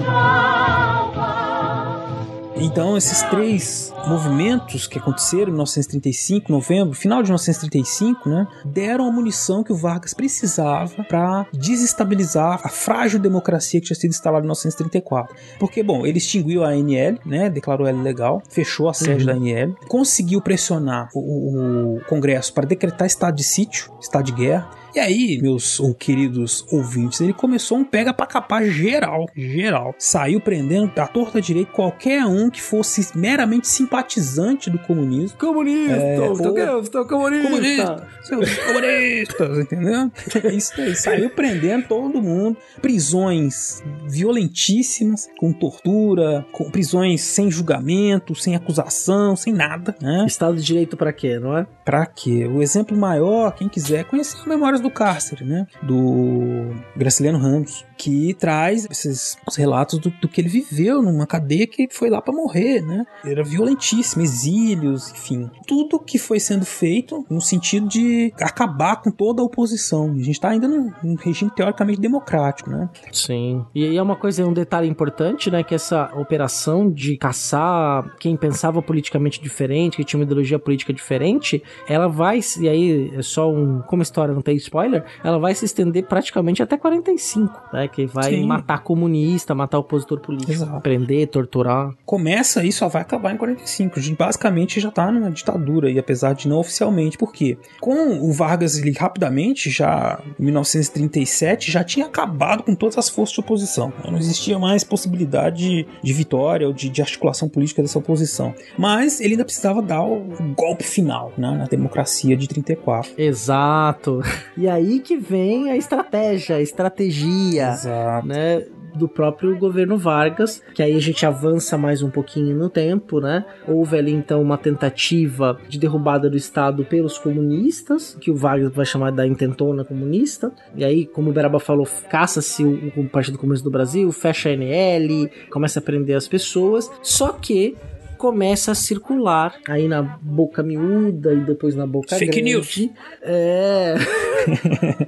Então, 2.59 2.97
esses 2.97 3.21
três 3.23 3.93
movimentos 4.07 4.87
que 4.87 4.97
aconteceram 4.97 5.49
em 5.49 5.55
1935, 5.55 6.51
novembro, 6.51 6.93
final 6.95 7.21
de 7.21 7.29
1935, 7.29 8.29
né, 8.29 8.47
deram 8.65 9.07
a 9.07 9.11
munição 9.11 9.63
que 9.63 9.71
o 9.71 9.75
Vargas 9.75 10.13
precisava 10.13 11.03
para 11.03 11.45
desestabilizar 11.53 12.61
a 12.63 12.69
frágil 12.69 13.19
democracia 13.19 13.79
que 13.79 13.87
tinha 13.87 13.95
sido 13.95 14.11
instalada 14.11 14.43
em 14.43 14.47
1934. 14.47 15.35
Porque, 15.59 15.83
bom, 15.83 16.05
ele 16.05 16.17
extinguiu 16.17 16.63
a 16.63 16.69
ANL, 16.69 17.19
né, 17.25 17.49
declarou 17.49 17.85
ela 17.85 18.01
legal, 18.01 18.41
fechou 18.49 18.89
a 18.89 18.93
sede 18.93 19.25
da 19.25 19.33
ANL, 19.33 19.75
conseguiu 19.87 20.41
pressionar 20.41 21.09
o, 21.13 21.97
o 21.97 22.01
Congresso 22.05 22.53
para 22.53 22.65
decretar 22.65 23.05
estado 23.05 23.35
de 23.35 23.43
sítio, 23.43 23.91
estado 23.99 24.25
de 24.25 24.31
guerra, 24.31 24.69
e 24.97 24.99
aí, 24.99 25.39
meus 25.39 25.79
ou 25.79 25.93
queridos 25.93 26.65
ouvintes, 26.71 27.21
ele 27.21 27.31
começou 27.31 27.77
um 27.77 27.83
pega 27.83 28.11
pra 28.11 28.25
capar 28.25 28.63
geral, 28.65 29.27
geral. 29.35 29.93
Saiu 29.99 30.41
prendendo 30.41 30.91
a 30.99 31.05
torta 31.05 31.39
direito 31.39 31.71
qualquer 31.71 32.25
um 32.25 32.49
que 32.49 32.59
fosse 32.59 33.15
meramente 33.15 33.67
simpatizante 33.67 34.71
do 34.71 34.79
comunismo. 34.79 35.37
Comunista! 35.37 35.95
É, 35.95 36.19
ou- 36.19 36.81
estou 36.81 37.05
comunista! 37.05 37.47
Comunista, 37.47 38.07
seus 38.23 38.57
comunistas, 38.57 39.59
entendeu? 39.59 40.11
É 40.43 40.47
Isso 40.57 40.81
aí, 40.81 40.95
saiu 40.95 41.29
prendendo 41.29 41.87
todo 41.87 42.19
mundo. 42.19 42.57
Prisões 42.81 43.83
violentíssimas, 44.07 45.29
com 45.37 45.53
tortura, 45.53 46.43
com 46.51 46.71
prisões 46.71 47.21
sem 47.21 47.51
julgamento, 47.51 48.33
sem 48.33 48.55
acusação, 48.55 49.35
sem 49.35 49.53
nada, 49.53 49.95
né? 50.01 50.25
Estado 50.27 50.55
de 50.57 50.63
Direito 50.63 50.97
pra 50.97 51.13
quê, 51.13 51.39
não 51.39 51.55
é? 51.55 51.67
Pra 51.85 52.05
quê? 52.05 52.45
O 52.51 52.61
exemplo 52.61 52.97
maior, 52.97 53.51
quem 53.55 53.69
quiser 53.69 54.05
conhecer 54.05 54.37
as 54.39 54.45
Memórias 54.45 54.81
do 54.81 54.86
Cárcere, 54.91 55.43
né? 55.43 55.67
Do 55.83 56.73
Graciliano 56.95 57.37
Ramos, 57.37 57.85
que 57.97 58.33
traz 58.35 58.87
esses 58.89 59.37
os 59.47 59.55
relatos 59.55 59.99
do, 59.99 60.09
do 60.09 60.27
que 60.27 60.41
ele 60.41 60.49
viveu 60.49 61.01
numa 61.01 61.25
cadeia 61.25 61.67
que 61.67 61.87
foi 61.91 62.09
lá 62.09 62.21
pra 62.21 62.33
morrer, 62.33 62.81
né? 62.81 63.05
Era 63.25 63.43
violentíssimo, 63.43 64.21
exílios, 64.21 65.11
enfim. 65.11 65.49
Tudo 65.65 65.99
que 65.99 66.17
foi 66.17 66.39
sendo 66.39 66.65
feito 66.65 67.25
no 67.29 67.41
sentido 67.41 67.87
de 67.87 68.33
acabar 68.41 68.97
com 68.97 69.11
toda 69.11 69.41
a 69.41 69.45
oposição. 69.45 70.13
A 70.13 70.21
gente 70.21 70.39
tá 70.39 70.49
ainda 70.49 70.67
num, 70.67 70.91
num 71.03 71.15
regime 71.15 71.51
teoricamente 71.51 71.99
democrático, 71.99 72.69
né? 72.69 72.89
Sim. 73.11 73.65
E 73.73 73.83
aí 73.83 73.97
é 73.97 74.01
uma 74.01 74.15
coisa, 74.15 74.45
um 74.45 74.53
detalhe 74.53 74.87
importante, 74.87 75.49
né? 75.49 75.63
Que 75.63 75.75
essa 75.75 76.11
operação 76.15 76.91
de 76.91 77.17
caçar 77.17 78.15
quem 78.19 78.35
pensava 78.35 78.81
politicamente 78.81 79.41
diferente, 79.41 79.97
que 79.97 80.03
tinha 80.03 80.19
uma 80.19 80.25
ideologia 80.25 80.59
política 80.59 80.93
diferente, 80.93 81.63
ela 81.87 82.07
vai, 82.07 82.39
e 82.59 82.69
aí 82.69 83.11
é 83.15 83.21
só 83.21 83.51
um. 83.51 83.81
Como 83.81 84.01
a 84.01 84.03
história 84.03 84.33
não 84.33 84.41
tem 84.41 84.55
spoiler, 84.55 84.76
ela 85.23 85.39
vai 85.39 85.55
se 85.55 85.65
estender 85.65 86.03
praticamente 86.05 86.61
até 86.61 86.77
45, 86.77 87.61
né? 87.73 87.87
Que 87.87 88.05
vai 88.05 88.31
Sim. 88.31 88.45
matar 88.45 88.79
comunista, 88.79 89.55
matar 89.55 89.79
opositor 89.79 90.19
político, 90.19 90.51
Exato. 90.51 90.81
prender, 90.81 91.27
torturar. 91.27 91.93
começa 92.05 92.63
e 92.63 92.71
só 92.71 92.87
vai 92.87 93.01
acabar 93.01 93.33
em 93.33 93.37
45. 93.37 93.99
A 93.99 94.01
gente 94.01 94.17
basicamente 94.17 94.79
já 94.79 94.91
tá 94.91 95.11
numa 95.11 95.31
ditadura, 95.31 95.89
e 95.89 95.99
apesar 95.99 96.33
de 96.33 96.47
não 96.47 96.57
oficialmente. 96.57 97.17
Por 97.17 97.31
quê? 97.31 97.57
Com 97.79 98.19
o 98.19 98.31
Vargas, 98.31 98.77
ele 98.77 98.91
rapidamente, 98.91 99.69
já 99.69 100.19
em 100.39 100.43
1937, 100.43 101.71
já 101.71 101.83
tinha 101.83 102.05
acabado 102.05 102.63
com 102.63 102.75
todas 102.75 102.97
as 102.97 103.09
forças 103.09 103.33
de 103.33 103.39
oposição. 103.39 103.91
Não 104.05 104.17
existia 104.17 104.57
mais 104.59 104.83
possibilidade 104.83 105.57
de, 105.57 105.87
de 106.03 106.13
vitória 106.13 106.67
ou 106.67 106.73
de, 106.73 106.89
de 106.89 107.01
articulação 107.01 107.49
política 107.49 107.81
dessa 107.81 107.99
oposição. 107.99 108.53
Mas 108.77 109.19
ele 109.19 109.33
ainda 109.33 109.45
precisava 109.45 109.81
dar 109.81 110.03
o 110.03 110.23
golpe 110.55 110.83
final 110.83 111.31
né, 111.37 111.51
na 111.51 111.65
democracia 111.65 112.35
de 112.35 112.47
34. 112.47 113.11
Exato. 113.17 114.21
E 114.57 114.67
aí 114.67 114.99
que 114.99 115.15
vem 115.15 115.69
a 115.69 115.77
estratégia, 115.77 116.55
a 116.55 116.61
estratégia. 116.61 117.69
Exato. 117.69 118.27
né, 118.27 118.65
do 118.97 119.07
próprio 119.07 119.57
governo 119.57 119.97
Vargas, 119.97 120.61
que 120.73 120.81
aí 120.81 120.95
a 120.95 120.99
gente 120.99 121.25
avança 121.25 121.77
mais 121.77 122.01
um 122.01 122.09
pouquinho 122.09 122.57
no 122.57 122.69
tempo, 122.69 123.19
né? 123.21 123.45
Houve 123.67 123.97
ali 123.97 124.11
então 124.11 124.41
uma 124.41 124.57
tentativa 124.57 125.57
de 125.69 125.77
derrubada 125.77 126.29
do 126.29 126.35
Estado 126.35 126.83
pelos 126.83 127.17
comunistas, 127.17 128.17
que 128.19 128.31
o 128.31 128.35
Vargas 128.35 128.73
vai 128.73 128.85
chamar 128.85 129.11
da 129.11 129.25
intentona 129.25 129.85
comunista, 129.85 130.51
e 130.75 130.83
aí, 130.83 131.05
como 131.05 131.29
o 131.29 131.33
Beraba 131.33 131.59
falou, 131.59 131.87
caça-se 132.09 132.63
o, 132.63 132.91
o 132.97 133.07
Partido 133.07 133.37
Comunista 133.37 133.63
do 133.63 133.71
Brasil, 133.71 134.11
fecha 134.11 134.49
a 134.49 134.53
NL, 134.53 135.29
começa 135.51 135.79
a 135.79 135.81
prender 135.81 136.17
as 136.17 136.27
pessoas, 136.27 136.89
só 137.03 137.31
que 137.31 137.77
começa 138.17 138.71
a 138.71 138.75
circular 138.75 139.55
aí 139.67 139.87
na 139.87 140.01
boca 140.01 140.63
miúda 140.63 141.33
e 141.33 141.39
depois 141.41 141.75
na 141.75 141.85
boca 141.85 142.15
Fake 142.17 142.41
grande. 142.41 142.43
news. 142.43 142.89
É. 143.21 143.95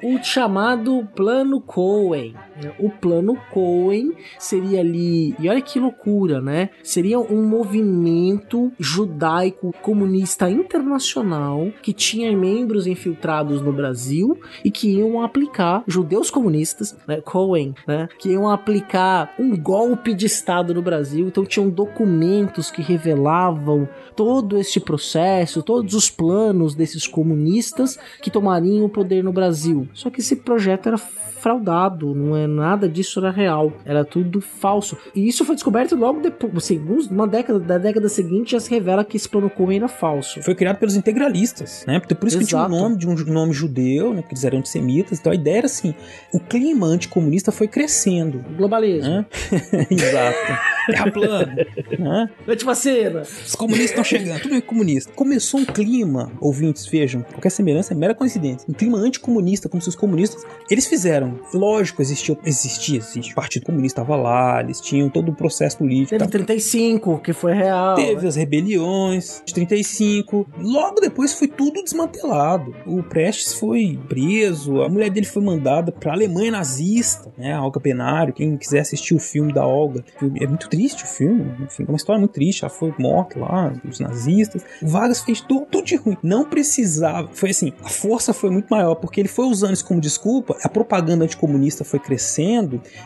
o 0.03 0.23
chamado 0.23 1.07
Plano 1.15 1.59
Cohen. 1.61 2.35
O 2.77 2.89
Plano 2.89 3.37
Cohen 3.51 4.13
seria 4.37 4.79
ali. 4.79 5.35
E 5.39 5.49
olha 5.49 5.61
que 5.61 5.79
loucura, 5.79 6.41
né? 6.41 6.69
Seria 6.83 7.19
um 7.19 7.47
movimento 7.47 8.71
judaico 8.79 9.73
comunista 9.81 10.49
internacional 10.49 11.71
que 11.81 11.93
tinha 11.93 12.35
membros 12.35 12.87
infiltrados 12.87 13.61
no 13.61 13.71
Brasil 13.71 14.37
e 14.63 14.71
que 14.71 14.97
iam 14.97 15.21
aplicar, 15.21 15.83
judeus 15.87 16.29
comunistas, 16.29 16.97
né? 17.07 17.21
Cohen, 17.21 17.73
né? 17.87 18.07
Que 18.17 18.29
iam 18.29 18.49
aplicar 18.49 19.33
um 19.39 19.55
golpe 19.57 20.13
de 20.13 20.25
Estado 20.25 20.73
no 20.73 20.81
Brasil. 20.81 21.27
Então 21.27 21.45
tinham 21.45 21.69
documentos 21.69 22.71
que 22.71 22.81
revelavam 22.81 23.87
todo 24.15 24.57
este 24.57 24.79
processo, 24.79 25.63
todos 25.63 25.93
os 25.93 26.09
planos 26.09 26.75
desses 26.75 27.07
comunistas 27.07 27.97
que 28.21 28.29
tomariam 28.29 28.85
o 28.85 28.89
poder 28.89 29.23
no 29.23 29.31
Brasil. 29.31 29.87
Só 29.93 30.09
que 30.09 30.19
esse 30.19 30.35
projeto 30.35 30.87
era 30.87 30.97
fraudado, 30.97 32.13
não 32.13 32.35
é 32.35 32.45
nada 32.49 32.87
disso 32.87 33.19
era 33.19 33.31
real, 33.31 33.73
era 33.85 34.03
tudo 34.03 34.41
falso. 34.41 34.97
E 35.15 35.27
isso 35.27 35.45
foi 35.45 35.55
descoberto 35.55 35.95
logo 35.95 36.19
depois, 36.21 36.55
assim, 36.57 36.79
uma 37.09 37.27
década 37.27 37.59
da 37.59 37.77
década 37.77 38.09
seguinte 38.09 38.51
já 38.51 38.59
se 38.59 38.69
revela 38.69 39.03
que 39.03 39.17
esse 39.17 39.27
plano 39.27 39.49
Cohen 39.49 39.77
era 39.77 39.87
falso. 39.87 40.41
Foi 40.41 40.55
criado 40.55 40.77
pelos 40.77 40.95
integralistas, 40.95 41.85
né? 41.87 41.99
Por 41.99 42.27
isso 42.27 42.39
que 42.39 42.45
tinha 42.45 42.61
um 42.61 42.65
Exato. 42.65 42.81
nome 42.81 42.97
de 42.97 43.07
um 43.07 43.15
nome 43.33 43.53
judeu, 43.53 44.13
né? 44.13 44.21
Porque 44.21 44.33
eles 44.33 44.43
eram 44.43 44.59
antissemitas. 44.59 45.19
Então 45.19 45.31
a 45.31 45.35
ideia 45.35 45.59
era 45.59 45.65
assim: 45.65 45.93
o 46.33 46.39
clima 46.39 46.87
anticomunista 46.87 47.51
foi 47.51 47.67
crescendo. 47.67 48.43
Globalismo. 48.55 49.09
Né? 49.09 49.25
Exato. 49.89 50.79
Terra 50.87 51.11
plana. 51.11 51.67
Né? 51.97 52.29
Antivacina. 52.47 53.21
Os 53.21 53.55
comunistas 53.55 53.89
estão 53.91 54.03
chegando, 54.03 54.41
tudo 54.41 54.55
é 54.55 54.61
comunista. 54.61 55.11
Começou 55.13 55.59
um 55.59 55.65
clima, 55.65 56.31
ouvintes, 56.39 56.87
vejam, 56.87 57.21
qualquer 57.21 57.49
semelhança 57.49 57.93
é 57.93 57.97
mera 57.97 58.15
coincidência. 58.15 58.65
Um 58.69 58.73
clima 58.73 58.97
anticomunista, 58.97 59.69
como 59.69 59.81
se 59.81 59.89
os 59.89 59.95
comunistas. 59.95 60.43
Eles 60.69 60.87
fizeram. 60.87 61.39
Lógico, 61.53 62.01
existia, 62.01 62.33
existia, 62.43 62.97
existe. 62.97 63.31
O 63.31 63.35
Partido 63.35 63.65
Comunista 63.65 64.01
estava 64.01 64.15
lá, 64.15 64.61
eles 64.61 64.79
tinham 64.79 65.09
todo 65.09 65.29
o 65.29 65.35
processo 65.35 65.77
político. 65.77 66.09
Teve 66.09 66.19
tal. 66.19 66.29
35, 66.29 67.19
que 67.19 67.33
foi 67.33 67.53
real. 67.53 67.95
Teve 67.95 68.27
as 68.27 68.35
rebeliões 68.35 69.41
de 69.45 69.53
35. 69.53 70.47
Logo 70.57 70.99
depois 70.99 71.33
foi 71.33 71.47
tudo 71.47 71.83
desmantelado. 71.83 72.75
O 72.85 73.03
Prestes 73.03 73.53
foi 73.53 73.99
preso, 74.07 74.81
a 74.81 74.89
mulher 74.89 75.09
dele 75.09 75.25
foi 75.25 75.43
mandada 75.43 75.91
pra 75.91 76.13
Alemanha 76.13 76.51
nazista, 76.51 77.31
né? 77.37 77.53
A 77.53 77.63
Olga 77.63 77.79
Benário. 77.79 78.33
Quem 78.33 78.57
quiser 78.57 78.79
assistir 78.79 79.13
o 79.13 79.19
filme 79.19 79.53
da 79.53 79.65
Olga, 79.65 80.03
é 80.39 80.47
muito 80.47 80.69
triste 80.69 81.03
o 81.03 81.07
filme. 81.07 81.51
Enfim, 81.61 81.83
é 81.83 81.91
uma 81.91 81.97
história 81.97 82.19
muito 82.19 82.31
triste. 82.31 82.63
Ela 82.63 82.69
foi 82.69 82.93
morta 82.97 83.39
lá, 83.39 83.73
os 83.87 83.99
nazistas. 83.99 84.63
O 84.81 84.87
Vargas 84.87 85.21
fez 85.21 85.41
tudo, 85.41 85.65
tudo 85.65 85.85
de 85.85 85.95
ruim. 85.95 86.17
Não 86.23 86.45
precisava. 86.45 87.29
Foi 87.33 87.49
assim, 87.49 87.73
a 87.83 87.89
força 87.89 88.33
foi 88.33 88.49
muito 88.49 88.67
maior, 88.69 88.95
porque 88.95 89.19
ele 89.19 89.27
foi 89.27 89.45
usando 89.45 89.73
isso 89.73 89.85
como 89.85 89.99
desculpa. 89.99 90.57
A 90.63 90.69
propaganda 90.69 91.23
anticomunista 91.25 91.83
foi 91.83 91.99
crescendo. 91.99 92.28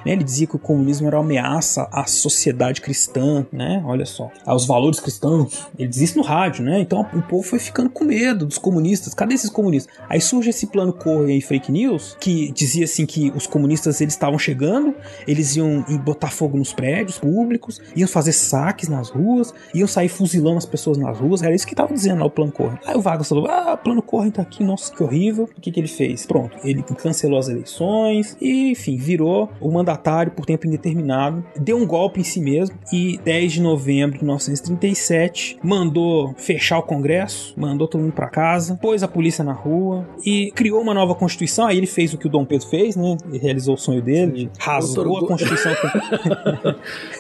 Né? 0.06 0.14
Ele 0.14 0.24
dizia 0.24 0.48
que 0.48 0.56
o 0.56 0.60
comunismo 0.60 1.08
era 1.08 1.18
uma 1.18 1.24
ameaça 1.24 1.88
à 1.92 2.06
sociedade 2.06 2.82
cristã, 2.82 3.46
né? 3.52 3.82
Olha 3.86 4.06
só, 4.06 4.30
aos 4.46 4.66
valores 4.66 5.00
cristãos. 5.00 5.68
Ele 5.78 5.88
diz 5.88 6.02
isso 6.02 6.18
no 6.18 6.24
rádio, 6.24 6.64
né? 6.64 6.80
Então 6.80 7.02
o 7.14 7.22
povo 7.22 7.44
foi 7.44 7.60
ficando 7.60 7.90
com 7.90 8.04
medo 8.04 8.46
dos 8.46 8.58
comunistas. 8.58 9.14
Cadê 9.14 9.34
esses 9.36 9.50
comunistas? 9.50 9.94
Aí 10.10 10.22
surge 10.22 10.50
esse 10.50 10.68
plano 10.68 10.94
Correia 10.94 11.38
e 11.38 11.42
fake 11.42 11.72
news 11.72 12.16
que 12.20 12.52
dizia 12.52 12.86
assim 12.86 13.06
que 13.06 13.32
os 13.36 13.48
comunistas 13.48 14.00
eles 14.02 14.14
estavam 14.14 14.38
chegando, 14.38 14.96
eles 15.28 15.56
iam 15.56 15.84
botar 16.04 16.30
fogo 16.30 16.58
nos 16.58 16.74
prédios 16.74 17.18
públicos, 17.18 17.82
iam 17.96 18.08
fazer 18.08 18.34
saques 18.34 18.90
nas 18.90 19.10
ruas, 19.10 19.54
iam 19.74 19.88
sair 19.88 20.10
fuzilando 20.10 20.58
as 20.58 20.66
pessoas 20.66 20.98
nas 20.98 21.20
ruas. 21.20 21.42
Era 21.42 21.54
isso 21.54 21.66
que 21.66 21.74
estava 21.74 21.94
dizendo 21.94 22.20
lá 22.20 22.26
o 22.26 22.30
plano 22.30 22.52
Correia. 22.52 22.80
Aí 22.86 22.96
o 22.96 23.02
Vargas 23.02 23.28
falou: 23.28 23.48
"Ah, 23.48 23.78
plano 23.78 24.02
Correia 24.02 24.32
tá 24.32 24.42
aqui, 24.42 24.64
nossa, 24.64 24.94
que 24.94 25.04
horrível". 25.04 25.50
O 25.58 25.62
que 25.62 25.72
que 25.72 25.80
ele 25.80 25.88
fez? 25.88 26.26
Pronto, 26.26 26.58
ele 26.64 26.84
cancelou 26.84 27.40
as 27.40 27.48
eleições 27.48 28.38
e, 28.40 28.72
enfim, 28.72 28.98
virou 29.14 29.50
o 29.62 29.72
mandatário 29.72 30.32
por 30.32 30.46
tempo 30.46 30.66
indeterminado, 30.68 31.44
deu 31.56 31.78
um 31.78 31.86
golpe 31.86 32.20
em 32.20 32.24
si 32.24 32.40
mesmo 32.42 32.76
e 32.92 33.20
10 33.24 33.54
de 33.54 33.62
novembro 33.62 34.18
de 34.18 34.24
1937 34.24 35.60
mandou 35.64 36.34
fechar 36.38 36.80
o 36.80 36.84
Congresso, 36.84 37.54
mandou 37.56 37.88
todo 37.88 38.02
mundo 38.02 38.14
pra 38.14 38.28
casa, 38.28 38.78
pôs 38.82 39.04
a 39.04 39.08
polícia 39.08 39.44
na 39.44 39.54
rua 39.54 40.08
e 40.26 40.52
criou 40.56 40.82
uma 40.82 40.94
nova 40.94 41.14
constituição. 41.14 41.68
Aí 41.68 41.78
ele 41.78 41.88
fez 41.88 42.14
o 42.14 42.18
que 42.18 42.28
o 42.28 42.30
Dom 42.30 42.44
Pedro 42.44 42.68
fez, 42.68 42.96
né? 42.96 43.18
Ele 43.28 43.38
realizou 43.38 43.76
o 43.76 43.78
sonho 43.78 44.02
dele, 44.02 44.50
rasgou 44.60 45.18
a. 45.18 45.28
Constituição. 45.28 45.74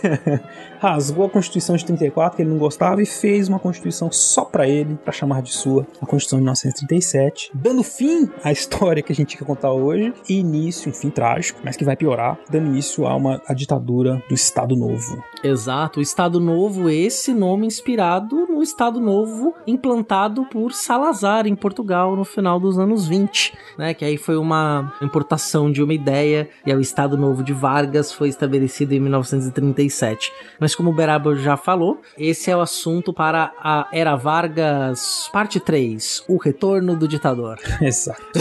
rasgou 0.83 1.25
a 1.25 1.29
Constituição 1.29 1.77
de 1.77 1.85
34, 1.85 2.35
que 2.35 2.41
ele 2.41 2.49
não 2.49 2.57
gostava, 2.57 3.01
e 3.01 3.05
fez 3.05 3.47
uma 3.47 3.57
Constituição 3.57 4.11
só 4.11 4.43
pra 4.43 4.67
ele, 4.67 4.95
pra 4.95 5.13
chamar 5.13 5.41
de 5.41 5.53
sua, 5.53 5.87
a 6.01 6.05
Constituição 6.05 6.39
de 6.39 6.43
1937, 6.43 7.51
dando 7.53 7.81
fim 7.81 8.29
à 8.43 8.51
história 8.51 9.01
que 9.01 9.13
a 9.13 9.15
gente 9.15 9.37
quer 9.37 9.45
contar 9.45 9.71
hoje. 9.71 10.13
Início, 10.27 10.91
um 10.91 10.93
fim 10.93 11.09
trágico, 11.09 11.61
mas 11.63 11.77
que 11.77 11.85
vai 11.85 11.95
piorar, 11.95 12.37
dando 12.49 12.67
início 12.67 13.07
a 13.07 13.15
uma 13.15 13.41
a 13.47 13.53
ditadura 13.53 14.21
do 14.27 14.35
Estado 14.35 14.75
Novo. 14.75 15.23
Exato, 15.43 15.99
o 15.99 16.01
Estado 16.01 16.39
Novo, 16.39 16.89
esse 16.89 17.33
nome 17.33 17.67
inspirado 17.67 18.47
no 18.47 18.63
Estado 18.63 18.99
Novo 18.99 19.53
implantado 19.67 20.45
por 20.45 20.71
Salazar 20.71 21.45
em 21.45 21.55
Portugal 21.55 22.15
no 22.15 22.23
final 22.23 22.59
dos 22.59 22.79
anos 22.79 23.05
20, 23.05 23.53
né? 23.77 23.93
Que 23.93 24.05
aí 24.05 24.17
foi 24.17 24.37
uma 24.37 24.93
importação 25.01 25.69
de 25.69 25.83
uma 25.83 25.93
ideia 25.93 26.49
e 26.65 26.71
aí 26.71 26.77
o 26.77 26.81
Estado 26.81 27.17
Novo 27.17 27.43
de 27.43 27.51
Vargas 27.51 28.11
foi 28.11 28.29
estabelecido 28.29 28.93
em 28.93 28.99
1937. 29.01 30.31
Mas 30.59 30.73
como 30.73 30.91
o 30.91 30.93
Beraba 30.93 31.35
já 31.35 31.57
falou, 31.57 31.99
esse 32.17 32.49
é 32.49 32.55
o 32.55 32.61
assunto 32.61 33.11
para 33.11 33.51
a 33.59 33.87
Era 33.91 34.15
Vargas, 34.15 35.29
parte 35.33 35.59
3, 35.59 36.23
o 36.29 36.37
retorno 36.37 36.95
do 36.95 37.07
ditador. 37.07 37.59
Exato. 37.81 38.39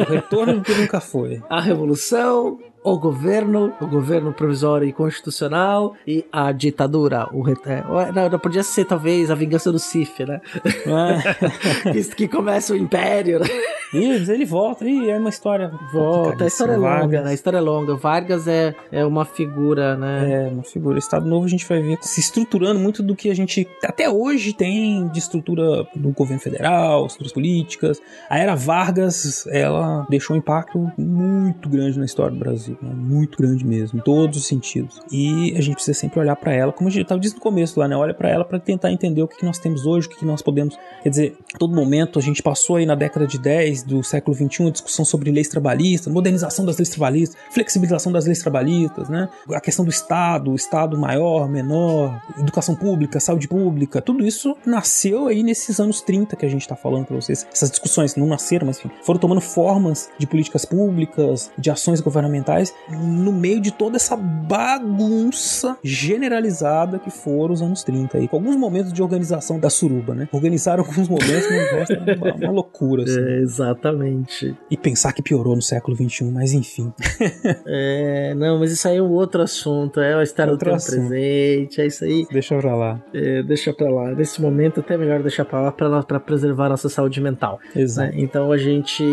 o 0.00 0.12
retorno 0.12 0.60
que 0.60 0.74
nunca 0.74 1.00
foi. 1.00 1.42
A 1.48 1.60
revolução, 1.60 2.58
o 2.86 2.96
governo, 2.96 3.74
o 3.80 3.86
governo 3.88 4.32
provisório 4.32 4.86
e 4.86 4.92
constitucional 4.92 5.96
e 6.06 6.24
a 6.30 6.52
ditadura. 6.52 7.28
O 7.32 7.44
é, 7.48 8.12
não, 8.12 8.30
não, 8.30 8.38
podia 8.38 8.62
ser 8.62 8.84
talvez 8.84 9.28
a 9.28 9.34
vingança 9.34 9.72
do 9.72 9.78
Sif, 9.78 10.24
né? 10.24 10.40
É. 10.64 11.90
que, 11.90 12.14
que 12.14 12.28
começa 12.28 12.72
o 12.72 12.76
império, 12.76 13.40
né? 13.40 13.48
Mas 13.92 14.28
ele 14.28 14.44
volta, 14.44 14.84
Ih, 14.84 15.10
é 15.10 15.18
uma 15.18 15.28
história. 15.28 15.70
Volta, 15.92 16.44
a 16.44 16.46
história 16.46 16.72
é 16.72 16.76
longa, 16.76 16.90
Vargas. 16.90 17.24
né? 17.24 17.30
A 17.30 17.34
história 17.34 17.56
é 17.58 17.60
longa. 17.60 17.96
Vargas 17.96 18.48
é, 18.48 18.74
é 18.92 19.04
uma 19.04 19.24
figura, 19.24 19.96
né? 19.96 20.46
É, 20.46 20.48
uma 20.48 20.62
figura. 20.62 20.98
Estado 20.98 21.26
Novo 21.26 21.46
a 21.46 21.48
gente 21.48 21.66
vai 21.66 21.80
ver 21.82 21.98
se 22.00 22.20
estruturando 22.20 22.78
muito 22.78 23.02
do 23.02 23.14
que 23.14 23.30
a 23.30 23.34
gente 23.34 23.66
até 23.84 24.08
hoje 24.08 24.52
tem 24.52 25.08
de 25.08 25.18
estrutura 25.18 25.86
do 25.94 26.10
governo 26.10 26.40
federal, 26.40 27.06
estruturas 27.06 27.32
políticas. 27.32 28.00
A 28.28 28.38
era 28.38 28.54
Vargas, 28.54 29.46
ela 29.48 30.06
deixou 30.08 30.34
um 30.36 30.38
impacto 30.38 30.90
muito 30.98 31.68
grande 31.68 31.98
na 31.98 32.04
história 32.04 32.32
do 32.32 32.38
Brasil, 32.38 32.75
né? 32.82 32.92
muito 32.94 33.38
grande 33.38 33.64
mesmo, 33.64 33.98
em 33.98 34.02
todos 34.02 34.38
os 34.38 34.46
sentidos. 34.46 35.00
E 35.10 35.54
a 35.56 35.60
gente 35.60 35.74
precisa 35.74 35.98
sempre 35.98 36.20
olhar 36.20 36.36
para 36.36 36.52
ela, 36.52 36.72
como 36.72 36.88
a 36.88 36.92
gente 36.92 37.02
estava 37.02 37.20
dizendo 37.20 37.36
no 37.36 37.42
começo 37.42 37.78
lá, 37.78 37.88
né? 37.88 37.96
Olha 37.96 38.14
para 38.14 38.28
ela 38.28 38.44
para 38.44 38.58
tentar 38.58 38.92
entender 38.92 39.22
o 39.22 39.28
que, 39.28 39.38
que 39.38 39.44
nós 39.44 39.58
temos 39.58 39.86
hoje, 39.86 40.06
o 40.06 40.10
que, 40.10 40.18
que 40.18 40.24
nós 40.24 40.42
podemos. 40.42 40.76
Quer 41.02 41.08
dizer, 41.08 41.38
todo 41.58 41.74
momento 41.74 42.18
a 42.18 42.22
gente 42.22 42.42
passou 42.42 42.76
aí 42.76 42.86
na 42.86 42.94
década 42.94 43.26
de 43.26 43.38
10 43.38 43.82
do 43.84 44.02
século 44.02 44.36
21 44.36 44.68
a 44.68 44.70
discussão 44.70 45.04
sobre 45.04 45.30
leis 45.30 45.48
trabalhistas, 45.48 46.12
modernização 46.12 46.64
das 46.64 46.76
leis 46.76 46.88
trabalhistas, 46.88 47.38
flexibilização 47.50 48.12
das 48.12 48.26
leis 48.26 48.38
trabalhistas, 48.40 49.08
né? 49.08 49.28
A 49.52 49.60
questão 49.60 49.84
do 49.84 49.90
Estado, 49.90 50.50
o 50.50 50.54
Estado 50.54 50.98
maior, 50.98 51.48
menor, 51.48 52.20
educação 52.38 52.74
pública, 52.74 53.20
saúde 53.20 53.48
pública, 53.48 54.00
tudo 54.00 54.24
isso 54.24 54.56
nasceu 54.64 55.28
aí 55.28 55.42
nesses 55.42 55.80
anos 55.80 56.00
30 56.00 56.36
que 56.36 56.46
a 56.46 56.48
gente 56.48 56.62
está 56.62 56.76
falando 56.76 57.06
para 57.06 57.16
vocês. 57.16 57.46
Essas 57.52 57.70
discussões 57.70 58.16
não 58.16 58.26
nasceram, 58.26 58.66
mas 58.66 58.78
enfim, 58.78 58.90
foram 59.02 59.20
tomando 59.20 59.40
formas 59.40 60.08
de 60.18 60.26
políticas 60.26 60.64
públicas, 60.64 61.50
de 61.58 61.70
ações 61.70 62.00
governamentais, 62.00 62.65
no 62.88 63.32
meio 63.32 63.60
de 63.60 63.72
toda 63.72 63.96
essa 63.96 64.16
bagunça 64.16 65.76
generalizada 65.82 66.98
que 66.98 67.10
foram 67.10 67.54
os 67.54 67.62
anos 67.62 67.82
30 67.82 68.18
aí, 68.18 68.28
com 68.28 68.36
alguns 68.36 68.56
momentos 68.56 68.92
de 68.92 69.02
organização 69.02 69.58
da 69.58 69.70
suruba, 69.70 70.14
né? 70.14 70.28
Organizaram 70.32 70.84
alguns 70.84 71.08
momentos, 71.08 71.48
mas 71.50 71.72
o 71.72 71.74
resto 71.76 71.92
era 71.94 72.16
uma, 72.16 72.34
uma 72.34 72.50
loucura, 72.50 73.04
assim. 73.04 73.20
É, 73.20 73.38
exatamente. 73.38 74.56
E 74.70 74.76
pensar 74.76 75.12
que 75.12 75.22
piorou 75.22 75.56
no 75.56 75.62
século 75.62 75.96
XXI, 75.96 76.24
mas 76.30 76.52
enfim. 76.52 76.92
É, 77.68 78.34
não, 78.34 78.58
mas 78.58 78.70
isso 78.70 78.86
aí 78.86 78.96
é 78.96 79.02
um 79.02 79.10
outro 79.10 79.42
assunto. 79.42 80.00
É 80.00 80.22
história 80.22 80.52
Outro 80.52 80.70
do 80.70 80.76
tempo 80.76 80.90
presente, 80.90 81.80
é 81.80 81.86
isso 81.86 82.04
aí. 82.04 82.26
Deixa 82.30 82.56
pra 82.58 82.74
lá. 82.74 83.00
É, 83.14 83.42
deixa 83.42 83.72
pra 83.72 83.90
lá. 83.90 84.12
Nesse 84.12 84.40
momento, 84.40 84.80
até 84.80 84.94
é 84.94 84.98
melhor 84.98 85.22
deixar 85.22 85.44
pra 85.44 85.60
lá 85.60 85.72
pra, 85.72 86.02
pra 86.02 86.20
preservar 86.20 86.68
nossa 86.68 86.88
saúde 86.88 87.20
mental. 87.20 87.58
Exato. 87.74 88.12
né? 88.12 88.14
Então 88.20 88.52
a 88.52 88.58
gente 88.58 89.04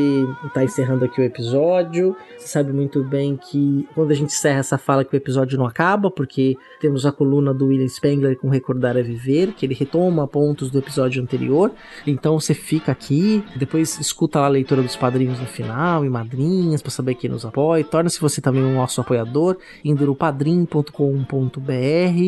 tá 0.53 0.63
encerrando 0.63 1.05
aqui 1.05 1.21
o 1.21 1.23
episódio. 1.23 2.15
Você 2.37 2.47
sabe 2.47 2.71
muito 2.73 3.03
bem 3.03 3.32
que 3.37 3.87
quando 3.93 4.11
a 4.11 4.15
gente 4.15 4.33
encerra 4.33 4.59
essa 4.59 4.77
fala 4.77 5.03
que 5.03 5.15
o 5.15 5.17
episódio 5.17 5.57
não 5.57 5.65
acaba, 5.65 6.09
porque 6.09 6.55
temos 6.79 7.05
a 7.05 7.11
coluna 7.11 7.53
do 7.53 7.67
William 7.67 7.87
Spengler 7.87 8.37
com 8.37 8.49
Recordar 8.49 8.97
é 8.97 9.03
Viver, 9.03 9.53
que 9.53 9.65
ele 9.65 9.73
retoma 9.73 10.27
pontos 10.27 10.69
do 10.69 10.79
episódio 10.79 11.21
anterior. 11.21 11.71
Então 12.05 12.39
você 12.39 12.53
fica 12.53 12.91
aqui, 12.91 13.43
depois 13.55 13.99
escuta 13.99 14.39
lá 14.39 14.45
a 14.45 14.49
leitura 14.49 14.81
dos 14.81 14.95
padrinhos 14.95 15.39
no 15.39 15.45
final 15.45 16.05
e 16.05 16.09
madrinhas 16.09 16.81
para 16.81 16.91
saber 16.91 17.15
quem 17.15 17.29
nos 17.29 17.45
apoia. 17.45 17.83
Torna-se 17.83 18.19
você 18.19 18.41
também 18.41 18.63
um 18.63 18.75
nosso 18.75 19.01
apoiador, 19.01 19.57
indo 19.83 20.05
no 20.05 20.15
padrim.com.br 20.15 20.91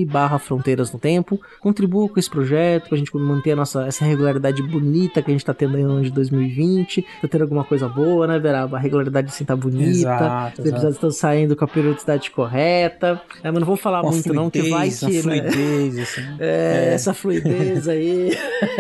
barra 0.08 0.40
Fronteiras 0.40 0.92
no 0.92 1.00
Tempo. 1.00 1.40
Contribua 1.60 2.10
com 2.10 2.20
esse 2.20 2.30
projeto 2.30 2.90
pra 2.90 2.98
gente 2.98 3.16
manter 3.16 3.52
a 3.52 3.56
nossa, 3.56 3.86
essa 3.86 4.06
regularidade 4.06 4.62
bonita 4.64 5.22
que 5.22 5.32
a 5.32 5.34
gente 5.34 5.46
tá 5.46 5.54
tendo 5.54 5.78
aí 5.78 5.84
no 5.84 5.94
ano 5.94 6.04
de 6.04 6.12
2020. 6.12 7.06
Tá 7.22 7.28
tendo 7.28 7.42
alguma 7.42 7.64
coisa 7.64 7.88
boa, 7.88 8.28
né, 8.28 8.40
Veraba? 8.40 8.78
A 8.78 8.80
regularidade 8.80 9.28
assim 9.28 9.46
tá 9.46 9.56
bonita. 9.56 9.90
Exato, 9.90 10.62
estão 10.96 11.12
saindo 11.12 11.56
com 11.56 11.66
a 11.66 11.68
periodicidade 11.68 12.32
correta. 12.32 13.22
É, 13.44 13.52
mas 13.52 13.60
não 13.60 13.66
vou 13.66 13.78
falar 13.78 14.04
muito 14.04 14.34
não, 14.34 14.50
que 14.50 14.70
vai 14.70 14.92
fluidez, 14.92 15.24
que, 15.24 15.28
né? 15.28 15.52
fluidez, 15.52 16.00
assim. 16.00 16.22
É, 16.40 16.94
essa 16.94 17.14
fluidez 17.14 17.88
aí 17.88 18.32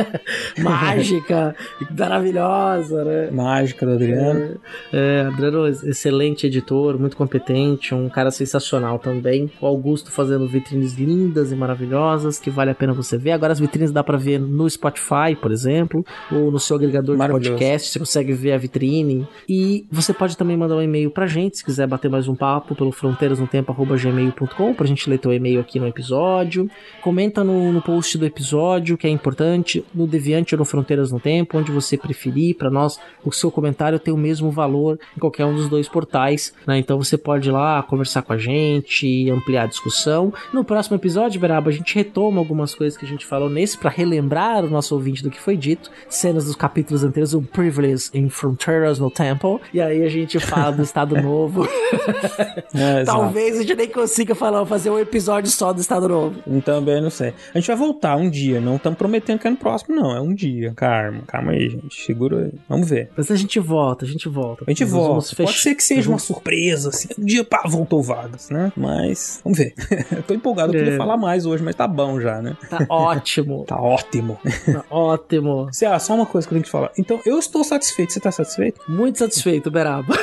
mágica, 0.59 1.55
maravilhosa, 1.97 3.03
né? 3.03 3.31
Mágica 3.31 3.85
do 3.85 3.93
Adriano. 3.93 4.59
É, 4.91 5.25
Adriano, 5.27 5.67
excelente 5.67 6.47
editor, 6.47 6.99
muito 6.99 7.17
competente, 7.17 7.93
um 7.93 8.09
cara 8.09 8.31
sensacional 8.31 8.99
também. 8.99 9.51
O 9.61 9.65
Augusto 9.65 10.11
fazendo 10.11 10.47
vitrines 10.47 10.93
lindas 10.93 11.51
e 11.51 11.55
maravilhosas 11.55 12.39
que 12.39 12.49
vale 12.49 12.71
a 12.71 12.75
pena 12.75 12.93
você 12.93 13.17
ver. 13.17 13.31
Agora 13.31 13.53
as 13.53 13.59
vitrines 13.59 13.91
dá 13.91 14.03
pra 14.03 14.17
ver 14.17 14.39
no 14.39 14.69
Spotify, 14.69 15.35
por 15.39 15.51
exemplo, 15.51 16.05
ou 16.31 16.51
no 16.51 16.59
seu 16.59 16.75
agregador 16.75 17.17
de 17.17 17.27
podcast, 17.27 17.89
você 17.89 17.99
consegue 17.99 18.33
ver 18.33 18.53
a 18.53 18.57
vitrine. 18.57 19.27
E 19.47 19.85
você 19.91 20.13
pode 20.13 20.37
também 20.37 20.57
mandar 20.57 20.75
um 20.75 20.81
e-mail 20.81 21.09
pra 21.11 21.27
gente, 21.27 21.57
se 21.57 21.65
quiser 21.65 21.87
bater 21.87 22.04
mais 22.09 22.27
um 22.27 22.35
papo 22.35 22.75
pelo 22.75 22.91
fronteirasnotempo@gmail.com 22.91 24.73
pra 24.73 24.85
gente 24.85 25.09
ler 25.09 25.17
teu 25.17 25.33
e-mail 25.33 25.59
aqui 25.59 25.79
no 25.79 25.87
episódio. 25.87 26.69
Comenta 27.01 27.43
no, 27.43 27.71
no 27.71 27.81
post 27.81 28.17
do 28.17 28.25
episódio, 28.25 28.97
que 28.97 29.07
é 29.07 29.09
importante, 29.09 29.83
no 29.93 30.07
Deviante 30.07 30.55
ou 30.55 30.59
no 30.59 30.65
Fronteiras 30.65 31.11
no 31.11 31.19
Tempo, 31.19 31.57
onde 31.57 31.71
você 31.71 31.97
preferir. 31.97 32.55
Para 32.55 32.69
nós, 32.69 32.99
o 33.23 33.31
seu 33.31 33.51
comentário 33.51 33.99
tem 33.99 34.13
o 34.13 34.17
mesmo 34.17 34.51
valor 34.51 34.99
em 35.15 35.19
qualquer 35.19 35.45
um 35.45 35.55
dos 35.55 35.67
dois 35.67 35.87
portais, 35.87 36.53
né? 36.65 36.77
Então 36.77 36.97
você 36.97 37.17
pode 37.17 37.49
ir 37.49 37.51
lá 37.51 37.81
conversar 37.83 38.21
com 38.21 38.33
a 38.33 38.37
gente, 38.37 39.29
ampliar 39.29 39.63
a 39.63 39.67
discussão. 39.67 40.33
No 40.53 40.63
próximo 40.63 40.95
episódio, 40.95 41.39
Beraba, 41.39 41.69
a 41.69 41.73
gente 41.73 41.95
retoma 41.95 42.39
algumas 42.39 42.73
coisas 42.75 42.97
que 42.97 43.05
a 43.05 43.07
gente 43.07 43.25
falou 43.25 43.49
nesse 43.49 43.77
para 43.77 43.89
relembrar 43.89 44.63
o 44.63 44.69
nosso 44.69 44.95
ouvinte 44.95 45.23
do 45.23 45.29
que 45.29 45.39
foi 45.39 45.57
dito, 45.57 45.89
cenas 46.09 46.45
dos 46.45 46.55
capítulos 46.55 47.03
anteriores, 47.03 47.33
o 47.33 47.41
Privilege 47.41 48.09
in 48.13 48.29
Fronteiras 48.29 48.99
no 48.99 49.09
Temple, 49.09 49.59
e 49.73 49.81
aí 49.81 50.03
a 50.03 50.09
gente 50.09 50.39
fala 50.39 50.71
do 50.71 50.83
Estado 50.83 51.19
Novo. 51.21 51.67
É. 52.75 53.03
Talvez 53.05 53.57
a 53.57 53.61
gente 53.61 53.75
nem 53.75 53.87
consiga 53.87 54.35
falar, 54.35 54.65
fazer 54.65 54.89
um 54.89 54.99
episódio 54.99 55.49
só 55.49 55.71
do 55.71 55.79
Estado 55.79 56.07
Novo. 56.09 56.35
Também 56.63 57.01
não 57.01 57.09
sei. 57.09 57.33
A 57.53 57.59
gente 57.59 57.67
vai 57.67 57.75
voltar 57.75 58.15
um 58.17 58.29
dia, 58.29 58.59
não 58.59 58.75
estamos 58.75 58.97
prometendo 58.97 59.39
que 59.39 59.47
é 59.47 59.49
no 59.49 59.55
próximo, 59.57 59.95
não. 59.95 60.11
É 60.15 60.19
um 60.19 60.33
dia. 60.33 60.73
Calma, 60.75 61.21
calma 61.27 61.51
aí, 61.53 61.69
gente. 61.69 62.03
Segura 62.03 62.45
aí. 62.45 62.53
Vamos 62.67 62.89
ver. 62.89 63.09
Mas 63.15 63.31
a 63.31 63.35
gente 63.35 63.59
volta, 63.59 64.03
a 64.05 64.07
gente 64.07 64.27
volta. 64.27 64.63
A 64.67 64.71
gente 64.71 64.83
Nós 64.83 64.91
volta. 64.91 65.35
Pode 65.37 65.53
ser 65.57 65.75
que 65.75 65.83
seja 65.83 66.01
uma 66.01 66.17
vamos- 66.17 66.23
surpresa, 66.23 66.89
assim. 66.89 67.07
Um 67.17 67.25
dia, 67.25 67.43
pá, 67.43 67.63
voltou 67.65 68.01
Vargas, 68.03 68.49
né? 68.49 68.71
Mas, 68.75 69.39
vamos 69.43 69.57
ver. 69.57 69.73
Eu 70.15 70.21
tô 70.23 70.33
empolgado, 70.33 70.73
eu 70.73 70.79
É. 70.79 70.83
queria 70.83 70.97
falar 70.97 71.17
mais 71.17 71.45
hoje, 71.45 71.63
mas 71.63 71.75
tá 71.75 71.87
bom 71.87 72.19
já, 72.19 72.41
né? 72.41 72.57
Tá 72.69 72.85
ótimo, 72.89 73.63
Tá 73.67 73.79
ótimo. 73.79 74.37
tá 74.43 74.83
ótimo. 74.89 75.69
Cê, 75.71 75.85
ah, 75.85 75.97
só 75.99 76.13
uma 76.15 76.25
coisa 76.25 76.47
que 76.47 76.53
eu 76.53 76.55
tenho 76.57 76.65
que 76.65 76.71
falar. 76.71 76.91
Então, 76.97 77.19
eu 77.25 77.39
estou 77.39 77.63
satisfeito. 77.63 78.11
Você 78.11 78.19
tá 78.19 78.31
satisfeito? 78.31 78.81
Muito 78.87 79.17
satisfeito, 79.19 79.71
Beraba. 79.71 80.13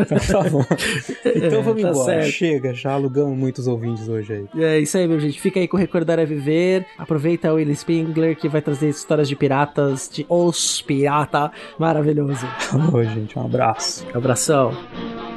Então 0.00 0.18
tá 0.42 0.50
bom. 0.50 0.64
Então 1.34 1.62
vamos 1.62 1.82
Tá 1.82 1.90
embora. 1.90 2.04
certo. 2.04 2.30
Chega, 2.30 2.74
já 2.74 2.92
alugamos 2.92 3.36
muitos 3.36 3.66
ouvintes 3.66 4.08
hoje 4.08 4.32
aí. 4.54 4.62
É 4.62 4.78
isso 4.78 4.96
aí, 4.98 5.06
meu 5.06 5.20
gente. 5.20 5.40
Fica 5.40 5.60
aí 5.60 5.68
com 5.68 5.76
o 5.76 5.80
Recordar 5.80 6.18
é 6.18 6.24
Viver. 6.26 6.86
Aproveita 6.98 7.52
o 7.52 7.56
Willis 7.56 7.80
Spengler 7.80 8.36
que 8.36 8.48
vai 8.48 8.60
trazer 8.62 8.88
histórias 8.88 9.28
de 9.28 9.36
piratas, 9.36 10.08
de 10.12 10.26
Os 10.28 10.82
Pirata. 10.82 11.50
Maravilhoso. 11.78 12.46
Falou, 12.58 13.04
gente. 13.04 13.38
Um 13.38 13.44
abraço. 13.44 14.06
Abração. 14.14 15.29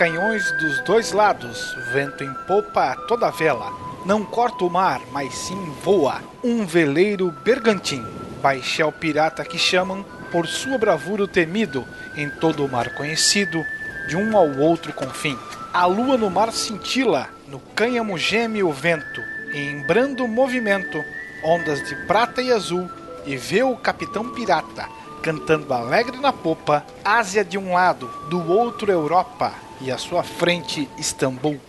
Canhões 0.00 0.50
dos 0.52 0.80
dois 0.80 1.12
lados, 1.12 1.76
vento 1.92 2.24
em 2.24 2.32
popa 2.46 2.92
a 2.92 2.96
toda 2.96 3.30
vela. 3.30 3.70
Não 4.06 4.24
corta 4.24 4.64
o 4.64 4.70
mar, 4.70 4.98
mas 5.12 5.34
sim 5.34 5.62
voa. 5.84 6.22
Um 6.42 6.64
veleiro 6.64 7.30
bergantim, 7.44 8.02
baixel 8.40 8.90
pirata 8.92 9.44
que 9.44 9.58
chamam, 9.58 10.02
por 10.32 10.46
sua 10.46 10.78
bravura 10.78 11.24
o 11.24 11.28
temido, 11.28 11.86
em 12.16 12.30
todo 12.30 12.64
o 12.64 12.68
mar 12.68 12.94
conhecido, 12.94 13.62
de 14.08 14.16
um 14.16 14.34
ao 14.38 14.48
outro 14.56 14.90
confim. 14.94 15.38
A 15.70 15.84
lua 15.84 16.16
no 16.16 16.30
mar 16.30 16.50
cintila, 16.50 17.28
no 17.46 17.60
cânhamo 17.60 18.16
geme 18.16 18.62
o 18.62 18.72
vento, 18.72 19.20
em 19.52 19.82
brando 19.82 20.26
movimento, 20.26 21.04
ondas 21.44 21.86
de 21.86 21.94
prata 22.06 22.40
e 22.40 22.50
azul, 22.50 22.90
e 23.26 23.36
vê 23.36 23.62
o 23.62 23.76
capitão 23.76 24.30
pirata, 24.30 24.88
cantando 25.20 25.74
alegre 25.74 26.16
na 26.16 26.32
popa, 26.32 26.86
Ásia 27.04 27.44
de 27.44 27.58
um 27.58 27.74
lado, 27.74 28.10
do 28.30 28.50
outro 28.50 28.90
Europa, 28.90 29.52
e 29.80 29.90
à 29.90 29.98
sua 29.98 30.22
frente 30.22 30.88
Istambul. 30.98 31.60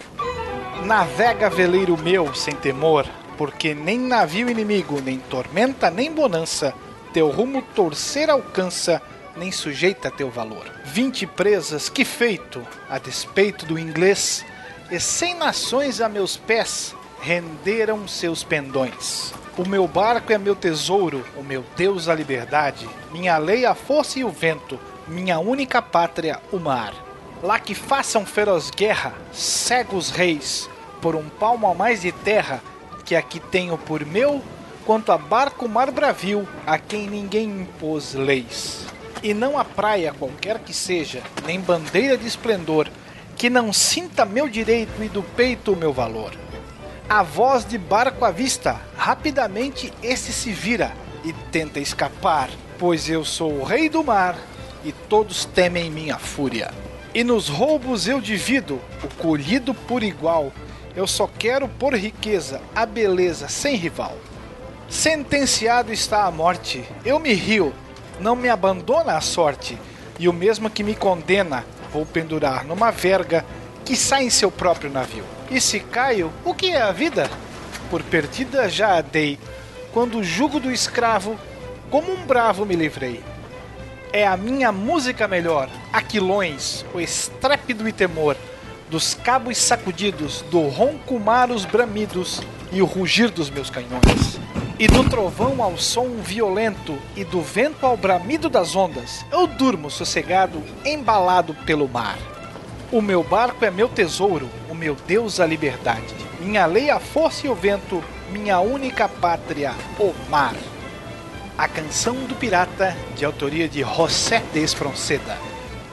Navega 0.86 1.50
veleiro 1.50 1.98
meu 1.98 2.34
sem 2.34 2.56
temor, 2.56 3.06
porque 3.38 3.74
nem 3.74 4.00
navio 4.00 4.50
inimigo, 4.50 5.02
nem 5.02 5.20
tormenta, 5.20 5.90
nem 5.90 6.12
bonança, 6.12 6.74
teu 7.14 7.30
rumo 7.30 7.62
torcer 7.62 8.30
alcança, 8.30 9.02
nem 9.36 9.52
sujeita 9.52 10.12
teu 10.12 10.30
valor. 10.30 10.72
Vinte 10.86 11.26
presas, 11.26 11.90
que 11.90 12.04
feito, 12.04 12.66
a 12.90 12.98
despeito 12.98 13.66
do 13.66 13.80
inglês, 13.80 14.46
e 14.90 15.00
cem 15.00 15.36
nações 15.36 16.02
a 16.02 16.10
meus 16.10 16.36
pés 16.36 16.96
renderam 17.22 18.08
seus 18.08 18.44
pendões. 18.44 19.34
O 19.58 19.68
meu 19.68 19.88
barco 19.88 20.34
é 20.34 20.38
meu 20.38 20.56
tesouro, 20.56 21.26
o 21.38 21.44
meu 21.44 21.64
Deus 21.76 22.10
a 22.10 22.16
liberdade, 22.16 22.90
minha 23.12 23.38
lei 23.38 23.66
a 23.66 23.76
força 23.76 24.20
e 24.20 24.24
o 24.24 24.30
vento, 24.30 24.80
minha 25.08 25.40
única 25.40 25.82
pátria 25.82 26.40
o 26.52 26.58
mar. 26.58 26.94
Lá 27.44 27.60
que 27.60 27.74
façam 27.74 28.24
feroz 28.24 28.70
guerra, 28.70 29.14
cegos 29.32 30.12
reis, 30.12 30.70
por 31.02 31.16
um 31.16 31.28
palmo 31.28 31.68
a 31.68 31.74
mais 31.74 32.02
de 32.02 32.12
terra, 32.12 32.62
que 33.04 33.16
aqui 33.16 33.40
tenho 33.40 33.78
por 33.80 34.06
meu, 34.06 34.44
quanto 34.86 35.12
a 35.12 35.18
barco 35.18 35.68
mar 35.68 35.90
bravio, 35.90 36.48
a 36.68 36.78
quem 36.78 37.08
ninguém 37.08 37.62
impôs 37.62 38.14
leis. 38.14 38.86
E 39.24 39.34
não 39.34 39.58
a 39.58 39.66
praia 39.66 40.14
qualquer 40.14 40.60
que 40.60 40.74
seja, 40.74 41.24
nem 41.46 41.60
bandeira 41.60 42.16
de 42.16 42.28
esplendor, 42.28 42.88
que 43.36 43.50
não 43.50 43.74
sinta 43.74 44.24
meu 44.24 44.48
direito 44.48 45.04
e 45.04 45.10
do 45.10 45.24
peito 45.24 45.76
meu 45.76 45.92
valor. 45.92 46.34
A 47.10 47.24
voz 47.24 47.66
de 47.66 47.78
barco 47.78 48.24
à 48.24 48.30
vista, 48.30 48.80
rapidamente 48.96 49.92
esse 50.04 50.32
se 50.32 50.52
vira 50.52 50.94
e 51.24 51.34
tenta 51.52 51.80
escapar, 51.80 52.52
pois 52.78 53.10
eu 53.10 53.26
sou 53.26 53.52
o 53.54 53.64
rei 53.64 53.90
do 53.90 54.04
mar 54.04 54.38
e 54.86 54.92
todos 54.92 55.46
temem 55.46 55.90
minha 55.90 56.18
fúria. 56.18 56.72
E 57.14 57.26
nos 57.26 57.50
roubos 57.50 58.08
eu 58.08 58.22
divido 58.22 58.80
o 59.04 59.08
colhido 59.22 59.74
por 59.74 60.02
igual. 60.02 60.52
Eu 60.96 61.06
só 61.06 61.28
quero 61.28 61.68
por 61.68 61.94
riqueza 61.94 62.62
a 62.74 62.86
beleza 62.86 63.50
sem 63.50 63.76
rival. 63.76 64.16
Sentenciado 64.90 65.92
está 65.92 66.26
a 66.26 66.32
morte, 66.32 66.84
eu 67.06 67.18
me 67.20 67.34
rio, 67.34 67.74
não 68.20 68.36
me 68.36 68.50
abandona 68.50 69.16
a 69.16 69.22
sorte, 69.22 69.78
e 70.20 70.28
o 70.28 70.34
mesmo 70.34 70.70
que 70.70 70.84
me 70.84 70.94
condena, 70.94 71.66
vou 71.94 72.06
pendurar 72.06 72.66
numa 72.66 72.92
verga 72.92 73.46
que 73.86 73.96
sai 73.96 74.26
em 74.26 74.30
seu 74.30 74.52
próprio 74.52 74.92
navio. 74.92 75.24
E 75.50 75.62
se 75.62 75.80
caio, 75.80 76.32
o 76.46 76.54
que 76.54 76.72
é 76.72 76.82
a 76.82 76.92
vida? 76.92 77.30
Por 77.90 78.04
perdida 78.04 78.70
já 78.70 78.98
a 78.98 79.02
dei, 79.02 79.40
quando 79.94 80.20
o 80.20 80.24
jugo 80.24 80.60
do 80.60 80.72
escravo, 80.72 81.38
como 81.90 82.12
um 82.12 82.26
bravo 82.26 82.66
me 82.66 82.76
livrei. 82.76 83.24
É 84.14 84.28
a 84.28 84.36
minha 84.36 84.74
música 84.74 85.26
melhor, 85.26 85.70
aquilões, 85.94 86.84
o 86.94 87.00
estrépito 87.00 87.88
e 87.88 87.94
temor, 87.94 88.36
dos 88.90 89.14
cabos 89.14 89.58
sacudidos, 89.58 90.42
do 90.52 90.68
ronco 90.68 91.18
mar 91.18 91.50
os 91.50 91.64
bramidos 91.64 92.42
e 92.74 92.82
o 92.82 92.86
rugir 92.86 93.32
dos 93.32 93.50
meus 93.50 93.70
canhões. 93.70 94.38
E 94.78 94.86
do 94.86 95.08
trovão 95.08 95.64
ao 95.64 95.78
som 95.78 96.18
violento 96.18 96.98
e 97.16 97.24
do 97.24 97.42
vento 97.42 97.86
ao 97.86 97.96
bramido 97.96 98.50
das 98.50 98.76
ondas, 98.76 99.26
eu 99.32 99.48
durmo 99.48 99.90
sossegado, 99.90 100.62
embalado 100.84 101.54
pelo 101.66 101.88
mar. 101.88 102.18
O 102.92 103.02
meu 103.02 103.24
barco 103.24 103.64
é 103.64 103.72
meu 103.72 103.88
tesouro, 103.88 104.50
o 104.70 104.76
meu 104.76 104.94
Deus 105.08 105.40
a 105.40 105.46
liberdade. 105.46 106.14
Minha 106.42 106.66
lei 106.66 106.90
a 106.90 107.00
força 107.00 107.48
e 107.48 107.50
o 107.50 107.56
vento, 107.56 108.04
minha 108.30 108.60
única 108.60 109.08
pátria, 109.08 109.74
o 109.98 110.14
mar. 110.30 110.56
A 111.62 111.68
canção 111.68 112.16
do 112.16 112.34
pirata, 112.34 112.98
de 113.16 113.24
autoria 113.24 113.70
de 113.70 113.84
José 113.84 114.42
de. 114.52 115.38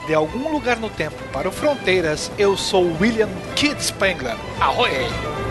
De 0.06 0.14
algum 0.14 0.50
lugar 0.50 0.78
no 0.78 0.88
tempo 0.88 1.22
para 1.30 1.46
o 1.46 1.52
Fronteiras, 1.52 2.32
eu 2.38 2.56
sou 2.56 2.90
William 2.98 3.28
Kid 3.54 3.78
Spangler. 3.78 4.38
Ahoy! 4.58 5.47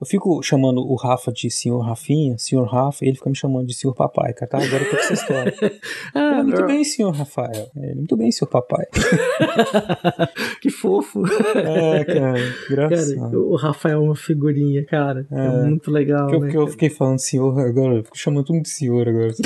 Eu 0.00 0.06
fico 0.06 0.42
chamando 0.42 0.80
o 0.80 0.94
Rafa 0.94 1.30
de 1.30 1.50
senhor 1.50 1.78
Rafinha, 1.80 2.34
senhor 2.38 2.64
Rafa, 2.64 3.04
e 3.04 3.08
ele 3.08 3.18
fica 3.18 3.28
me 3.28 3.36
chamando 3.36 3.66
de 3.66 3.74
senhor 3.74 3.92
papai, 3.92 4.32
cara. 4.32 4.50
Tá? 4.50 4.56
Agora 4.56 4.82
eu 4.82 4.90
tô 4.90 4.96
com 4.96 5.02
essa 5.02 5.12
história. 5.12 5.54
Ah, 6.14 6.38
É, 6.38 6.42
muito 6.42 6.64
bem, 6.66 6.82
senhor 6.84 7.10
Rafael. 7.14 7.68
É, 7.76 7.94
muito 7.94 8.16
bem, 8.16 8.32
senhor 8.32 8.48
papai. 8.50 8.86
que 10.62 10.70
fofo. 10.70 11.22
É, 11.54 12.04
cara, 12.04 12.32
Cara, 12.32 12.40
engraçado. 12.70 13.50
o 13.50 13.56
Rafael 13.56 13.98
é 13.98 14.02
uma 14.02 14.16
figurinha, 14.16 14.84
cara. 14.86 15.26
É, 15.30 15.44
É. 15.46 15.62
muito 15.64 15.90
legal, 15.90 16.26
Porque 16.28 16.36
né? 16.38 16.40
porque 16.46 16.56
eu 16.56 16.60
cara? 16.62 16.72
fiquei 16.72 16.88
falando 16.90 17.18
senhor 17.18 17.58
agora, 17.60 17.96
eu 17.96 18.04
fico 18.04 18.18
chamando 18.18 18.44
tudo 18.46 18.62
de 18.62 18.70
senhor 18.70 19.06
agora. 19.06 19.32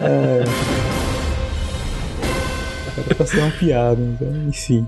é. 0.00 0.42
Era 3.06 3.14
pra 3.14 3.26
ser 3.26 3.38
uma 3.40 3.50
piada, 3.52 4.00
então, 4.02 4.48
enfim. 4.48 4.86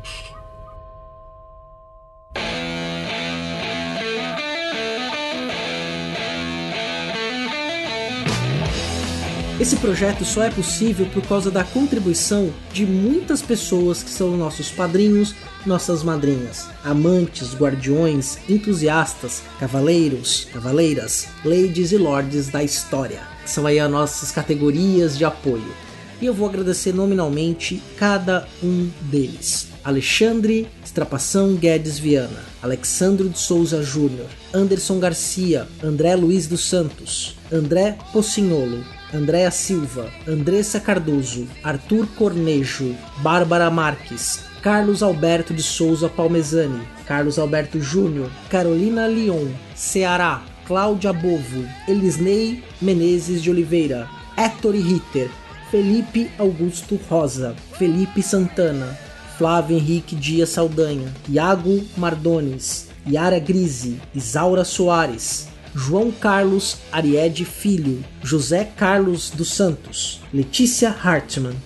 Esse 9.60 9.76
projeto 9.76 10.24
só 10.24 10.42
é 10.42 10.50
possível 10.50 11.06
por 11.06 11.22
causa 11.28 11.48
da 11.48 11.62
contribuição 11.62 12.52
de 12.72 12.84
muitas 12.84 13.40
pessoas 13.40 14.02
que 14.02 14.10
são 14.10 14.36
nossos 14.36 14.68
padrinhos, 14.68 15.32
nossas 15.64 16.02
madrinhas, 16.02 16.68
amantes, 16.82 17.54
guardiões, 17.54 18.36
entusiastas, 18.48 19.42
cavaleiros, 19.60 20.48
cavaleiras, 20.52 21.28
ladies 21.44 21.92
e 21.92 21.96
lords 21.96 22.48
da 22.48 22.64
história. 22.64 23.22
São 23.46 23.64
aí 23.64 23.78
as 23.78 23.88
nossas 23.88 24.32
categorias 24.32 25.16
de 25.16 25.24
apoio. 25.24 25.72
E 26.20 26.26
eu 26.26 26.34
vou 26.34 26.48
agradecer 26.48 26.92
nominalmente 26.92 27.80
cada 27.96 28.48
um 28.60 28.90
deles. 29.02 29.68
Alexandre 29.84 30.66
Estrapação 30.84 31.54
Guedes 31.54 31.98
Viana, 31.98 32.42
Alexandro 32.60 33.28
de 33.28 33.38
Souza 33.38 33.82
Júnior, 33.84 34.26
Anderson 34.52 34.98
Garcia, 34.98 35.68
André 35.82 36.16
Luiz 36.16 36.48
dos 36.48 36.68
Santos, 36.68 37.36
André 37.52 37.98
Pocinholo, 38.12 38.82
Andréa 39.14 39.50
Silva, 39.52 40.08
Andressa 40.26 40.80
Cardoso, 40.80 41.46
Arthur 41.62 42.08
Cornejo, 42.16 42.96
Bárbara 43.18 43.70
Marques, 43.70 44.40
Carlos 44.60 45.04
Alberto 45.04 45.54
de 45.54 45.62
Souza 45.62 46.08
Palmezani, 46.08 46.82
Carlos 47.06 47.38
Alberto 47.38 47.78
Júnior, 47.78 48.28
Carolina 48.50 49.06
Leon, 49.06 49.52
Ceará, 49.76 50.42
Cláudia 50.66 51.12
Bovo, 51.12 51.64
Elisnei 51.86 52.64
Menezes 52.82 53.40
de 53.40 53.50
Oliveira, 53.50 54.08
Héctor 54.36 54.74
Ritter, 54.74 55.30
Felipe 55.70 56.28
Augusto 56.36 56.98
Rosa, 57.08 57.54
Felipe 57.78 58.20
Santana, 58.20 58.98
Flávio 59.38 59.76
Henrique 59.76 60.16
Dias 60.16 60.48
Saldanha, 60.48 61.12
Iago 61.28 61.84
Mardones, 61.96 62.88
Yara 63.06 63.38
Grise, 63.38 64.00
Isaura 64.14 64.64
Soares, 64.64 65.48
João 65.76 66.12
Carlos 66.12 66.76
Ariede 66.92 67.44
Filho, 67.44 68.04
José 68.22 68.64
Carlos 68.64 69.30
dos 69.30 69.52
Santos, 69.52 70.20
Letícia 70.32 70.88
Hartmann, 70.90 71.56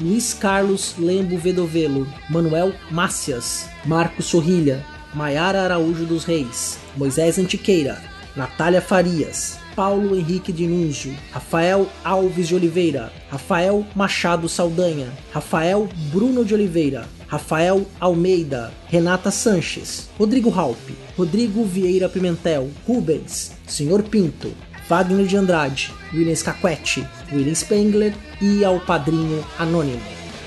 Luiz 0.00 0.32
Carlos 0.32 0.94
Lembo 0.96 1.36
Vedovelo, 1.36 2.06
Manuel 2.30 2.72
Mácias, 2.92 3.68
Marcos 3.84 4.26
Sorrilha, 4.26 4.84
Maiara 5.12 5.62
Araújo 5.62 6.04
dos 6.04 6.24
Reis, 6.24 6.78
Moisés 6.96 7.40
Antiqueira, 7.40 8.00
Natália 8.36 8.80
Farias, 8.80 9.58
Paulo 9.74 10.14
Henrique 10.14 10.52
Dinunzio, 10.52 11.12
Rafael 11.32 11.88
Alves 12.04 12.46
de 12.46 12.54
Oliveira, 12.54 13.12
Rafael 13.28 13.84
Machado 13.96 14.48
Saldanha, 14.48 15.12
Rafael 15.32 15.88
Bruno 16.12 16.44
de 16.44 16.54
Oliveira, 16.54 17.08
Rafael 17.26 17.84
Almeida, 18.00 18.72
Renata 18.88 19.32
Sanches, 19.32 20.08
Rodrigo 20.16 20.50
Halpe, 20.50 20.94
Rodrigo 21.18 21.64
Vieira 21.64 22.08
Pimentel, 22.08 22.70
Rubens, 22.86 23.55
Senhor 23.66 24.02
Pinto, 24.02 24.52
Wagner 24.88 25.26
de 25.26 25.36
Andrade, 25.36 25.92
William 26.12 26.34
Scaquetti, 26.34 27.06
William 27.32 27.54
Spengler 27.54 28.14
e 28.40 28.64
ao 28.64 28.80
padrinho 28.80 29.44
Anônimo. 29.58 30.02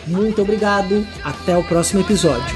Muito 0.08 0.42
obrigado, 0.42 1.06
até 1.24 1.58
o 1.58 1.64
próximo 1.64 2.02
episódio. 2.02 2.56